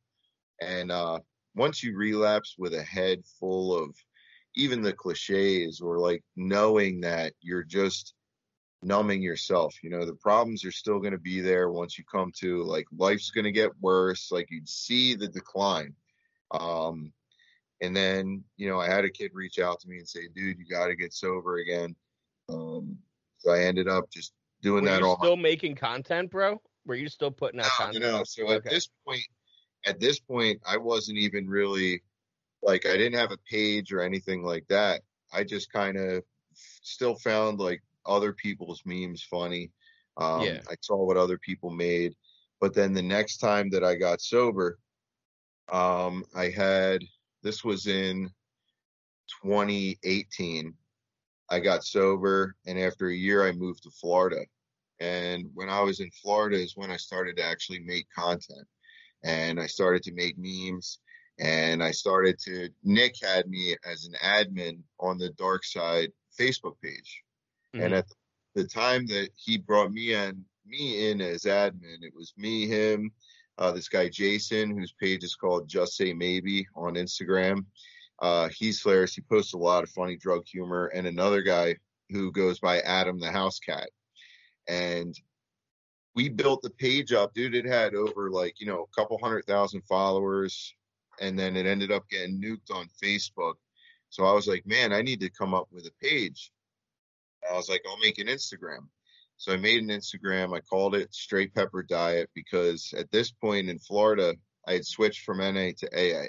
And 0.62 0.92
uh, 0.92 1.20
once 1.56 1.84
you 1.84 1.96
relapse 1.96 2.56
with 2.58 2.74
a 2.74 2.84
head 2.84 3.26
full 3.26 3.76
of 3.78 3.96
even 4.56 4.82
the 4.82 4.94
cliches 4.94 5.82
or 5.82 6.00
like 6.00 6.24
knowing 6.36 7.02
that 7.02 7.34
you're 7.42 7.64
just 7.64 8.14
numbing 8.82 9.22
yourself, 9.22 9.76
you 9.84 9.90
know, 9.90 10.06
the 10.06 10.16
problems 10.16 10.64
are 10.64 10.72
still 10.72 11.00
going 11.00 11.12
to 11.12 11.18
be 11.18 11.42
there 11.42 11.72
once 11.72 11.98
you 11.98 12.06
come 12.06 12.32
to 12.38 12.64
like 12.64 12.86
life's 12.96 13.32
going 13.32 13.44
to 13.46 13.52
get 13.52 13.72
worse. 13.82 14.32
Like 14.32 14.50
you'd 14.50 14.70
see 14.70 15.16
the 15.16 15.28
decline. 15.28 15.94
Um, 16.52 17.12
and 17.82 17.96
then, 17.96 18.44
you 18.58 18.70
know, 18.70 18.80
I 18.80 18.88
had 18.88 19.06
a 19.06 19.10
kid 19.10 19.32
reach 19.34 19.60
out 19.60 19.80
to 19.82 19.90
me 19.90 19.98
and 19.98 20.08
say, 20.08 20.28
dude, 20.34 20.58
you 20.58 20.66
got 20.66 20.88
to 20.88 20.96
get 20.96 21.14
sober 21.14 21.58
again. 21.58 21.96
Um, 22.50 22.98
so 23.38 23.52
I 23.52 23.62
ended 23.62 23.88
up 23.88 24.10
just 24.10 24.34
doing 24.62 24.84
Were 24.84 24.92
that 24.92 25.00
you 25.02 25.08
all 25.08 25.18
still 25.18 25.36
making 25.38 25.76
content, 25.76 26.32
bro? 26.32 26.62
Were 26.86 26.96
you 26.96 27.10
still 27.10 27.32
putting 27.32 27.60
out 27.60 27.68
no, 27.80 27.86
content? 27.86 28.04
no. 28.04 28.24
So 28.24 28.52
at 28.52 28.64
this 28.64 28.90
point, 29.06 29.26
at 29.86 30.00
this 30.00 30.20
point, 30.20 30.62
I 30.66 30.78
wasn't 30.78 31.18
even 31.18 31.48
really 31.48 32.02
like 32.64 32.86
I 32.86 32.94
didn't 32.94 33.20
have 33.20 33.32
a 33.32 33.38
page 33.50 33.92
or 33.92 34.02
anything 34.02 34.44
like 34.44 34.66
that. 34.70 35.02
I 35.34 35.44
just 35.44 35.72
kind 35.72 35.98
of 35.98 36.24
still 36.54 37.16
found 37.16 37.60
like 37.60 37.84
other 38.06 38.34
people's 38.34 38.82
memes 38.86 39.24
funny. 39.24 39.72
Um, 40.18 40.42
Yeah. 40.42 40.62
I 40.70 40.76
saw 40.82 41.04
what 41.04 41.18
other 41.18 41.38
people 41.38 41.70
made, 41.70 42.16
but 42.62 42.74
then 42.74 42.94
the 42.94 43.02
next 43.02 43.38
time 43.38 43.70
that 43.72 43.84
I 43.84 43.96
got 43.96 44.22
sober, 44.22 44.80
um, 45.72 46.24
I 46.36 46.50
had 46.50 47.02
this 47.46 47.64
was 47.64 47.86
in 47.86 48.32
2018. 49.44 50.74
I 51.52 51.60
got 51.60 51.84
sober, 51.84 52.56
and 52.66 52.80
after 52.80 53.08
a 53.10 53.16
year, 53.16 53.48
I 53.48 53.52
moved 53.52 53.84
to 53.84 53.92
Florida. 53.92 54.42
And 55.00 55.52
when 55.54 55.70
I 55.70 55.82
was 55.82 56.00
in 56.00 56.10
Florida 56.10 56.58
is 56.58 56.76
when 56.76 56.90
I 56.90 56.98
started 56.98 57.38
to 57.38 57.46
actually 57.46 57.82
make 57.82 58.08
content. 58.10 58.68
And 59.24 59.60
I 59.60 59.68
started 59.68 60.02
to 60.04 60.14
make 60.14 60.38
memes. 60.40 61.00
And 61.38 61.84
I 61.84 61.92
started 61.92 62.40
to, 62.46 62.70
Nick 62.84 63.14
had 63.22 63.48
me 63.48 63.78
as 63.86 64.06
an 64.06 64.14
admin 64.24 64.82
on 65.00 65.20
the 65.20 65.30
Dark 65.32 65.66
Side 65.66 66.12
Facebook 66.40 66.82
page. 66.82 67.22
And 67.76 67.94
Mhm. 67.94 67.98
at 67.98 68.08
the 68.56 68.66
time 68.66 69.06
that 69.08 69.30
he 69.36 69.60
brought 69.60 69.92
me 69.92 70.14
in, 70.14 70.46
me 70.66 71.12
in 71.12 71.22
as 71.22 71.44
admin, 71.44 72.02
it 72.02 72.16
was 72.16 72.34
me, 72.38 72.68
him, 72.68 73.12
uh, 73.58 73.72
this 73.72 73.90
guy 73.90 74.10
Jason, 74.10 74.78
whose 74.78 74.94
page 74.94 75.24
is 75.24 75.36
called 75.36 75.68
Just 75.68 75.96
Say 75.96 76.14
Maybe 76.14 76.68
on 76.76 76.96
Instagram. 76.96 77.66
Uh, 78.20 78.50
he's 78.50 78.82
hilarious. 78.82 79.16
He 79.16 79.22
posts 79.22 79.54
a 79.54 79.58
lot 79.58 79.84
of 79.84 79.90
funny 79.90 80.16
drug 80.16 80.46
humor, 80.46 80.88
and 80.88 81.08
another 81.08 81.42
guy 81.42 81.76
who 82.10 82.32
goes 82.32 82.60
by 82.60 82.80
Adam 82.82 83.20
the 83.20 83.32
House 83.32 83.60
Cat. 83.60 83.90
And 84.68 85.16
we 86.16 86.30
built 86.30 86.62
the 86.62 86.70
page 86.70 87.12
up, 87.12 87.34
dude. 87.34 87.56
It 87.56 87.66
had 87.66 87.94
over 87.94 88.30
like 88.30 88.60
you 88.60 88.66
know 88.66 88.84
a 88.84 88.96
couple 89.00 89.18
hundred 89.18 89.46
thousand 89.46 89.82
followers, 89.82 90.74
and 91.20 91.38
then 91.38 91.56
it 91.56 91.66
ended 91.66 91.92
up 91.92 92.08
getting 92.10 92.42
nuked 92.42 92.74
on 92.74 92.88
Facebook. 93.04 93.56
So 94.10 94.24
I 94.24 94.32
was 94.32 94.48
like, 94.48 94.66
man, 94.66 94.94
I 94.94 95.02
need 95.02 95.20
to 95.22 95.30
come 95.30 95.54
up 95.54 95.68
with 95.72 95.86
a 95.88 96.06
page. 96.06 96.52
I 97.50 97.56
was 97.56 97.70
like, 97.70 97.84
I'll 97.88 97.98
make 97.98 98.18
an 98.18 98.28
Instagram. 98.28 98.88
So 99.38 99.52
I 99.54 99.58
made 99.58 99.82
an 99.84 99.90
Instagram. 99.90 100.56
I 100.56 100.62
called 100.62 100.96
it 100.96 101.14
Straight 101.14 101.54
Pepper 101.54 101.84
Diet 101.84 102.30
because 102.34 102.94
at 102.98 103.12
this 103.12 103.32
point 103.32 103.70
in 103.70 103.80
Florida, 103.80 104.36
I 104.68 104.74
had 104.74 104.86
switched 104.86 105.24
from 105.26 105.40
NA 105.40 105.72
to 105.78 105.88
AA, 105.94 106.28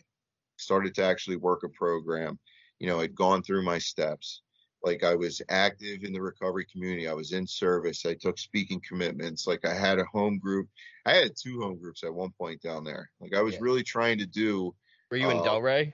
started 0.57 0.95
to 0.97 1.05
actually 1.05 1.37
work 1.37 1.63
a 1.65 1.69
program. 1.69 2.39
You 2.79 2.89
know, 2.89 3.01
I'd 3.01 3.15
gone 3.15 3.43
through 3.43 3.63
my 3.63 3.79
steps. 3.79 4.43
like 4.83 5.03
I 5.03 5.15
was 5.17 5.41
active 5.49 6.05
in 6.05 6.13
the 6.13 6.21
recovery 6.23 6.67
community. 6.71 7.09
I 7.09 7.15
was 7.15 7.33
in 7.33 7.47
service. 7.47 8.05
I 8.07 8.15
took 8.15 8.39
speaking 8.39 8.81
commitments. 8.87 9.47
Like 9.47 9.65
I 9.65 9.73
had 9.75 9.99
a 9.99 10.05
home 10.05 10.39
group. 10.39 10.69
I 11.05 11.15
had 11.15 11.33
two 11.37 11.61
home 11.61 11.79
groups 11.81 12.05
at 12.05 12.15
one 12.15 12.31
point 12.39 12.61
down 12.63 12.85
there. 12.85 13.11
Like 13.21 13.35
I 13.35 13.41
was 13.41 13.55
Yeah. 13.55 13.61
really 13.63 13.83
trying 13.83 14.19
to 14.19 14.27
do. 14.27 14.75
Were 15.11 15.17
you 15.17 15.31
in 15.31 15.39
Uh, 15.39 15.43
Delray? 15.43 15.93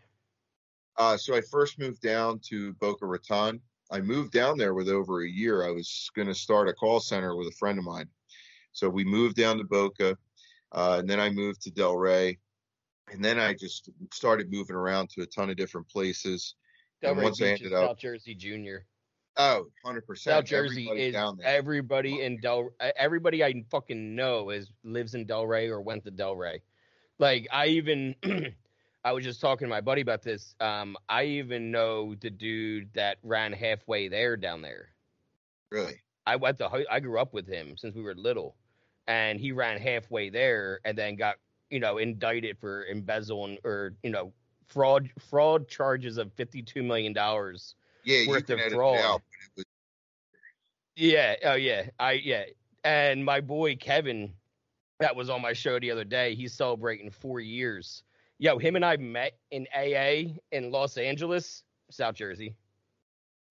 Uh, 0.96 1.16
so 1.16 1.34
I 1.34 1.40
first 1.40 1.78
moved 1.78 2.02
down 2.02 2.40
to 2.50 2.74
Boca 2.74 3.06
Raton. 3.06 3.60
I 3.91 4.01
moved 4.01 4.33
down 4.33 4.57
there 4.59 4.74
with 4.74 4.89
over 4.89 5.22
a 5.22 5.28
year. 5.28 5.66
I 5.66 5.70
was 5.70 6.11
going 6.14 6.28
to 6.28 6.35
start 6.35 6.68
a 6.68 6.72
call 6.72 7.01
center 7.01 7.37
with 7.37 7.49
a 7.49 7.57
friend 7.59 7.78
of 7.78 7.85
mine. 7.85 8.09
So 8.72 8.89
we 8.89 9.05
moved 9.05 9.37
down 9.37 9.59
to 9.59 9.64
Boca, 9.64 10.16
uh, 10.72 10.97
and 11.01 11.09
then 11.09 11.20
I 11.20 11.28
moved 11.30 11.62
to 11.62 11.70
Delray, 11.70 12.39
and 13.12 13.22
then 13.22 13.39
I 13.39 13.53
just 13.53 13.91
started 14.12 14.51
moving 14.51 14.76
around 14.76 15.11
to 15.11 15.22
a 15.22 15.26
ton 15.26 15.51
of 15.51 15.57
different 15.57 15.89
places. 15.89 16.55
and 17.03 17.16
Delray 17.16 17.22
once 17.24 17.43
I 17.43 17.45
Beach 17.45 17.51
ended 17.53 17.66
is 17.66 17.72
up- 17.72 17.89
South 17.91 17.99
Jersey 17.99 18.35
Junior. 18.35 18.87
Oh, 19.37 19.66
100%. 19.85 20.18
South 20.18 20.45
Jersey 20.45 20.83
Everybody 20.83 21.03
is 21.09 21.12
down 21.14 21.37
there. 21.39 21.47
everybody 21.47 22.20
in 22.22 22.39
Del. 22.41 22.70
Everybody 22.80 23.43
I 23.43 23.64
fucking 23.70 24.14
know 24.14 24.51
is 24.51 24.70
lives 24.85 25.14
in 25.14 25.26
Delray 25.26 25.68
or 25.70 25.80
went 25.80 26.05
to 26.05 26.11
Delray. 26.11 26.61
Like 27.18 27.49
I 27.51 27.66
even, 27.68 28.14
I 29.05 29.12
was 29.12 29.24
just 29.24 29.40
talking 29.40 29.66
to 29.66 29.70
my 29.70 29.80
buddy 29.80 30.00
about 30.00 30.22
this. 30.22 30.55
Um, 30.61 30.96
I 31.09 31.24
even 31.24 31.70
know 31.70 32.14
the 32.14 32.30
dude 32.30 32.92
that 32.94 33.18
ran 33.22 33.53
halfway 33.53 34.09
there 34.09 34.36
down 34.36 34.62
there. 34.62 34.90
Really? 35.70 36.00
I 36.26 36.36
went 36.36 36.59
to 36.59 36.84
I 36.90 37.00
grew 37.00 37.18
up 37.18 37.34
with 37.34 37.48
him 37.48 37.76
since 37.76 37.96
we 37.96 38.03
were 38.03 38.14
little, 38.14 38.55
and 39.09 39.40
he 39.40 39.50
ran 39.50 39.80
halfway 39.80 40.30
there 40.30 40.80
and 40.84 40.96
then 40.96 41.16
got 41.16 41.36
you 41.70 41.80
know 41.80 41.98
indicted 41.98 42.59
for 42.59 42.86
embezzling 42.86 43.59
or 43.64 43.94
you 44.05 44.11
know 44.11 44.32
fraud 44.68 45.11
fraud 45.18 45.66
charges 45.66 46.18
of 46.18 46.32
fifty 46.34 46.62
two 46.62 46.82
million 46.82 47.12
dollars. 47.12 47.74
Yeah, 48.05 48.28
Worth 48.28 48.50
of 48.50 48.61
fraud. 48.70 48.98
it 48.98 49.05
out. 49.05 49.22
But 49.30 49.36
it 49.42 49.57
was, 49.57 49.64
Yeah, 50.94 51.34
oh 51.44 51.55
yeah, 51.55 51.88
I 51.98 52.12
yeah, 52.12 52.44
and 52.84 53.24
my 53.24 53.40
boy 53.40 53.74
Kevin, 53.74 54.32
that 55.00 55.16
was 55.16 55.28
on 55.28 55.42
my 55.42 55.55
show 55.55 55.80
the 55.80 55.90
other 55.90 56.05
day. 56.05 56.36
He's 56.36 56.53
celebrating 56.53 57.11
four 57.11 57.40
years. 57.40 58.05
Yo, 58.43 58.59
him 58.59 58.74
and 58.74 58.84
I 58.84 58.97
met 58.97 59.38
in 59.53 59.68
AA 59.72 60.34
in 60.51 60.72
Los 60.72 60.97
Angeles, 60.97 61.62
South 61.90 62.16
Jersey. 62.16 62.57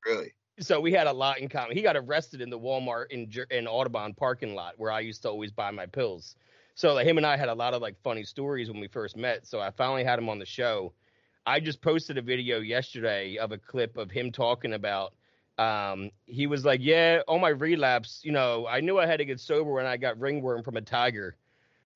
really? 0.06 0.34
so 0.60 0.82
we 0.82 0.92
had 0.92 1.08
a 1.08 1.14
lot 1.14 1.40
in 1.40 1.48
common. 1.48 1.78
He 1.78 1.82
got 1.82 1.96
arrested 1.96 2.42
in 2.42 2.50
the 2.50 2.60
Walmart 2.60 3.06
in 3.10 3.32
in 3.52 3.68
Audubon 3.68 4.14
parking 4.14 4.54
lot 4.54 4.74
where 4.76 4.92
I 4.92 5.00
used 5.00 5.22
to 5.22 5.30
always 5.30 5.50
buy 5.50 5.72
my 5.72 5.86
pills. 5.86 6.36
So 6.76 6.94
like, 6.94 7.08
him 7.08 7.16
and 7.16 7.26
I 7.26 7.38
had 7.38 7.48
a 7.48 7.54
lot 7.54 7.74
of 7.74 7.82
like 7.82 7.96
funny 8.04 8.26
stories 8.26 8.70
when 8.70 8.82
we 8.82 8.90
first 8.90 9.16
met. 9.16 9.48
So 9.48 9.62
I 9.62 9.72
finally 9.72 10.04
had 10.04 10.20
him 10.20 10.28
on 10.28 10.40
the 10.40 10.46
show. 10.46 10.92
I 11.46 11.62
just 11.62 11.82
posted 11.82 12.18
a 12.18 12.22
video 12.22 12.60
yesterday 12.60 13.38
of 13.38 13.54
a 13.54 13.58
clip 13.58 13.96
of 13.96 14.12
him 14.12 14.30
talking 14.30 14.74
about. 14.74 15.14
Um, 15.58 16.12
he 16.26 16.48
was 16.48 16.66
like, 16.66 16.82
"Yeah, 16.84 17.22
on 17.30 17.40
my 17.40 17.48
relapse, 17.48 18.20
you 18.26 18.34
know, 18.34 18.68
I 18.68 18.82
knew 18.82 19.00
I 19.00 19.06
had 19.06 19.20
to 19.20 19.26
get 19.26 19.40
sober 19.40 19.72
when 19.72 19.86
I 19.86 19.96
got 19.96 20.20
ringworm 20.20 20.64
from 20.64 20.76
a 20.76 20.82
tiger." 20.82 21.38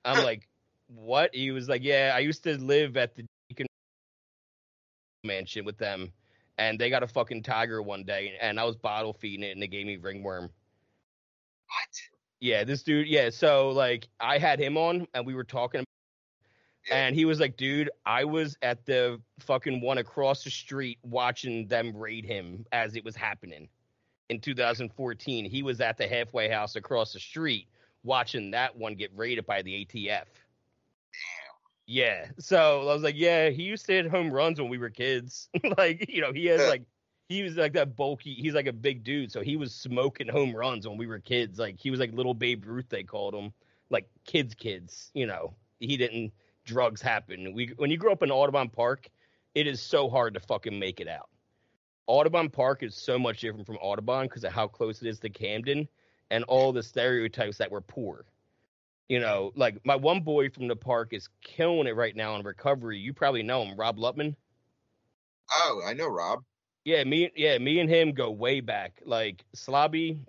I'm 0.06 0.24
like, 0.24 0.48
"What?" 0.88 1.34
He 1.34 1.52
was 1.52 1.68
like, 1.70 1.84
"Yeah, 1.84 2.14
I 2.16 2.20
used 2.20 2.44
to 2.44 2.58
live 2.58 2.98
at 2.98 3.16
the 3.16 3.26
Deacon 3.50 3.68
mansion 5.24 5.66
with 5.66 5.78
them." 5.78 6.12
and 6.58 6.80
they 6.80 6.90
got 6.90 7.04
a 7.04 7.08
fucking 7.08 7.44
tiger 7.44 7.82
one 7.82 8.04
day, 8.04 8.38
and 8.40 8.60
I 8.60 8.64
was 8.64 8.78
bottle 8.78 9.14
feeding 9.14 9.44
it, 9.44 9.52
and 9.52 9.62
they 9.62 9.68
gave 9.68 9.86
me 9.86 9.98
ringworm. 9.98 10.44
What? 10.44 12.02
Yeah, 12.40 12.64
this 12.64 12.84
dude. 12.84 13.08
Yeah, 13.08 13.30
so 13.30 13.72
like 13.72 14.08
I 14.20 14.38
had 14.38 14.60
him 14.60 14.78
on, 14.78 15.08
and 15.14 15.26
we 15.26 15.34
were 15.36 15.44
talking, 15.44 15.84
Yeah. 16.88 17.08
and 17.08 17.16
he 17.16 17.26
was 17.26 17.40
like, 17.40 17.58
"Dude, 17.58 17.90
I 18.06 18.24
was 18.24 18.58
at 18.62 18.86
the 18.86 19.22
fucking 19.40 19.82
one 19.82 19.98
across 19.98 20.44
the 20.44 20.50
street 20.50 21.00
watching 21.04 21.68
them 21.68 21.96
raid 21.96 22.24
him 22.26 22.66
as 22.72 22.96
it 22.96 23.04
was 23.04 23.16
happening 23.16 23.68
in 24.30 24.40
2014. 24.40 25.44
He 25.46 25.62
was 25.64 25.82
at 25.82 25.98
the 25.98 26.08
halfway 26.08 26.48
house 26.48 26.76
across 26.78 27.12
the 27.12 27.20
street 27.20 27.68
watching 28.04 28.52
that 28.52 28.78
one 28.78 28.96
get 28.96 29.12
raided 29.14 29.46
by 29.46 29.62
the 29.62 29.74
ATF." 29.86 30.28
Yeah. 31.88 32.28
So 32.40 32.82
I 32.82 32.94
was 32.94 33.04
like, 33.04 33.16
yeah, 33.18 33.50
he 33.50 33.64
used 33.64 33.86
to 33.88 33.94
hit 33.94 34.10
home 34.10 34.32
runs 34.32 34.60
when 34.60 34.70
we 34.70 34.78
were 34.78 34.90
kids. 34.90 35.50
like, 35.78 36.10
you 36.10 36.22
know, 36.22 36.34
he 36.34 36.46
has 36.48 36.68
like 36.68 36.84
he 37.30 37.44
was 37.44 37.56
like 37.56 37.74
that 37.74 37.96
bulky, 37.96 38.34
he's 38.34 38.54
like 38.54 38.68
a 38.68 38.74
big 38.74 39.04
dude. 39.04 39.32
So 39.32 39.42
he 39.42 39.56
was 39.56 39.74
smoking 39.74 40.28
home 40.28 40.56
runs 40.56 40.88
when 40.88 40.98
we 40.98 41.08
were 41.08 41.20
kids. 41.20 41.60
Like 41.60 41.80
he 41.80 41.92
was 41.92 42.00
like 42.00 42.14
little 42.14 42.34
Babe 42.34 42.66
Ruth, 42.66 42.90
they 42.90 43.04
called 43.04 43.34
him. 43.34 43.54
Like 43.90 44.08
kids, 44.26 44.54
kids, 44.56 45.12
you 45.14 45.26
know. 45.26 45.54
He 45.80 45.98
didn't 45.98 46.32
drugs 46.66 47.02
happen. 47.02 47.54
We 47.54 47.74
when 47.78 47.92
you 47.92 47.98
grow 47.98 48.12
up 48.12 48.24
in 48.24 48.32
Audubon 48.32 48.70
Park, 48.70 49.10
it 49.54 49.68
is 49.68 49.82
so 49.82 50.10
hard 50.10 50.34
to 50.34 50.40
fucking 50.40 50.78
make 50.78 51.00
it 51.00 51.08
out. 51.08 51.30
Audubon 52.08 52.50
Park 52.50 52.84
is 52.84 52.96
so 52.96 53.18
much 53.18 53.42
different 53.42 53.66
from 53.66 53.78
Audubon 53.78 54.28
because 54.28 54.44
of 54.44 54.52
how 54.52 54.68
close 54.68 55.02
it 55.02 55.08
is 55.08 55.20
to 55.20 55.30
Camden 55.30 55.88
and 56.30 56.44
all 56.46 56.72
the 56.72 56.84
stereotypes 56.84 57.58
that 57.58 57.72
we're 57.72 57.82
poor. 57.82 58.26
You 59.08 59.20
know, 59.20 59.52
like 59.56 59.80
my 59.86 59.96
one 59.96 60.22
boy 60.22 60.50
from 60.50 60.68
the 60.68 60.76
park 60.76 61.14
is 61.14 61.30
killing 61.42 61.88
it 61.88 61.96
right 61.96 62.16
now 62.16 62.36
in 62.36 62.44
recovery. 62.44 62.98
You 62.98 63.14
probably 63.14 63.44
know 63.44 63.64
him, 63.64 63.78
Rob 63.78 63.98
Lutman. 63.98 64.36
Oh, 65.52 65.82
I 65.86 65.94
know 65.94 66.08
Rob. 66.08 66.44
Yeah, 66.86 67.04
me 67.04 67.32
yeah, 67.36 67.58
me 67.58 67.80
and 67.80 67.90
him 67.90 68.12
go 68.14 68.32
way 68.32 68.62
back. 68.62 69.02
Like 69.06 69.46
Slobby, 69.56 70.20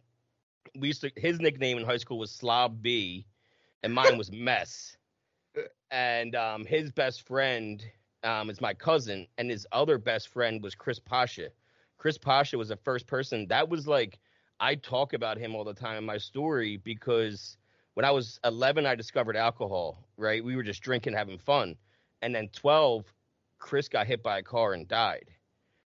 we 0.78 0.88
used 0.88 1.02
to 1.02 1.10
his 1.16 1.40
nickname 1.40 1.78
in 1.78 1.84
high 1.84 1.96
school 1.96 2.18
was 2.18 2.30
Slob 2.30 2.82
B, 2.82 3.26
and 3.82 3.94
mine 3.94 4.18
was 4.18 4.32
Mess. 4.32 4.96
And 5.90 6.34
um, 6.34 6.64
his 6.64 6.90
best 6.90 7.22
friend 7.26 7.84
um, 8.24 8.50
is 8.50 8.60
my 8.60 8.74
cousin, 8.74 9.26
and 9.38 9.50
his 9.50 9.66
other 9.72 9.98
best 9.98 10.28
friend 10.28 10.62
was 10.62 10.74
Chris 10.74 10.98
Pasha. 10.98 11.50
Chris 11.98 12.18
Pasha 12.18 12.58
was 12.58 12.68
the 12.68 12.76
first 12.76 13.06
person 13.06 13.46
that 13.48 13.68
was 13.68 13.86
like 13.86 14.18
I 14.60 14.74
talk 14.74 15.12
about 15.12 15.38
him 15.38 15.54
all 15.54 15.64
the 15.64 15.74
time 15.74 15.96
in 15.98 16.04
my 16.04 16.18
story 16.18 16.76
because 16.76 17.56
when 17.96 18.04
I 18.04 18.12
was 18.12 18.38
11, 18.44 18.86
I 18.86 18.94
discovered 18.94 19.36
alcohol. 19.36 19.98
Right, 20.16 20.44
we 20.44 20.56
were 20.56 20.62
just 20.62 20.82
drinking, 20.82 21.12
having 21.12 21.38
fun, 21.38 21.76
and 22.22 22.34
then 22.34 22.48
12, 22.48 23.04
Chris 23.58 23.88
got 23.88 24.06
hit 24.06 24.22
by 24.22 24.38
a 24.38 24.42
car 24.42 24.72
and 24.72 24.88
died 24.88 25.26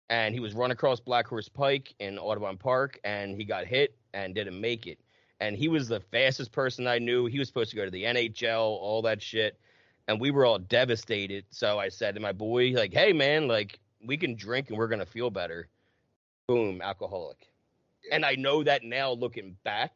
and 0.10 0.34
he 0.34 0.40
was 0.40 0.54
run 0.54 0.72
across 0.72 1.00
Black 1.00 1.28
Horse 1.28 1.50
Pike 1.50 1.94
in 2.00 2.18
Audubon 2.18 2.58
Park, 2.58 3.00
and 3.04 3.36
he 3.36 3.44
got 3.44 3.66
hit 3.66 3.96
and 4.14 4.34
didn't 4.34 4.60
make 4.60 4.88
it. 4.88 5.00
And 5.40 5.56
he 5.56 5.68
was 5.68 5.88
the 5.88 6.00
fastest 6.00 6.52
person 6.52 6.88
I 6.88 6.98
knew. 6.98 7.28
He 7.28 7.40
was 7.40 7.48
supposed 7.48 7.70
to 7.70 7.76
go 7.76 7.86
to 7.86 7.92
the 7.92 8.04
NHL, 8.04 8.60
all 8.60 9.04
that 9.04 9.22
shit, 9.22 9.60
and 10.08 10.20
we 10.20 10.32
were 10.32 10.46
all 10.46 10.60
devastated. 10.60 11.46
So 11.52 11.80
I 11.80 11.90
said 11.90 12.16
to 12.16 12.22
my 12.22 12.32
boy, 12.32 12.72
like, 12.72 12.94
"Hey, 12.94 13.14
man, 13.14 13.48
like 13.48 13.80
we 14.04 14.18
can 14.18 14.36
drink 14.36 14.70
and 14.70 14.78
we're 14.78 14.88
gonna 14.88 15.06
feel 15.06 15.30
better." 15.30 15.70
Boom, 16.48 16.82
alcoholic. 16.82 17.48
And 18.12 18.26
I 18.26 18.36
know 18.36 18.64
that 18.64 18.84
now, 18.84 19.12
looking 19.12 19.56
back, 19.64 19.94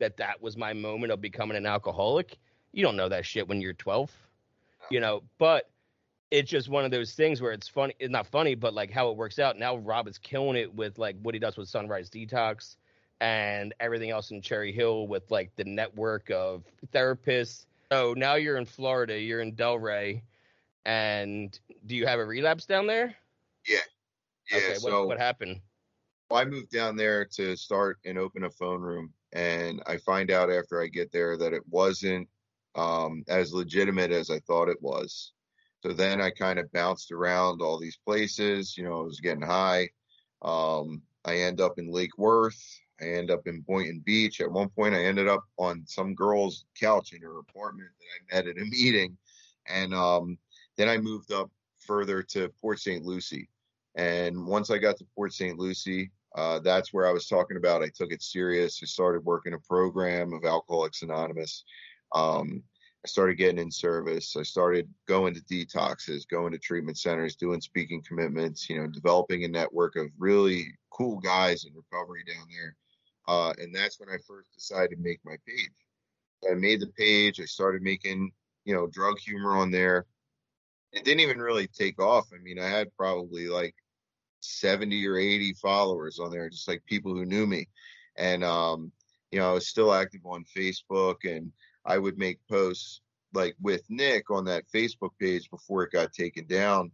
that 0.00 0.16
that 0.16 0.42
was 0.42 0.56
my 0.56 0.72
moment 0.72 1.12
of 1.12 1.20
becoming 1.20 1.56
an 1.56 1.66
alcoholic. 1.66 2.36
You 2.72 2.84
don't 2.84 2.96
know 2.96 3.08
that 3.08 3.24
shit 3.24 3.48
when 3.48 3.60
you're 3.60 3.72
12, 3.74 4.10
you 4.90 5.00
know, 5.00 5.22
but 5.38 5.70
it's 6.30 6.50
just 6.50 6.68
one 6.68 6.84
of 6.84 6.90
those 6.90 7.14
things 7.14 7.40
where 7.40 7.52
it's 7.52 7.66
funny 7.66 7.92
it's 7.98 8.12
not 8.12 8.24
funny 8.24 8.54
but 8.54 8.72
like 8.72 8.90
how 8.90 9.10
it 9.10 9.16
works 9.16 9.38
out. 9.38 9.58
Now 9.58 9.76
rob 9.76 10.08
is 10.08 10.18
killing 10.18 10.56
it 10.56 10.74
with 10.74 10.98
like 10.98 11.16
what 11.22 11.34
he 11.34 11.38
does 11.38 11.56
with 11.56 11.68
sunrise 11.68 12.10
detox 12.10 12.76
and 13.20 13.74
everything 13.80 14.10
else 14.10 14.30
in 14.30 14.40
cherry 14.40 14.72
hill 14.72 15.06
with 15.06 15.30
like 15.30 15.50
the 15.56 15.64
network 15.64 16.30
of 16.30 16.64
therapists. 16.92 17.66
So 17.90 18.14
now 18.16 18.34
you're 18.34 18.56
in 18.56 18.66
florida 18.66 19.18
you're 19.18 19.40
in 19.40 19.52
delray 19.52 20.22
and 20.84 21.58
do 21.86 21.96
you 21.96 22.06
have 22.06 22.20
a 22.20 22.24
relapse 22.24 22.64
down 22.64 22.86
there? 22.86 23.16
Yeah. 23.68 23.78
okay 24.54 24.74
so 24.74 24.98
what, 25.00 25.08
what 25.08 25.18
happened 25.18 25.60
I 26.30 26.44
moved 26.44 26.70
down 26.70 26.96
there 26.96 27.24
to 27.24 27.56
start 27.56 27.98
and 28.04 28.16
open 28.16 28.44
a 28.44 28.50
phone 28.50 28.80
room, 28.80 29.12
and 29.32 29.82
I 29.86 29.96
find 29.98 30.30
out 30.30 30.50
after 30.50 30.80
I 30.80 30.88
get 30.88 31.12
there 31.12 31.36
that 31.36 31.52
it 31.52 31.62
wasn't 31.68 32.28
um, 32.74 33.24
as 33.28 33.52
legitimate 33.52 34.10
as 34.10 34.30
I 34.30 34.38
thought 34.40 34.68
it 34.68 34.80
was. 34.82 35.32
So 35.82 35.92
then 35.92 36.20
I 36.20 36.30
kind 36.30 36.58
of 36.58 36.70
bounced 36.72 37.10
around 37.10 37.62
all 37.62 37.78
these 37.78 37.98
places. 38.04 38.76
You 38.76 38.84
know, 38.84 39.00
I 39.00 39.04
was 39.04 39.20
getting 39.20 39.42
high. 39.42 39.88
Um, 40.42 41.02
I 41.24 41.36
end 41.36 41.60
up 41.60 41.78
in 41.78 41.90
Lake 41.90 42.16
Worth. 42.18 42.60
I 43.00 43.04
end 43.04 43.30
up 43.30 43.46
in 43.46 43.60
Boynton 43.62 44.02
Beach. 44.04 44.40
At 44.40 44.52
one 44.52 44.68
point, 44.68 44.94
I 44.94 45.04
ended 45.04 45.26
up 45.26 45.44
on 45.58 45.84
some 45.86 46.14
girl's 46.14 46.66
couch 46.78 47.12
in 47.12 47.22
her 47.22 47.38
apartment 47.38 47.88
that 47.98 48.36
I 48.36 48.42
met 48.42 48.50
at 48.50 48.62
a 48.62 48.64
meeting, 48.66 49.16
and 49.66 49.94
um, 49.94 50.38
then 50.76 50.88
I 50.88 50.98
moved 50.98 51.32
up 51.32 51.50
further 51.78 52.22
to 52.24 52.50
Port 52.60 52.78
St. 52.78 53.04
Lucie. 53.04 53.48
And 53.94 54.46
once 54.46 54.70
I 54.70 54.78
got 54.78 54.98
to 54.98 55.06
Port 55.16 55.32
St. 55.32 55.58
Lucie, 55.58 56.10
uh, 56.36 56.60
that's 56.60 56.92
where 56.92 57.06
I 57.06 57.12
was 57.12 57.26
talking 57.26 57.56
about. 57.56 57.82
I 57.82 57.88
took 57.88 58.12
it 58.12 58.22
serious. 58.22 58.80
I 58.82 58.86
started 58.86 59.24
working 59.24 59.54
a 59.54 59.58
program 59.58 60.32
of 60.32 60.44
Alcoholics 60.44 61.02
Anonymous. 61.02 61.64
Um, 62.14 62.62
I 63.04 63.08
started 63.08 63.38
getting 63.38 63.58
in 63.58 63.70
service. 63.70 64.36
I 64.36 64.42
started 64.42 64.88
going 65.08 65.34
to 65.34 65.40
detoxes, 65.40 66.28
going 66.28 66.52
to 66.52 66.58
treatment 66.58 66.98
centers, 66.98 67.34
doing 67.34 67.60
speaking 67.60 68.02
commitments, 68.06 68.68
you 68.68 68.78
know, 68.78 68.86
developing 68.86 69.44
a 69.44 69.48
network 69.48 69.96
of 69.96 70.08
really 70.18 70.66
cool 70.90 71.18
guys 71.18 71.64
in 71.64 71.72
recovery 71.74 72.24
down 72.26 72.46
there. 72.50 72.76
Uh, 73.26 73.52
and 73.58 73.74
that's 73.74 73.98
when 73.98 74.10
I 74.10 74.18
first 74.26 74.52
decided 74.54 74.96
to 74.96 75.02
make 75.02 75.20
my 75.24 75.36
page. 75.46 75.70
I 76.50 76.54
made 76.54 76.80
the 76.80 76.88
page. 76.88 77.40
I 77.40 77.44
started 77.44 77.82
making, 77.82 78.32
you 78.64 78.74
know, 78.74 78.86
drug 78.86 79.18
humor 79.18 79.56
on 79.56 79.70
there. 79.70 80.06
It 80.92 81.04
didn't 81.04 81.20
even 81.20 81.38
really 81.38 81.68
take 81.68 82.00
off. 82.00 82.28
I 82.34 82.38
mean, 82.42 82.58
I 82.58 82.68
had 82.68 82.94
probably 82.96 83.46
like 83.48 83.74
70 84.40 85.06
or 85.06 85.16
80 85.16 85.54
followers 85.54 86.18
on 86.18 86.30
there, 86.30 86.48
just 86.48 86.68
like 86.68 86.84
people 86.86 87.14
who 87.14 87.24
knew 87.24 87.46
me. 87.46 87.68
And, 88.16 88.44
um, 88.44 88.92
you 89.30 89.38
know, 89.38 89.50
I 89.50 89.52
was 89.52 89.68
still 89.68 89.92
active 89.92 90.22
on 90.24 90.44
Facebook 90.56 91.16
and 91.24 91.52
I 91.84 91.98
would 91.98 92.18
make 92.18 92.40
posts 92.48 93.00
like 93.32 93.54
with 93.60 93.82
Nick 93.88 94.30
on 94.30 94.44
that 94.46 94.64
Facebook 94.74 95.10
page 95.20 95.48
before 95.50 95.84
it 95.84 95.92
got 95.92 96.12
taken 96.12 96.46
down. 96.46 96.90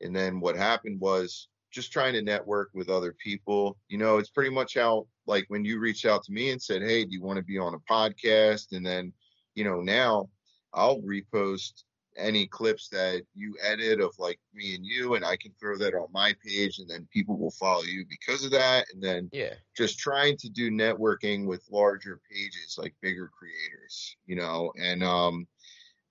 And 0.00 0.14
then 0.14 0.40
what 0.40 0.56
happened 0.56 1.00
was 1.00 1.48
just 1.70 1.92
trying 1.92 2.14
to 2.14 2.22
network 2.22 2.70
with 2.74 2.88
other 2.88 3.12
people. 3.12 3.78
You 3.88 3.98
know, 3.98 4.18
it's 4.18 4.30
pretty 4.30 4.50
much 4.50 4.74
how 4.74 5.06
like 5.26 5.44
when 5.48 5.64
you 5.64 5.78
reached 5.78 6.06
out 6.06 6.22
to 6.24 6.32
me 6.32 6.50
and 6.50 6.62
said, 6.62 6.82
Hey, 6.82 7.04
do 7.04 7.12
you 7.12 7.22
want 7.22 7.38
to 7.38 7.42
be 7.42 7.58
on 7.58 7.74
a 7.74 7.92
podcast? 7.92 8.72
And 8.72 8.84
then, 8.84 9.12
you 9.54 9.64
know, 9.64 9.80
now 9.80 10.28
I'll 10.72 11.00
repost 11.00 11.84
any 12.18 12.46
clips 12.46 12.88
that 12.88 13.22
you 13.34 13.56
edit 13.62 14.00
of 14.00 14.12
like 14.18 14.38
me 14.52 14.74
and 14.74 14.84
you 14.84 15.14
and 15.14 15.24
I 15.24 15.36
can 15.36 15.52
throw 15.58 15.78
that 15.78 15.94
on 15.94 16.08
my 16.12 16.34
page 16.44 16.78
and 16.78 16.88
then 16.88 17.08
people 17.12 17.38
will 17.38 17.52
follow 17.52 17.82
you 17.82 18.04
because 18.08 18.44
of 18.44 18.50
that 18.50 18.86
and 18.92 19.02
then 19.02 19.28
yeah. 19.32 19.54
just 19.76 19.98
trying 19.98 20.36
to 20.38 20.48
do 20.50 20.70
networking 20.70 21.46
with 21.46 21.64
larger 21.70 22.20
pages 22.30 22.76
like 22.78 22.94
bigger 23.00 23.30
creators 23.38 24.16
you 24.26 24.36
know? 24.36 24.72
And 24.80 25.02
um 25.02 25.46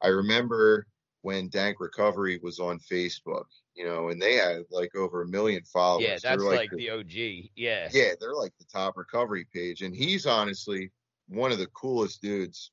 I 0.01 0.07
remember 0.07 0.87
when 1.21 1.49
Dank 1.49 1.79
Recovery 1.79 2.39
was 2.41 2.59
on 2.59 2.79
Facebook 2.79 3.45
you 3.75 3.85
know 3.85 4.09
and 4.09 4.21
they 4.21 4.35
had 4.35 4.63
like 4.71 4.95
over 4.95 5.21
a 5.21 5.27
million 5.27 5.63
followers. 5.63 6.03
Yeah 6.07 6.17
that's 6.23 6.43
like, 6.43 6.57
like, 6.57 6.71
the, 6.71 6.77
the 6.77 6.89
OG 6.89 7.49
yeah. 7.55 7.89
Yeah 7.91 8.11
they're 8.19 8.33
like 8.33 8.53
the 8.57 8.65
top 8.71 8.97
recovery 8.97 9.45
page 9.53 9.81
and 9.81 9.95
he's 9.95 10.25
honestly 10.25 10.91
one 11.27 11.51
of 11.51 11.57
the 11.57 11.67
coolest 11.67 12.21
dudes 12.21 12.71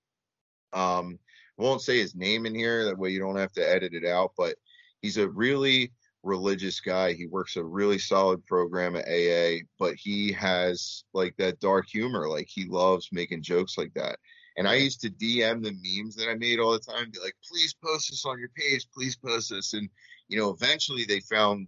um 0.72 1.18
won't 1.56 1.82
say 1.82 1.98
his 1.98 2.14
name 2.14 2.46
in 2.46 2.54
here. 2.54 2.84
That 2.84 2.98
way 2.98 3.10
you 3.10 3.20
don't 3.20 3.36
have 3.36 3.52
to 3.52 3.68
edit 3.68 3.94
it 3.94 4.06
out. 4.06 4.32
But 4.36 4.56
he's 5.02 5.18
a 5.18 5.28
really 5.28 5.92
religious 6.22 6.80
guy. 6.80 7.12
He 7.12 7.26
works 7.26 7.56
a 7.56 7.64
really 7.64 7.98
solid 7.98 8.44
program 8.46 8.96
at 8.96 9.06
AA, 9.06 9.64
but 9.78 9.94
he 9.94 10.32
has 10.32 11.04
like 11.12 11.36
that 11.36 11.60
dark 11.60 11.88
humor. 11.88 12.28
Like 12.28 12.48
he 12.48 12.64
loves 12.64 13.10
making 13.12 13.42
jokes 13.42 13.78
like 13.78 13.92
that. 13.94 14.18
And 14.56 14.68
I 14.68 14.74
used 14.74 15.00
to 15.00 15.10
DM 15.10 15.62
the 15.62 15.76
memes 15.82 16.14
that 16.16 16.30
I 16.30 16.34
made 16.34 16.60
all 16.60 16.72
the 16.72 16.78
time, 16.78 17.10
be 17.10 17.18
like, 17.18 17.34
please 17.48 17.74
post 17.74 18.10
this 18.10 18.24
on 18.24 18.38
your 18.38 18.50
page, 18.50 18.86
please 18.94 19.16
post 19.16 19.50
this. 19.50 19.74
And, 19.74 19.88
you 20.28 20.38
know, 20.38 20.50
eventually 20.50 21.04
they 21.04 21.20
found 21.20 21.66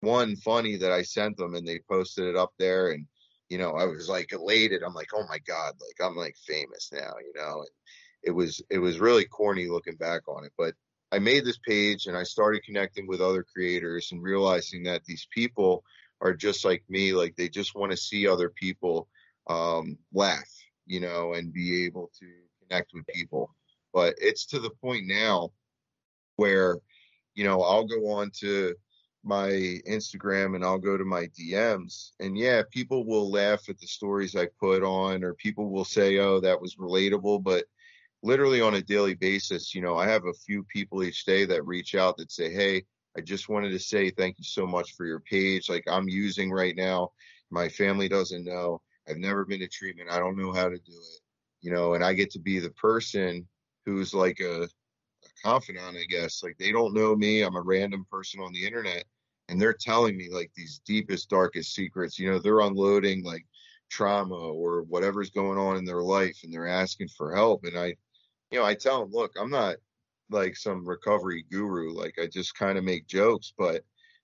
one 0.00 0.36
funny 0.36 0.76
that 0.76 0.92
I 0.92 1.02
sent 1.02 1.36
them 1.36 1.54
and 1.54 1.66
they 1.66 1.80
posted 1.90 2.26
it 2.26 2.36
up 2.36 2.52
there. 2.58 2.92
And, 2.92 3.04
you 3.48 3.58
know, 3.58 3.72
I 3.72 3.84
was 3.84 4.08
like 4.08 4.32
elated. 4.32 4.82
I'm 4.82 4.94
like, 4.94 5.10
oh 5.12 5.26
my 5.28 5.38
God, 5.38 5.74
like 5.80 6.06
I'm 6.06 6.16
like 6.16 6.36
famous 6.46 6.90
now, 6.92 7.14
you 7.20 7.32
know, 7.34 7.58
and 7.58 7.68
it 8.22 8.30
was 8.30 8.62
it 8.70 8.78
was 8.78 9.00
really 9.00 9.24
corny 9.24 9.68
looking 9.68 9.96
back 9.96 10.22
on 10.28 10.44
it 10.44 10.52
but 10.58 10.74
i 11.12 11.18
made 11.18 11.44
this 11.44 11.58
page 11.58 12.06
and 12.06 12.16
i 12.16 12.22
started 12.22 12.62
connecting 12.64 13.06
with 13.06 13.20
other 13.20 13.42
creators 13.42 14.12
and 14.12 14.22
realizing 14.22 14.82
that 14.82 15.04
these 15.04 15.26
people 15.32 15.82
are 16.20 16.34
just 16.34 16.64
like 16.64 16.82
me 16.88 17.12
like 17.12 17.34
they 17.36 17.48
just 17.48 17.74
want 17.74 17.90
to 17.90 17.96
see 17.96 18.26
other 18.26 18.50
people 18.50 19.08
um, 19.48 19.96
laugh 20.12 20.48
you 20.86 21.00
know 21.00 21.34
and 21.34 21.52
be 21.52 21.84
able 21.84 22.10
to 22.18 22.26
connect 22.70 22.90
with 22.92 23.06
people. 23.06 23.54
But 23.94 24.14
it's 24.18 24.46
to 24.46 24.58
the 24.58 24.70
point 24.70 25.06
now 25.06 25.50
where 26.36 26.78
you 27.34 27.44
know 27.44 27.62
i'll 27.62 27.86
go 27.86 28.10
on 28.12 28.30
to 28.40 28.74
my 29.22 29.50
Instagram 29.86 30.54
and 30.56 30.64
I'll 30.64 30.78
go 30.78 30.96
to 30.96 31.04
my 31.04 31.26
DMs 31.38 32.12
and 32.20 32.38
yeah, 32.38 32.62
people 32.70 33.04
will 33.04 33.30
laugh 33.30 33.68
at 33.68 33.78
the 33.78 33.86
stories 33.86 34.34
I 34.34 34.48
put 34.58 34.82
on 34.82 35.22
or 35.22 35.34
people 35.34 35.68
will 35.68 35.84
say, 35.84 36.16
"Oh, 36.16 36.40
that 36.40 36.58
was 36.58 36.76
relatable," 36.76 37.42
but 37.42 37.66
literally 38.22 38.60
on 38.60 38.74
a 38.74 38.82
daily 38.82 39.14
basis, 39.14 39.74
you 39.74 39.82
know, 39.82 39.96
I 39.96 40.08
have 40.08 40.24
a 40.26 40.34
few 40.34 40.62
people 40.64 41.02
each 41.02 41.24
day 41.24 41.44
that 41.46 41.66
reach 41.66 41.94
out 41.94 42.16
that 42.18 42.30
say, 42.30 42.52
Hey, 42.52 42.84
I 43.16 43.20
just 43.20 43.48
wanted 43.48 43.70
to 43.70 43.78
say 43.78 44.10
thank 44.10 44.38
you 44.38 44.44
so 44.44 44.66
much 44.66 44.94
for 44.94 45.06
your 45.06 45.20
page. 45.20 45.68
Like 45.68 45.84
I'm 45.88 46.08
using 46.08 46.50
right 46.50 46.76
now. 46.76 47.10
My 47.50 47.68
family 47.68 48.08
doesn't 48.08 48.44
know. 48.44 48.80
I've 49.08 49.16
never 49.16 49.44
been 49.44 49.60
to 49.60 49.68
treatment. 49.68 50.10
I 50.10 50.18
don't 50.18 50.36
know 50.36 50.52
how 50.52 50.68
to 50.68 50.76
do 50.76 50.92
it. 50.92 51.20
You 51.60 51.72
know, 51.72 51.94
and 51.94 52.04
I 52.04 52.14
get 52.14 52.30
to 52.32 52.38
be 52.38 52.58
the 52.58 52.70
person 52.70 53.46
who's 53.84 54.14
like 54.14 54.40
a, 54.40 54.62
a 54.62 54.68
confidant, 55.42 55.96
I 55.96 56.04
guess. 56.08 56.42
Like 56.42 56.56
they 56.58 56.70
don't 56.72 56.94
know 56.94 57.16
me. 57.16 57.42
I'm 57.42 57.56
a 57.56 57.62
random 57.62 58.06
person 58.10 58.40
on 58.40 58.52
the 58.52 58.64
internet 58.64 59.04
and 59.48 59.60
they're 59.60 59.74
telling 59.74 60.16
me 60.16 60.28
like 60.30 60.52
these 60.54 60.80
deepest, 60.86 61.28
darkest 61.28 61.74
secrets. 61.74 62.18
You 62.18 62.30
know, 62.30 62.38
they're 62.38 62.60
unloading 62.60 63.24
like 63.24 63.44
trauma 63.90 64.36
or 64.36 64.82
whatever's 64.82 65.30
going 65.30 65.58
on 65.58 65.76
in 65.76 65.84
their 65.84 66.02
life 66.02 66.38
and 66.44 66.52
they're 66.52 66.68
asking 66.68 67.08
for 67.08 67.34
help. 67.34 67.64
And 67.64 67.76
I, 67.76 67.96
you 68.50 68.58
know, 68.58 68.64
I 68.64 68.74
tell 68.74 69.00
them, 69.00 69.12
look, 69.12 69.32
I'm 69.38 69.50
not 69.50 69.76
like 70.30 70.56
some 70.56 70.86
recovery 70.86 71.44
guru. 71.50 71.92
Like 71.92 72.14
I 72.20 72.26
just 72.26 72.54
kind 72.54 72.78
of 72.78 72.84
make 72.84 73.06
jokes, 73.06 73.52
but 73.56 73.82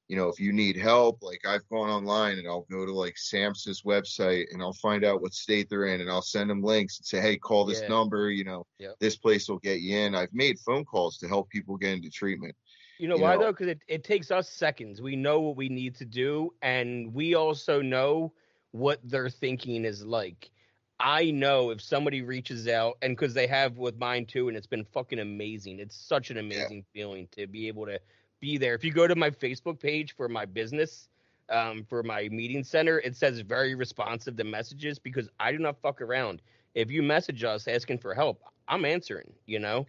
you 0.09 0.17
know, 0.17 0.29
if 0.29 0.39
you 0.39 0.53
need 0.53 0.77
help, 0.77 1.21
like 1.21 1.41
I've 1.47 1.69
gone 1.69 1.91
online 1.91 2.39
and 2.39 2.47
I'll 2.47 2.67
go 2.71 2.87
to 2.87 2.93
like 2.93 3.17
SAMHSA's 3.17 3.83
website 3.83 4.45
and 4.53 4.63
I'll 4.63 4.73
find 4.75 5.05
out 5.05 5.21
what 5.21 5.35
state 5.35 5.69
they're 5.69 5.87
in 5.87 6.01
and 6.01 6.09
I'll 6.09 6.23
send 6.23 6.49
them 6.49 6.63
links 6.63 6.99
and 6.99 7.07
say, 7.07 7.21
hey, 7.21 7.37
call 7.37 7.65
this 7.65 7.81
yeah. 7.83 7.89
number. 7.89 8.31
You 8.31 8.45
know, 8.45 8.67
yep. 8.79 8.95
this 9.01 9.17
place 9.17 9.49
will 9.49 9.59
get 9.59 9.81
you 9.81 9.99
in. 9.99 10.15
I've 10.15 10.33
made 10.33 10.61
phone 10.61 10.85
calls 10.85 11.19
to 11.19 11.29
help 11.29 11.49
people 11.51 11.77
get 11.77 11.95
into 11.95 12.09
treatment. 12.09 12.55
You 12.99 13.09
know 13.09 13.17
you 13.17 13.23
why 13.23 13.35
know? 13.35 13.43
though? 13.43 13.53
Because 13.53 13.69
it, 13.69 13.81
it 13.89 14.05
takes 14.05 14.31
us 14.31 14.49
seconds. 14.49 15.03
We 15.03 15.17
know 15.17 15.41
what 15.41 15.57
we 15.57 15.69
need 15.69 15.97
to 15.97 16.05
do, 16.05 16.55
and 16.63 17.13
we 17.13 17.35
also 17.35 17.83
know 17.83 18.33
what 18.71 19.01
their 19.03 19.29
thinking 19.29 19.85
is 19.85 20.05
like. 20.05 20.51
I 20.99 21.31
know 21.31 21.71
if 21.71 21.83
somebody 21.83 22.23
reaches 22.23 22.69
out, 22.69 22.97
and 23.03 23.17
because 23.17 23.35
they 23.35 23.47
have 23.47 23.77
with 23.77 23.99
mine 23.99 24.27
too, 24.27 24.49
and 24.49 24.57
it's 24.57 24.67
been 24.67 24.85
fucking 24.85 25.19
amazing. 25.19 25.79
It's 25.79 25.97
such 25.97 26.31
an 26.31 26.39
amazing 26.39 26.79
yeah. 26.79 27.01
feeling 27.01 27.29
to 27.33 27.47
be 27.47 27.69
able 27.69 27.87
to 27.87 28.01
be 28.41 28.57
there. 28.57 28.75
If 28.75 28.85
you 28.85 28.93
go 28.93 29.07
to 29.07 29.15
my 29.15 29.31
Facebook 29.31 29.79
page 29.79 30.15
for 30.17 30.29
my 30.29 30.47
business, 30.47 31.09
um, 31.51 31.85
for 31.89 32.03
my 32.03 32.29
meeting 32.31 32.65
center, 32.65 32.99
it 33.01 33.15
says 33.15 33.41
very 33.41 33.75
responsive 33.75 34.37
to 34.37 34.45
messages 34.45 34.99
because 34.99 35.29
I 35.39 35.53
do 35.53 35.59
not 35.59 35.81
fuck 35.81 36.01
around. 36.01 36.43
If 36.75 36.91
you 36.91 37.03
message 37.03 37.45
us 37.45 37.69
asking 37.69 37.99
for 37.99 38.15
help, 38.15 38.43
I'm 38.69 38.85
answering, 38.85 39.33
you 39.47 39.59
know? 39.59 39.87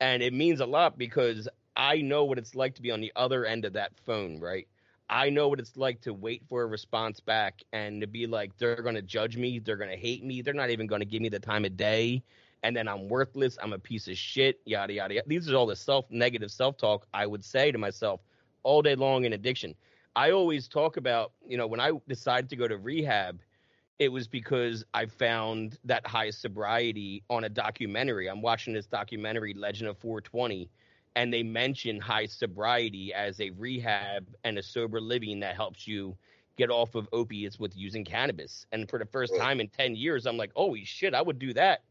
And 0.00 0.22
it 0.22 0.32
means 0.32 0.60
a 0.60 0.66
lot 0.66 0.98
because 0.98 1.48
I 1.76 2.00
know 2.00 2.24
what 2.24 2.38
it's 2.38 2.54
like 2.54 2.74
to 2.74 2.82
be 2.82 2.90
on 2.90 3.00
the 3.00 3.12
other 3.16 3.44
end 3.44 3.64
of 3.64 3.72
that 3.74 3.92
phone, 4.04 4.40
right? 4.40 4.66
I 5.10 5.28
know 5.28 5.48
what 5.48 5.58
it's 5.58 5.76
like 5.76 6.00
to 6.02 6.14
wait 6.14 6.44
for 6.48 6.62
a 6.62 6.66
response 6.66 7.18
back 7.18 7.64
and 7.72 8.00
to 8.00 8.06
be 8.06 8.28
like, 8.28 8.56
they're 8.58 8.80
going 8.80 8.94
to 8.94 9.02
judge 9.02 9.36
me. 9.36 9.58
They're 9.58 9.76
going 9.76 9.90
to 9.90 9.96
hate 9.96 10.24
me. 10.24 10.40
They're 10.40 10.54
not 10.54 10.70
even 10.70 10.86
going 10.86 11.00
to 11.00 11.06
give 11.06 11.20
me 11.20 11.28
the 11.28 11.40
time 11.40 11.64
of 11.64 11.76
day. 11.76 12.22
And 12.62 12.76
then 12.76 12.86
I'm 12.86 13.08
worthless. 13.08 13.58
I'm 13.60 13.72
a 13.72 13.78
piece 13.78 14.06
of 14.06 14.16
shit, 14.16 14.60
yada, 14.66 14.92
yada, 14.92 15.14
yada. 15.14 15.26
These 15.26 15.50
are 15.50 15.56
all 15.56 15.66
the 15.66 15.74
self 15.74 16.04
negative 16.10 16.52
self 16.52 16.76
talk 16.76 17.08
I 17.12 17.26
would 17.26 17.44
say 17.44 17.72
to 17.72 17.78
myself 17.78 18.20
all 18.62 18.82
day 18.82 18.94
long 18.94 19.24
in 19.24 19.32
addiction. 19.32 19.74
I 20.14 20.30
always 20.30 20.68
talk 20.68 20.96
about, 20.96 21.32
you 21.44 21.56
know, 21.56 21.66
when 21.66 21.80
I 21.80 21.90
decided 22.08 22.48
to 22.50 22.56
go 22.56 22.68
to 22.68 22.78
rehab, 22.78 23.40
it 23.98 24.12
was 24.12 24.28
because 24.28 24.84
I 24.94 25.06
found 25.06 25.78
that 25.84 26.06
high 26.06 26.30
sobriety 26.30 27.24
on 27.28 27.44
a 27.44 27.48
documentary. 27.48 28.28
I'm 28.28 28.42
watching 28.42 28.74
this 28.74 28.86
documentary, 28.86 29.54
Legend 29.54 29.90
of 29.90 29.98
420 29.98 30.70
and 31.16 31.32
they 31.32 31.42
mention 31.42 32.00
high 32.00 32.26
sobriety 32.26 33.12
as 33.12 33.40
a 33.40 33.50
rehab 33.50 34.26
and 34.44 34.58
a 34.58 34.62
sober 34.62 35.00
living 35.00 35.40
that 35.40 35.56
helps 35.56 35.86
you 35.86 36.16
get 36.56 36.70
off 36.70 36.94
of 36.94 37.08
opiates 37.12 37.58
with 37.58 37.76
using 37.76 38.04
cannabis. 38.04 38.66
And 38.72 38.88
for 38.88 38.98
the 38.98 39.06
first 39.06 39.34
time 39.36 39.60
in 39.60 39.68
10 39.68 39.96
years, 39.96 40.26
I'm 40.26 40.36
like, 40.36 40.52
holy 40.54 40.84
shit, 40.84 41.14
I 41.14 41.22
would 41.22 41.38
do 41.38 41.52
that. 41.54 41.82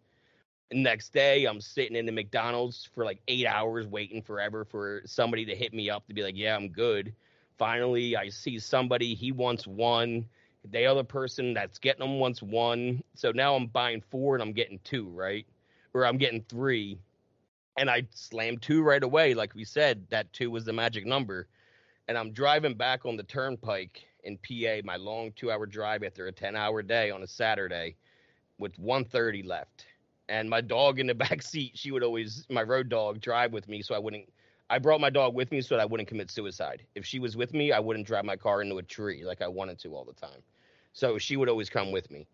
And 0.71 0.83
next 0.83 1.11
day, 1.11 1.45
I'm 1.45 1.59
sitting 1.59 1.95
in 1.95 2.05
the 2.05 2.11
McDonald's 2.11 2.87
for 2.93 3.03
like 3.03 3.19
eight 3.27 3.47
hours 3.47 3.87
waiting 3.87 4.21
forever 4.21 4.63
for 4.63 5.01
somebody 5.05 5.43
to 5.45 5.55
hit 5.55 5.73
me 5.73 5.89
up 5.89 6.07
to 6.07 6.13
be 6.13 6.21
like, 6.21 6.37
yeah, 6.37 6.55
I'm 6.55 6.69
good. 6.69 7.13
Finally, 7.57 8.15
I 8.15 8.29
see 8.29 8.59
somebody, 8.59 9.15
he 9.15 9.31
wants 9.31 9.65
one. 9.65 10.25
The 10.71 10.85
other 10.85 11.03
person 11.03 11.53
that's 11.53 11.79
getting 11.79 12.01
them 12.01 12.19
wants 12.19 12.41
one. 12.41 13.03
So 13.15 13.31
now 13.31 13.55
I'm 13.55 13.67
buying 13.67 14.01
four 14.11 14.35
and 14.35 14.43
I'm 14.43 14.53
getting 14.53 14.79
two, 14.83 15.09
right? 15.09 15.47
Or 15.93 16.05
I'm 16.05 16.17
getting 16.17 16.43
three 16.47 16.99
and 17.79 17.89
I 17.89 18.03
slammed 18.11 18.61
two 18.61 18.83
right 18.83 19.01
away. 19.01 19.33
Like 19.33 19.55
we 19.55 19.63
said, 19.63 20.05
that 20.09 20.31
two 20.33 20.51
was 20.51 20.65
the 20.65 20.73
magic 20.73 21.05
number. 21.05 21.47
And 22.07 22.17
I'm 22.17 22.33
driving 22.33 22.73
back 22.73 23.05
on 23.05 23.15
the 23.15 23.23
turnpike 23.23 24.05
in 24.25 24.37
PA, 24.37 24.81
my 24.83 24.97
long 24.97 25.31
two 25.35 25.49
hour 25.49 25.65
drive 25.65 26.03
after 26.03 26.27
a 26.27 26.31
10 26.31 26.55
hour 26.57 26.81
day 26.81 27.09
on 27.09 27.23
a 27.23 27.27
Saturday 27.27 27.95
with 28.57 28.77
130 28.77 29.43
left. 29.43 29.85
And 30.27 30.49
my 30.49 30.59
dog 30.59 30.99
in 30.99 31.07
the 31.07 31.15
back 31.27 31.41
seat, 31.41 31.71
she 31.75 31.91
would 31.91 32.03
always, 32.03 32.45
my 32.49 32.63
road 32.63 32.89
dog, 32.89 33.21
drive 33.21 33.53
with 33.53 33.67
me 33.69 33.81
so 33.81 33.95
I 33.95 33.99
wouldn't. 33.99 34.25
I 34.71 34.77
brought 34.77 35.01
my 35.01 35.09
dog 35.09 35.33
with 35.33 35.51
me 35.51 35.61
so 35.61 35.75
that 35.75 35.81
I 35.81 35.85
wouldn't 35.85 36.09
commit 36.09 36.29
suicide. 36.29 36.83
If 36.93 37.03
she 37.03 37.17
was 37.17 37.35
with 37.35 37.55
me, 37.55 37.71
I 37.71 37.79
wouldn't 37.79 38.05
drive 38.05 38.25
my 38.25 38.35
car 38.35 38.61
into 38.61 38.77
a 38.77 38.83
tree 38.83 39.23
like 39.23 39.41
I 39.41 39.47
wanted 39.47 39.79
to 39.79 39.95
all 39.95 40.03
the 40.03 40.13
time. 40.13 40.43
So 40.93 41.17
she 41.17 41.37
would 41.37 41.49
always 41.49 41.71
come 41.71 41.91
with 41.91 42.11
me 42.11 42.27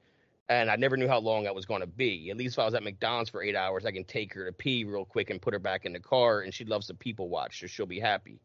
and 0.50 0.70
I 0.70 0.76
never 0.76 0.96
knew 0.96 1.08
how 1.08 1.20
long 1.20 1.48
I 1.48 1.52
was 1.52 1.66
going 1.66 1.82
to 1.82 1.88
be. 1.88 2.30
At 2.30 2.38
least 2.38 2.56
if 2.56 2.60
I 2.60 2.66
was 2.66 2.76
at 2.76 2.84
McDonald's 2.84 3.30
for 3.30 3.42
eight 3.42 3.56
hours, 3.56 3.86
I 3.86 3.92
can 3.92 4.04
take 4.04 4.34
her 4.34 4.46
to 4.46 4.52
pee 4.52 4.84
real 4.84 5.06
quick 5.06 5.30
and 5.30 5.42
put 5.42 5.54
her 5.54 5.60
back 5.60 5.86
in 5.86 5.94
the 5.94 6.00
car, 6.00 6.42
and 6.42 6.54
she 6.54 6.66
loves 6.66 6.88
to 6.88 6.94
people 6.94 7.30
watch, 7.30 7.60
so 7.60 7.68
she'll 7.68 7.86
be 7.86 8.00
happy. 8.00 8.40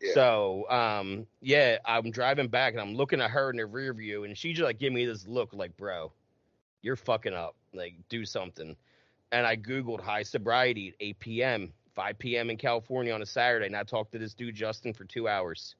Yeah. 0.00 0.14
So, 0.14 0.70
um, 0.70 1.26
yeah, 1.40 1.78
I'm 1.84 2.10
driving 2.10 2.48
back 2.48 2.74
and 2.74 2.82
I'm 2.82 2.94
looking 2.94 3.20
at 3.20 3.30
her 3.30 3.50
in 3.50 3.56
the 3.56 3.66
rear 3.66 3.94
view, 3.94 4.24
and 4.24 4.36
she 4.36 4.52
just 4.52 4.64
like 4.64 4.78
give 4.78 4.92
me 4.92 5.06
this 5.06 5.26
look 5.26 5.52
like, 5.52 5.76
bro, 5.76 6.12
you're 6.82 6.96
fucking 6.96 7.34
up. 7.34 7.56
Like, 7.72 7.94
do 8.08 8.24
something. 8.24 8.76
And 9.32 9.46
I 9.46 9.56
googled 9.56 10.00
high 10.00 10.22
sobriety 10.22 10.88
at 10.88 10.94
8 11.00 11.18
p.m., 11.18 11.72
5 11.94 12.18
p.m. 12.18 12.50
in 12.50 12.56
California 12.56 13.12
on 13.12 13.22
a 13.22 13.26
Saturday, 13.26 13.66
and 13.66 13.76
I 13.76 13.82
talked 13.84 14.12
to 14.12 14.18
this 14.18 14.34
dude 14.34 14.54
Justin 14.54 14.92
for 14.92 15.04
two 15.04 15.28
hours. 15.28 15.76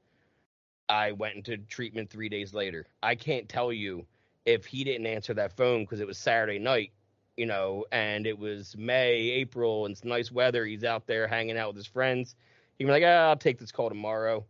I 0.89 1.13
went 1.13 1.35
into 1.35 1.59
treatment 1.59 2.11
three 2.11 2.29
days 2.29 2.55
later. 2.55 2.87
I 3.03 3.17
can't 3.17 3.49
tell 3.49 3.73
you 3.73 4.07
if 4.47 4.65
he 4.65 4.85
didn't 4.85 5.07
answer 5.07 5.35
that 5.35 5.57
phone 5.57 5.83
because 5.83 6.01
it 6.01 6.07
was 6.07 6.17
Saturday 6.17 6.59
night, 6.59 6.93
you 7.37 7.45
know, 7.45 7.85
and 7.93 8.27
it 8.27 8.39
was 8.39 8.75
May, 8.79 9.17
April, 9.17 9.85
and 9.85 9.93
it's 9.93 10.05
nice 10.05 10.33
weather. 10.33 10.65
He's 10.65 10.85
out 10.85 11.07
there 11.07 11.27
hanging 11.27 11.59
out 11.59 11.69
with 11.69 11.77
his 11.77 11.87
friends. 11.87 12.37
He'd 12.79 12.85
be 12.85 12.91
like, 12.91 13.03
ah, 13.05 13.29
I'll 13.29 13.37
take 13.37 13.59
this 13.59 13.73
call 13.73 13.89
tomorrow. 13.89 14.45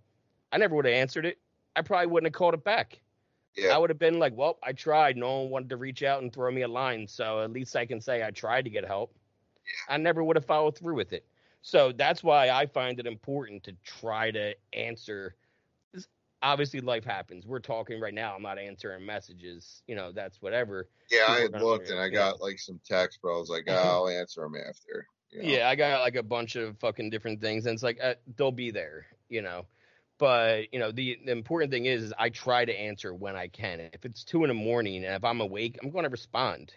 I 0.52 0.59
never 0.59 0.77
would 0.77 0.85
have 0.85 0.94
answered 0.94 1.27
it. 1.27 1.39
I 1.74 1.82
probably 1.82 2.06
wouldn't 2.06 2.32
have 2.32 2.39
called 2.39 2.55
it 2.55 2.62
back. 2.62 3.01
Yeah. 3.56 3.74
I 3.74 3.78
would 3.78 3.90
have 3.90 3.98
been 3.98 4.18
like, 4.18 4.36
well, 4.36 4.59
I 4.62 4.73
tried. 4.73 5.16
No 5.16 5.40
one 5.40 5.51
wanted 5.51 5.70
to 5.70 5.77
reach 5.77 6.02
out 6.02 6.23
and 6.23 6.32
throw 6.32 6.51
me 6.51 6.62
a 6.62 6.68
line. 6.68 7.09
So 7.09 7.43
at 7.43 7.51
least 7.51 7.74
I 7.74 7.86
can 7.86 8.01
say 8.01 8.23
I 8.23 8.31
tried 8.31 8.62
to 8.62 8.70
get 8.70 8.85
help. 8.85 9.14
Yeah. 9.64 9.94
I 9.94 9.97
never 9.97 10.23
would 10.23 10.36
have 10.36 10.44
followed 10.44 10.77
through 10.77 10.94
with 10.94 11.12
it. 11.12 11.27
So 11.62 11.90
that's 11.90 12.23
why 12.23 12.51
I 12.51 12.66
find 12.66 13.01
it 13.01 13.06
important 13.06 13.64
to 13.64 13.73
try 13.82 14.31
to 14.31 14.55
answer. 14.73 15.35
Obviously, 16.43 16.81
life 16.81 17.05
happens. 17.05 17.47
We're 17.47 17.61
talking 17.61 18.01
right 18.01 18.15
now. 18.15 18.35
I'm 18.35 18.43
not 18.43 18.59
answering 18.59 19.05
messages. 19.05 19.83
You 19.87 19.97
know, 19.97 20.13
that's 20.13 20.41
whatever. 20.43 20.89
Yeah, 21.11 21.25
I 21.29 21.43
People 21.43 21.59
had 21.59 21.65
looked 21.65 21.91
and 21.91 21.99
I 21.99 22.09
got 22.09 22.41
like 22.41 22.59
some 22.59 22.81
text, 22.85 23.21
but 23.23 23.35
I 23.35 23.39
was 23.39 23.49
like, 23.49 23.65
oh, 23.69 23.75
I'll 23.75 24.09
answer 24.09 24.43
them 24.43 24.55
after. 24.57 25.07
you 25.31 25.43
know? 25.43 25.49
Yeah, 25.49 25.69
I 25.69 25.75
got 25.75 26.01
like 26.01 26.17
a 26.17 26.23
bunch 26.23 26.57
of 26.57 26.79
fucking 26.79 27.11
different 27.11 27.41
things, 27.41 27.67
and 27.67 27.75
it's 27.75 27.83
like 27.83 27.99
uh, 28.03 28.15
they'll 28.37 28.53
be 28.53 28.71
there, 28.71 29.07
you 29.29 29.43
know. 29.43 29.67
But 30.19 30.73
you 30.73 30.79
know, 30.79 30.93
the, 30.93 31.19
the 31.25 31.33
important 31.33 31.71
thing 31.71 31.87
is, 31.87 32.03
is 32.03 32.13
I 32.19 32.31
try 32.31 32.65
to 32.65 32.73
answer 32.73 33.13
when 33.15 33.37
I 33.37 33.49
can. 33.49 33.81
If 33.93 34.05
it's 34.05 34.25
two 34.25 34.45
in 34.45 34.49
the 34.49 34.55
morning 34.55 35.05
and 35.05 35.15
if 35.15 35.25
I'm 35.25 35.41
awake, 35.41 35.79
I'm 35.83 35.91
going 35.91 36.05
to 36.05 36.11
respond. 36.11 36.73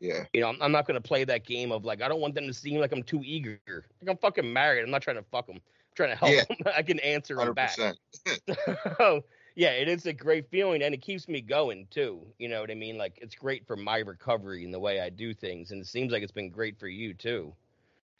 Yeah. 0.00 0.24
You 0.32 0.40
know, 0.40 0.48
I'm, 0.48 0.56
I'm 0.60 0.72
not 0.72 0.86
going 0.86 1.00
to 1.00 1.06
play 1.06 1.24
that 1.24 1.46
game 1.46 1.72
of 1.72 1.84
like 1.84 2.02
I 2.02 2.08
don't 2.08 2.20
want 2.20 2.34
them 2.34 2.46
to 2.46 2.54
seem 2.54 2.80
like 2.80 2.92
I'm 2.92 3.02
too 3.02 3.22
eager. 3.24 3.60
Like 3.68 4.08
I'm 4.08 4.16
fucking 4.16 4.50
married. 4.52 4.82
I'm 4.82 4.90
not 4.90 5.02
trying 5.02 5.16
to 5.16 5.24
fuck 5.30 5.46
them. 5.46 5.60
Trying 6.00 6.12
to 6.12 6.16
help 6.16 6.32
Yeah. 6.32 6.44
them. 6.48 6.56
I 6.74 6.82
can 6.82 6.98
answer 7.00 7.34
them 7.34 7.54
Hundred 7.54 7.56
back. 7.56 7.76
so 8.96 9.22
yeah, 9.54 9.72
it 9.72 9.86
is 9.86 10.06
a 10.06 10.14
great 10.14 10.48
feeling 10.48 10.82
and 10.82 10.94
it 10.94 11.02
keeps 11.02 11.28
me 11.28 11.42
going 11.42 11.88
too. 11.90 12.26
You 12.38 12.48
know 12.48 12.62
what 12.62 12.70
I 12.70 12.74
mean? 12.74 12.96
Like 12.96 13.18
it's 13.20 13.34
great 13.34 13.66
for 13.66 13.76
my 13.76 13.98
recovery 13.98 14.64
and 14.64 14.72
the 14.72 14.80
way 14.80 15.00
I 15.00 15.10
do 15.10 15.34
things, 15.34 15.72
and 15.72 15.82
it 15.82 15.86
seems 15.86 16.10
like 16.10 16.22
it's 16.22 16.32
been 16.32 16.48
great 16.48 16.78
for 16.78 16.88
you 16.88 17.12
too. 17.12 17.54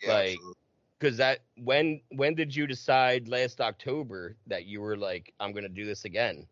Yeah. 0.03 0.13
Like-. 0.13 0.39
Because 0.99 1.17
that 1.17 1.39
when 1.57 2.03
when 2.11 2.35
did 2.35 2.55
you 2.55 2.67
decide 2.67 3.29
last 3.29 3.63
October 3.63 4.37
that 4.47 4.67
you 4.67 4.83
were 4.83 4.99
like 4.99 5.33
I'm 5.41 5.53
gonna 5.55 5.71
do 5.71 5.87
this 5.87 6.05
again? 6.05 6.47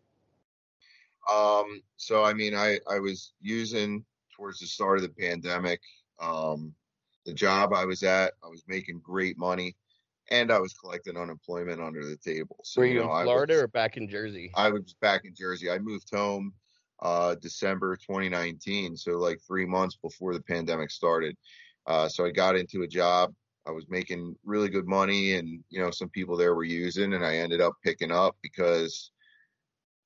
Um, 1.31 1.83
so 1.97 2.23
I 2.23 2.33
mean, 2.33 2.55
I 2.55 2.79
I 2.89 2.97
was 2.97 3.33
using 3.39 4.03
towards 4.35 4.57
the 4.61 4.65
start 4.65 4.97
of 4.97 5.03
the 5.03 5.09
pandemic. 5.09 5.81
Um, 6.19 6.73
the 7.27 7.33
job 7.35 7.71
I 7.75 7.85
was 7.85 8.01
at, 8.01 8.33
I 8.43 8.47
was 8.47 8.63
making 8.67 9.01
great 9.01 9.37
money, 9.37 9.75
and 10.31 10.51
I 10.51 10.59
was 10.59 10.73
collecting 10.73 11.17
unemployment 11.17 11.81
under 11.81 12.05
the 12.05 12.17
table. 12.17 12.57
So 12.63 12.81
Were 12.81 12.87
you 12.87 12.99
know, 12.99 13.15
in 13.17 13.23
Florida 13.23 13.53
was- 13.53 13.63
or 13.63 13.67
back 13.67 13.97
in 13.97 14.07
Jersey? 14.07 14.51
I 14.55 14.69
was 14.69 14.95
back 15.01 15.25
in 15.25 15.33
Jersey. 15.35 15.69
I 15.69 15.79
moved 15.79 16.09
home 16.13 16.53
uh, 17.01 17.35
December 17.35 17.95
2019, 17.95 18.95
so 18.95 19.13
like 19.13 19.39
three 19.45 19.65
months 19.65 19.95
before 19.95 20.33
the 20.33 20.41
pandemic 20.41 20.91
started. 20.91 21.35
Uh, 21.87 22.07
so 22.07 22.25
I 22.25 22.31
got 22.31 22.55
into 22.55 22.83
a 22.83 22.87
job. 22.87 23.33
I 23.65 23.71
was 23.71 23.85
making 23.89 24.35
really 24.43 24.69
good 24.69 24.87
money, 24.87 25.33
and 25.33 25.63
you 25.69 25.79
know 25.81 25.91
some 25.91 26.09
people 26.09 26.35
there 26.35 26.55
were 26.55 26.63
using, 26.63 27.13
and 27.13 27.25
I 27.25 27.37
ended 27.37 27.61
up 27.61 27.73
picking 27.83 28.11
up 28.11 28.35
because 28.41 29.11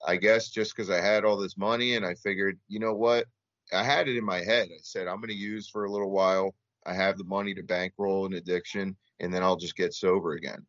I 0.05 0.17
guess 0.17 0.49
just 0.49 0.75
because 0.75 0.89
I 0.89 1.01
had 1.01 1.23
all 1.23 1.37
this 1.37 1.57
money, 1.57 1.95
and 1.95 2.05
I 2.05 2.15
figured, 2.15 2.59
you 2.67 2.79
know 2.79 2.93
what, 2.93 3.25
I 3.71 3.83
had 3.83 4.07
it 4.07 4.17
in 4.17 4.25
my 4.25 4.39
head. 4.39 4.67
I 4.71 4.79
said 4.81 5.07
I'm 5.07 5.17
going 5.17 5.29
to 5.29 5.33
use 5.33 5.69
for 5.69 5.85
a 5.85 5.91
little 5.91 6.11
while. 6.11 6.55
I 6.85 6.93
have 6.93 7.17
the 7.17 7.23
money 7.23 7.53
to 7.53 7.63
bankroll 7.63 8.25
an 8.25 8.33
addiction, 8.33 8.97
and 9.19 9.34
then 9.34 9.44
I'll 9.44 9.56
just 9.56 9.76
get 9.76 9.94
sober 9.94 10.34
again. 10.34 10.65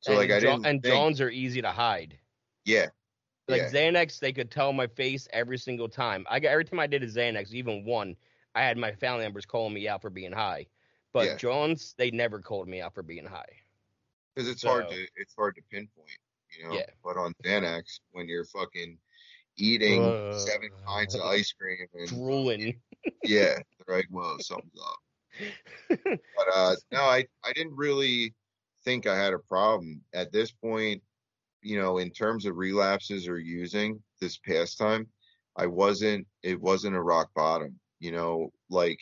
So 0.00 0.12
and 0.12 0.20
like 0.20 0.30
I 0.30 0.40
didn't 0.40 0.64
and 0.66 0.82
think, 0.82 0.94
Johns 0.94 1.20
are 1.20 1.30
easy 1.30 1.60
to 1.62 1.70
hide. 1.70 2.16
yeah, 2.64 2.86
Like 3.48 3.62
yeah. 3.62 3.70
Xanax, 3.70 4.18
they 4.20 4.32
could 4.32 4.50
tell 4.50 4.72
my 4.72 4.86
face 4.86 5.26
every 5.32 5.58
single 5.58 5.88
time. 5.88 6.24
I 6.30 6.38
got 6.40 6.50
every 6.50 6.64
time 6.64 6.78
I 6.80 6.86
did 6.86 7.02
a 7.02 7.06
Xanax, 7.06 7.52
even 7.52 7.84
one, 7.84 8.14
I 8.54 8.62
had 8.62 8.76
my 8.78 8.92
family 8.92 9.24
members 9.24 9.44
calling 9.46 9.74
me 9.74 9.88
out 9.88 10.00
for 10.02 10.10
being 10.10 10.32
high. 10.32 10.66
But 11.12 11.26
Yeah. 11.26 11.36
Johns, 11.36 11.94
they 11.98 12.10
never 12.10 12.38
called 12.40 12.68
me 12.68 12.80
out 12.80 12.94
for 12.94 13.02
being 13.02 13.26
high. 13.26 13.56
because 14.34 14.48
it's 14.48 14.62
hard 14.62 14.88
to 14.90 15.06
it's 15.16 15.34
hard 15.34 15.56
to 15.56 15.62
pinpoint, 15.70 16.08
you 16.56 16.68
know. 16.68 16.74
Yeah. 16.74 16.86
But 17.02 17.16
on 17.16 17.34
Xanax, 17.44 17.98
when 18.12 18.28
you're 18.28 18.44
fucking 18.44 18.98
eating 19.56 20.04
Uh, 20.04 20.38
seven 20.38 20.68
pints 20.86 21.16
of 21.16 21.22
ice 21.22 21.52
cream 21.52 21.78
and 21.94 22.08
Drooling. 22.08 22.80
yeah, 23.24 23.58
like, 23.88 24.06
whoa, 24.10 24.36
something's 24.38 24.78
up. 24.80 24.98
But 25.88 26.46
uh, 26.54 26.74
no, 26.92 27.02
I 27.02 27.26
I 27.44 27.52
didn't 27.52 27.76
really 27.76 28.34
think 28.84 29.06
I 29.06 29.16
had 29.16 29.34
a 29.34 29.38
problem 29.38 30.02
at 30.14 30.32
this 30.32 30.50
point. 30.50 31.02
You 31.62 31.80
know, 31.80 31.98
in 31.98 32.10
terms 32.10 32.46
of 32.46 32.56
relapses 32.56 33.26
or 33.26 33.38
using 33.38 34.00
this 34.20 34.38
past 34.38 34.78
time, 34.78 35.08
I 35.56 35.66
wasn't. 35.66 36.26
It 36.42 36.60
wasn't 36.60 36.96
a 36.96 37.02
rock 37.02 37.30
bottom. 37.34 37.78
You 38.00 38.12
know, 38.12 38.52
like 38.70 39.00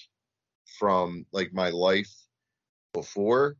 from 0.78 1.26
like 1.32 1.52
my 1.52 1.70
life 1.70 2.12
before 2.92 3.56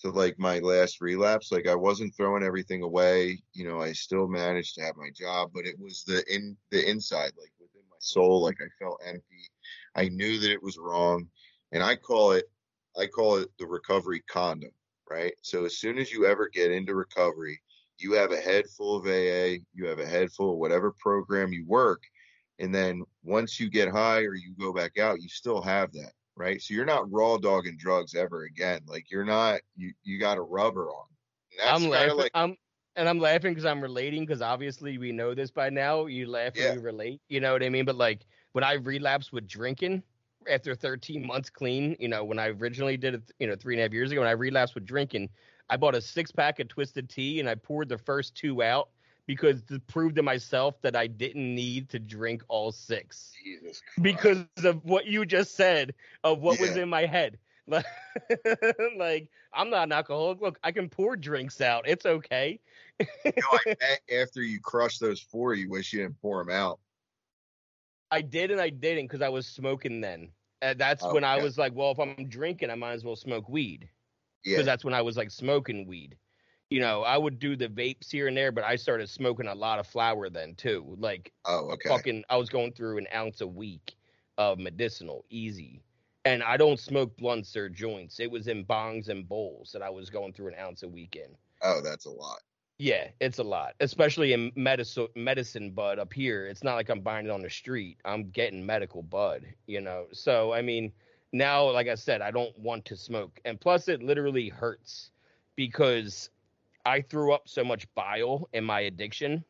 to 0.00 0.10
like 0.10 0.38
my 0.38 0.58
last 0.60 1.00
relapse 1.00 1.50
like 1.52 1.66
i 1.66 1.74
wasn't 1.74 2.14
throwing 2.16 2.42
everything 2.42 2.82
away 2.82 3.38
you 3.52 3.68
know 3.68 3.80
i 3.80 3.92
still 3.92 4.28
managed 4.28 4.74
to 4.74 4.82
have 4.82 4.96
my 4.96 5.10
job 5.14 5.50
but 5.52 5.66
it 5.66 5.78
was 5.78 6.04
the 6.04 6.22
in 6.32 6.56
the 6.70 6.88
inside 6.88 7.32
like 7.38 7.52
within 7.60 7.82
my 7.90 7.96
soul 8.00 8.42
like 8.42 8.56
i 8.60 8.68
felt 8.82 9.00
empty 9.04 9.50
i 9.94 10.08
knew 10.08 10.38
that 10.38 10.50
it 10.50 10.62
was 10.62 10.78
wrong 10.78 11.26
and 11.72 11.82
i 11.82 11.94
call 11.94 12.32
it 12.32 12.44
i 12.98 13.06
call 13.06 13.36
it 13.36 13.48
the 13.58 13.66
recovery 13.66 14.20
condom 14.28 14.70
right 15.10 15.32
so 15.42 15.64
as 15.64 15.76
soon 15.78 15.98
as 15.98 16.12
you 16.12 16.26
ever 16.26 16.48
get 16.48 16.70
into 16.70 16.94
recovery 16.94 17.60
you 17.98 18.12
have 18.12 18.32
a 18.32 18.36
head 18.36 18.64
full 18.68 18.96
of 18.96 19.06
aa 19.06 19.56
you 19.74 19.86
have 19.86 19.98
a 19.98 20.06
head 20.06 20.30
full 20.32 20.52
of 20.52 20.58
whatever 20.58 20.92
program 21.00 21.52
you 21.52 21.64
work 21.66 22.02
and 22.58 22.74
then 22.74 23.02
once 23.22 23.58
you 23.60 23.68
get 23.70 23.88
high 23.88 24.20
or 24.20 24.34
you 24.34 24.54
go 24.58 24.72
back 24.72 24.98
out 24.98 25.20
you 25.20 25.28
still 25.28 25.60
have 25.60 25.92
that 25.92 26.12
right 26.36 26.60
so 26.62 26.74
you're 26.74 26.84
not 26.84 27.10
raw 27.10 27.36
dogging 27.36 27.76
drugs 27.78 28.14
ever 28.14 28.44
again 28.44 28.80
like 28.86 29.10
you're 29.10 29.24
not 29.24 29.60
you 29.76 29.92
you 30.04 30.18
got 30.18 30.38
a 30.38 30.42
rubber 30.42 30.88
on 30.90 31.04
I'm 31.64 31.88
laughing. 31.88 32.16
like 32.16 32.30
I'm 32.34 32.56
and 32.96 33.08
I'm 33.08 33.18
laughing 33.18 33.52
because 33.52 33.64
I'm 33.64 33.80
relating 33.80 34.24
because 34.24 34.42
obviously 34.42 34.98
we 34.98 35.12
know 35.12 35.34
this 35.34 35.50
by 35.50 35.70
now. 35.70 36.06
You 36.06 36.28
laugh 36.28 36.52
Yeah. 36.56 36.66
and 36.72 36.74
you 36.74 36.80
relate. 36.80 37.20
You 37.28 37.40
know 37.40 37.52
what 37.52 37.62
I 37.62 37.68
mean? 37.68 37.84
But 37.84 37.96
like 37.96 38.26
when 38.52 38.64
I 38.64 38.74
relapsed 38.74 39.32
with 39.32 39.46
drinking 39.46 40.02
after 40.50 40.74
13 40.74 41.26
months 41.26 41.50
clean, 41.50 41.96
you 41.98 42.08
know, 42.08 42.24
when 42.24 42.38
I 42.38 42.48
originally 42.48 42.96
did 42.96 43.14
it, 43.14 43.22
you 43.38 43.46
know, 43.46 43.56
three 43.56 43.74
and 43.74 43.80
a 43.80 43.84
half 43.84 43.92
years 43.92 44.10
ago, 44.10 44.20
when 44.20 44.28
I 44.28 44.32
relapsed 44.32 44.74
with 44.74 44.86
drinking, 44.86 45.28
I 45.70 45.76
bought 45.76 45.94
a 45.94 46.00
six 46.00 46.30
pack 46.30 46.60
of 46.60 46.68
twisted 46.68 47.08
tea 47.08 47.40
and 47.40 47.48
I 47.48 47.54
poured 47.54 47.88
the 47.88 47.98
first 47.98 48.34
two 48.34 48.62
out 48.62 48.88
because 49.26 49.62
to 49.64 49.78
prove 49.78 50.14
to 50.14 50.22
myself 50.22 50.80
that 50.82 50.96
I 50.96 51.06
didn't 51.06 51.54
need 51.54 51.90
to 51.90 51.98
drink 51.98 52.42
all 52.48 52.72
six 52.72 53.32
because 54.00 54.46
of 54.64 54.84
what 54.84 55.06
you 55.06 55.26
just 55.26 55.54
said 55.54 55.94
of 56.24 56.40
what 56.40 56.58
was 56.58 56.76
in 56.76 56.88
my 56.88 57.06
head. 57.06 57.38
Like, 57.70 57.84
like 58.96 59.28
I'm 59.52 59.68
not 59.68 59.82
an 59.82 59.92
alcoholic. 59.92 60.40
Look, 60.40 60.58
I 60.64 60.72
can 60.72 60.88
pour 60.88 61.16
drinks 61.16 61.60
out. 61.60 61.86
It's 61.86 62.06
okay. 62.06 62.60
you 62.98 63.06
know, 63.26 63.74
after 64.10 64.40
you 64.40 64.58
crush 64.58 64.96
those 64.96 65.20
four, 65.20 65.52
you 65.52 65.68
wish 65.68 65.92
you 65.92 66.00
didn't 66.00 66.18
pour 66.22 66.42
them 66.42 66.50
out. 66.50 66.80
I 68.10 68.22
did 68.22 68.50
and 68.50 68.60
I 68.60 68.70
didn't 68.70 69.06
because 69.06 69.22
I 69.22 69.28
was 69.28 69.46
smoking 69.46 70.00
then. 70.00 70.30
And 70.62 70.78
that's 70.78 71.04
Oh, 71.04 71.14
when 71.14 71.24
I 71.24 71.36
was 71.38 71.58
like, 71.58 71.74
well, 71.74 71.92
if 71.92 71.98
I'm 72.00 72.28
drinking, 72.28 72.70
I 72.70 72.74
might 72.74 72.92
as 72.92 73.04
well 73.04 73.16
smoke 73.16 73.48
weed 73.48 73.88
because 74.44 74.66
Yeah, 74.66 74.66
that's 74.66 74.84
when 74.84 74.94
I 74.94 75.02
was 75.02 75.16
like 75.16 75.30
smoking 75.30 75.86
weed. 75.86 76.16
You 76.70 76.80
know, 76.80 77.02
I 77.02 77.16
would 77.16 77.38
do 77.38 77.56
the 77.56 77.68
vapes 77.68 78.10
here 78.10 78.28
and 78.28 78.36
there, 78.36 78.52
but 78.52 78.64
I 78.64 78.76
started 78.76 79.08
smoking 79.08 79.46
a 79.46 79.54
lot 79.54 79.78
of 79.78 79.86
flower 79.86 80.28
then 80.28 80.54
too. 80.54 80.96
Like 80.98 81.32
oh, 81.46 81.70
okay. 81.72 81.88
fucking, 81.88 82.24
I 82.28 82.36
was 82.36 82.48
going 82.50 82.72
through 82.72 82.98
an 82.98 83.08
ounce 83.14 83.40
a 83.40 83.46
week 83.46 83.94
of 84.36 84.58
medicinal, 84.58 85.24
easy. 85.30 85.82
And 86.24 86.42
I 86.42 86.56
don't 86.56 86.78
smoke 86.78 87.16
blunts 87.16 87.56
or 87.56 87.68
joints. 87.70 88.20
It 88.20 88.30
was 88.30 88.48
in 88.48 88.64
bongs 88.64 89.08
and 89.08 89.26
bowls 89.28 89.70
that 89.72 89.82
I 89.82 89.90
was 89.90 90.10
going 90.10 90.32
through 90.32 90.48
an 90.48 90.54
ounce 90.58 90.82
a 90.82 90.88
week 90.88 91.16
in. 91.16 91.36
Oh, 91.62 91.80
that's 91.82 92.06
a 92.06 92.10
lot. 92.10 92.40
Yeah, 92.78 93.08
it's 93.20 93.38
a 93.38 93.42
lot, 93.42 93.74
especially 93.80 94.32
in 94.32 94.52
medicine 94.54 95.08
medicine 95.16 95.72
bud 95.72 95.98
up 95.98 96.12
here. 96.12 96.46
It's 96.46 96.62
not 96.62 96.74
like 96.76 96.88
I'm 96.88 97.00
buying 97.00 97.26
it 97.26 97.30
on 97.30 97.42
the 97.42 97.50
street. 97.50 97.98
I'm 98.04 98.30
getting 98.30 98.64
medical 98.64 99.02
bud, 99.02 99.46
you 99.66 99.80
know. 99.80 100.06
So 100.12 100.52
I 100.52 100.62
mean, 100.62 100.92
now 101.32 101.68
like 101.70 101.88
I 101.88 101.96
said, 101.96 102.20
I 102.20 102.30
don't 102.30 102.56
want 102.58 102.84
to 102.86 102.96
smoke. 102.96 103.40
And 103.44 103.60
plus 103.60 103.88
it 103.88 104.00
literally 104.02 104.48
hurts 104.48 105.10
because 105.56 106.30
I 106.86 107.00
threw 107.02 107.32
up 107.32 107.48
so 107.48 107.64
much 107.64 107.92
bile 107.94 108.48
in 108.52 108.64
my 108.64 108.80
addiction 108.82 109.44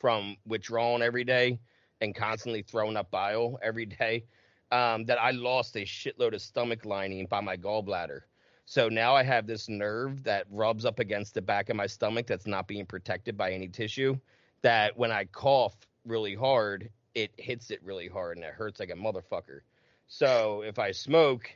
from 0.00 0.36
withdrawing 0.46 1.02
every 1.02 1.24
day 1.24 1.60
and 2.00 2.14
constantly 2.14 2.62
throwing 2.62 2.96
up 2.96 3.10
bile 3.10 3.58
every 3.62 3.86
day 3.86 4.26
um, 4.70 5.04
that 5.06 5.20
I 5.20 5.32
lost 5.32 5.76
a 5.76 5.80
shitload 5.80 6.34
of 6.34 6.42
stomach 6.42 6.84
lining 6.84 7.26
by 7.26 7.40
my 7.40 7.56
gallbladder. 7.56 8.27
So 8.70 8.90
now 8.90 9.16
I 9.16 9.22
have 9.22 9.46
this 9.46 9.66
nerve 9.66 10.24
that 10.24 10.44
rubs 10.50 10.84
up 10.84 10.98
against 10.98 11.32
the 11.32 11.40
back 11.40 11.70
of 11.70 11.76
my 11.76 11.86
stomach 11.86 12.26
that's 12.26 12.46
not 12.46 12.68
being 12.68 12.84
protected 12.84 13.34
by 13.34 13.52
any 13.52 13.66
tissue. 13.66 14.18
That 14.60 14.94
when 14.98 15.10
I 15.10 15.24
cough 15.24 15.74
really 16.04 16.34
hard, 16.34 16.90
it 17.14 17.30
hits 17.38 17.70
it 17.70 17.80
really 17.82 18.08
hard 18.08 18.36
and 18.36 18.44
it 18.44 18.52
hurts 18.52 18.78
like 18.78 18.90
a 18.90 18.94
motherfucker. 18.94 19.60
So 20.06 20.64
if 20.66 20.78
I 20.78 20.90
smoke, 20.90 21.50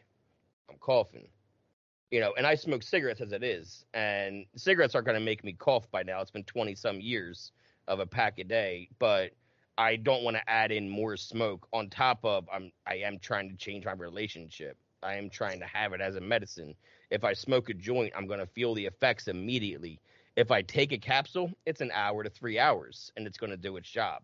I'm 0.71 0.79
coughing. 0.79 1.29
You 2.11 2.21
know, 2.21 2.33
and 2.39 2.47
I 2.47 2.55
smoke 2.55 2.83
cigarettes 2.83 3.21
as 3.21 3.33
it 3.33 3.45
is, 3.45 3.85
and 3.93 4.47
cigarettes 4.57 4.95
aren't 4.95 5.07
going 5.07 5.19
to 5.19 5.25
make 5.25 5.45
me 5.45 5.53
cough 5.53 5.91
by 5.91 6.05
now. 6.05 6.23
It's 6.23 6.31
been 6.31 6.45
20 6.45 6.75
some 6.77 6.99
years 6.99 7.53
of 7.89 8.01
a 8.01 8.07
pack 8.07 8.39
a 8.39 8.45
day, 8.45 8.89
but 8.99 9.33
I 9.77 9.97
don't 9.97 10.25
want 10.25 10.39
to 10.39 10.51
add 10.51 10.73
in 10.73 10.89
more 10.89 11.19
smoke 11.19 11.69
on 11.75 11.91
top 11.91 12.25
of 12.25 12.49
I'm 12.51 12.73
I 12.87 12.97
am 13.05 13.19
trying 13.19 13.51
to 13.51 13.57
change 13.57 13.85
my 13.85 13.93
relationship. 13.93 14.79
I 15.03 15.17
am 15.17 15.29
trying 15.29 15.61
to 15.61 15.67
have 15.67 15.93
it 15.93 16.01
as 16.01 16.17
a 16.17 16.21
medicine. 16.21 16.75
If 17.13 17.25
I 17.25 17.35
smoke 17.35 17.69
a 17.69 17.75
joint, 17.75 18.15
I'm 18.17 18.27
going 18.27 18.41
to 18.41 18.47
feel 18.47 18.73
the 18.73 18.87
effects 18.87 19.29
immediately. 19.29 20.01
If 20.35 20.51
I 20.51 20.63
take 20.63 20.93
a 20.93 20.99
capsule, 20.99 21.53
it's 21.67 21.83
an 21.83 21.91
hour 21.93 22.25
to 22.25 22.31
3 22.31 22.59
hours 22.59 23.13
and 23.17 23.27
it's 23.27 23.37
going 23.37 23.51
to 23.51 23.57
do 23.59 23.77
its 23.77 23.91
job. 23.91 24.23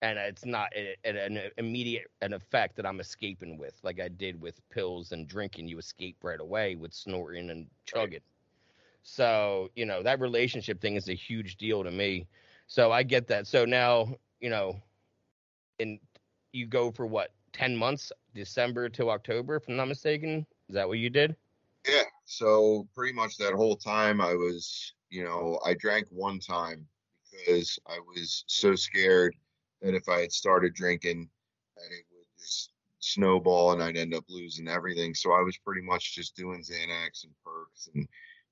And 0.00 0.16
it's 0.16 0.44
not 0.44 0.68
eh, 0.76 0.94
a, 1.04 1.26
an 1.26 1.40
immediate 1.58 2.04
an 2.20 2.34
effect 2.34 2.76
that 2.76 2.86
I'm 2.86 3.00
escaping 3.00 3.58
with 3.58 3.74
like 3.82 4.00
I 4.00 4.06
did 4.06 4.40
with 4.40 4.60
pills 4.70 5.10
and 5.10 5.26
drinking. 5.26 5.66
You 5.66 5.78
escape 5.78 6.16
right 6.22 6.38
away 6.40 6.76
with 6.76 6.94
snorting 6.94 7.50
and 7.50 7.66
chugging. 7.84 8.20
So, 9.02 9.68
you 9.74 9.84
know, 9.84 10.04
that 10.04 10.20
relationship 10.20 10.80
thing 10.80 10.94
is 10.94 11.08
a 11.08 11.14
huge 11.14 11.56
deal 11.56 11.82
to 11.82 11.90
me. 11.90 12.28
So 12.68 12.92
I 12.92 13.02
get 13.02 13.26
that. 13.26 13.48
So 13.48 13.64
now, 13.64 14.14
you 14.40 14.50
know, 14.50 14.80
and 15.80 15.98
you 16.52 16.66
go 16.66 16.92
for 16.92 17.06
what, 17.06 17.32
10 17.52 17.76
months, 17.76 18.12
December 18.34 18.88
to 18.90 19.10
October, 19.10 19.56
if 19.56 19.68
I'm 19.68 19.76
not 19.76 19.88
mistaken? 19.88 20.46
Is 20.68 20.74
that 20.76 20.86
what 20.86 20.98
you 20.98 21.10
did? 21.10 21.36
Yeah. 21.86 22.04
So 22.24 22.88
pretty 22.94 23.12
much 23.12 23.36
that 23.38 23.54
whole 23.54 23.76
time 23.76 24.20
I 24.20 24.34
was, 24.34 24.94
you 25.10 25.24
know, 25.24 25.60
I 25.64 25.74
drank 25.74 26.06
one 26.10 26.38
time 26.38 26.86
because 27.30 27.78
I 27.86 27.98
was 28.00 28.44
so 28.46 28.74
scared 28.74 29.34
that 29.80 29.94
if 29.94 30.08
I 30.08 30.20
had 30.20 30.32
started 30.32 30.74
drinking, 30.74 31.28
that 31.76 31.86
it 31.86 32.04
would 32.12 32.26
just 32.38 32.72
snowball 33.00 33.72
and 33.72 33.82
I'd 33.82 33.96
end 33.96 34.14
up 34.14 34.24
losing 34.28 34.68
everything. 34.68 35.14
So 35.14 35.32
I 35.32 35.40
was 35.42 35.58
pretty 35.58 35.82
much 35.82 36.14
just 36.14 36.36
doing 36.36 36.62
Xanax 36.62 37.24
and 37.24 37.34
perks 37.44 37.88
and 37.94 38.06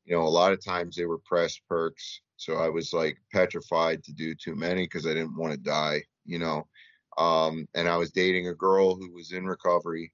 you 0.04 0.16
know, 0.16 0.22
a 0.22 0.28
lot 0.28 0.52
of 0.52 0.64
times 0.64 0.96
they 0.96 1.04
were 1.06 1.18
pressed 1.18 1.60
perks. 1.68 2.20
So 2.36 2.56
I 2.56 2.68
was 2.68 2.92
like 2.92 3.18
petrified 3.32 4.02
to 4.04 4.12
do 4.12 4.34
too 4.34 4.56
many 4.56 4.84
because 4.84 5.06
I 5.06 5.14
didn't 5.14 5.36
want 5.36 5.52
to 5.52 5.58
die, 5.58 6.02
you 6.24 6.38
know. 6.38 6.66
Um, 7.18 7.68
and 7.74 7.88
I 7.88 7.96
was 7.96 8.10
dating 8.10 8.48
a 8.48 8.54
girl 8.54 8.96
who 8.96 9.12
was 9.12 9.32
in 9.32 9.44
recovery. 9.46 10.12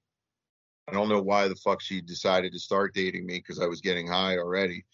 I 0.87 0.93
don't 0.93 1.09
know 1.09 1.21
why 1.21 1.47
the 1.47 1.55
fuck 1.55 1.81
she 1.81 2.01
decided 2.01 2.53
to 2.53 2.59
start 2.59 2.93
dating 2.93 3.25
me 3.25 3.39
because 3.39 3.59
I 3.59 3.67
was 3.67 3.81
getting 3.81 4.07
high 4.07 4.37
already. 4.37 4.85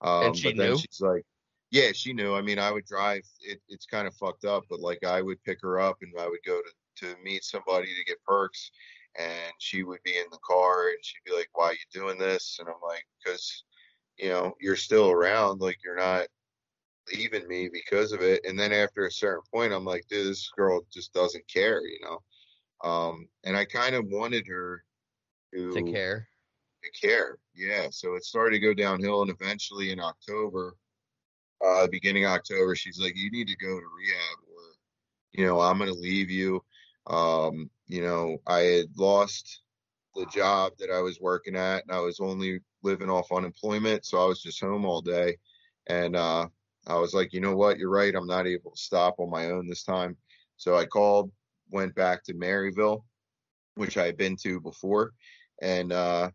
Um, 0.00 0.24
And 0.24 0.36
she 0.36 0.52
but 0.52 0.56
then 0.56 0.74
knew? 0.74 0.74
she's 0.74 1.00
like, 1.00 1.24
yeah, 1.70 1.92
she 1.92 2.12
knew. 2.12 2.34
I 2.34 2.42
mean, 2.42 2.58
I 2.58 2.70
would 2.72 2.86
drive. 2.86 3.22
It, 3.40 3.60
it's 3.68 3.86
kind 3.86 4.06
of 4.08 4.14
fucked 4.16 4.44
up, 4.44 4.64
but 4.70 4.80
like 4.80 5.04
I 5.04 5.22
would 5.22 5.42
pick 5.44 5.60
her 5.62 5.80
up 5.80 5.98
and 6.02 6.12
I 6.18 6.28
would 6.28 6.42
go 6.44 6.60
to 6.62 6.70
to 6.96 7.16
meet 7.22 7.44
somebody 7.44 7.86
to 7.94 8.04
get 8.04 8.22
perks, 8.24 8.70
and 9.18 9.52
she 9.58 9.82
would 9.84 10.02
be 10.04 10.18
in 10.18 10.26
the 10.30 10.38
car 10.44 10.88
and 10.90 10.98
she'd 11.02 11.24
be 11.24 11.32
like, 11.36 11.48
"Why 11.54 11.66
are 11.68 11.72
you 11.74 11.78
doing 11.92 12.18
this?" 12.18 12.58
And 12.60 12.68
I'm 12.68 12.80
like, 12.82 13.06
"Cause 13.24 13.64
you 14.18 14.28
know 14.30 14.54
you're 14.60 14.76
still 14.76 15.10
around. 15.10 15.60
Like 15.60 15.78
you're 15.84 15.96
not 15.96 16.28
leaving 17.12 17.46
me 17.48 17.68
because 17.72 18.12
of 18.12 18.22
it." 18.22 18.44
And 18.44 18.58
then 18.58 18.72
after 18.72 19.06
a 19.06 19.12
certain 19.12 19.44
point, 19.52 19.72
I'm 19.72 19.84
like, 19.84 20.06
"Dude, 20.08 20.26
this 20.28 20.50
girl 20.50 20.82
just 20.92 21.12
doesn't 21.12 21.48
care," 21.48 21.82
you 21.86 22.00
know. 22.02 22.22
Um, 22.88 23.28
and 23.44 23.56
I 23.56 23.64
kind 23.66 23.94
of 23.94 24.06
wanted 24.08 24.46
her 24.48 24.84
to 25.52 25.72
To 25.72 25.82
care. 25.82 26.28
to 26.82 26.90
care. 27.06 27.38
Yeah. 27.54 27.88
So 27.90 28.14
it 28.14 28.24
started 28.24 28.56
to 28.56 28.60
go 28.60 28.74
downhill, 28.74 29.22
and 29.22 29.30
eventually 29.30 29.90
in 29.92 30.00
October, 30.00 30.76
uh, 31.64 31.86
beginning 31.88 32.24
of 32.24 32.32
October, 32.32 32.74
she's 32.74 32.98
like, 33.00 33.16
"You 33.16 33.30
need 33.30 33.48
to 33.48 33.56
go 33.56 33.78
to 33.78 33.86
rehab, 33.86 34.38
or 34.48 34.62
you 35.32 35.44
know, 35.46 35.60
I'm 35.60 35.78
gonna 35.78 35.92
leave 35.92 36.30
you." 36.30 36.64
Um, 37.06 37.70
you 37.86 38.02
know, 38.02 38.38
I 38.46 38.60
had 38.60 38.96
lost 38.96 39.62
the 40.14 40.26
job 40.26 40.72
that 40.78 40.90
I 40.90 41.00
was 41.00 41.20
working 41.20 41.56
at, 41.56 41.82
and 41.84 41.92
I 41.92 42.00
was 42.00 42.20
only 42.20 42.60
living 42.82 43.10
off 43.10 43.32
unemployment, 43.32 44.04
so 44.04 44.22
I 44.22 44.26
was 44.26 44.42
just 44.42 44.60
home 44.60 44.84
all 44.84 45.00
day. 45.02 45.38
And 45.86 46.16
uh, 46.16 46.48
I 46.86 46.94
was 46.96 47.14
like, 47.14 47.32
you 47.32 47.40
know 47.40 47.56
what? 47.56 47.78
You're 47.78 47.90
right. 47.90 48.14
I'm 48.14 48.26
not 48.26 48.46
able 48.46 48.72
to 48.72 48.80
stop 48.80 49.16
on 49.18 49.30
my 49.30 49.46
own 49.50 49.66
this 49.66 49.84
time. 49.84 50.16
So 50.56 50.76
I 50.76 50.86
called, 50.86 51.32
went 51.70 51.94
back 51.94 52.22
to 52.24 52.34
Maryville, 52.34 53.04
which 53.74 53.96
I 53.96 54.06
had 54.06 54.16
been 54.16 54.36
to 54.36 54.60
before, 54.60 55.12
and 55.60 55.92
uh, 55.92 56.30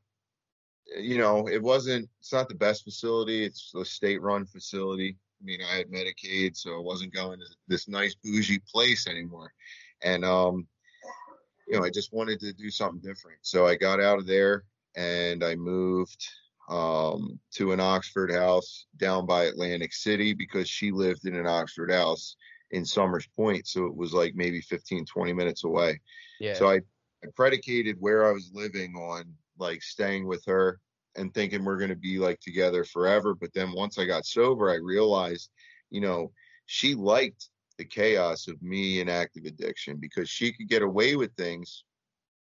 you 0.98 1.18
know, 1.18 1.48
it 1.48 1.62
wasn't. 1.62 2.10
It's 2.20 2.34
not 2.34 2.50
the 2.50 2.56
best 2.56 2.84
facility. 2.84 3.44
It's 3.44 3.74
a 3.76 3.84
state-run 3.84 4.46
facility. 4.46 5.18
I 5.42 5.44
mean, 5.44 5.60
I 5.62 5.76
had 5.76 5.92
Medicaid, 5.92 6.56
so 6.56 6.76
I 6.76 6.82
wasn't 6.82 7.14
going 7.14 7.40
to 7.40 7.46
this 7.68 7.88
nice 7.88 8.16
bougie 8.16 8.62
place 8.72 9.08
anymore. 9.08 9.52
And 10.04 10.24
um, 10.24 10.68
you 11.68 11.78
know, 11.78 11.86
I 11.86 11.90
just 11.90 12.14
wanted 12.14 12.40
to 12.42 12.54
do 12.54 12.70
something 12.70 13.02
different. 13.02 13.40
So 13.42 13.66
I 13.66 13.76
got 13.76 14.02
out 14.02 14.20
of 14.20 14.28
there 14.28 14.64
and 14.96 15.44
I 15.44 15.56
moved 15.56 16.28
um, 16.70 17.40
to 17.54 17.72
an 17.72 17.80
Oxford 17.80 18.32
house 18.32 18.86
down 18.98 19.26
by 19.26 19.46
Atlantic 19.46 19.94
City 19.94 20.34
because 20.34 20.70
she 20.70 20.92
lived 20.92 21.26
in 21.26 21.36
an 21.36 21.48
Oxford 21.48 21.92
house 21.92 22.36
in 22.72 22.86
Somers 22.86 23.28
Point. 23.36 23.68
So 23.68 23.86
it 23.86 23.96
was 23.96 24.14
like 24.14 24.36
maybe 24.36 24.62
15, 24.62 25.06
20 25.06 25.34
minutes 25.34 25.64
away. 25.64 26.00
Yeah. 26.40 26.54
So 26.54 26.70
I, 26.70 26.82
I 27.26 27.32
predicated 27.36 27.98
where 28.00 28.28
I 28.28 28.32
was 28.32 28.52
living 28.54 28.96
on 28.96 29.34
like 29.58 29.82
staying 29.82 30.28
with 30.28 30.46
her 30.46 30.80
and 31.16 31.34
thinking 31.34 31.64
we're 31.64 31.78
going 31.78 31.90
to 31.90 31.96
be 31.96 32.20
like 32.20 32.40
together 32.40 32.84
forever. 32.84 33.34
But 33.34 33.54
then 33.54 33.74
once 33.74 33.98
I 33.98 34.06
got 34.06 34.26
sober, 34.26 34.70
I 34.70 34.76
realized, 34.76 35.50
you 35.90 36.02
know, 36.02 36.32
she 36.68 36.94
liked 36.94 37.50
the 37.78 37.86
chaos 37.86 38.48
of 38.48 38.62
me 38.62 39.00
in 39.00 39.10
active 39.10 39.46
addiction 39.46 39.98
because 39.98 40.30
she 40.30 40.54
could 40.54 40.70
get 40.70 40.82
away 40.82 41.16
with 41.16 41.34
things 41.36 41.84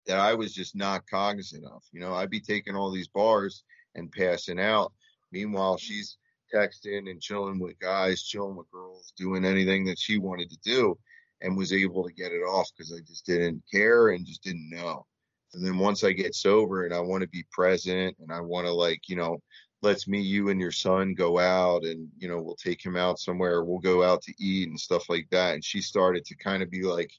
that 0.06 0.20
I 0.20 0.34
was 0.34 0.54
just 0.54 0.76
not 0.76 1.08
cognizant 1.10 1.66
of. 1.66 1.82
You 1.92 2.02
know, 2.02 2.14
I'd 2.14 2.30
be 2.30 2.40
taking 2.40 2.76
all 2.76 2.92
these 2.92 3.08
bars 3.08 3.64
and 3.96 4.12
passing 4.12 4.60
out. 4.60 4.92
Meanwhile, 5.32 5.78
she's 5.78 6.18
texting 6.54 7.10
and 7.10 7.22
chilling 7.22 7.60
with 7.60 7.80
guys, 7.80 8.24
chilling 8.24 8.56
with 8.56 8.72
girls, 8.72 9.14
doing 9.18 9.46
anything 9.46 9.86
that 9.86 10.00
she 10.00 10.18
wanted 10.18 10.50
to 10.50 10.58
do 10.64 10.98
and 11.42 11.58
was 11.58 11.74
able 11.74 12.04
to 12.04 12.14
get 12.14 12.32
it 12.32 12.42
off 12.42 12.70
because 12.76 12.94
I 12.94 13.00
just 13.06 13.26
didn't 13.26 13.64
care 13.72 14.10
and 14.10 14.26
just 14.26 14.44
didn't 14.44 14.70
know. 14.70 15.06
And 15.54 15.66
then 15.66 15.78
once 15.78 16.04
I 16.04 16.12
get 16.12 16.36
sober 16.36 16.86
and 16.86 16.94
I 16.94 17.00
want 17.00 17.22
to 17.22 17.30
be 17.30 17.46
present 17.52 18.16
and 18.20 18.32
I 18.32 18.42
want 18.42 18.68
to 18.68 18.74
like, 18.74 19.08
you 19.08 19.16
know, 19.16 19.42
let's 19.82 20.08
me, 20.08 20.20
you 20.20 20.50
and 20.50 20.60
your 20.60 20.72
son 20.72 21.14
go 21.14 21.40
out 21.40 21.84
and, 21.84 22.10
you 22.18 22.28
know, 22.28 22.42
we'll 22.42 22.56
take 22.56 22.84
him 22.84 22.96
out 22.96 23.20
somewhere, 23.20 23.64
we'll 23.64 23.80
go 23.80 24.04
out 24.04 24.22
to 24.24 24.34
eat 24.40 24.70
and 24.70 24.80
stuff 24.80 25.10
like 25.10 25.28
that. 25.32 25.54
And 25.54 25.64
she 25.64 25.82
started 25.82 26.26
to 26.26 26.36
kind 26.36 26.64
of 26.64 26.70
be 26.70 26.84
like, 26.84 27.12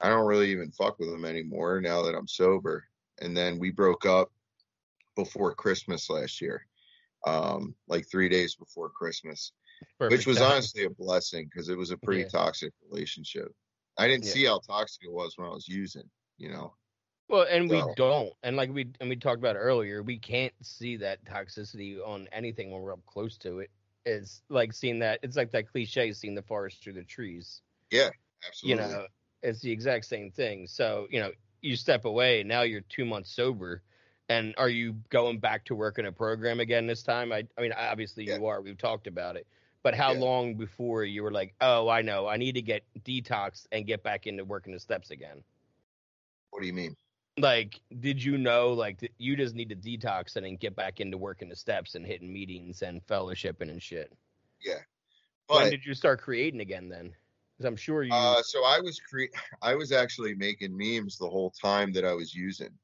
I 0.00 0.08
don't 0.08 0.26
really 0.26 0.50
even 0.50 0.70
fuck 0.70 0.98
with 0.98 1.08
him 1.08 1.24
anymore 1.24 1.80
now 1.80 2.02
that 2.02 2.14
I'm 2.14 2.28
sober. 2.28 2.84
And 3.20 3.36
then 3.36 3.58
we 3.58 3.70
broke 3.70 4.06
up 4.06 4.30
before 5.16 5.54
Christmas 5.54 6.08
last 6.08 6.40
year, 6.40 6.64
um, 7.26 7.74
like 7.88 8.08
three 8.08 8.28
days 8.28 8.54
before 8.54 8.90
Christmas, 8.90 9.52
which 9.98 10.26
was 10.26 10.40
honestly 10.40 10.84
a 10.84 10.90
blessing 10.90 11.46
because 11.46 11.68
it 11.68 11.76
was 11.76 11.90
a 11.90 11.98
pretty 11.98 12.22
Yeah. 12.22 12.28
toxic 12.28 12.72
relationship. 12.90 13.54
I 13.96 14.06
didn't 14.08 14.24
Yeah. 14.24 14.32
see 14.32 14.44
how 14.44 14.58
toxic 14.60 15.04
it 15.04 15.12
was 15.12 15.36
when 15.36 15.48
I 15.48 15.50
was 15.50 15.68
using, 15.68 16.10
you 16.36 16.50
know. 16.50 16.74
Well, 17.28 17.46
and 17.50 17.68
we 17.68 17.82
don't, 17.94 18.32
and 18.42 18.56
like 18.56 18.70
we 18.70 18.90
and 19.00 19.08
we 19.10 19.16
talked 19.16 19.38
about 19.38 19.56
earlier, 19.56 20.02
we 20.02 20.18
can't 20.18 20.54
see 20.62 20.96
that 20.96 21.24
toxicity 21.24 22.00
on 22.00 22.26
anything 22.32 22.70
when 22.70 22.80
we're 22.80 22.92
up 22.92 23.04
close 23.06 23.36
to 23.38 23.58
it. 23.60 23.70
It's 24.06 24.42
like 24.48 24.72
seeing 24.72 24.98
that. 25.00 25.20
It's 25.22 25.36
like 25.36 25.50
that 25.50 25.68
cliche, 25.70 26.12
seeing 26.12 26.34
the 26.34 26.42
forest 26.42 26.82
through 26.82 26.94
the 26.94 27.04
trees. 27.04 27.60
Yeah, 27.90 28.10
Absolutely. 28.46 28.84
You 28.84 28.90
know, 28.90 29.06
it's 29.42 29.60
the 29.60 29.70
exact 29.70 30.06
same 30.06 30.30
thing. 30.30 30.66
So 30.66 31.06
you 31.10 31.20
know, 31.20 31.32
you 31.60 31.76
step 31.76 32.04
away, 32.06 32.42
now 32.42 32.62
you're 32.62 32.80
two 32.82 33.04
months 33.04 33.30
sober, 33.30 33.82
and 34.30 34.54
are 34.56 34.68
you 34.70 34.94
going 35.10 35.38
back 35.38 35.64
to 35.66 35.74
work 35.74 35.98
in 35.98 36.06
a 36.06 36.12
program 36.12 36.60
again 36.60 36.86
this 36.86 37.02
time? 37.02 37.32
I, 37.32 37.46
I 37.58 37.60
mean, 37.60 37.72
obviously 37.72 38.24
Yeah. 38.24 38.36
you 38.36 38.46
are. 38.46 38.62
We've 38.62 38.78
talked 38.78 39.06
about 39.06 39.36
it. 39.36 39.46
But 39.82 39.94
how 39.94 40.12
Yeah. 40.12 40.18
long 40.20 40.56
before 40.56 41.04
you 41.04 41.22
were 41.22 41.30
like, 41.30 41.54
oh, 41.60 41.88
I 41.88 42.02
know, 42.02 42.26
I 42.26 42.36
need 42.36 42.54
to 42.56 42.62
get 42.62 42.84
detox 43.04 43.66
and 43.72 43.86
get 43.86 44.02
back 44.02 44.26
into 44.26 44.44
working 44.44 44.72
the 44.72 44.80
steps 44.80 45.10
again? 45.10 45.42
What 46.50 46.60
do 46.60 46.66
you 46.66 46.72
mean? 46.74 46.96
like 47.38 47.80
did 48.00 48.20
you 48.20 48.36
know 48.36 48.72
like 48.72 48.98
that 48.98 49.12
you 49.18 49.36
just 49.36 49.54
need 49.54 49.68
to 49.68 49.76
detox 49.76 50.34
and 50.34 50.44
then 50.44 50.56
get 50.56 50.74
back 50.74 50.98
into 51.00 51.16
working 51.16 51.48
the 51.48 51.54
steps 51.54 51.94
and 51.94 52.04
hitting 52.04 52.32
meetings 52.32 52.82
and 52.82 53.06
fellowshipping 53.06 53.70
and 53.70 53.80
shit 53.80 54.12
Yeah. 54.60 54.80
when 55.46 55.70
did 55.70 55.84
you 55.84 55.94
start 55.94 56.20
creating 56.20 56.60
again 56.60 56.88
then 56.88 57.14
because 57.56 57.64
i'm 57.64 57.76
sure 57.76 58.02
you 58.02 58.12
uh, 58.12 58.42
so 58.42 58.64
I 58.64 58.80
was 58.80 58.98
cre- 58.98 59.32
I 59.62 59.76
was 59.76 59.92
actually 59.92 60.34
making 60.34 60.76
memes 60.76 61.16
the 61.16 61.28
whole 61.28 61.50
time 61.50 61.92
that 61.92 62.04
I 62.04 62.12
was 62.12 62.34
using, 62.34 62.76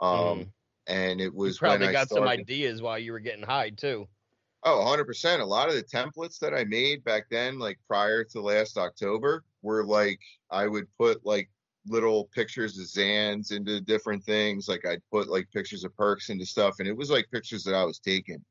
um, 0.00 0.18
Mhm. 0.18 0.52
and 0.88 1.20
it 1.20 1.26
you 1.26 1.32
was 1.32 1.58
probably 1.58 1.78
when 1.78 1.88
I 1.90 1.92
got 1.92 2.08
some 2.08 2.24
ideas 2.24 2.82
while 2.82 2.98
you 2.98 3.12
were 3.12 3.20
getting 3.20 3.44
high 3.44 3.70
too 3.70 4.08
Oh, 4.64 4.78
100%. 4.78 5.42
A 5.42 5.44
lot 5.46 5.68
of 5.68 5.74
the 5.74 5.82
templates 5.82 6.38
that 6.38 6.54
I 6.54 6.64
made 6.64 7.02
back 7.04 7.28
then, 7.30 7.58
like 7.58 7.80
prior 7.86 8.22
to 8.24 8.40
last 8.40 8.76
October, 8.78 9.44
were 9.62 9.84
like 9.84 10.20
I 10.50 10.66
would 10.68 10.86
put 10.98 11.24
like 11.26 11.50
little 11.86 12.26
pictures 12.28 12.78
of 12.78 12.86
Zans 12.86 13.50
into 13.50 13.80
different 13.80 14.22
things. 14.24 14.68
Like 14.68 14.86
I'd 14.86 15.02
put 15.10 15.28
like 15.28 15.50
pictures 15.50 15.84
of 15.84 15.96
perks 15.96 16.28
into 16.30 16.46
stuff, 16.46 16.76
and 16.78 16.88
it 16.88 16.96
was 16.96 17.10
like 17.10 17.30
pictures 17.32 17.64
that 17.64 17.74
I 17.74 17.84
was 17.84 17.98
taking. 17.98 18.44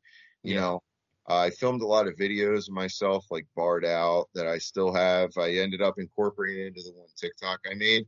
You 0.44 0.56
Yeah. 0.56 0.56
know, 0.56 0.84
uh, 1.30 1.38
I 1.40 1.50
filmed 1.52 1.82
a 1.82 1.88
lot 1.88 2.08
of 2.08 2.16
videos 2.16 2.68
of 2.68 2.74
myself, 2.74 3.26
like 3.32 3.48
barred 3.56 3.86
out, 3.86 4.30
that 4.34 4.48
I 4.48 4.58
still 4.58 4.94
have. 4.94 5.32
I 5.38 5.52
ended 5.52 5.82
up 5.82 5.96
incorporating 5.98 6.68
into 6.68 6.84
the 6.84 6.92
one 6.94 7.08
TikTok 7.16 7.62
I 7.70 7.74
made. 7.76 8.06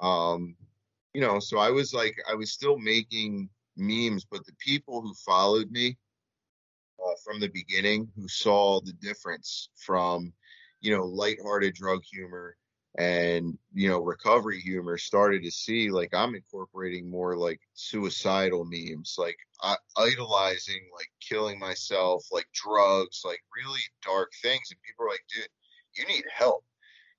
Um, 0.00 0.56
you 1.14 1.20
know, 1.20 1.38
so 1.40 1.58
I 1.58 1.70
was 1.70 1.94
like, 1.94 2.16
I 2.28 2.34
was 2.34 2.52
still 2.52 2.78
making 2.78 3.50
memes, 3.76 4.24
but 4.24 4.44
the 4.46 4.54
people 4.58 5.00
who 5.02 5.14
followed 5.14 5.70
me 5.70 5.98
uh, 7.04 7.14
from 7.24 7.40
the 7.40 7.48
beginning 7.48 8.08
who 8.16 8.28
saw 8.28 8.80
the 8.80 8.92
difference 8.94 9.68
from 9.76 10.32
you 10.80 10.96
know, 10.96 11.04
lighthearted 11.04 11.74
drug 11.74 12.02
humor 12.04 12.56
and 12.98 13.58
you 13.74 13.88
know 13.88 14.00
recovery 14.00 14.58
humor 14.58 14.96
started 14.96 15.42
to 15.42 15.50
see 15.50 15.90
like 15.90 16.14
i'm 16.14 16.34
incorporating 16.34 17.10
more 17.10 17.36
like 17.36 17.60
suicidal 17.74 18.64
memes 18.64 19.16
like 19.18 19.36
I, 19.62 19.76
idolizing 19.98 20.80
like 20.94 21.08
killing 21.20 21.58
myself 21.58 22.24
like 22.32 22.46
drugs 22.54 23.22
like 23.24 23.40
really 23.54 23.80
dark 24.02 24.32
things. 24.42 24.70
And 24.70 24.80
people 24.82 25.04
are 25.04 25.10
like 25.10 25.24
dude 25.34 25.48
you 25.96 26.06
need 26.06 26.24
help. 26.32 26.64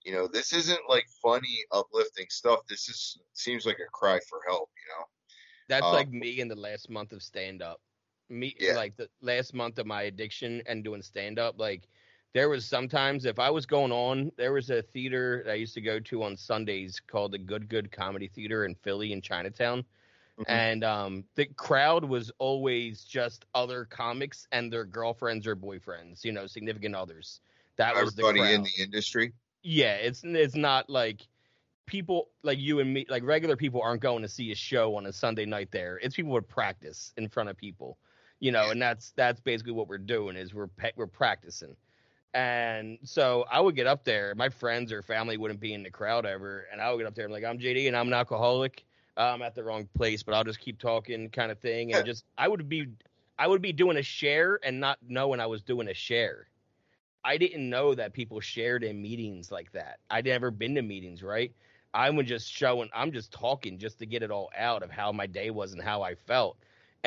You 0.03 0.13
know 0.13 0.27
this 0.27 0.53
isn't 0.53 0.79
like 0.89 1.05
funny 1.21 1.59
uplifting 1.71 2.27
stuff. 2.29 2.59
This 2.69 2.89
is 2.89 3.19
seems 3.33 3.65
like 3.65 3.77
a 3.79 3.91
cry 3.91 4.19
for 4.29 4.39
help 4.47 4.69
you 4.75 4.93
know? 4.93 5.05
That's 5.69 5.85
um, 5.85 5.93
like 5.93 6.09
me 6.09 6.39
in 6.39 6.47
the 6.47 6.55
last 6.55 6.89
month 6.89 7.11
of 7.11 7.21
stand 7.21 7.61
up 7.61 7.81
me 8.29 8.55
yeah. 8.59 8.75
like 8.75 8.95
the 8.97 9.09
last 9.21 9.53
month 9.53 9.79
of 9.79 9.85
my 9.85 10.03
addiction 10.03 10.61
and 10.65 10.83
doing 10.83 11.01
stand 11.01 11.39
up 11.39 11.59
like 11.59 11.87
there 12.33 12.49
was 12.49 12.65
sometimes 12.65 13.25
if 13.25 13.39
I 13.39 13.49
was 13.49 13.65
going 13.65 13.91
on, 13.91 14.31
there 14.37 14.53
was 14.53 14.69
a 14.69 14.81
theater 14.81 15.43
I 15.49 15.53
used 15.53 15.73
to 15.73 15.81
go 15.81 15.99
to 15.99 16.23
on 16.23 16.37
Sundays 16.37 17.01
called 17.07 17.31
the 17.31 17.39
Good 17.39 17.67
Good 17.67 17.91
Comedy 17.91 18.27
Theater 18.27 18.65
in 18.65 18.75
Philly 18.75 19.11
in 19.11 19.21
Chinatown. 19.21 19.79
Mm-hmm. 20.39 20.51
And 20.51 20.83
um, 20.83 21.23
the 21.33 21.45
crowd 21.45 22.03
was 22.03 22.31
always 22.37 23.03
just 23.03 23.45
other 23.55 23.85
comics 23.85 24.47
and 24.51 24.71
their 24.71 24.85
girlfriends 24.85 25.47
or 25.47 25.55
boyfriends, 25.55 26.23
you 26.23 26.31
know, 26.31 26.45
significant 26.45 26.93
others. 26.93 27.39
That 27.77 27.95
was 27.95 28.17
everybody 28.19 28.53
in 28.53 28.63
the 28.63 28.83
industry. 28.83 29.33
Yeah, 29.63 29.95
it's 29.95 30.21
it's 30.23 30.55
not 30.55 30.89
like 30.89 31.27
people 31.87 32.29
like 32.43 32.59
you 32.59 32.79
and 32.79 32.93
me, 32.93 33.07
like 33.09 33.23
regular 33.23 33.55
people 33.55 33.81
aren't 33.81 34.01
going 34.01 34.21
to 34.21 34.29
see 34.29 34.51
a 34.51 34.55
show 34.55 34.95
on 34.95 35.07
a 35.07 35.13
Sunday 35.13 35.45
night 35.45 35.69
there. 35.71 35.99
It's 36.01 36.15
people 36.15 36.33
would 36.33 36.47
practice 36.47 37.13
in 37.17 37.29
front 37.29 37.49
of 37.49 37.57
people, 37.57 37.97
you 38.39 38.51
know, 38.51 38.69
and 38.69 38.81
that's 38.81 39.11
that's 39.15 39.39
basically 39.39 39.73
what 39.73 39.87
we're 39.87 39.97
doing 39.97 40.35
is 40.35 40.53
we're 40.53 40.69
we're 40.95 41.07
practicing. 41.07 41.75
And 42.33 42.99
so 43.03 43.45
I 43.51 43.59
would 43.59 43.75
get 43.75 43.87
up 43.87 44.03
there. 44.03 44.35
My 44.35 44.49
friends 44.49 44.91
or 44.91 45.01
family 45.01 45.37
wouldn't 45.37 45.59
be 45.59 45.73
in 45.73 45.81
the 45.81 45.89
crowd 45.89 46.25
ever, 46.25 46.67
and 46.71 46.81
I 46.81 46.91
would 46.91 46.99
get 46.99 47.07
up 47.07 47.15
there 47.15 47.25
and 47.25 47.33
like, 47.33 47.43
I'm 47.43 47.57
JD 47.57 47.87
and 47.87 47.95
I'm 47.95 48.07
an 48.07 48.13
alcoholic. 48.13 48.85
I'm 49.15 49.41
at 49.41 49.55
the 49.55 49.63
wrong 49.63 49.87
place, 49.95 50.21
but 50.21 50.35
I'll 50.35 50.43
just 50.43 50.59
keep 50.59 50.77
talking, 50.77 51.29
kind 51.29 51.51
of 51.51 51.57
thing. 51.57 51.93
And 51.93 52.05
just 52.05 52.25
I 52.37 52.47
would 52.47 52.69
be, 52.69 52.87
I 53.39 53.47
would 53.47 53.61
be 53.63 53.71
doing 53.71 53.97
a 53.97 54.03
share 54.03 54.59
and 54.63 54.79
not 54.79 54.99
knowing 55.07 55.39
I 55.39 55.47
was 55.47 55.63
doing 55.63 55.87
a 55.87 55.93
share. 55.93 56.47
I 57.23 57.37
didn't 57.37 57.67
know 57.67 57.95
that 57.95 58.13
people 58.13 58.39
shared 58.39 58.83
in 58.83 59.01
meetings 59.01 59.51
like 59.51 59.71
that. 59.71 59.99
I'd 60.11 60.25
never 60.25 60.51
been 60.51 60.75
to 60.75 60.83
meetings, 60.83 61.23
right? 61.23 61.51
I 61.93 62.09
was 62.11 62.27
just 62.27 62.51
showing, 62.51 62.89
I'm 62.93 63.11
just 63.11 63.31
talking 63.31 63.79
just 63.79 63.97
to 63.99 64.05
get 64.05 64.21
it 64.21 64.29
all 64.29 64.51
out 64.55 64.83
of 64.83 64.91
how 64.91 65.11
my 65.11 65.25
day 65.25 65.49
was 65.49 65.73
and 65.73 65.81
how 65.81 66.03
I 66.03 66.13
felt 66.13 66.57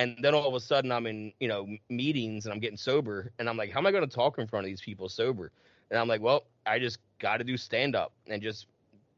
and 0.01 0.17
then 0.23 0.35
all 0.35 0.49
of 0.49 0.55
a 0.55 0.61
sudden 0.61 0.91
i'm 0.91 1.07
in 1.07 1.33
you 1.41 1.49
know 1.49 1.67
meetings 1.89 2.47
and 2.47 2.53
i'm 2.53 2.59
getting 2.59 2.77
sober 2.77 3.33
and 3.39 3.49
i'm 3.49 3.57
like 3.57 3.71
how 3.71 3.79
am 3.79 3.87
i 3.87 3.91
going 3.91 4.07
to 4.07 4.15
talk 4.15 4.39
in 4.39 4.47
front 4.47 4.65
of 4.65 4.71
these 4.71 4.81
people 4.81 5.09
sober? 5.09 5.53
And 5.91 5.99
i'm 5.99 6.09
like 6.09 6.21
well 6.21 6.45
i 6.67 6.79
just 6.79 6.99
got 7.19 7.37
to 7.37 7.45
do 7.45 7.57
stand 7.57 7.95
up 7.95 8.13
and 8.27 8.43
just 8.43 8.67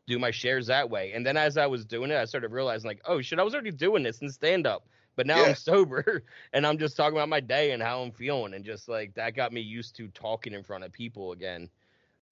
do 0.08 0.18
my 0.18 0.32
shares 0.32 0.66
that 0.66 0.90
way. 0.90 1.12
And 1.12 1.24
then 1.24 1.36
as 1.36 1.56
i 1.56 1.66
was 1.66 1.84
doing 1.84 2.10
it 2.10 2.16
i 2.16 2.24
started 2.24 2.50
realizing 2.50 2.88
like 2.88 3.00
oh 3.06 3.20
shit 3.22 3.38
i 3.38 3.42
was 3.42 3.54
already 3.54 3.70
doing 3.70 4.02
this 4.02 4.20
in 4.20 4.30
stand 4.30 4.66
up 4.66 4.86
but 5.14 5.26
now 5.26 5.36
yeah. 5.38 5.50
i'm 5.50 5.54
sober 5.54 6.24
and 6.52 6.66
i'm 6.66 6.78
just 6.78 6.96
talking 6.96 7.16
about 7.16 7.28
my 7.28 7.40
day 7.40 7.70
and 7.70 7.82
how 7.82 8.02
i'm 8.02 8.10
feeling 8.10 8.54
and 8.54 8.64
just 8.64 8.88
like 8.88 9.14
that 9.14 9.36
got 9.36 9.52
me 9.52 9.60
used 9.60 9.94
to 9.96 10.08
talking 10.08 10.52
in 10.52 10.64
front 10.64 10.84
of 10.84 10.92
people 10.92 11.32
again. 11.32 11.68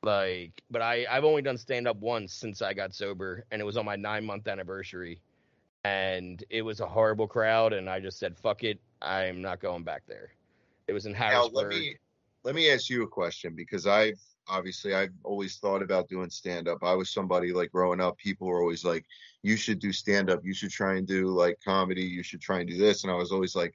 Like 0.02 0.62
but 0.70 0.82
i 0.82 1.06
i've 1.10 1.24
only 1.24 1.43
done 1.43 1.59
stand 1.59 1.86
up 1.86 1.98
once 1.98 2.32
since 2.32 2.62
i 2.62 2.72
got 2.72 2.94
sober 2.94 3.44
and 3.51 3.60
it 3.60 3.64
was 3.64 3.77
on 3.77 3.85
my 3.85 3.97
nine 3.97 4.24
month 4.24 4.48
anniversary 4.48 5.20
and 5.85 6.44
it 6.51 6.62
was 6.62 6.81
a 6.81 6.86
horrible 6.86 7.27
crowd 7.27 7.73
and 7.73 7.89
i 7.89 7.98
just 7.98 8.19
said 8.19 8.36
fuck 8.36 8.65
it 8.65 8.81
i'm 9.02 9.40
not 9.40 9.61
going 9.61 9.82
back 9.82 10.02
there. 10.07 10.31
It 10.86 10.93
was 10.93 11.07
in 11.07 11.15
harrisburg 11.15 11.52
now, 11.52 11.61
let 11.61 11.69
me 11.69 11.97
let 12.44 12.55
me 12.55 12.70
ask 12.70 12.90
you 12.90 13.02
a 13.02 13.09
question 13.09 13.55
because 13.55 13.86
i've 13.86 14.19
obviously 14.48 14.94
i've 14.94 15.12
always 15.23 15.57
thought 15.59 15.82
about 15.82 16.09
doing 16.09 16.28
stand 16.28 16.69
up 16.69 16.78
i 16.82 16.93
was 16.93 17.12
somebody 17.12 17.52
like 17.52 17.70
growing 17.70 18.01
up 18.01 18.19
people 18.19 18.48
were 18.48 18.61
always 18.61 18.85
like 18.85 19.07
you 19.43 19.57
should 19.57 19.78
do 19.78 19.93
stand 19.93 20.28
up 20.31 20.40
you 20.44 20.52
should 20.52 20.70
try 20.70 20.97
and 20.97 21.07
do 21.07 21.28
like 21.28 21.59
comedy. 21.65 22.02
You 22.02 22.23
should 22.23 22.40
try 22.40 22.61
and 22.61 22.69
do 22.69 22.77
this. 22.77 23.05
And 23.05 23.12
i 23.12 23.16
was 23.16 23.32
always 23.32 23.55
like 23.55 23.74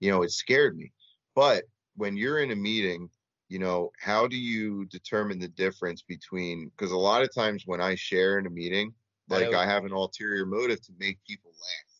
you 0.00 0.10
know 0.10 0.22
it 0.22 0.30
scared 0.30 0.76
me. 0.76 0.92
But 1.34 1.64
when 1.96 2.16
you're 2.16 2.40
in 2.40 2.50
a 2.50 2.56
meeting 2.56 3.08
you 3.48 3.58
know 3.58 3.90
how 3.98 4.26
do 4.26 4.36
you 4.36 4.86
determine 4.86 5.38
the 5.38 5.48
difference 5.48 6.02
between 6.02 6.70
because 6.70 6.92
a 6.92 6.96
lot 6.96 7.22
of 7.22 7.34
times 7.34 7.64
when 7.66 7.82
i 7.82 7.94
share 7.94 8.38
in 8.38 8.46
a 8.46 8.50
meeting 8.50 8.94
like 9.32 9.54
I, 9.54 9.64
I 9.64 9.66
have 9.66 9.84
an 9.84 9.92
ulterior 9.92 10.46
motive 10.46 10.80
to 10.82 10.92
make 10.98 11.18
people 11.26 11.50
laugh. 11.50 11.92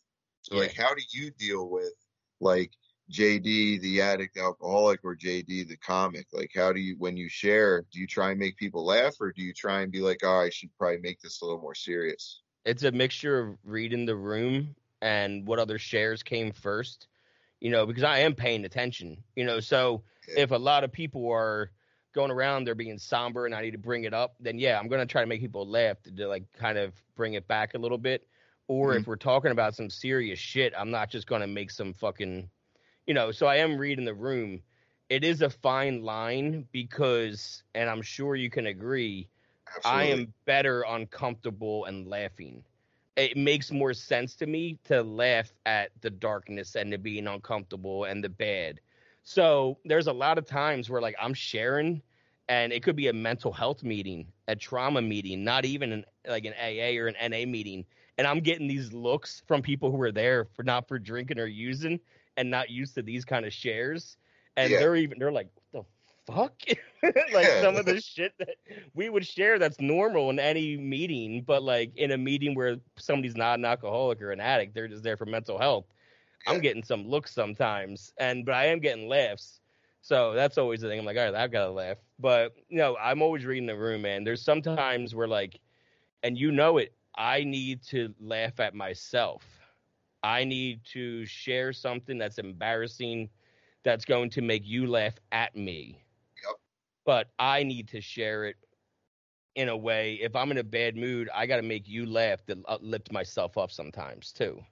So 0.42 0.54
yeah. 0.56 0.62
like 0.62 0.76
how 0.76 0.94
do 0.94 1.02
you 1.10 1.30
deal 1.30 1.68
with 1.68 1.92
like 2.40 2.72
JD 3.10 3.80
the 3.80 4.00
addict 4.00 4.36
alcoholic 4.36 5.00
or 5.04 5.16
JD 5.16 5.68
the 5.68 5.76
comic? 5.76 6.26
Like 6.32 6.50
how 6.54 6.72
do 6.72 6.80
you 6.80 6.96
when 6.98 7.16
you 7.16 7.28
share, 7.28 7.84
do 7.92 8.00
you 8.00 8.06
try 8.06 8.30
and 8.30 8.38
make 8.38 8.56
people 8.56 8.84
laugh 8.84 9.14
or 9.20 9.32
do 9.32 9.42
you 9.42 9.52
try 9.52 9.82
and 9.82 9.92
be 9.92 10.00
like, 10.00 10.20
"Oh, 10.22 10.40
I 10.40 10.50
should 10.50 10.70
probably 10.78 11.00
make 11.00 11.20
this 11.20 11.40
a 11.42 11.44
little 11.44 11.60
more 11.60 11.74
serious?" 11.74 12.42
It's 12.64 12.84
a 12.84 12.92
mixture 12.92 13.38
of 13.38 13.58
reading 13.64 14.06
the 14.06 14.16
room 14.16 14.74
and 15.00 15.46
what 15.46 15.58
other 15.58 15.78
shares 15.78 16.22
came 16.22 16.52
first. 16.52 17.08
You 17.60 17.70
know, 17.70 17.86
because 17.86 18.02
I 18.02 18.20
am 18.20 18.34
paying 18.34 18.64
attention. 18.64 19.22
You 19.36 19.44
know, 19.44 19.60
so 19.60 20.02
yeah. 20.28 20.42
if 20.42 20.50
a 20.50 20.56
lot 20.56 20.84
of 20.84 20.92
people 20.92 21.30
are 21.30 21.70
going 22.12 22.30
around 22.30 22.64
they're 22.64 22.74
being 22.74 22.98
somber 22.98 23.46
and 23.46 23.54
I 23.54 23.62
need 23.62 23.72
to 23.72 23.78
bring 23.78 24.04
it 24.04 24.14
up, 24.14 24.34
then 24.40 24.58
yeah, 24.58 24.78
I'm 24.78 24.88
gonna 24.88 25.06
try 25.06 25.22
to 25.22 25.26
make 25.26 25.40
people 25.40 25.66
laugh 25.66 26.02
to, 26.02 26.10
to 26.12 26.28
like 26.28 26.44
kind 26.52 26.78
of 26.78 26.92
bring 27.16 27.34
it 27.34 27.46
back 27.48 27.74
a 27.74 27.78
little 27.78 27.98
bit. 27.98 28.26
Or 28.68 28.90
mm-hmm. 28.90 29.00
if 29.00 29.06
we're 29.06 29.16
talking 29.16 29.50
about 29.50 29.74
some 29.74 29.90
serious 29.90 30.38
shit, 30.38 30.72
I'm 30.76 30.90
not 30.90 31.10
just 31.10 31.26
gonna 31.26 31.46
make 31.46 31.70
some 31.70 31.92
fucking, 31.94 32.48
you 33.06 33.14
know. 33.14 33.32
So 33.32 33.46
I 33.46 33.56
am 33.56 33.76
reading 33.76 34.04
the 34.04 34.14
room. 34.14 34.62
It 35.08 35.24
is 35.24 35.42
a 35.42 35.50
fine 35.50 36.02
line 36.02 36.66
because, 36.72 37.62
and 37.74 37.90
I'm 37.90 38.02
sure 38.02 38.34
you 38.34 38.48
can 38.48 38.66
agree, 38.66 39.28
Absolutely. 39.76 40.00
I 40.00 40.04
am 40.06 40.34
better 40.46 40.84
uncomfortable 40.88 41.84
and 41.86 42.06
laughing. 42.06 42.62
It 43.16 43.36
makes 43.36 43.70
more 43.70 43.92
sense 43.92 44.34
to 44.36 44.46
me 44.46 44.78
to 44.84 45.02
laugh 45.02 45.52
at 45.66 45.90
the 46.00 46.08
darkness 46.08 46.76
and 46.76 46.90
the 46.90 46.96
being 46.96 47.26
uncomfortable 47.26 48.04
and 48.04 48.24
the 48.24 48.30
bad 48.30 48.80
so 49.24 49.78
there's 49.84 50.06
a 50.06 50.12
lot 50.12 50.38
of 50.38 50.46
times 50.46 50.90
where 50.90 51.00
like 51.00 51.14
I'm 51.20 51.34
sharing 51.34 52.02
and 52.48 52.72
it 52.72 52.82
could 52.82 52.96
be 52.96 53.08
a 53.08 53.12
mental 53.12 53.52
health 53.52 53.82
meeting, 53.82 54.26
a 54.48 54.56
trauma 54.56 55.00
meeting, 55.00 55.44
not 55.44 55.64
even 55.64 55.92
an, 55.92 56.04
like 56.28 56.44
an 56.44 56.54
AA 56.54 57.00
or 57.00 57.06
an 57.06 57.14
NA 57.30 57.50
meeting. 57.50 57.84
And 58.18 58.26
I'm 58.26 58.40
getting 58.40 58.68
these 58.68 58.92
looks 58.92 59.42
from 59.46 59.62
people 59.62 59.90
who 59.90 60.00
are 60.02 60.12
there 60.12 60.46
for 60.54 60.62
not 60.62 60.86
for 60.86 60.98
drinking 60.98 61.38
or 61.38 61.46
using 61.46 62.00
and 62.36 62.50
not 62.50 62.68
used 62.68 62.94
to 62.96 63.02
these 63.02 63.24
kind 63.24 63.46
of 63.46 63.52
shares. 63.52 64.16
And 64.56 64.70
yeah. 64.70 64.80
they're 64.80 64.96
even 64.96 65.18
they're 65.18 65.32
like, 65.32 65.48
what 65.70 65.86
the 66.26 66.32
fuck? 66.32 66.52
like 67.32 67.46
yeah. 67.46 67.62
some 67.62 67.76
of 67.76 67.86
the 67.86 68.00
shit 68.04 68.32
that 68.38 68.56
we 68.94 69.08
would 69.08 69.26
share 69.26 69.58
that's 69.58 69.80
normal 69.80 70.28
in 70.30 70.38
any 70.38 70.76
meeting, 70.76 71.42
but 71.42 71.62
like 71.62 71.96
in 71.96 72.10
a 72.10 72.18
meeting 72.18 72.54
where 72.54 72.76
somebody's 72.98 73.36
not 73.36 73.58
an 73.58 73.64
alcoholic 73.64 74.20
or 74.20 74.30
an 74.30 74.40
addict, 74.40 74.74
they're 74.74 74.88
just 74.88 75.02
there 75.02 75.16
for 75.16 75.26
mental 75.26 75.58
health. 75.58 75.86
I'm 76.46 76.60
getting 76.60 76.82
some 76.82 77.06
looks 77.08 77.32
sometimes, 77.32 78.12
and 78.18 78.44
but 78.44 78.54
I 78.54 78.66
am 78.66 78.80
getting 78.80 79.08
laughs. 79.08 79.60
So 80.00 80.32
that's 80.32 80.58
always 80.58 80.80
the 80.80 80.88
thing. 80.88 80.98
I'm 80.98 81.04
like, 81.04 81.16
all 81.16 81.24
right, 81.24 81.34
I've 81.34 81.52
got 81.52 81.66
to 81.66 81.70
laugh. 81.70 81.98
But 82.18 82.54
you 82.68 82.78
know, 82.78 82.96
I'm 82.96 83.22
always 83.22 83.44
reading 83.44 83.66
the 83.66 83.76
room, 83.76 84.02
man. 84.02 84.24
There's 84.24 84.42
sometimes 84.42 85.14
where 85.14 85.28
like, 85.28 85.60
and 86.22 86.36
you 86.36 86.50
know 86.50 86.78
it. 86.78 86.94
I 87.16 87.44
need 87.44 87.82
to 87.84 88.14
laugh 88.20 88.58
at 88.58 88.74
myself. 88.74 89.44
I 90.22 90.44
need 90.44 90.84
to 90.92 91.26
share 91.26 91.72
something 91.72 92.18
that's 92.18 92.38
embarrassing, 92.38 93.28
that's 93.82 94.04
going 94.04 94.30
to 94.30 94.40
make 94.40 94.62
you 94.64 94.86
laugh 94.86 95.14
at 95.30 95.54
me. 95.54 96.02
Yep. 96.44 96.56
But 97.04 97.30
I 97.38 97.62
need 97.64 97.88
to 97.88 98.00
share 98.00 98.46
it 98.46 98.56
in 99.54 99.68
a 99.68 99.76
way. 99.76 100.14
If 100.22 100.34
I'm 100.34 100.50
in 100.50 100.58
a 100.58 100.64
bad 100.64 100.96
mood, 100.96 101.28
I 101.34 101.46
got 101.46 101.56
to 101.56 101.62
make 101.62 101.88
you 101.88 102.06
laugh 102.06 102.44
to 102.46 102.58
lift 102.80 103.12
myself 103.12 103.58
up 103.58 103.70
sometimes 103.70 104.32
too. 104.32 104.62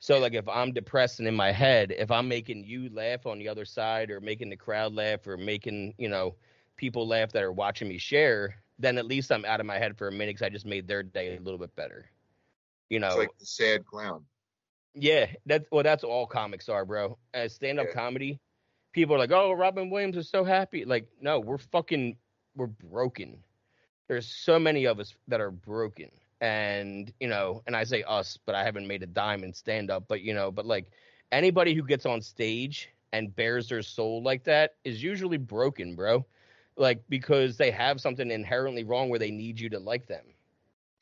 So 0.00 0.18
like 0.18 0.32
if 0.32 0.48
I'm 0.48 0.72
depressed 0.72 1.18
and 1.18 1.28
in 1.28 1.36
my 1.36 1.52
head, 1.52 1.94
if 1.96 2.10
I'm 2.10 2.26
making 2.26 2.64
you 2.64 2.88
laugh 2.90 3.26
on 3.26 3.38
the 3.38 3.48
other 3.48 3.66
side 3.66 4.10
or 4.10 4.18
making 4.18 4.48
the 4.48 4.56
crowd 4.56 4.94
laugh 4.94 5.26
or 5.26 5.36
making, 5.36 5.94
you 5.98 6.08
know, 6.08 6.36
people 6.76 7.06
laugh 7.06 7.32
that 7.32 7.42
are 7.42 7.52
watching 7.52 7.86
me 7.86 7.98
share, 7.98 8.54
then 8.78 8.96
at 8.96 9.04
least 9.04 9.30
I'm 9.30 9.44
out 9.44 9.60
of 9.60 9.66
my 9.66 9.78
head 9.78 9.98
for 9.98 10.08
a 10.08 10.12
minute 10.12 10.36
because 10.36 10.42
I 10.42 10.48
just 10.48 10.64
made 10.64 10.88
their 10.88 11.02
day 11.02 11.36
a 11.36 11.40
little 11.40 11.58
bit 11.58 11.76
better. 11.76 12.06
You 12.88 12.98
know, 12.98 13.08
it's 13.08 13.16
like 13.16 13.38
the 13.38 13.44
sad 13.44 13.84
clown. 13.84 14.24
Yeah, 14.94 15.26
that's 15.44 15.66
well, 15.70 15.84
that's 15.84 16.02
all 16.02 16.26
comics 16.26 16.70
are, 16.70 16.86
bro. 16.86 17.18
As 17.34 17.54
stand 17.54 17.78
up 17.78 17.88
yeah. 17.88 17.94
comedy, 17.94 18.40
people 18.92 19.14
are 19.14 19.18
like, 19.18 19.30
"Oh, 19.30 19.52
Robin 19.52 19.90
Williams 19.90 20.16
is 20.16 20.28
so 20.28 20.42
happy." 20.42 20.84
Like, 20.84 21.06
no, 21.20 21.38
we're 21.38 21.58
fucking, 21.58 22.16
we're 22.56 22.66
broken. 22.66 23.44
There's 24.08 24.26
so 24.26 24.58
many 24.58 24.86
of 24.86 24.98
us 24.98 25.14
that 25.28 25.40
are 25.40 25.52
broken 25.52 26.10
and 26.40 27.12
you 27.20 27.28
know, 27.28 27.62
and 27.66 27.76
I 27.76 27.84
say 27.84 28.02
us, 28.04 28.38
but 28.46 28.54
I 28.54 28.64
haven't 28.64 28.86
made 28.86 29.02
a 29.02 29.06
dime 29.06 29.44
in 29.44 29.52
stand 29.52 29.90
up, 29.90 30.04
but 30.08 30.22
you 30.22 30.34
know, 30.34 30.50
but 30.50 30.66
like 30.66 30.90
anybody 31.32 31.74
who 31.74 31.82
gets 31.82 32.06
on 32.06 32.20
stage 32.20 32.90
and 33.12 33.34
bears 33.34 33.68
their 33.68 33.82
soul 33.82 34.22
like 34.22 34.44
that 34.44 34.76
is 34.84 35.02
usually 35.02 35.38
broken, 35.38 35.94
bro. 35.94 36.24
Like 36.76 37.02
because 37.08 37.56
they 37.56 37.70
have 37.70 38.00
something 38.00 38.30
inherently 38.30 38.84
wrong 38.84 39.08
where 39.10 39.18
they 39.18 39.30
need 39.30 39.60
you 39.60 39.68
to 39.70 39.78
like 39.78 40.06
them. 40.06 40.24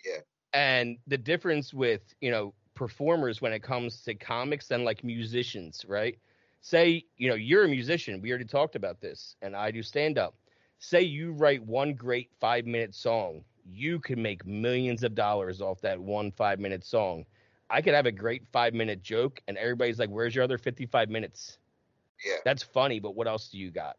Yeah. 0.04 0.20
And 0.52 0.98
the 1.06 1.18
difference 1.18 1.74
with, 1.74 2.14
you 2.20 2.30
know, 2.30 2.54
performers 2.74 3.40
when 3.40 3.52
it 3.52 3.62
comes 3.62 4.02
to 4.02 4.14
comics 4.14 4.70
and 4.70 4.84
like 4.84 5.04
musicians, 5.04 5.84
right? 5.86 6.18
Say, 6.60 7.04
you 7.16 7.28
know, 7.28 7.34
you're 7.36 7.64
a 7.64 7.68
musician. 7.68 8.20
We 8.20 8.30
already 8.30 8.44
talked 8.44 8.76
about 8.76 9.00
this, 9.00 9.36
and 9.42 9.54
I 9.54 9.70
do 9.70 9.82
stand 9.82 10.18
up. 10.18 10.34
say 10.78 11.02
you 11.02 11.32
write 11.32 11.62
one 11.64 11.94
great 11.94 12.30
five 12.40 12.66
minute 12.66 12.94
song, 12.94 13.44
you 13.70 14.00
can 14.00 14.20
make 14.22 14.46
millions 14.46 15.02
of 15.02 15.14
dollars 15.14 15.60
off 15.60 15.80
that 15.82 15.98
one 15.98 16.30
five 16.32 16.58
minute 16.58 16.84
song. 16.84 17.24
I 17.70 17.82
could 17.82 17.94
have 17.94 18.06
a 18.06 18.12
great 18.12 18.46
five 18.50 18.72
minute 18.74 19.02
joke, 19.02 19.42
and 19.46 19.58
everybody's 19.58 19.98
like, 19.98 20.08
"Where's 20.10 20.34
your 20.34 20.44
other 20.44 20.58
fifty 20.58 20.86
five 20.86 21.10
minutes?" 21.10 21.58
Yeah. 22.24 22.36
That's 22.44 22.62
funny, 22.62 22.98
but 22.98 23.14
what 23.14 23.28
else 23.28 23.48
do 23.48 23.58
you 23.58 23.70
got? 23.70 23.96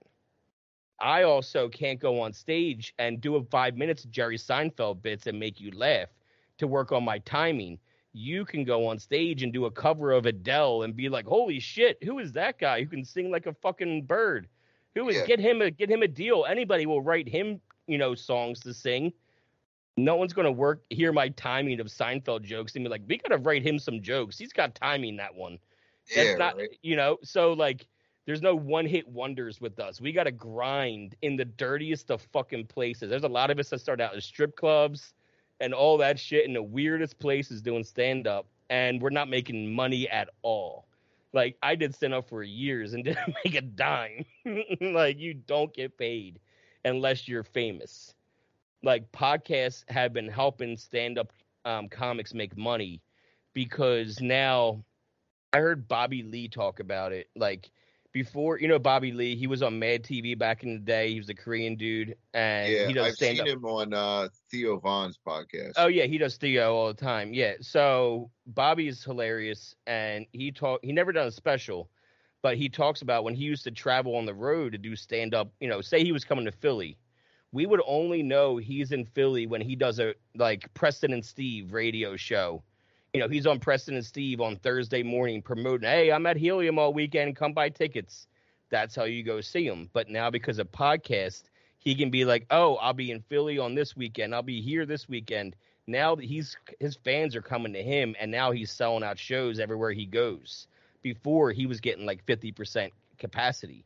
I 0.99 1.23
also 1.23 1.69
can't 1.69 1.99
go 1.99 2.19
on 2.19 2.33
stage 2.33 2.93
and 2.99 3.21
do 3.21 3.35
a 3.35 3.43
five 3.43 3.77
minutes 3.77 4.03
Jerry 4.05 4.37
Seinfeld 4.37 5.01
bits 5.01 5.27
and 5.27 5.39
make 5.39 5.61
you 5.61 5.71
laugh 5.71 6.09
to 6.57 6.67
work 6.67 6.91
on 6.91 7.05
my 7.05 7.19
timing. 7.19 7.79
You 8.11 8.43
can 8.43 8.65
go 8.65 8.87
on 8.87 8.99
stage 8.99 9.43
and 9.43 9.53
do 9.53 9.65
a 9.65 9.71
cover 9.71 10.11
of 10.11 10.25
Adele 10.25 10.81
and 10.83 10.95
be 10.95 11.07
like, 11.07 11.25
"Holy 11.25 11.59
shit, 11.59 12.03
who 12.03 12.19
is 12.19 12.31
that 12.33 12.57
guy 12.57 12.81
who 12.81 12.87
can 12.87 13.05
sing 13.05 13.31
like 13.31 13.45
a 13.45 13.53
fucking 13.53 14.03
bird? 14.03 14.49
Who 14.95 15.07
is 15.09 15.17
Yeah. 15.17 15.25
get 15.25 15.39
him 15.39 15.61
a 15.61 15.69
get 15.71 15.89
him 15.89 16.01
a 16.01 16.07
deal? 16.07 16.45
Anybody 16.45 16.85
will 16.85 17.01
write 17.01 17.29
him, 17.29 17.61
you 17.87 17.97
know, 17.97 18.15
songs 18.15 18.59
to 18.61 18.73
sing. 18.73 19.13
No 20.03 20.15
one's 20.15 20.33
gonna 20.33 20.51
work 20.51 20.81
hear 20.89 21.11
my 21.11 21.29
timing 21.29 21.79
of 21.79 21.87
Seinfeld 21.87 22.43
jokes 22.43 22.75
and 22.75 22.83
be 22.85 22.89
like, 22.89 23.01
we 23.07 23.17
gotta 23.17 23.37
write 23.37 23.65
him 23.65 23.79
some 23.79 24.01
jokes. 24.01 24.37
He's 24.37 24.53
got 24.53 24.75
timing 24.75 25.17
that 25.17 25.35
one. 25.35 25.59
That's 26.15 26.29
Yeah, 26.29 26.35
not 26.35 26.57
right. 26.57 26.69
you 26.81 26.95
know, 26.95 27.17
so 27.23 27.53
like 27.53 27.87
there's 28.25 28.41
no 28.41 28.55
one 28.55 28.85
hit 28.85 29.07
wonders 29.07 29.59
with 29.59 29.79
us. 29.79 29.99
We 29.99 30.11
gotta 30.11 30.31
grind 30.31 31.15
in 31.21 31.35
the 31.35 31.45
dirtiest 31.45 32.11
of 32.11 32.21
fucking 32.33 32.67
places. 32.67 33.09
There's 33.09 33.23
a 33.23 33.27
lot 33.29 33.51
of 33.51 33.59
us 33.59 33.69
that 33.69 33.81
start 33.81 33.99
out 34.01 34.15
as 34.15 34.25
strip 34.25 34.55
clubs 34.55 35.13
and 35.59 35.73
all 35.73 35.97
that 35.97 36.19
shit 36.19 36.45
in 36.45 36.53
the 36.53 36.63
weirdest 36.63 37.19
places 37.19 37.61
doing 37.61 37.83
stand 37.83 38.27
up 38.27 38.47
and 38.69 39.01
we're 39.01 39.09
not 39.09 39.29
making 39.29 39.73
money 39.73 40.07
at 40.09 40.29
all. 40.41 40.87
Like 41.33 41.57
I 41.61 41.75
did 41.75 41.93
stand 41.93 42.13
up 42.13 42.29
for 42.29 42.43
years 42.43 42.93
and 42.93 43.03
didn't 43.05 43.35
make 43.43 43.55
a 43.55 43.61
dime. 43.61 44.25
like 44.81 45.19
you 45.19 45.33
don't 45.33 45.73
get 45.73 45.97
paid 45.97 46.39
unless 46.85 47.27
you're 47.27 47.43
famous. 47.43 48.13
Like 48.83 49.11
podcasts 49.11 49.83
have 49.89 50.13
been 50.13 50.27
helping 50.27 50.77
stand 50.77 51.17
up 51.17 51.31
um, 51.65 51.89
comics 51.89 52.33
make 52.33 52.57
money 52.57 53.01
because 53.53 54.19
now 54.21 54.83
I 55.53 55.59
heard 55.59 55.87
Bobby 55.87 56.23
Lee 56.23 56.47
talk 56.47 56.79
about 56.79 57.11
it. 57.11 57.29
Like 57.35 57.71
before, 58.11 58.59
you 58.59 58.67
know, 58.67 58.79
Bobby 58.79 59.11
Lee, 59.11 59.35
he 59.35 59.47
was 59.47 59.61
on 59.61 59.79
Mad 59.79 60.03
TV 60.03 60.37
back 60.37 60.63
in 60.63 60.73
the 60.73 60.79
day. 60.79 61.11
He 61.11 61.19
was 61.19 61.29
a 61.29 61.33
Korean 61.33 61.75
dude, 61.75 62.15
and 62.33 62.71
yeah, 62.71 62.87
he 62.87 62.93
does 62.93 63.07
I've 63.07 63.13
stand 63.15 63.37
seen 63.37 63.47
up. 63.47 63.47
him 63.47 63.65
on 63.65 63.93
uh, 63.93 64.27
Theo 64.49 64.79
Von's 64.79 65.17
podcast. 65.17 65.73
Oh 65.77 65.87
yeah, 65.87 66.05
he 66.05 66.17
does 66.17 66.37
Theo 66.37 66.73
all 66.73 66.87
the 66.87 66.93
time. 66.93 67.33
Yeah. 67.33 67.53
So 67.61 68.31
Bobby 68.47 68.87
is 68.87 69.03
hilarious, 69.03 69.75
and 69.85 70.25
he 70.31 70.51
talk. 70.51 70.79
He 70.83 70.91
never 70.91 71.11
done 71.11 71.27
a 71.27 71.31
special, 71.31 71.89
but 72.41 72.57
he 72.57 72.69
talks 72.69 73.01
about 73.01 73.23
when 73.23 73.35
he 73.35 73.43
used 73.43 73.63
to 73.65 73.71
travel 73.71 74.15
on 74.15 74.25
the 74.25 74.33
road 74.33 74.71
to 74.71 74.77
do 74.77 74.95
stand 74.95 75.33
up. 75.35 75.51
You 75.59 75.67
know, 75.69 75.81
say 75.81 76.03
he 76.03 76.11
was 76.11 76.25
coming 76.25 76.45
to 76.45 76.51
Philly, 76.51 76.97
we 77.51 77.65
would 77.65 77.81
only 77.85 78.21
know 78.21 78.57
he's 78.57 78.91
in 78.91 79.05
Philly 79.05 79.47
when 79.47 79.61
he 79.61 79.75
does 79.75 79.99
a 79.99 80.13
like 80.35 80.71
Preston 80.73 81.13
and 81.13 81.25
Steve 81.25 81.73
radio 81.73 82.15
show. 82.15 82.61
You 83.13 83.21
know, 83.21 83.27
he's 83.27 83.47
on 83.47 83.59
Preston 83.59 83.95
and 83.95 84.05
Steve 84.05 84.39
on 84.39 84.55
Thursday 84.57 85.01
morning 85.01 85.41
promoting, 85.41 85.89
"Hey, 85.89 86.11
I'm 86.11 86.25
at 86.27 86.37
Helium 86.37 86.77
all 86.77 86.93
weekend. 86.93 87.35
Come 87.35 87.53
buy 87.53 87.69
tickets." 87.69 88.27
That's 88.69 88.95
how 88.95 89.05
you 89.05 89.23
go 89.23 89.41
see 89.41 89.65
him. 89.65 89.89
But 89.93 90.09
now 90.09 90.29
because 90.29 90.59
of 90.59 90.71
podcast, 90.71 91.43
he 91.79 91.95
can 91.95 92.11
be 92.11 92.23
like, 92.23 92.45
"Oh, 92.51 92.75
I'll 92.75 92.93
be 92.93 93.11
in 93.11 93.21
Philly 93.21 93.57
on 93.57 93.73
this 93.73 93.95
weekend. 93.95 94.35
I'll 94.35 94.43
be 94.43 94.61
here 94.61 94.85
this 94.85 95.09
weekend." 95.09 95.55
Now 95.87 96.13
that 96.13 96.25
he's 96.25 96.55
his 96.79 96.97
fans 96.97 97.35
are 97.35 97.41
coming 97.41 97.73
to 97.73 97.81
him, 97.81 98.15
and 98.19 98.29
now 98.29 98.51
he's 98.51 98.71
selling 98.71 99.03
out 99.03 99.17
shows 99.17 99.59
everywhere 99.59 99.91
he 99.91 100.05
goes. 100.05 100.67
Before 101.01 101.51
he 101.51 101.65
was 101.65 101.79
getting 101.79 102.05
like 102.05 102.23
fifty 102.25 102.51
percent 102.51 102.93
capacity. 103.17 103.85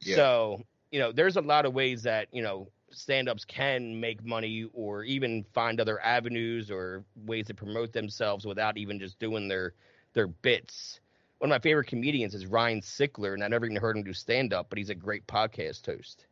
Yeah. 0.00 0.16
So 0.16 0.62
you 0.90 0.98
know, 0.98 1.12
there's 1.12 1.36
a 1.36 1.42
lot 1.42 1.66
of 1.66 1.74
ways 1.74 2.04
that 2.04 2.28
you 2.32 2.42
know 2.42 2.68
stand-ups 2.92 3.44
can 3.44 3.98
make 3.98 4.24
money 4.24 4.68
or 4.72 5.04
even 5.04 5.44
find 5.52 5.80
other 5.80 6.00
avenues 6.00 6.70
or 6.70 7.04
ways 7.24 7.46
to 7.46 7.54
promote 7.54 7.92
themselves 7.92 8.46
without 8.46 8.78
even 8.78 8.98
just 8.98 9.18
doing 9.18 9.48
their 9.48 9.74
their 10.14 10.26
bits. 10.26 11.00
One 11.38 11.50
of 11.50 11.54
my 11.54 11.60
favorite 11.60 11.86
comedians 11.86 12.34
is 12.34 12.46
Ryan 12.46 12.80
Sickler, 12.80 13.34
and 13.34 13.42
I 13.42 13.48
never 13.48 13.66
even 13.66 13.76
heard 13.76 13.96
him 13.96 14.04
do 14.04 14.12
stand-up, 14.12 14.68
but 14.68 14.78
he's 14.78 14.90
a 14.90 14.94
great 14.94 15.26
podcast 15.26 15.86
host 15.86 16.26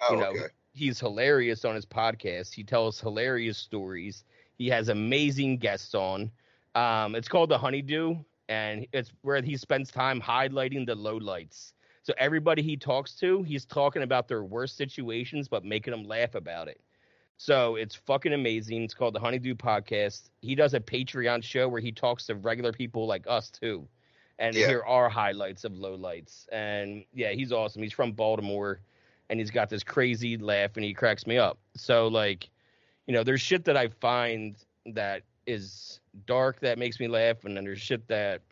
oh, 0.00 0.14
you 0.14 0.20
know, 0.20 0.30
okay. 0.30 0.46
he's 0.72 1.00
hilarious 1.00 1.64
on 1.64 1.74
his 1.74 1.86
podcast. 1.86 2.52
He 2.54 2.64
tells 2.64 3.00
hilarious 3.00 3.58
stories. 3.58 4.24
He 4.56 4.68
has 4.68 4.88
amazing 4.88 5.58
guests 5.58 5.94
on. 5.94 6.30
Um, 6.74 7.14
it's 7.14 7.28
called 7.28 7.50
The 7.50 7.58
Honeydew, 7.58 8.16
and 8.48 8.86
it's 8.92 9.12
where 9.22 9.40
he 9.42 9.56
spends 9.56 9.90
time 9.90 10.20
highlighting 10.20 10.86
the 10.86 10.94
lowlights. 10.94 11.72
So 12.10 12.14
everybody 12.18 12.60
he 12.60 12.76
talks 12.76 13.14
to, 13.20 13.44
he's 13.44 13.64
talking 13.64 14.02
about 14.02 14.26
their 14.26 14.42
worst 14.42 14.76
situations, 14.76 15.46
but 15.46 15.64
making 15.64 15.92
them 15.92 16.02
laugh 16.02 16.34
about 16.34 16.66
it. 16.66 16.80
So 17.36 17.76
it's 17.76 17.94
fucking 17.94 18.32
amazing. 18.32 18.82
It's 18.82 18.94
called 18.94 19.14
the 19.14 19.20
Honeydew 19.20 19.54
Podcast. 19.54 20.30
He 20.40 20.56
does 20.56 20.74
a 20.74 20.80
Patreon 20.80 21.44
show 21.44 21.68
where 21.68 21.80
he 21.80 21.92
talks 21.92 22.26
to 22.26 22.34
regular 22.34 22.72
people 22.72 23.06
like 23.06 23.26
us 23.28 23.48
too, 23.48 23.86
and 24.40 24.56
Yeah. 24.56 24.66
here 24.66 24.82
are 24.82 25.08
highlights 25.08 25.62
of 25.62 25.70
lowlights. 25.74 26.48
And 26.50 27.04
yeah, 27.14 27.30
he's 27.30 27.52
awesome. 27.52 27.80
He's 27.80 27.92
from 27.92 28.10
Baltimore 28.10 28.80
and 29.28 29.38
he's 29.38 29.52
got 29.52 29.70
this 29.70 29.84
crazy 29.84 30.36
laugh 30.36 30.72
and 30.74 30.82
he 30.84 30.92
cracks 30.92 31.28
me 31.28 31.38
up. 31.38 31.58
So 31.76 32.08
like, 32.08 32.50
you 33.06 33.14
know, 33.14 33.22
there's 33.22 33.40
shit 33.40 33.64
that 33.66 33.76
I 33.76 33.86
find 33.86 34.56
that 34.86 35.22
is 35.46 36.00
dark 36.26 36.58
that 36.58 36.76
makes 36.76 36.98
me 36.98 37.06
laugh, 37.06 37.44
and 37.44 37.56
then 37.56 37.62
there's 37.62 37.80
shit 37.80 38.08
that 38.08 38.42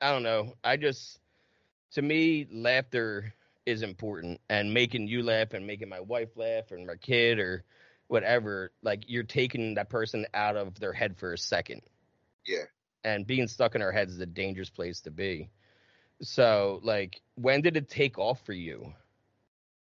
I 0.00 0.10
don't 0.12 0.22
know. 0.22 0.54
I 0.64 0.78
just 0.78 1.20
to 1.94 2.02
me, 2.02 2.46
laughter 2.50 3.34
is 3.66 3.82
important, 3.82 4.40
and 4.50 4.74
making 4.74 5.08
you 5.08 5.22
laugh 5.22 5.54
and 5.54 5.66
making 5.66 5.88
my 5.88 6.00
wife 6.00 6.36
laugh 6.36 6.70
and 6.70 6.86
my 6.86 6.96
kid 6.96 7.38
or 7.38 7.64
whatever, 8.08 8.72
like 8.82 9.04
you're 9.06 9.22
taking 9.22 9.74
that 9.74 9.88
person 9.88 10.26
out 10.34 10.56
of 10.56 10.78
their 10.78 10.92
head 10.92 11.16
for 11.16 11.32
a 11.32 11.38
second. 11.38 11.82
Yeah. 12.46 12.64
And 13.04 13.26
being 13.26 13.48
stuck 13.48 13.74
in 13.74 13.82
our 13.82 13.92
heads 13.92 14.14
is 14.14 14.20
a 14.20 14.26
dangerous 14.26 14.70
place 14.70 15.00
to 15.02 15.10
be. 15.10 15.50
So, 16.20 16.80
like, 16.82 17.20
when 17.36 17.60
did 17.60 17.76
it 17.76 17.88
take 17.88 18.18
off 18.18 18.44
for 18.44 18.52
you? 18.52 18.92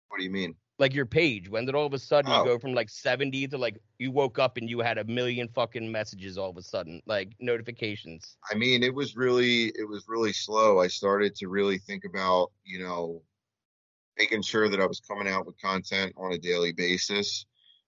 What 0.08 0.18
do 0.18 0.24
you 0.24 0.30
mean? 0.30 0.54
Like 0.82 0.92
your 0.94 1.06
page 1.06 1.48
when 1.48 1.64
did 1.64 1.74
all 1.74 1.86
of 1.86 1.94
a 1.94 1.98
sudden 1.98 2.30
Oh. 2.32 2.38
you 2.40 2.44
go 2.52 2.58
from 2.58 2.74
like 2.74 2.90
70 2.90 3.48
to 3.48 3.56
like 3.58 3.76
you 3.98 4.10
woke 4.10 4.38
up 4.38 4.56
and 4.58 4.68
you 4.68 4.80
had 4.80 4.98
a 4.98 5.04
million 5.04 5.48
fucking 5.48 5.90
messages 5.90 6.36
all 6.36 6.50
of 6.50 6.56
a 6.56 6.62
sudden 6.62 7.00
like 7.06 7.28
notifications 7.40 8.36
I 8.50 8.54
mean, 8.56 8.82
it 8.82 8.94
was 8.94 9.16
really 9.16 9.66
it 9.82 9.88
was 9.88 10.04
really 10.08 10.32
slow. 10.32 10.80
I 10.80 10.88
started 10.88 11.34
to 11.36 11.48
really 11.48 11.78
think 11.78 12.04
about, 12.04 12.50
you 12.64 12.80
know, 12.84 13.22
making 14.18 14.42
sure 14.42 14.68
that 14.68 14.80
I 14.80 14.86
was 14.86 15.00
coming 15.00 15.28
out 15.32 15.46
with 15.46 15.60
content 15.60 16.12
on 16.16 16.32
a 16.32 16.38
daily 16.38 16.72
basis. 16.72 17.46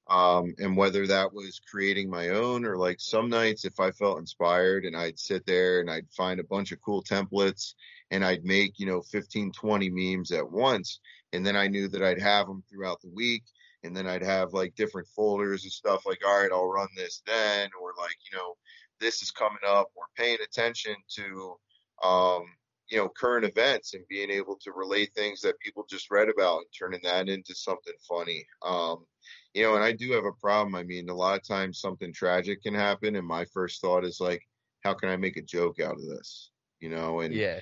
Um, 0.08 0.54
and 0.58 0.76
whether 0.76 1.06
that 1.06 1.32
was 1.32 1.60
creating 1.70 2.10
my 2.10 2.28
own 2.28 2.66
or 2.66 2.76
like 2.76 3.00
some 3.00 3.30
nights 3.30 3.64
if 3.64 3.80
I 3.80 3.90
felt 3.90 4.18
inspired 4.18 4.84
and 4.84 4.94
I'd 4.94 5.18
sit 5.18 5.46
there 5.46 5.80
and 5.80 5.90
I'd 5.90 6.10
find 6.10 6.38
a 6.40 6.44
bunch 6.44 6.72
of 6.72 6.80
cool 6.82 7.02
templates 7.02 7.72
and 8.10 8.22
I'd 8.22 8.44
make, 8.44 8.78
you 8.78 8.86
know, 8.86 9.00
15, 9.00 9.52
20 9.52 9.90
memes 9.90 10.30
at 10.30 10.50
once. 10.50 11.00
And 11.34 11.44
then 11.44 11.56
I 11.56 11.68
knew 11.68 11.88
that 11.88 12.02
I'd 12.02 12.20
have 12.20 12.46
them 12.46 12.62
throughout 12.70 13.00
the 13.00 13.10
week. 13.10 13.44
And 13.82 13.94
then 13.94 14.06
I'd 14.06 14.22
have 14.22 14.52
like 14.52 14.74
different 14.76 15.08
folders 15.08 15.64
and 15.64 15.72
stuff 15.72 16.06
like, 16.06 16.20
all 16.26 16.40
right, 16.40 16.50
I'll 16.50 16.68
run 16.68 16.88
this 16.96 17.22
then, 17.26 17.68
or 17.80 17.92
like, 17.98 18.16
you 18.30 18.38
know, 18.38 18.54
this 19.00 19.20
is 19.20 19.30
coming 19.30 19.58
up 19.66 19.90
or 19.94 20.04
paying 20.16 20.38
attention 20.42 20.94
to 21.16 21.56
um, 22.02 22.44
you 22.88 22.98
know 22.98 23.08
current 23.08 23.44
events 23.44 23.94
and 23.94 24.04
being 24.08 24.30
able 24.30 24.56
to 24.62 24.72
relate 24.72 25.10
things 25.14 25.40
that 25.40 25.58
people 25.58 25.84
just 25.88 26.10
read 26.10 26.28
about 26.28 26.58
and 26.58 26.66
turning 26.78 27.00
that 27.02 27.28
into 27.28 27.54
something 27.54 27.94
funny 28.06 28.44
um, 28.62 29.06
you 29.54 29.62
know 29.62 29.74
and 29.74 29.82
i 29.82 29.90
do 29.90 30.12
have 30.12 30.26
a 30.26 30.32
problem 30.32 30.74
i 30.74 30.82
mean 30.82 31.08
a 31.08 31.14
lot 31.14 31.34
of 31.34 31.48
times 31.48 31.80
something 31.80 32.12
tragic 32.12 32.62
can 32.62 32.74
happen 32.74 33.16
and 33.16 33.26
my 33.26 33.46
first 33.54 33.80
thought 33.80 34.04
is 34.04 34.20
like 34.20 34.42
how 34.82 34.92
can 34.92 35.08
i 35.08 35.16
make 35.16 35.38
a 35.38 35.42
joke 35.42 35.80
out 35.80 35.94
of 35.94 36.06
this 36.06 36.50
you 36.80 36.90
know 36.90 37.20
and 37.20 37.34
yeah 37.34 37.58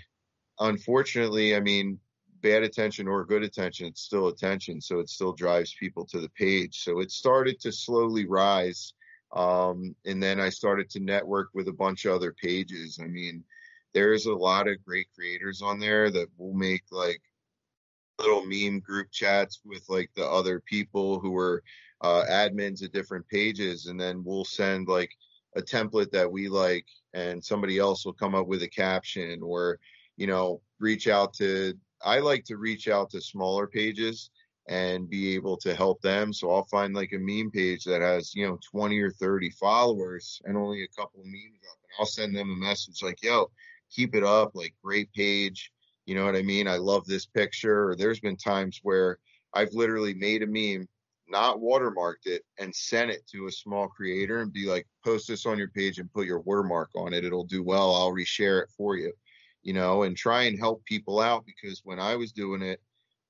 unfortunately, 0.62 1.57
I 1.57 1.61
mean, 1.61 1.99
bad 2.43 2.62
attention 2.62 3.09
or 3.09 3.24
good 3.24 3.43
attention, 3.43 3.86
it's 3.86 4.02
still 4.02 4.28
attention. 4.28 4.81
So 4.81 4.98
it 4.98 5.09
still 5.09 5.32
drives 5.32 5.74
people 5.74 6.05
to 6.06 6.20
the 6.20 6.28
page. 6.31 6.82
So 6.82 7.01
it 7.01 7.10
started 7.10 7.60
to 7.60 7.73
slowly 7.73 8.27
rise. 8.27 8.94
Um, 9.35 9.94
and 10.05 10.23
then 10.23 10.40
I 10.40 10.51
started 10.51 10.90
to 10.90 11.01
network 11.01 11.48
with 11.55 11.69
a 11.69 11.73
bunch 11.73 12.05
of 12.05 12.14
other 12.14 12.32
pages. 12.32 12.98
I 13.02 13.06
mean, 13.06 13.44
there's 13.94 14.27
a 14.27 14.35
lot 14.35 14.69
of 14.69 14.85
great 14.85 15.06
creators 15.14 15.62
on 15.62 15.78
there 15.78 16.10
that 16.10 16.28
will 16.36 16.55
make 16.55 16.82
like 16.90 17.20
little 18.19 18.44
meme 18.44 18.81
group 18.81 19.10
chats 19.10 19.60
with 19.64 19.85
like 19.89 20.10
the 20.14 20.27
other 20.27 20.60
people 20.60 21.19
who 21.20 21.36
are 21.36 21.62
uh, 22.02 22.24
admins 22.31 22.82
at 22.82 22.93
different 22.93 23.27
pages. 23.28 23.86
And 23.86 23.98
then 23.98 24.23
we'll 24.24 24.44
send 24.44 24.89
like 24.89 25.10
a 25.56 25.62
template 25.62 26.10
that 26.12 26.31
we 26.31 26.48
like, 26.48 26.86
and 27.14 27.43
somebody 27.44 27.78
else 27.78 28.05
will 28.05 28.12
come 28.12 28.35
up 28.35 28.47
with 28.47 28.62
a 28.62 28.69
caption 28.69 29.40
or, 29.43 29.78
you 30.16 30.27
know, 30.27 30.60
reach 30.78 31.09
out 31.09 31.35
to, 31.35 31.74
I 32.05 32.19
like 32.19 32.45
to 32.45 32.57
reach 32.57 32.89
out 32.89 33.11
to 33.11 33.20
smaller 33.20 33.66
pages 33.66 34.31
and 34.69 35.11
be 35.11 35.35
able 35.35 35.57
to 35.57 35.74
help 35.74 36.01
them. 36.03 36.33
So 36.33 36.51
I'll 36.51 36.65
find 36.65 36.95
like 36.95 37.12
a 37.12 37.19
meme 37.19 37.51
page 37.51 37.85
that 37.85 38.01
has, 38.01 38.35
you 38.35 38.47
know, 38.47 38.59
20 38.70 38.99
or 39.01 39.11
30 39.11 39.51
followers 39.51 40.41
and 40.45 40.57
only 40.57 40.85
a 40.85 40.89
couple 40.89 41.20
of 41.20 41.27
memes 41.27 41.61
up. 41.69 41.79
And 41.83 41.91
I'll 41.99 42.07
send 42.07 42.37
them 42.37 42.51
a 42.51 42.57
message 42.57 43.03
like, 43.03 43.23
yo, 43.23 43.51
keep 43.91 44.15
it 44.15 44.24
up, 44.24 44.53
like 44.55 44.74
great 44.83 45.12
page. 45.12 45.73
You 46.07 46.15
know 46.15 46.24
what 46.24 46.37
I 46.37 46.43
mean? 46.43 46.69
I 46.69 46.77
love 46.77 47.05
this 47.07 47.27
picture. 47.27 47.91
Or 47.91 47.97
there's 47.97 48.20
been 48.20 48.37
times 48.37 48.81
where 48.83 49.19
I've 49.55 49.73
literally 49.73 50.15
made 50.15 50.43
a 50.43 50.47
meme, 50.47 50.89
not 51.29 51.59
watermarked 51.59 52.27
it, 52.27 52.43
and 52.59 52.74
sent 52.74 53.11
it 53.11 53.27
to 53.33 53.47
a 53.47 53.53
small 53.53 53.89
creator 53.89 54.41
and 54.41 54.53
be 54.53 54.66
like, 54.66 54.87
post 55.05 55.29
this 55.29 55.47
on 55.47 55.59
your 55.59 55.69
page 55.69 55.99
and 55.99 56.12
put 56.12 56.27
your 56.27 56.41
watermark 56.41 56.91
on 56.95 57.12
it. 57.12 57.24
It'll 57.24 57.45
do 57.45 57.62
well. 57.62 57.95
I'll 57.95 58.12
reshare 58.12 58.62
it 58.62 58.70
for 58.77 58.97
you, 58.97 59.12
you 59.62 59.72
know, 59.72 60.02
and 60.02 60.16
try 60.16 60.43
and 60.43 60.59
help 60.59 60.84
people 60.84 61.20
out 61.20 61.44
because 61.47 61.82
when 61.84 61.98
I 61.98 62.16
was 62.16 62.32
doing 62.32 62.62
it, 62.62 62.80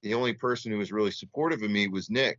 the 0.03 0.15
only 0.15 0.33
person 0.33 0.73
who 0.73 0.79
was 0.79 0.93
really 0.93 1.11
supportive 1.11 1.63
of 1.63 1.71
me 1.71 1.89
was 1.89 2.11
Nick, 2.11 2.39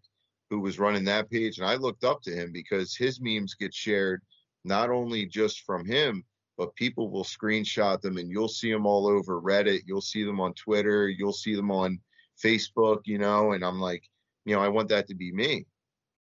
who 0.49 0.59
was 0.59 0.79
running 0.79 1.05
that 1.05 1.29
page. 1.29 1.59
And 1.59 1.67
I 1.67 1.75
looked 1.75 2.03
up 2.03 2.21
to 2.23 2.31
him 2.31 2.51
because 2.51 2.95
his 2.95 3.21
memes 3.21 3.53
get 3.53 3.73
shared 3.73 4.21
not 4.65 4.89
only 4.89 5.25
just 5.25 5.61
from 5.61 5.85
him, 5.85 6.23
but 6.57 6.75
people 6.75 7.09
will 7.09 7.23
screenshot 7.23 8.01
them 8.01 8.17
and 8.17 8.29
you'll 8.29 8.47
see 8.47 8.71
them 8.71 8.85
all 8.85 9.07
over 9.07 9.41
Reddit. 9.41 9.81
You'll 9.85 10.01
see 10.01 10.23
them 10.23 10.39
on 10.39 10.53
Twitter. 10.53 11.09
You'll 11.09 11.33
see 11.33 11.55
them 11.55 11.71
on 11.71 11.99
Facebook, 12.41 13.01
you 13.05 13.17
know, 13.17 13.53
and 13.53 13.63
I'm 13.63 13.79
like, 13.79 14.03
you 14.45 14.55
know, 14.55 14.61
I 14.61 14.67
want 14.67 14.89
that 14.89 15.07
to 15.07 15.15
be 15.15 15.31
me. 15.31 15.65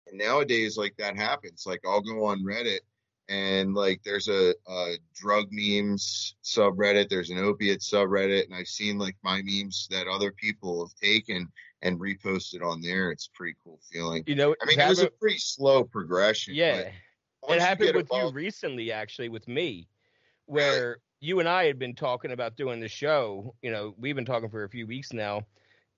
And 0.06 0.18
nowadays, 0.18 0.76
like 0.76 0.96
that 0.98 1.16
happens. 1.16 1.64
Like 1.66 1.80
I'll 1.84 2.00
go 2.00 2.24
on 2.24 2.44
Reddit 2.44 2.80
and 3.28 3.74
like 3.74 4.02
there's 4.04 4.28
a, 4.28 4.54
a 4.68 4.94
drug 5.14 5.46
memes 5.50 6.36
subreddit, 6.44 7.08
there's 7.08 7.30
an 7.30 7.38
opiate 7.38 7.80
subreddit, 7.80 8.44
and 8.44 8.54
I've 8.54 8.68
seen 8.68 8.98
like 8.98 9.16
my 9.22 9.42
memes 9.42 9.88
that 9.90 10.06
other 10.06 10.32
people 10.32 10.84
have 10.84 10.94
taken 10.94 11.48
and 11.82 12.00
reposted 12.00 12.62
on 12.62 12.80
there. 12.80 13.10
It's 13.10 13.28
pretty 13.28 13.56
cool 13.64 13.80
feeling. 13.92 14.24
You 14.26 14.36
know, 14.36 14.54
I 14.62 14.66
mean, 14.66 14.80
it 14.80 14.88
was 14.88 15.02
a 15.02 15.10
pretty 15.10 15.38
slow 15.38 15.84
progression. 15.84 16.54
Yeah. 16.54 16.90
It 17.48 17.60
happened 17.60 17.94
with 17.94 18.06
above, 18.06 18.32
you 18.32 18.36
recently, 18.36 18.90
actually, 18.90 19.28
with 19.28 19.46
me, 19.46 19.86
where 20.46 20.82
really? 20.82 20.96
you 21.20 21.40
and 21.40 21.48
I 21.48 21.66
had 21.66 21.78
been 21.78 21.94
talking 21.94 22.32
about 22.32 22.56
doing 22.56 22.80
the 22.80 22.88
show. 22.88 23.54
You 23.62 23.70
know, 23.70 23.94
we've 23.98 24.16
been 24.16 24.24
talking 24.24 24.48
for 24.48 24.64
a 24.64 24.68
few 24.68 24.86
weeks 24.86 25.12
now 25.12 25.46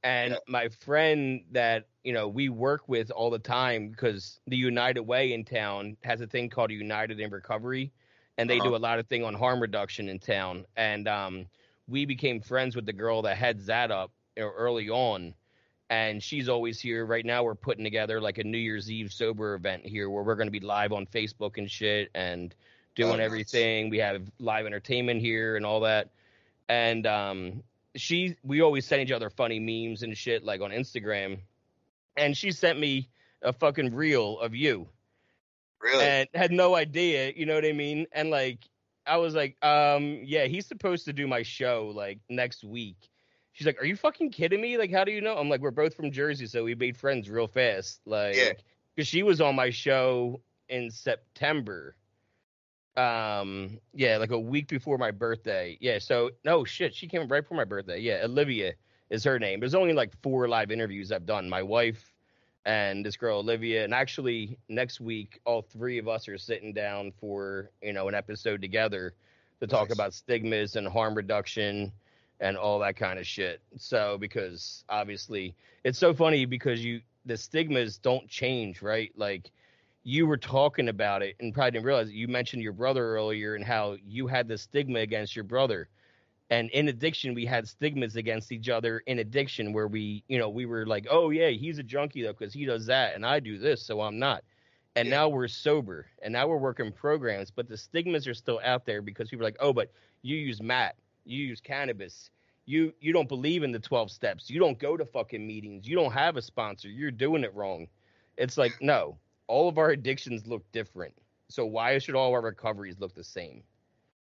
and 0.03 0.33
yeah. 0.33 0.39
my 0.47 0.69
friend 0.69 1.43
that 1.53 1.89
you 2.05 2.12
know 2.12 2.29
we 2.29 2.49
work 2.49 2.89
with 2.89 3.11
all 3.11 3.31
the 3.31 3.39
time 3.39 3.89
because 3.89 4.41
the 4.47 4.57
United 4.57 5.01
Way 5.01 5.33
in 5.33 5.45
town 5.45 5.97
has 6.05 6.20
a 6.20 6.27
thing 6.27 6.49
called 6.49 6.70
United 6.70 7.20
in 7.20 7.31
Recovery, 7.31 7.93
and 8.37 8.49
they 8.49 8.59
uh-huh. 8.59 8.70
do 8.70 8.77
a 8.77 8.79
lot 8.79 8.99
of 8.99 9.07
thing 9.07 9.25
on 9.25 9.35
harm 9.35 9.61
reduction 9.61 10.09
in 10.09 10.19
town. 10.19 10.65
And 10.77 11.09
um, 11.09 11.47
we 11.89 12.05
became 12.05 12.41
friends 12.41 12.77
with 12.77 12.87
the 12.87 12.93
girl 12.93 13.23
that 13.23 13.37
heads 13.37 13.66
that 13.66 13.91
up 13.91 14.12
early 14.37 14.89
on, 14.89 15.35
and 15.91 16.23
she's 16.23 16.49
always 16.49 16.81
here. 16.81 17.05
Right 17.05 17.25
now, 17.25 17.43
we're 17.43 17.55
putting 17.55 17.85
together 17.85 18.20
like 18.20 18.39
a 18.39 18.45
New 18.45 18.59
Year's 18.59 18.91
Eve 18.91 19.12
sober 19.12 19.55
event 19.55 19.85
here 19.85 20.11
where 20.11 20.23
we're 20.23 20.37
going 20.37 20.49
to 20.49 20.53
be 20.53 20.61
live 20.61 20.93
on 20.93 21.07
Facebook 21.07 21.59
and 21.59 21.70
shit 21.70 22.11
and 22.15 22.55
doing 22.95 23.15
oh, 23.15 23.16
nice. 23.16 23.25
everything. 23.25 23.91
We 23.91 23.99
have 23.99 24.23
live 24.39 24.66
entertainment 24.66 25.20
here 25.20 25.57
and 25.57 25.65
all 25.65 25.81
that. 25.81 26.11
And 26.69 27.07
um, 27.07 27.62
she 27.97 28.36
we 28.43 28.60
always 28.60 28.86
send 28.86 29.02
each 29.02 29.12
other 29.12 29.31
funny 29.31 29.59
memes 29.60 30.02
and 30.02 30.16
shit 30.16 30.44
like 30.44 30.60
on 30.60 30.70
Instagram, 30.70 31.40
and 32.16 32.36
she 32.36 32.52
sent 32.52 32.78
me 32.78 33.09
a 33.43 33.52
fucking 33.52 33.94
reel 33.94 34.39
of 34.40 34.55
you. 34.55 34.89
Really? 35.81 36.05
And 36.05 36.28
had 36.35 36.51
no 36.51 36.74
idea, 36.74 37.32
you 37.36 37.47
know 37.47 37.55
what 37.55 37.65
I 37.65 37.73
mean? 37.73 38.06
And 38.12 38.31
like 38.31 38.59
I 39.06 39.16
was 39.16 39.35
like, 39.35 39.56
um, 39.65 40.20
yeah, 40.24 40.47
he's 40.47 40.66
supposed 40.66 41.05
to 41.06 41.12
do 41.12 41.27
my 41.27 41.43
show 41.43 41.93
like 41.94 42.19
next 42.28 42.65
week. 42.65 43.10
She's 43.52 43.66
like, 43.66 43.81
Are 43.82 43.86
you 43.86 43.97
fucking 43.97 44.31
kidding 44.31 44.60
me? 44.60 44.78
Like, 44.78 44.93
how 44.93 45.02
do 45.05 45.10
you 45.10 45.20
know? 45.20 45.36
I'm 45.36 45.48
like, 45.48 45.60
We're 45.60 45.70
both 45.70 45.94
from 45.94 46.12
Jersey, 46.12 46.47
so 46.47 46.65
we 46.65 46.74
made 46.74 46.97
friends 46.97 47.28
real 47.28 47.48
fast. 47.48 48.01
Like, 48.06 48.35
because 48.35 48.55
yeah. 48.97 49.02
she 49.05 49.23
was 49.23 49.40
on 49.40 49.56
my 49.56 49.70
show 49.70 50.40
in 50.69 50.90
September 50.90 51.97
um 52.99 53.79
yeah 53.95 54.16
like 54.16 54.31
a 54.31 54.39
week 54.39 54.69
before 54.69 54.99
my 54.99 55.11
birthday. 55.11 55.79
Yeah 55.81 55.99
so 55.99 56.31
no 56.45 56.65
shit 56.65 56.95
she 56.95 57.07
came 57.07 57.27
right 57.29 57.43
before 57.43 57.57
my 57.57 57.65
birthday. 57.65 57.99
Yeah 57.99 58.20
olivia 58.25 58.75
is 59.11 59.25
her 59.25 59.39
name. 59.39 59.61
There's 59.61 59.75
only 59.75 59.95
like 59.95 60.12
four 60.23 60.49
live 60.49 60.70
interviews 60.70 61.12
i've 61.12 61.27
done 61.27 61.49
my 61.49 61.62
wife 61.62 62.12
and 62.65 63.07
this 63.07 63.16
girl 63.16 63.39
olivia 63.39 63.85
and 63.85 63.95
actually 63.95 64.59
next 64.69 65.01
week 65.01 65.41
all 65.47 65.62
three 65.62 65.97
of 65.99 66.09
us 66.09 66.29
are 66.29 66.37
sitting 66.37 66.73
down 66.73 67.12
for 67.20 67.70
you 67.81 67.93
know 67.93 68.09
an 68.09 68.15
episode 68.15 68.61
together 68.61 69.15
to 69.61 69.66
talk 69.66 69.89
nice. 69.89 69.95
about 69.95 70.15
stigmas 70.15 70.77
and 70.77 70.87
harm 70.87 71.15
reduction 71.15 71.93
and 72.41 72.57
all 72.57 72.79
that 72.79 72.97
kind 72.97 73.19
of 73.19 73.27
shit. 73.27 73.61
So 73.77 74.16
because 74.19 74.85
obviously 74.89 75.55
it's 75.85 75.99
so 75.99 76.15
funny 76.15 76.45
because 76.45 76.85
you 76.85 77.01
the 77.27 77.37
stigmas 77.37 77.99
don't 77.99 78.29
change 78.29 78.83
right? 78.83 79.12
Like 79.16 79.51
you 80.05 80.27
were 80.27 80.37
talking 80.37 80.89
about 80.89 81.23
it 81.23 81.37
and 81.41 81.53
probably 81.53 81.73
didn't 81.73 81.85
realize 81.85 82.09
it. 82.09 82.15
you 82.15 82.29
mentioned 82.29 82.62
your 82.62 82.73
brother 82.73 83.15
earlier 83.16 83.55
and 83.55 83.65
how 83.65 83.97
you 84.07 84.27
had 84.27 84.49
the 84.49 84.57
stigma 84.57 85.01
against 85.01 85.35
your 85.37 85.45
brother 85.45 85.89
and 86.51 86.70
in 86.70 86.89
addiction 86.89 87.35
we 87.35 87.45
had 87.45 87.69
stigmas 87.69 88.16
against 88.16 88.53
each 88.53 88.69
other 88.69 89.01
in 89.07 89.19
addiction 89.19 89.73
where 89.73 89.89
we 89.89 90.23
you 90.29 90.39
know 90.39 90.49
we 90.49 90.66
were 90.66 90.87
like 90.87 91.07
oh 91.11 91.31
yeah 91.31 91.49
he's 91.49 91.79
a 91.79 91.83
junkie 91.83 92.23
though 92.23 92.33
because 92.33 92.55
he 92.55 92.65
does 92.65 92.87
that 92.87 93.15
and 93.15 93.27
i 93.27 93.39
do 93.41 93.59
this 93.59 93.83
so 93.83 94.01
i'm 94.01 94.19
not 94.19 94.43
and 94.97 95.09
yeah. 95.09 95.16
now 95.16 95.29
we're 95.29 95.49
sober 95.49 96.07
and 96.23 96.33
now 96.33 96.47
we're 96.47 96.57
working 96.57 96.93
programs 96.93 97.51
but 97.51 97.69
the 97.69 97.77
stigmas 97.77 98.27
are 98.27 98.35
still 98.35 98.61
out 98.65 98.87
there 98.87 99.03
because 99.03 99.29
people 99.29 99.45
are 99.45 99.49
like 99.49 99.57
oh 99.61 99.73
but 99.73 99.93
you 100.23 100.37
use 100.37 100.62
mat 100.62 100.97
you 101.25 101.45
use 101.45 101.61
cannabis 101.61 102.31
you 102.66 102.93
you 103.01 103.12
don't 103.12 103.29
believe 103.29 103.62
in 103.62 103.73
the 103.73 103.79
12 103.79 104.11
steps 104.11 104.49
you 104.49 104.59
don't 104.59 104.79
go 104.79 104.97
to 104.97 105.05
fucking 105.05 105.47
meetings 105.47 105.87
you 105.87 105.97
don't 105.97 106.12
have 106.12 106.37
a 106.37 106.43
sponsor 106.43 106.89
you're 106.89 107.11
doing 107.11 107.45
it 107.45 107.55
wrong 107.55 107.87
it's 108.37 108.57
like 108.57 108.73
no 108.81 109.19
all 109.49 109.69
of 109.69 109.79
our 109.79 109.91
addictions 109.91 110.47
look 110.47 110.70
different. 110.70 111.15
So 111.49 111.66
why 111.66 111.99
should 111.99 112.15
all 112.15 112.33
our 112.33 112.43
recoveries 112.43 113.01
look 113.01 113.15
the 113.15 113.25
same? 113.25 113.62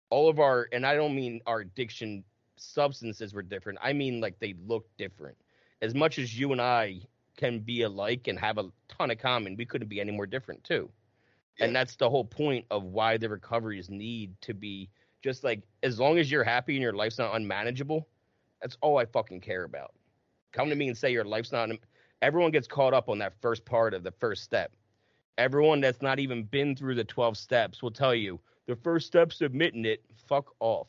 All 0.08 0.28
of 0.28 0.40
our, 0.40 0.68
and 0.72 0.84
I 0.84 0.96
don't 0.96 1.14
mean 1.14 1.40
our 1.46 1.60
addiction 1.60 2.24
substances 2.56 3.32
were 3.32 3.42
different. 3.42 3.78
I 3.80 3.92
mean 3.92 4.20
like 4.20 4.38
they 4.40 4.54
look 4.66 4.88
different. 4.96 5.36
As 5.82 5.94
much 5.94 6.18
as 6.18 6.36
you 6.38 6.52
and 6.52 6.60
I 6.60 7.02
can 7.36 7.60
be 7.60 7.82
alike 7.82 8.26
and 8.26 8.38
have 8.38 8.58
a 8.58 8.70
ton 8.88 9.10
of 9.10 9.18
common, 9.18 9.56
we 9.56 9.64
couldn't 9.64 9.88
be 9.88 10.00
any 10.00 10.10
more 10.10 10.26
different 10.26 10.64
too. 10.64 10.90
Yeah. 11.58 11.66
And 11.66 11.76
that's 11.76 11.96
the 11.96 12.10
whole 12.10 12.24
point 12.24 12.64
of 12.70 12.84
why 12.84 13.16
the 13.16 13.28
recoveries 13.28 13.88
need 13.90 14.34
to 14.42 14.54
be 14.54 14.88
just 15.22 15.44
like 15.44 15.62
as 15.82 16.00
long 16.00 16.18
as 16.18 16.30
you're 16.30 16.44
happy 16.44 16.74
and 16.74 16.82
your 16.82 16.94
life's 16.94 17.18
not 17.18 17.36
unmanageable, 17.36 18.08
that's 18.62 18.78
all 18.80 18.98
I 18.98 19.04
fucking 19.04 19.40
care 19.40 19.64
about. 19.64 19.92
Come 20.52 20.70
to 20.70 20.74
me 20.74 20.88
and 20.88 20.96
say 20.96 21.12
your 21.12 21.24
life's 21.24 21.52
not. 21.52 21.68
Everyone 22.22 22.50
gets 22.50 22.66
caught 22.66 22.94
up 22.94 23.08
on 23.08 23.18
that 23.18 23.34
first 23.40 23.64
part 23.64 23.94
of 23.94 24.02
the 24.02 24.12
first 24.12 24.42
step 24.42 24.72
Everyone 25.40 25.80
that's 25.80 26.02
not 26.02 26.18
even 26.18 26.42
been 26.42 26.76
through 26.76 26.96
the 26.96 27.04
12 27.04 27.34
steps 27.34 27.82
will 27.82 27.90
tell 27.90 28.14
you 28.14 28.38
the 28.66 28.76
first 28.76 29.06
step's 29.06 29.40
admitting 29.40 29.86
it. 29.86 30.04
Fuck 30.28 30.52
off. 30.60 30.88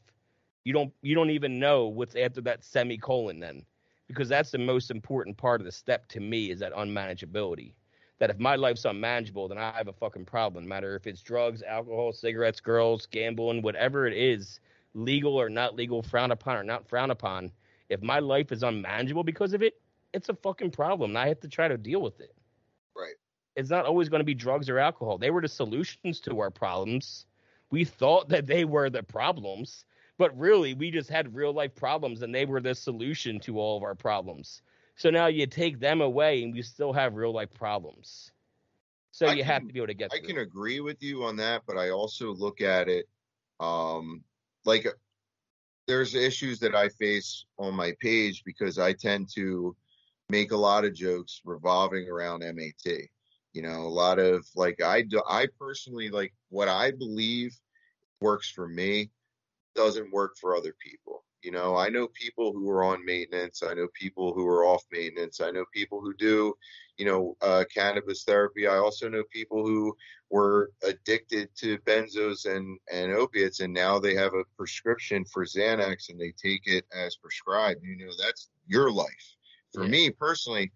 You 0.65 0.73
don't 0.73 0.93
you 1.01 1.15
don't 1.15 1.29
even 1.29 1.57
know 1.57 1.85
what's 1.85 2.17
after 2.17 2.41
that 2.41 2.65
semicolon 2.65 3.39
then. 3.39 3.63
Because 4.09 4.27
that's 4.27 4.51
the 4.51 4.57
most 4.57 4.91
important 4.91 5.37
part 5.37 5.61
of 5.61 5.65
the 5.65 5.71
step 5.71 6.05
to 6.09 6.19
me 6.19 6.51
is 6.51 6.59
that 6.59 6.73
unmanageability. 6.73 7.71
That 8.19 8.29
if 8.29 8.39
my 8.39 8.57
life's 8.57 8.83
unmanageable, 8.83 9.47
then 9.47 9.57
I 9.57 9.71
have 9.71 9.87
a 9.87 9.93
fucking 9.93 10.25
problem. 10.25 10.65
No 10.65 10.67
matter 10.67 10.97
if 10.97 11.07
it's 11.07 11.21
drugs, 11.21 11.63
alcohol, 11.63 12.11
cigarettes, 12.11 12.59
girls, 12.59 13.05
gambling, 13.05 13.61
whatever 13.61 14.05
it 14.05 14.17
is, 14.17 14.59
legal 14.93 15.37
or 15.39 15.49
not 15.49 15.77
legal, 15.77 16.03
frowned 16.03 16.33
upon 16.33 16.57
or 16.57 16.63
not 16.65 16.89
frowned 16.89 17.13
upon. 17.13 17.53
If 17.87 18.01
my 18.01 18.19
life 18.19 18.51
is 18.51 18.63
unmanageable 18.63 19.23
because 19.23 19.53
of 19.53 19.63
it, 19.63 19.79
it's 20.13 20.27
a 20.27 20.35
fucking 20.35 20.71
problem. 20.71 21.11
And 21.11 21.17
I 21.17 21.29
have 21.29 21.39
to 21.39 21.47
try 21.47 21.69
to 21.69 21.77
deal 21.77 22.01
with 22.01 22.19
it. 22.19 22.35
Right 22.97 23.15
it's 23.55 23.69
not 23.69 23.85
always 23.85 24.09
going 24.09 24.19
to 24.19 24.25
be 24.25 24.33
drugs 24.33 24.69
or 24.69 24.79
alcohol. 24.79 25.17
They 25.17 25.29
were 25.29 25.41
the 25.41 25.47
solutions 25.47 26.19
to 26.21 26.39
our 26.39 26.49
problems. 26.49 27.25
We 27.69 27.85
thought 27.85 28.29
that 28.29 28.47
they 28.47 28.65
were 28.65 28.89
the 28.89 29.03
problems, 29.03 29.85
but 30.17 30.37
really 30.37 30.73
we 30.73 30.91
just 30.91 31.09
had 31.09 31.35
real 31.35 31.53
life 31.53 31.75
problems 31.75 32.21
and 32.21 32.33
they 32.33 32.45
were 32.45 32.61
the 32.61 32.75
solution 32.75 33.39
to 33.41 33.59
all 33.59 33.77
of 33.77 33.83
our 33.83 33.95
problems. 33.95 34.61
So 34.95 35.09
now 35.09 35.27
you 35.27 35.47
take 35.47 35.79
them 35.79 36.01
away 36.01 36.43
and 36.43 36.53
we 36.53 36.61
still 36.61 36.93
have 36.93 37.15
real 37.15 37.33
life 37.33 37.53
problems. 37.53 38.31
So 39.11 39.27
I 39.27 39.33
you 39.33 39.43
can, 39.43 39.51
have 39.51 39.67
to 39.67 39.73
be 39.73 39.79
able 39.79 39.87
to 39.87 39.93
get 39.93 40.11
I 40.13 40.19
can 40.19 40.37
agree 40.37 40.79
with 40.79 41.01
you 41.01 41.23
on 41.23 41.35
that, 41.37 41.63
but 41.67 41.77
I 41.77 41.89
also 41.89 42.33
look 42.33 42.61
at 42.61 42.87
it 42.87 43.07
um 43.59 44.23
like 44.65 44.87
there's 45.87 46.15
issues 46.15 46.59
that 46.59 46.75
I 46.75 46.89
face 46.89 47.45
on 47.57 47.75
my 47.75 47.93
page 47.99 48.43
because 48.45 48.79
I 48.79 48.93
tend 48.93 49.29
to 49.35 49.75
make 50.29 50.51
a 50.51 50.57
lot 50.57 50.85
of 50.85 50.93
jokes 50.93 51.41
revolving 51.43 52.07
around 52.07 52.39
MAT 52.39 53.09
you 53.53 53.61
know 53.61 53.81
a 53.81 53.95
lot 54.03 54.19
of 54.19 54.45
like 54.55 54.81
i 54.81 55.01
do 55.01 55.21
i 55.29 55.47
personally 55.59 56.09
like 56.09 56.33
what 56.49 56.67
i 56.67 56.91
believe 56.91 57.55
works 58.21 58.49
for 58.49 58.67
me 58.67 59.09
doesn't 59.75 60.11
work 60.11 60.35
for 60.39 60.55
other 60.55 60.75
people. 60.79 61.23
You 61.43 61.51
know 61.51 61.75
i 61.75 61.89
know 61.89 62.07
people 62.07 62.53
who 62.53 62.69
are 62.69 62.83
on 62.83 63.03
maintenance 63.03 63.63
i 63.63 63.73
know 63.73 63.87
people 63.99 64.31
who 64.31 64.45
are 64.47 64.63
off 64.63 64.83
maintenance 64.91 65.41
i 65.41 65.49
know 65.49 65.65
people 65.73 65.99
who 65.99 66.13
do 66.13 66.53
you 66.97 67.05
know 67.05 67.35
uh, 67.41 67.63
cannabis 67.73 68.23
therapy 68.23 68.67
i 68.67 68.75
also 68.75 69.09
know 69.09 69.23
people 69.31 69.65
who 69.65 69.91
were 70.29 70.71
addicted 70.83 71.49
to 71.55 71.79
benzos 71.79 72.45
and 72.45 72.77
and 72.91 73.11
opiates 73.11 73.59
and 73.59 73.73
now 73.73 73.97
they 73.97 74.13
have 74.13 74.35
a 74.35 74.45
prescription 74.55 75.25
for 75.25 75.43
xanax 75.43 76.09
and 76.09 76.19
they 76.19 76.31
take 76.31 76.67
it 76.67 76.85
as 76.95 77.15
prescribed. 77.15 77.81
You 77.83 77.97
know 77.97 78.11
that's 78.19 78.49
your 78.67 78.91
life. 78.91 79.35
For 79.73 79.83
yeah. 79.83 79.89
me 79.89 80.09
personally 80.11 80.71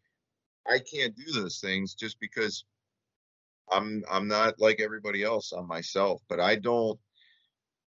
I 0.68 0.80
can't 0.80 1.16
do 1.16 1.32
those 1.32 1.60
things 1.60 1.94
just 1.94 2.20
because 2.20 2.66
I'm 3.72 4.04
I'm 4.10 4.28
not 4.28 4.60
like 4.60 4.80
everybody 4.80 5.24
else. 5.24 5.52
I'm 5.52 5.68
myself, 5.68 6.22
but 6.28 6.40
I 6.40 6.56
don't. 6.56 7.00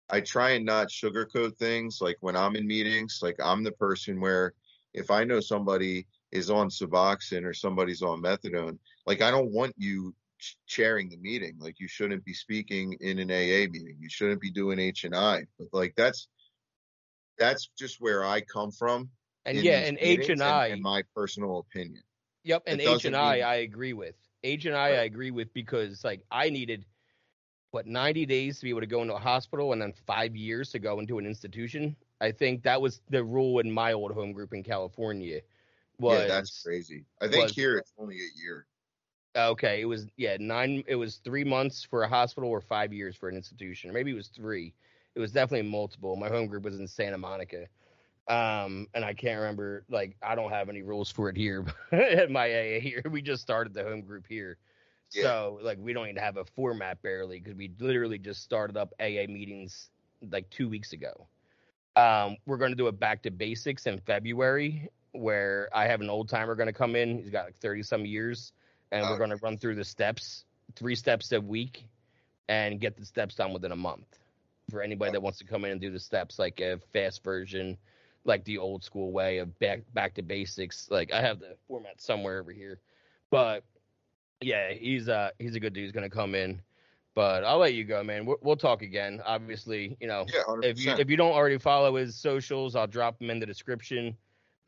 I 0.10 0.20
try 0.20 0.52
and 0.52 0.66
not 0.66 0.90
sugarcoat 0.90 1.58
things. 1.58 2.00
Like 2.02 2.18
when 2.20 2.36
I'm 2.36 2.56
in 2.56 2.68
meetings, 2.68 3.20
like 3.22 3.38
I'm 3.42 3.64
the 3.64 3.72
person 3.72 4.20
where 4.20 4.54
if 4.94 5.10
I 5.10 5.24
know 5.24 5.40
somebody 5.40 6.08
is 6.32 6.50
on 6.50 6.70
Suboxone 6.70 7.46
or 7.46 7.54
somebody's 7.54 8.02
on 8.02 8.22
methadone, 8.22 8.78
like 9.06 9.22
I 9.22 9.32
don't 9.32 9.52
want 9.52 9.74
you 9.78 10.14
ch- 10.40 10.58
chairing 10.68 11.10
the 11.10 11.18
meeting. 11.18 11.56
Like 11.60 11.80
you 11.80 11.88
shouldn't 11.88 12.26
be 12.26 12.34
speaking 12.34 12.98
in 13.00 13.20
an 13.20 13.32
AA 13.32 13.70
meeting. 13.72 13.98
You 14.00 14.10
shouldn't 14.10 14.42
be 14.42 14.52
doing 14.52 14.80
H 14.80 15.06
and 15.06 15.16
I. 15.16 15.46
But 15.58 15.70
like 15.72 15.94
that's 15.96 16.28
that's 17.38 17.70
just 17.78 18.02
where 18.02 18.26
I 18.26 18.42
come 18.42 18.72
from. 18.72 19.10
And 19.46 19.64
yeah, 19.64 19.78
and 19.88 19.98
H 19.98 20.30
and 20.30 20.44
I, 20.44 20.68
and 20.68 20.82
my 20.82 21.04
personal 21.16 21.60
opinion. 21.60 22.04
Yep, 22.44 22.64
and 22.68 22.82
H 22.82 23.06
and 23.06 23.16
I, 23.16 23.36
mean- 23.36 23.44
I 23.44 23.56
agree 23.56 23.94
with. 23.94 24.16
H 24.44 24.66
and 24.66 24.76
I, 24.76 24.88
I 24.88 25.04
agree 25.04 25.30
with 25.32 25.54
because 25.54 26.04
like 26.04 26.22
I 26.32 26.50
needed 26.50 26.86
what 27.70 27.86
90 27.86 28.26
days 28.26 28.58
to 28.58 28.64
be 28.64 28.70
able 28.70 28.82
to 28.82 28.88
go 28.88 29.02
into 29.02 29.14
a 29.14 29.20
hospital 29.20 29.72
and 29.72 29.82
then 29.82 29.94
five 30.06 30.36
years 30.36 30.72
to 30.72 30.80
go 30.80 31.00
into 31.00 31.20
an 31.20 31.26
institution. 31.26 31.96
I 32.20 32.32
think 32.32 32.64
that 32.64 32.82
was 32.82 33.02
the 33.10 33.24
rule 33.24 33.60
in 33.60 33.72
my 33.72 33.94
old 33.94 34.12
home 34.12 34.34
group 34.34 34.54
in 34.54 34.64
California. 34.64 35.42
Was 36.00 36.22
yeah, 36.22 36.28
that's 36.28 36.64
crazy. 36.64 37.06
I 37.22 37.28
think 37.28 37.44
was- 37.44 37.56
here 37.56 37.78
it's 37.78 37.94
only 38.00 38.16
a 38.16 38.30
year. 38.44 38.66
okay. 39.36 39.82
It 39.82 39.86
was 39.86 40.08
yeah 40.18 40.38
nine. 40.40 40.84
It 40.88 40.96
was 40.96 41.18
three 41.24 41.44
months 41.44 41.86
for 41.88 42.04
a 42.04 42.10
hospital 42.10 42.50
or 42.50 42.62
five 42.62 42.92
years 42.92 43.16
for 43.16 43.30
an 43.30 43.36
institution. 43.36 43.90
Or 43.90 43.94
maybe 43.94 44.12
it 44.12 44.16
was 44.16 44.28
three. 44.30 44.74
It 45.14 45.20
was 45.20 45.32
definitely 45.32 45.70
multiple. 45.70 46.16
My 46.16 46.30
home 46.30 46.48
group 46.48 46.64
was 46.64 46.80
in 46.80 46.88
Santa 46.88 47.18
Monica. 47.18 47.68
Um, 48.32 48.88
and 48.94 49.04
I 49.04 49.14
can't 49.14 49.42
remember, 49.42 49.84
like, 49.90 50.16
I 50.24 50.36
don't 50.36 50.52
have 50.52 50.70
any 50.70 50.84
rules 50.84 51.12
for 51.12 51.28
it 51.28 51.36
here 51.36 51.66
at 51.92 52.32
my 52.32 52.46
AA 52.48 52.80
here. 52.80 53.04
We 53.12 53.22
just 53.22 53.42
started 53.42 53.74
the 53.74 53.84
home 53.84 54.02
group 54.02 54.26
here. 54.26 54.58
Yeah. 55.12 55.24
So, 55.24 55.60
like, 55.62 55.78
we 55.82 55.92
don't 55.92 56.08
even 56.08 56.24
have 56.24 56.38
a 56.38 56.46
format 56.46 57.02
barely 57.02 57.40
because 57.40 57.56
we 57.56 57.72
literally 57.78 58.18
just 58.18 58.42
started 58.42 58.78
up 58.78 58.94
AA 59.02 59.28
meetings 59.28 59.90
like 60.32 60.50
two 60.50 60.70
weeks 60.70 60.94
ago. 60.94 61.28
Um, 61.98 62.38
we're 62.46 62.56
going 62.56 62.72
to 62.72 62.78
do 62.78 62.88
a 62.88 62.92
back 62.94 63.22
to 63.24 63.32
basics 63.32 63.86
in 63.86 64.00
February 64.00 64.88
where 65.12 65.68
I 65.74 65.86
have 65.88 66.00
an 66.00 66.10
old 66.10 66.30
timer 66.30 66.56
going 66.56 66.68
to 66.68 66.74
come 66.74 66.96
in. 66.96 67.18
He's 67.18 67.32
got 67.32 67.44
like 67.44 67.60
30 67.60 67.84
some 67.84 68.06
years, 68.06 68.54
and 68.94 69.10
we're 69.10 69.18
going 69.18 69.32
to 69.32 69.40
run 69.44 69.58
through 69.58 69.76
the 69.76 69.84
steps, 69.84 70.46
three 70.78 70.96
steps 70.96 71.34
a 71.34 71.42
week, 71.42 71.86
and 72.48 72.80
get 72.80 72.96
the 72.96 73.06
steps 73.06 73.36
done 73.36 73.52
within 73.52 73.74
a 73.74 73.76
month 73.76 74.20
for 74.70 74.82
anybody 74.82 75.12
that 75.12 75.22
wants 75.22 75.38
to 75.40 75.44
come 75.44 75.66
in 75.66 75.72
and 75.72 75.82
do 75.82 75.92
the 75.92 76.00
steps 76.00 76.40
like 76.40 76.62
a 76.62 76.80
fast 76.94 77.26
version 77.26 77.78
like 78.24 78.44
the 78.46 78.58
old 78.58 78.84
school 78.84 79.12
way 79.12 79.40
of 79.40 79.58
back 79.60 79.82
back 79.94 80.14
to 80.16 80.22
basics. 80.22 80.88
Like 80.90 81.12
i 81.12 81.22
have 81.22 81.40
the 81.40 81.56
format 81.68 82.02
somewhere 82.02 82.40
over 82.40 82.52
here. 82.52 82.80
But 83.30 83.64
yeah 84.42 84.72
he's 84.74 85.10
uh 85.10 85.32
he's 85.40 85.56
a 85.56 85.60
good 85.60 85.74
dude. 85.74 85.84
He's 85.84 85.92
gonna 85.92 86.10
come 86.10 86.36
in. 86.36 86.62
But 87.14 87.44
i'll 87.44 87.58
let 87.58 87.74
you 87.74 87.84
go 87.84 88.04
man. 88.04 88.26
We'll, 88.26 88.38
we'll 88.42 88.56
talk 88.56 88.82
again. 88.82 89.22
Obviously 89.26 89.98
you 90.00 90.08
know 90.08 90.26
Yeah, 90.34 90.56
if 90.64 90.80
you 90.80 90.92
if 90.94 91.10
you 91.10 91.18
don't 91.18 91.34
already 91.34 91.58
follow 91.58 91.96
his 91.96 92.16
socials 92.16 92.76
i'll 92.76 92.88
drop 92.88 93.20
them 93.20 93.30
in 93.30 93.40
the 93.40 93.46
description. 93.46 94.16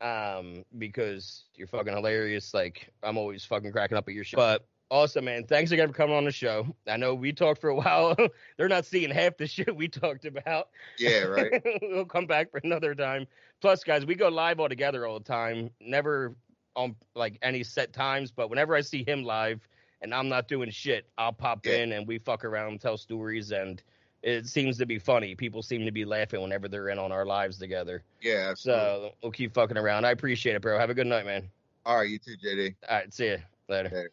Um 0.00 0.64
because 0.78 1.44
you're 1.54 1.68
fucking 1.68 1.94
hilarious. 1.94 2.52
Like 2.54 2.92
i'm 3.02 3.16
always 3.16 3.44
fucking 3.44 3.72
cracking 3.72 3.96
up 3.96 4.08
at 4.08 4.14
your 4.14 4.24
shit. 4.24 4.36
But 4.36 4.66
awesome 4.90 5.24
man 5.24 5.44
thanks 5.44 5.70
again 5.70 5.88
for 5.88 5.94
coming 5.94 6.14
on 6.14 6.24
the 6.24 6.30
show 6.30 6.66
i 6.88 6.96
know 6.96 7.14
we 7.14 7.32
talked 7.32 7.60
for 7.60 7.70
a 7.70 7.74
while 7.82 8.14
they're 8.56 8.68
not 8.68 8.84
seeing 8.84 9.10
half 9.10 9.36
the 9.36 9.46
shit 9.46 9.74
we 9.74 9.88
talked 9.88 10.24
about 10.24 10.68
yeah, 10.98 11.22
right. 11.22 11.62
we'll 11.82 12.04
come 12.04 12.26
back 12.26 12.50
for 12.50 12.60
another 12.62 12.94
time 12.94 13.26
plus 13.60 13.82
guys 13.82 14.04
we 14.06 14.14
go 14.14 14.28
live 14.28 14.60
all 14.60 14.68
together 14.68 15.06
all 15.06 15.18
the 15.18 15.24
time 15.24 15.70
never 15.80 16.36
on 16.76 16.94
like 17.14 17.38
any 17.42 17.62
set 17.62 17.92
times 17.92 18.30
but 18.30 18.50
whenever 18.50 18.74
i 18.76 18.80
see 18.80 19.02
him 19.02 19.24
live 19.24 19.66
and 20.02 20.14
i'm 20.14 20.28
not 20.28 20.48
doing 20.48 20.68
shit 20.70 21.06
i'll 21.18 21.32
pop 21.32 21.64
Yeah. 21.64 21.76
in 21.76 21.92
and 21.92 22.06
we 22.06 22.18
fuck 22.18 22.44
around 22.44 22.72
and 22.72 22.80
tell 22.80 22.96
stories 22.98 23.52
and 23.52 23.82
it 24.22 24.46
seems 24.46 24.78
to 24.78 24.86
be 24.86 24.98
funny 24.98 25.34
people 25.34 25.62
seem 25.62 25.84
to 25.86 25.92
be 25.92 26.04
laughing 26.04 26.40
whenever 26.42 26.68
they're 26.68 26.88
in 26.90 26.98
on 26.98 27.10
our 27.12 27.24
lives 27.26 27.58
together 27.58 28.02
Yeah, 28.22 28.48
absolutely. 28.50 28.84
so 28.84 29.14
we'll 29.22 29.32
keep 29.32 29.52
fucking 29.54 29.76
around. 29.76 30.04
I 30.06 30.12
appreciate 30.12 30.56
it, 30.56 30.62
bro. 30.62 30.78
Have 30.78 30.88
a 30.88 30.94
good 30.94 31.06
night, 31.06 31.26
man. 31.26 31.50
All 31.84 31.98
right, 31.98 32.08
you 32.08 32.18
too, 32.18 32.34
JD. 32.42 32.74
All 32.88 32.96
right, 32.96 33.12
see 33.12 33.26
you 33.26 33.38
later. 33.68 33.90
Later. 33.90 34.10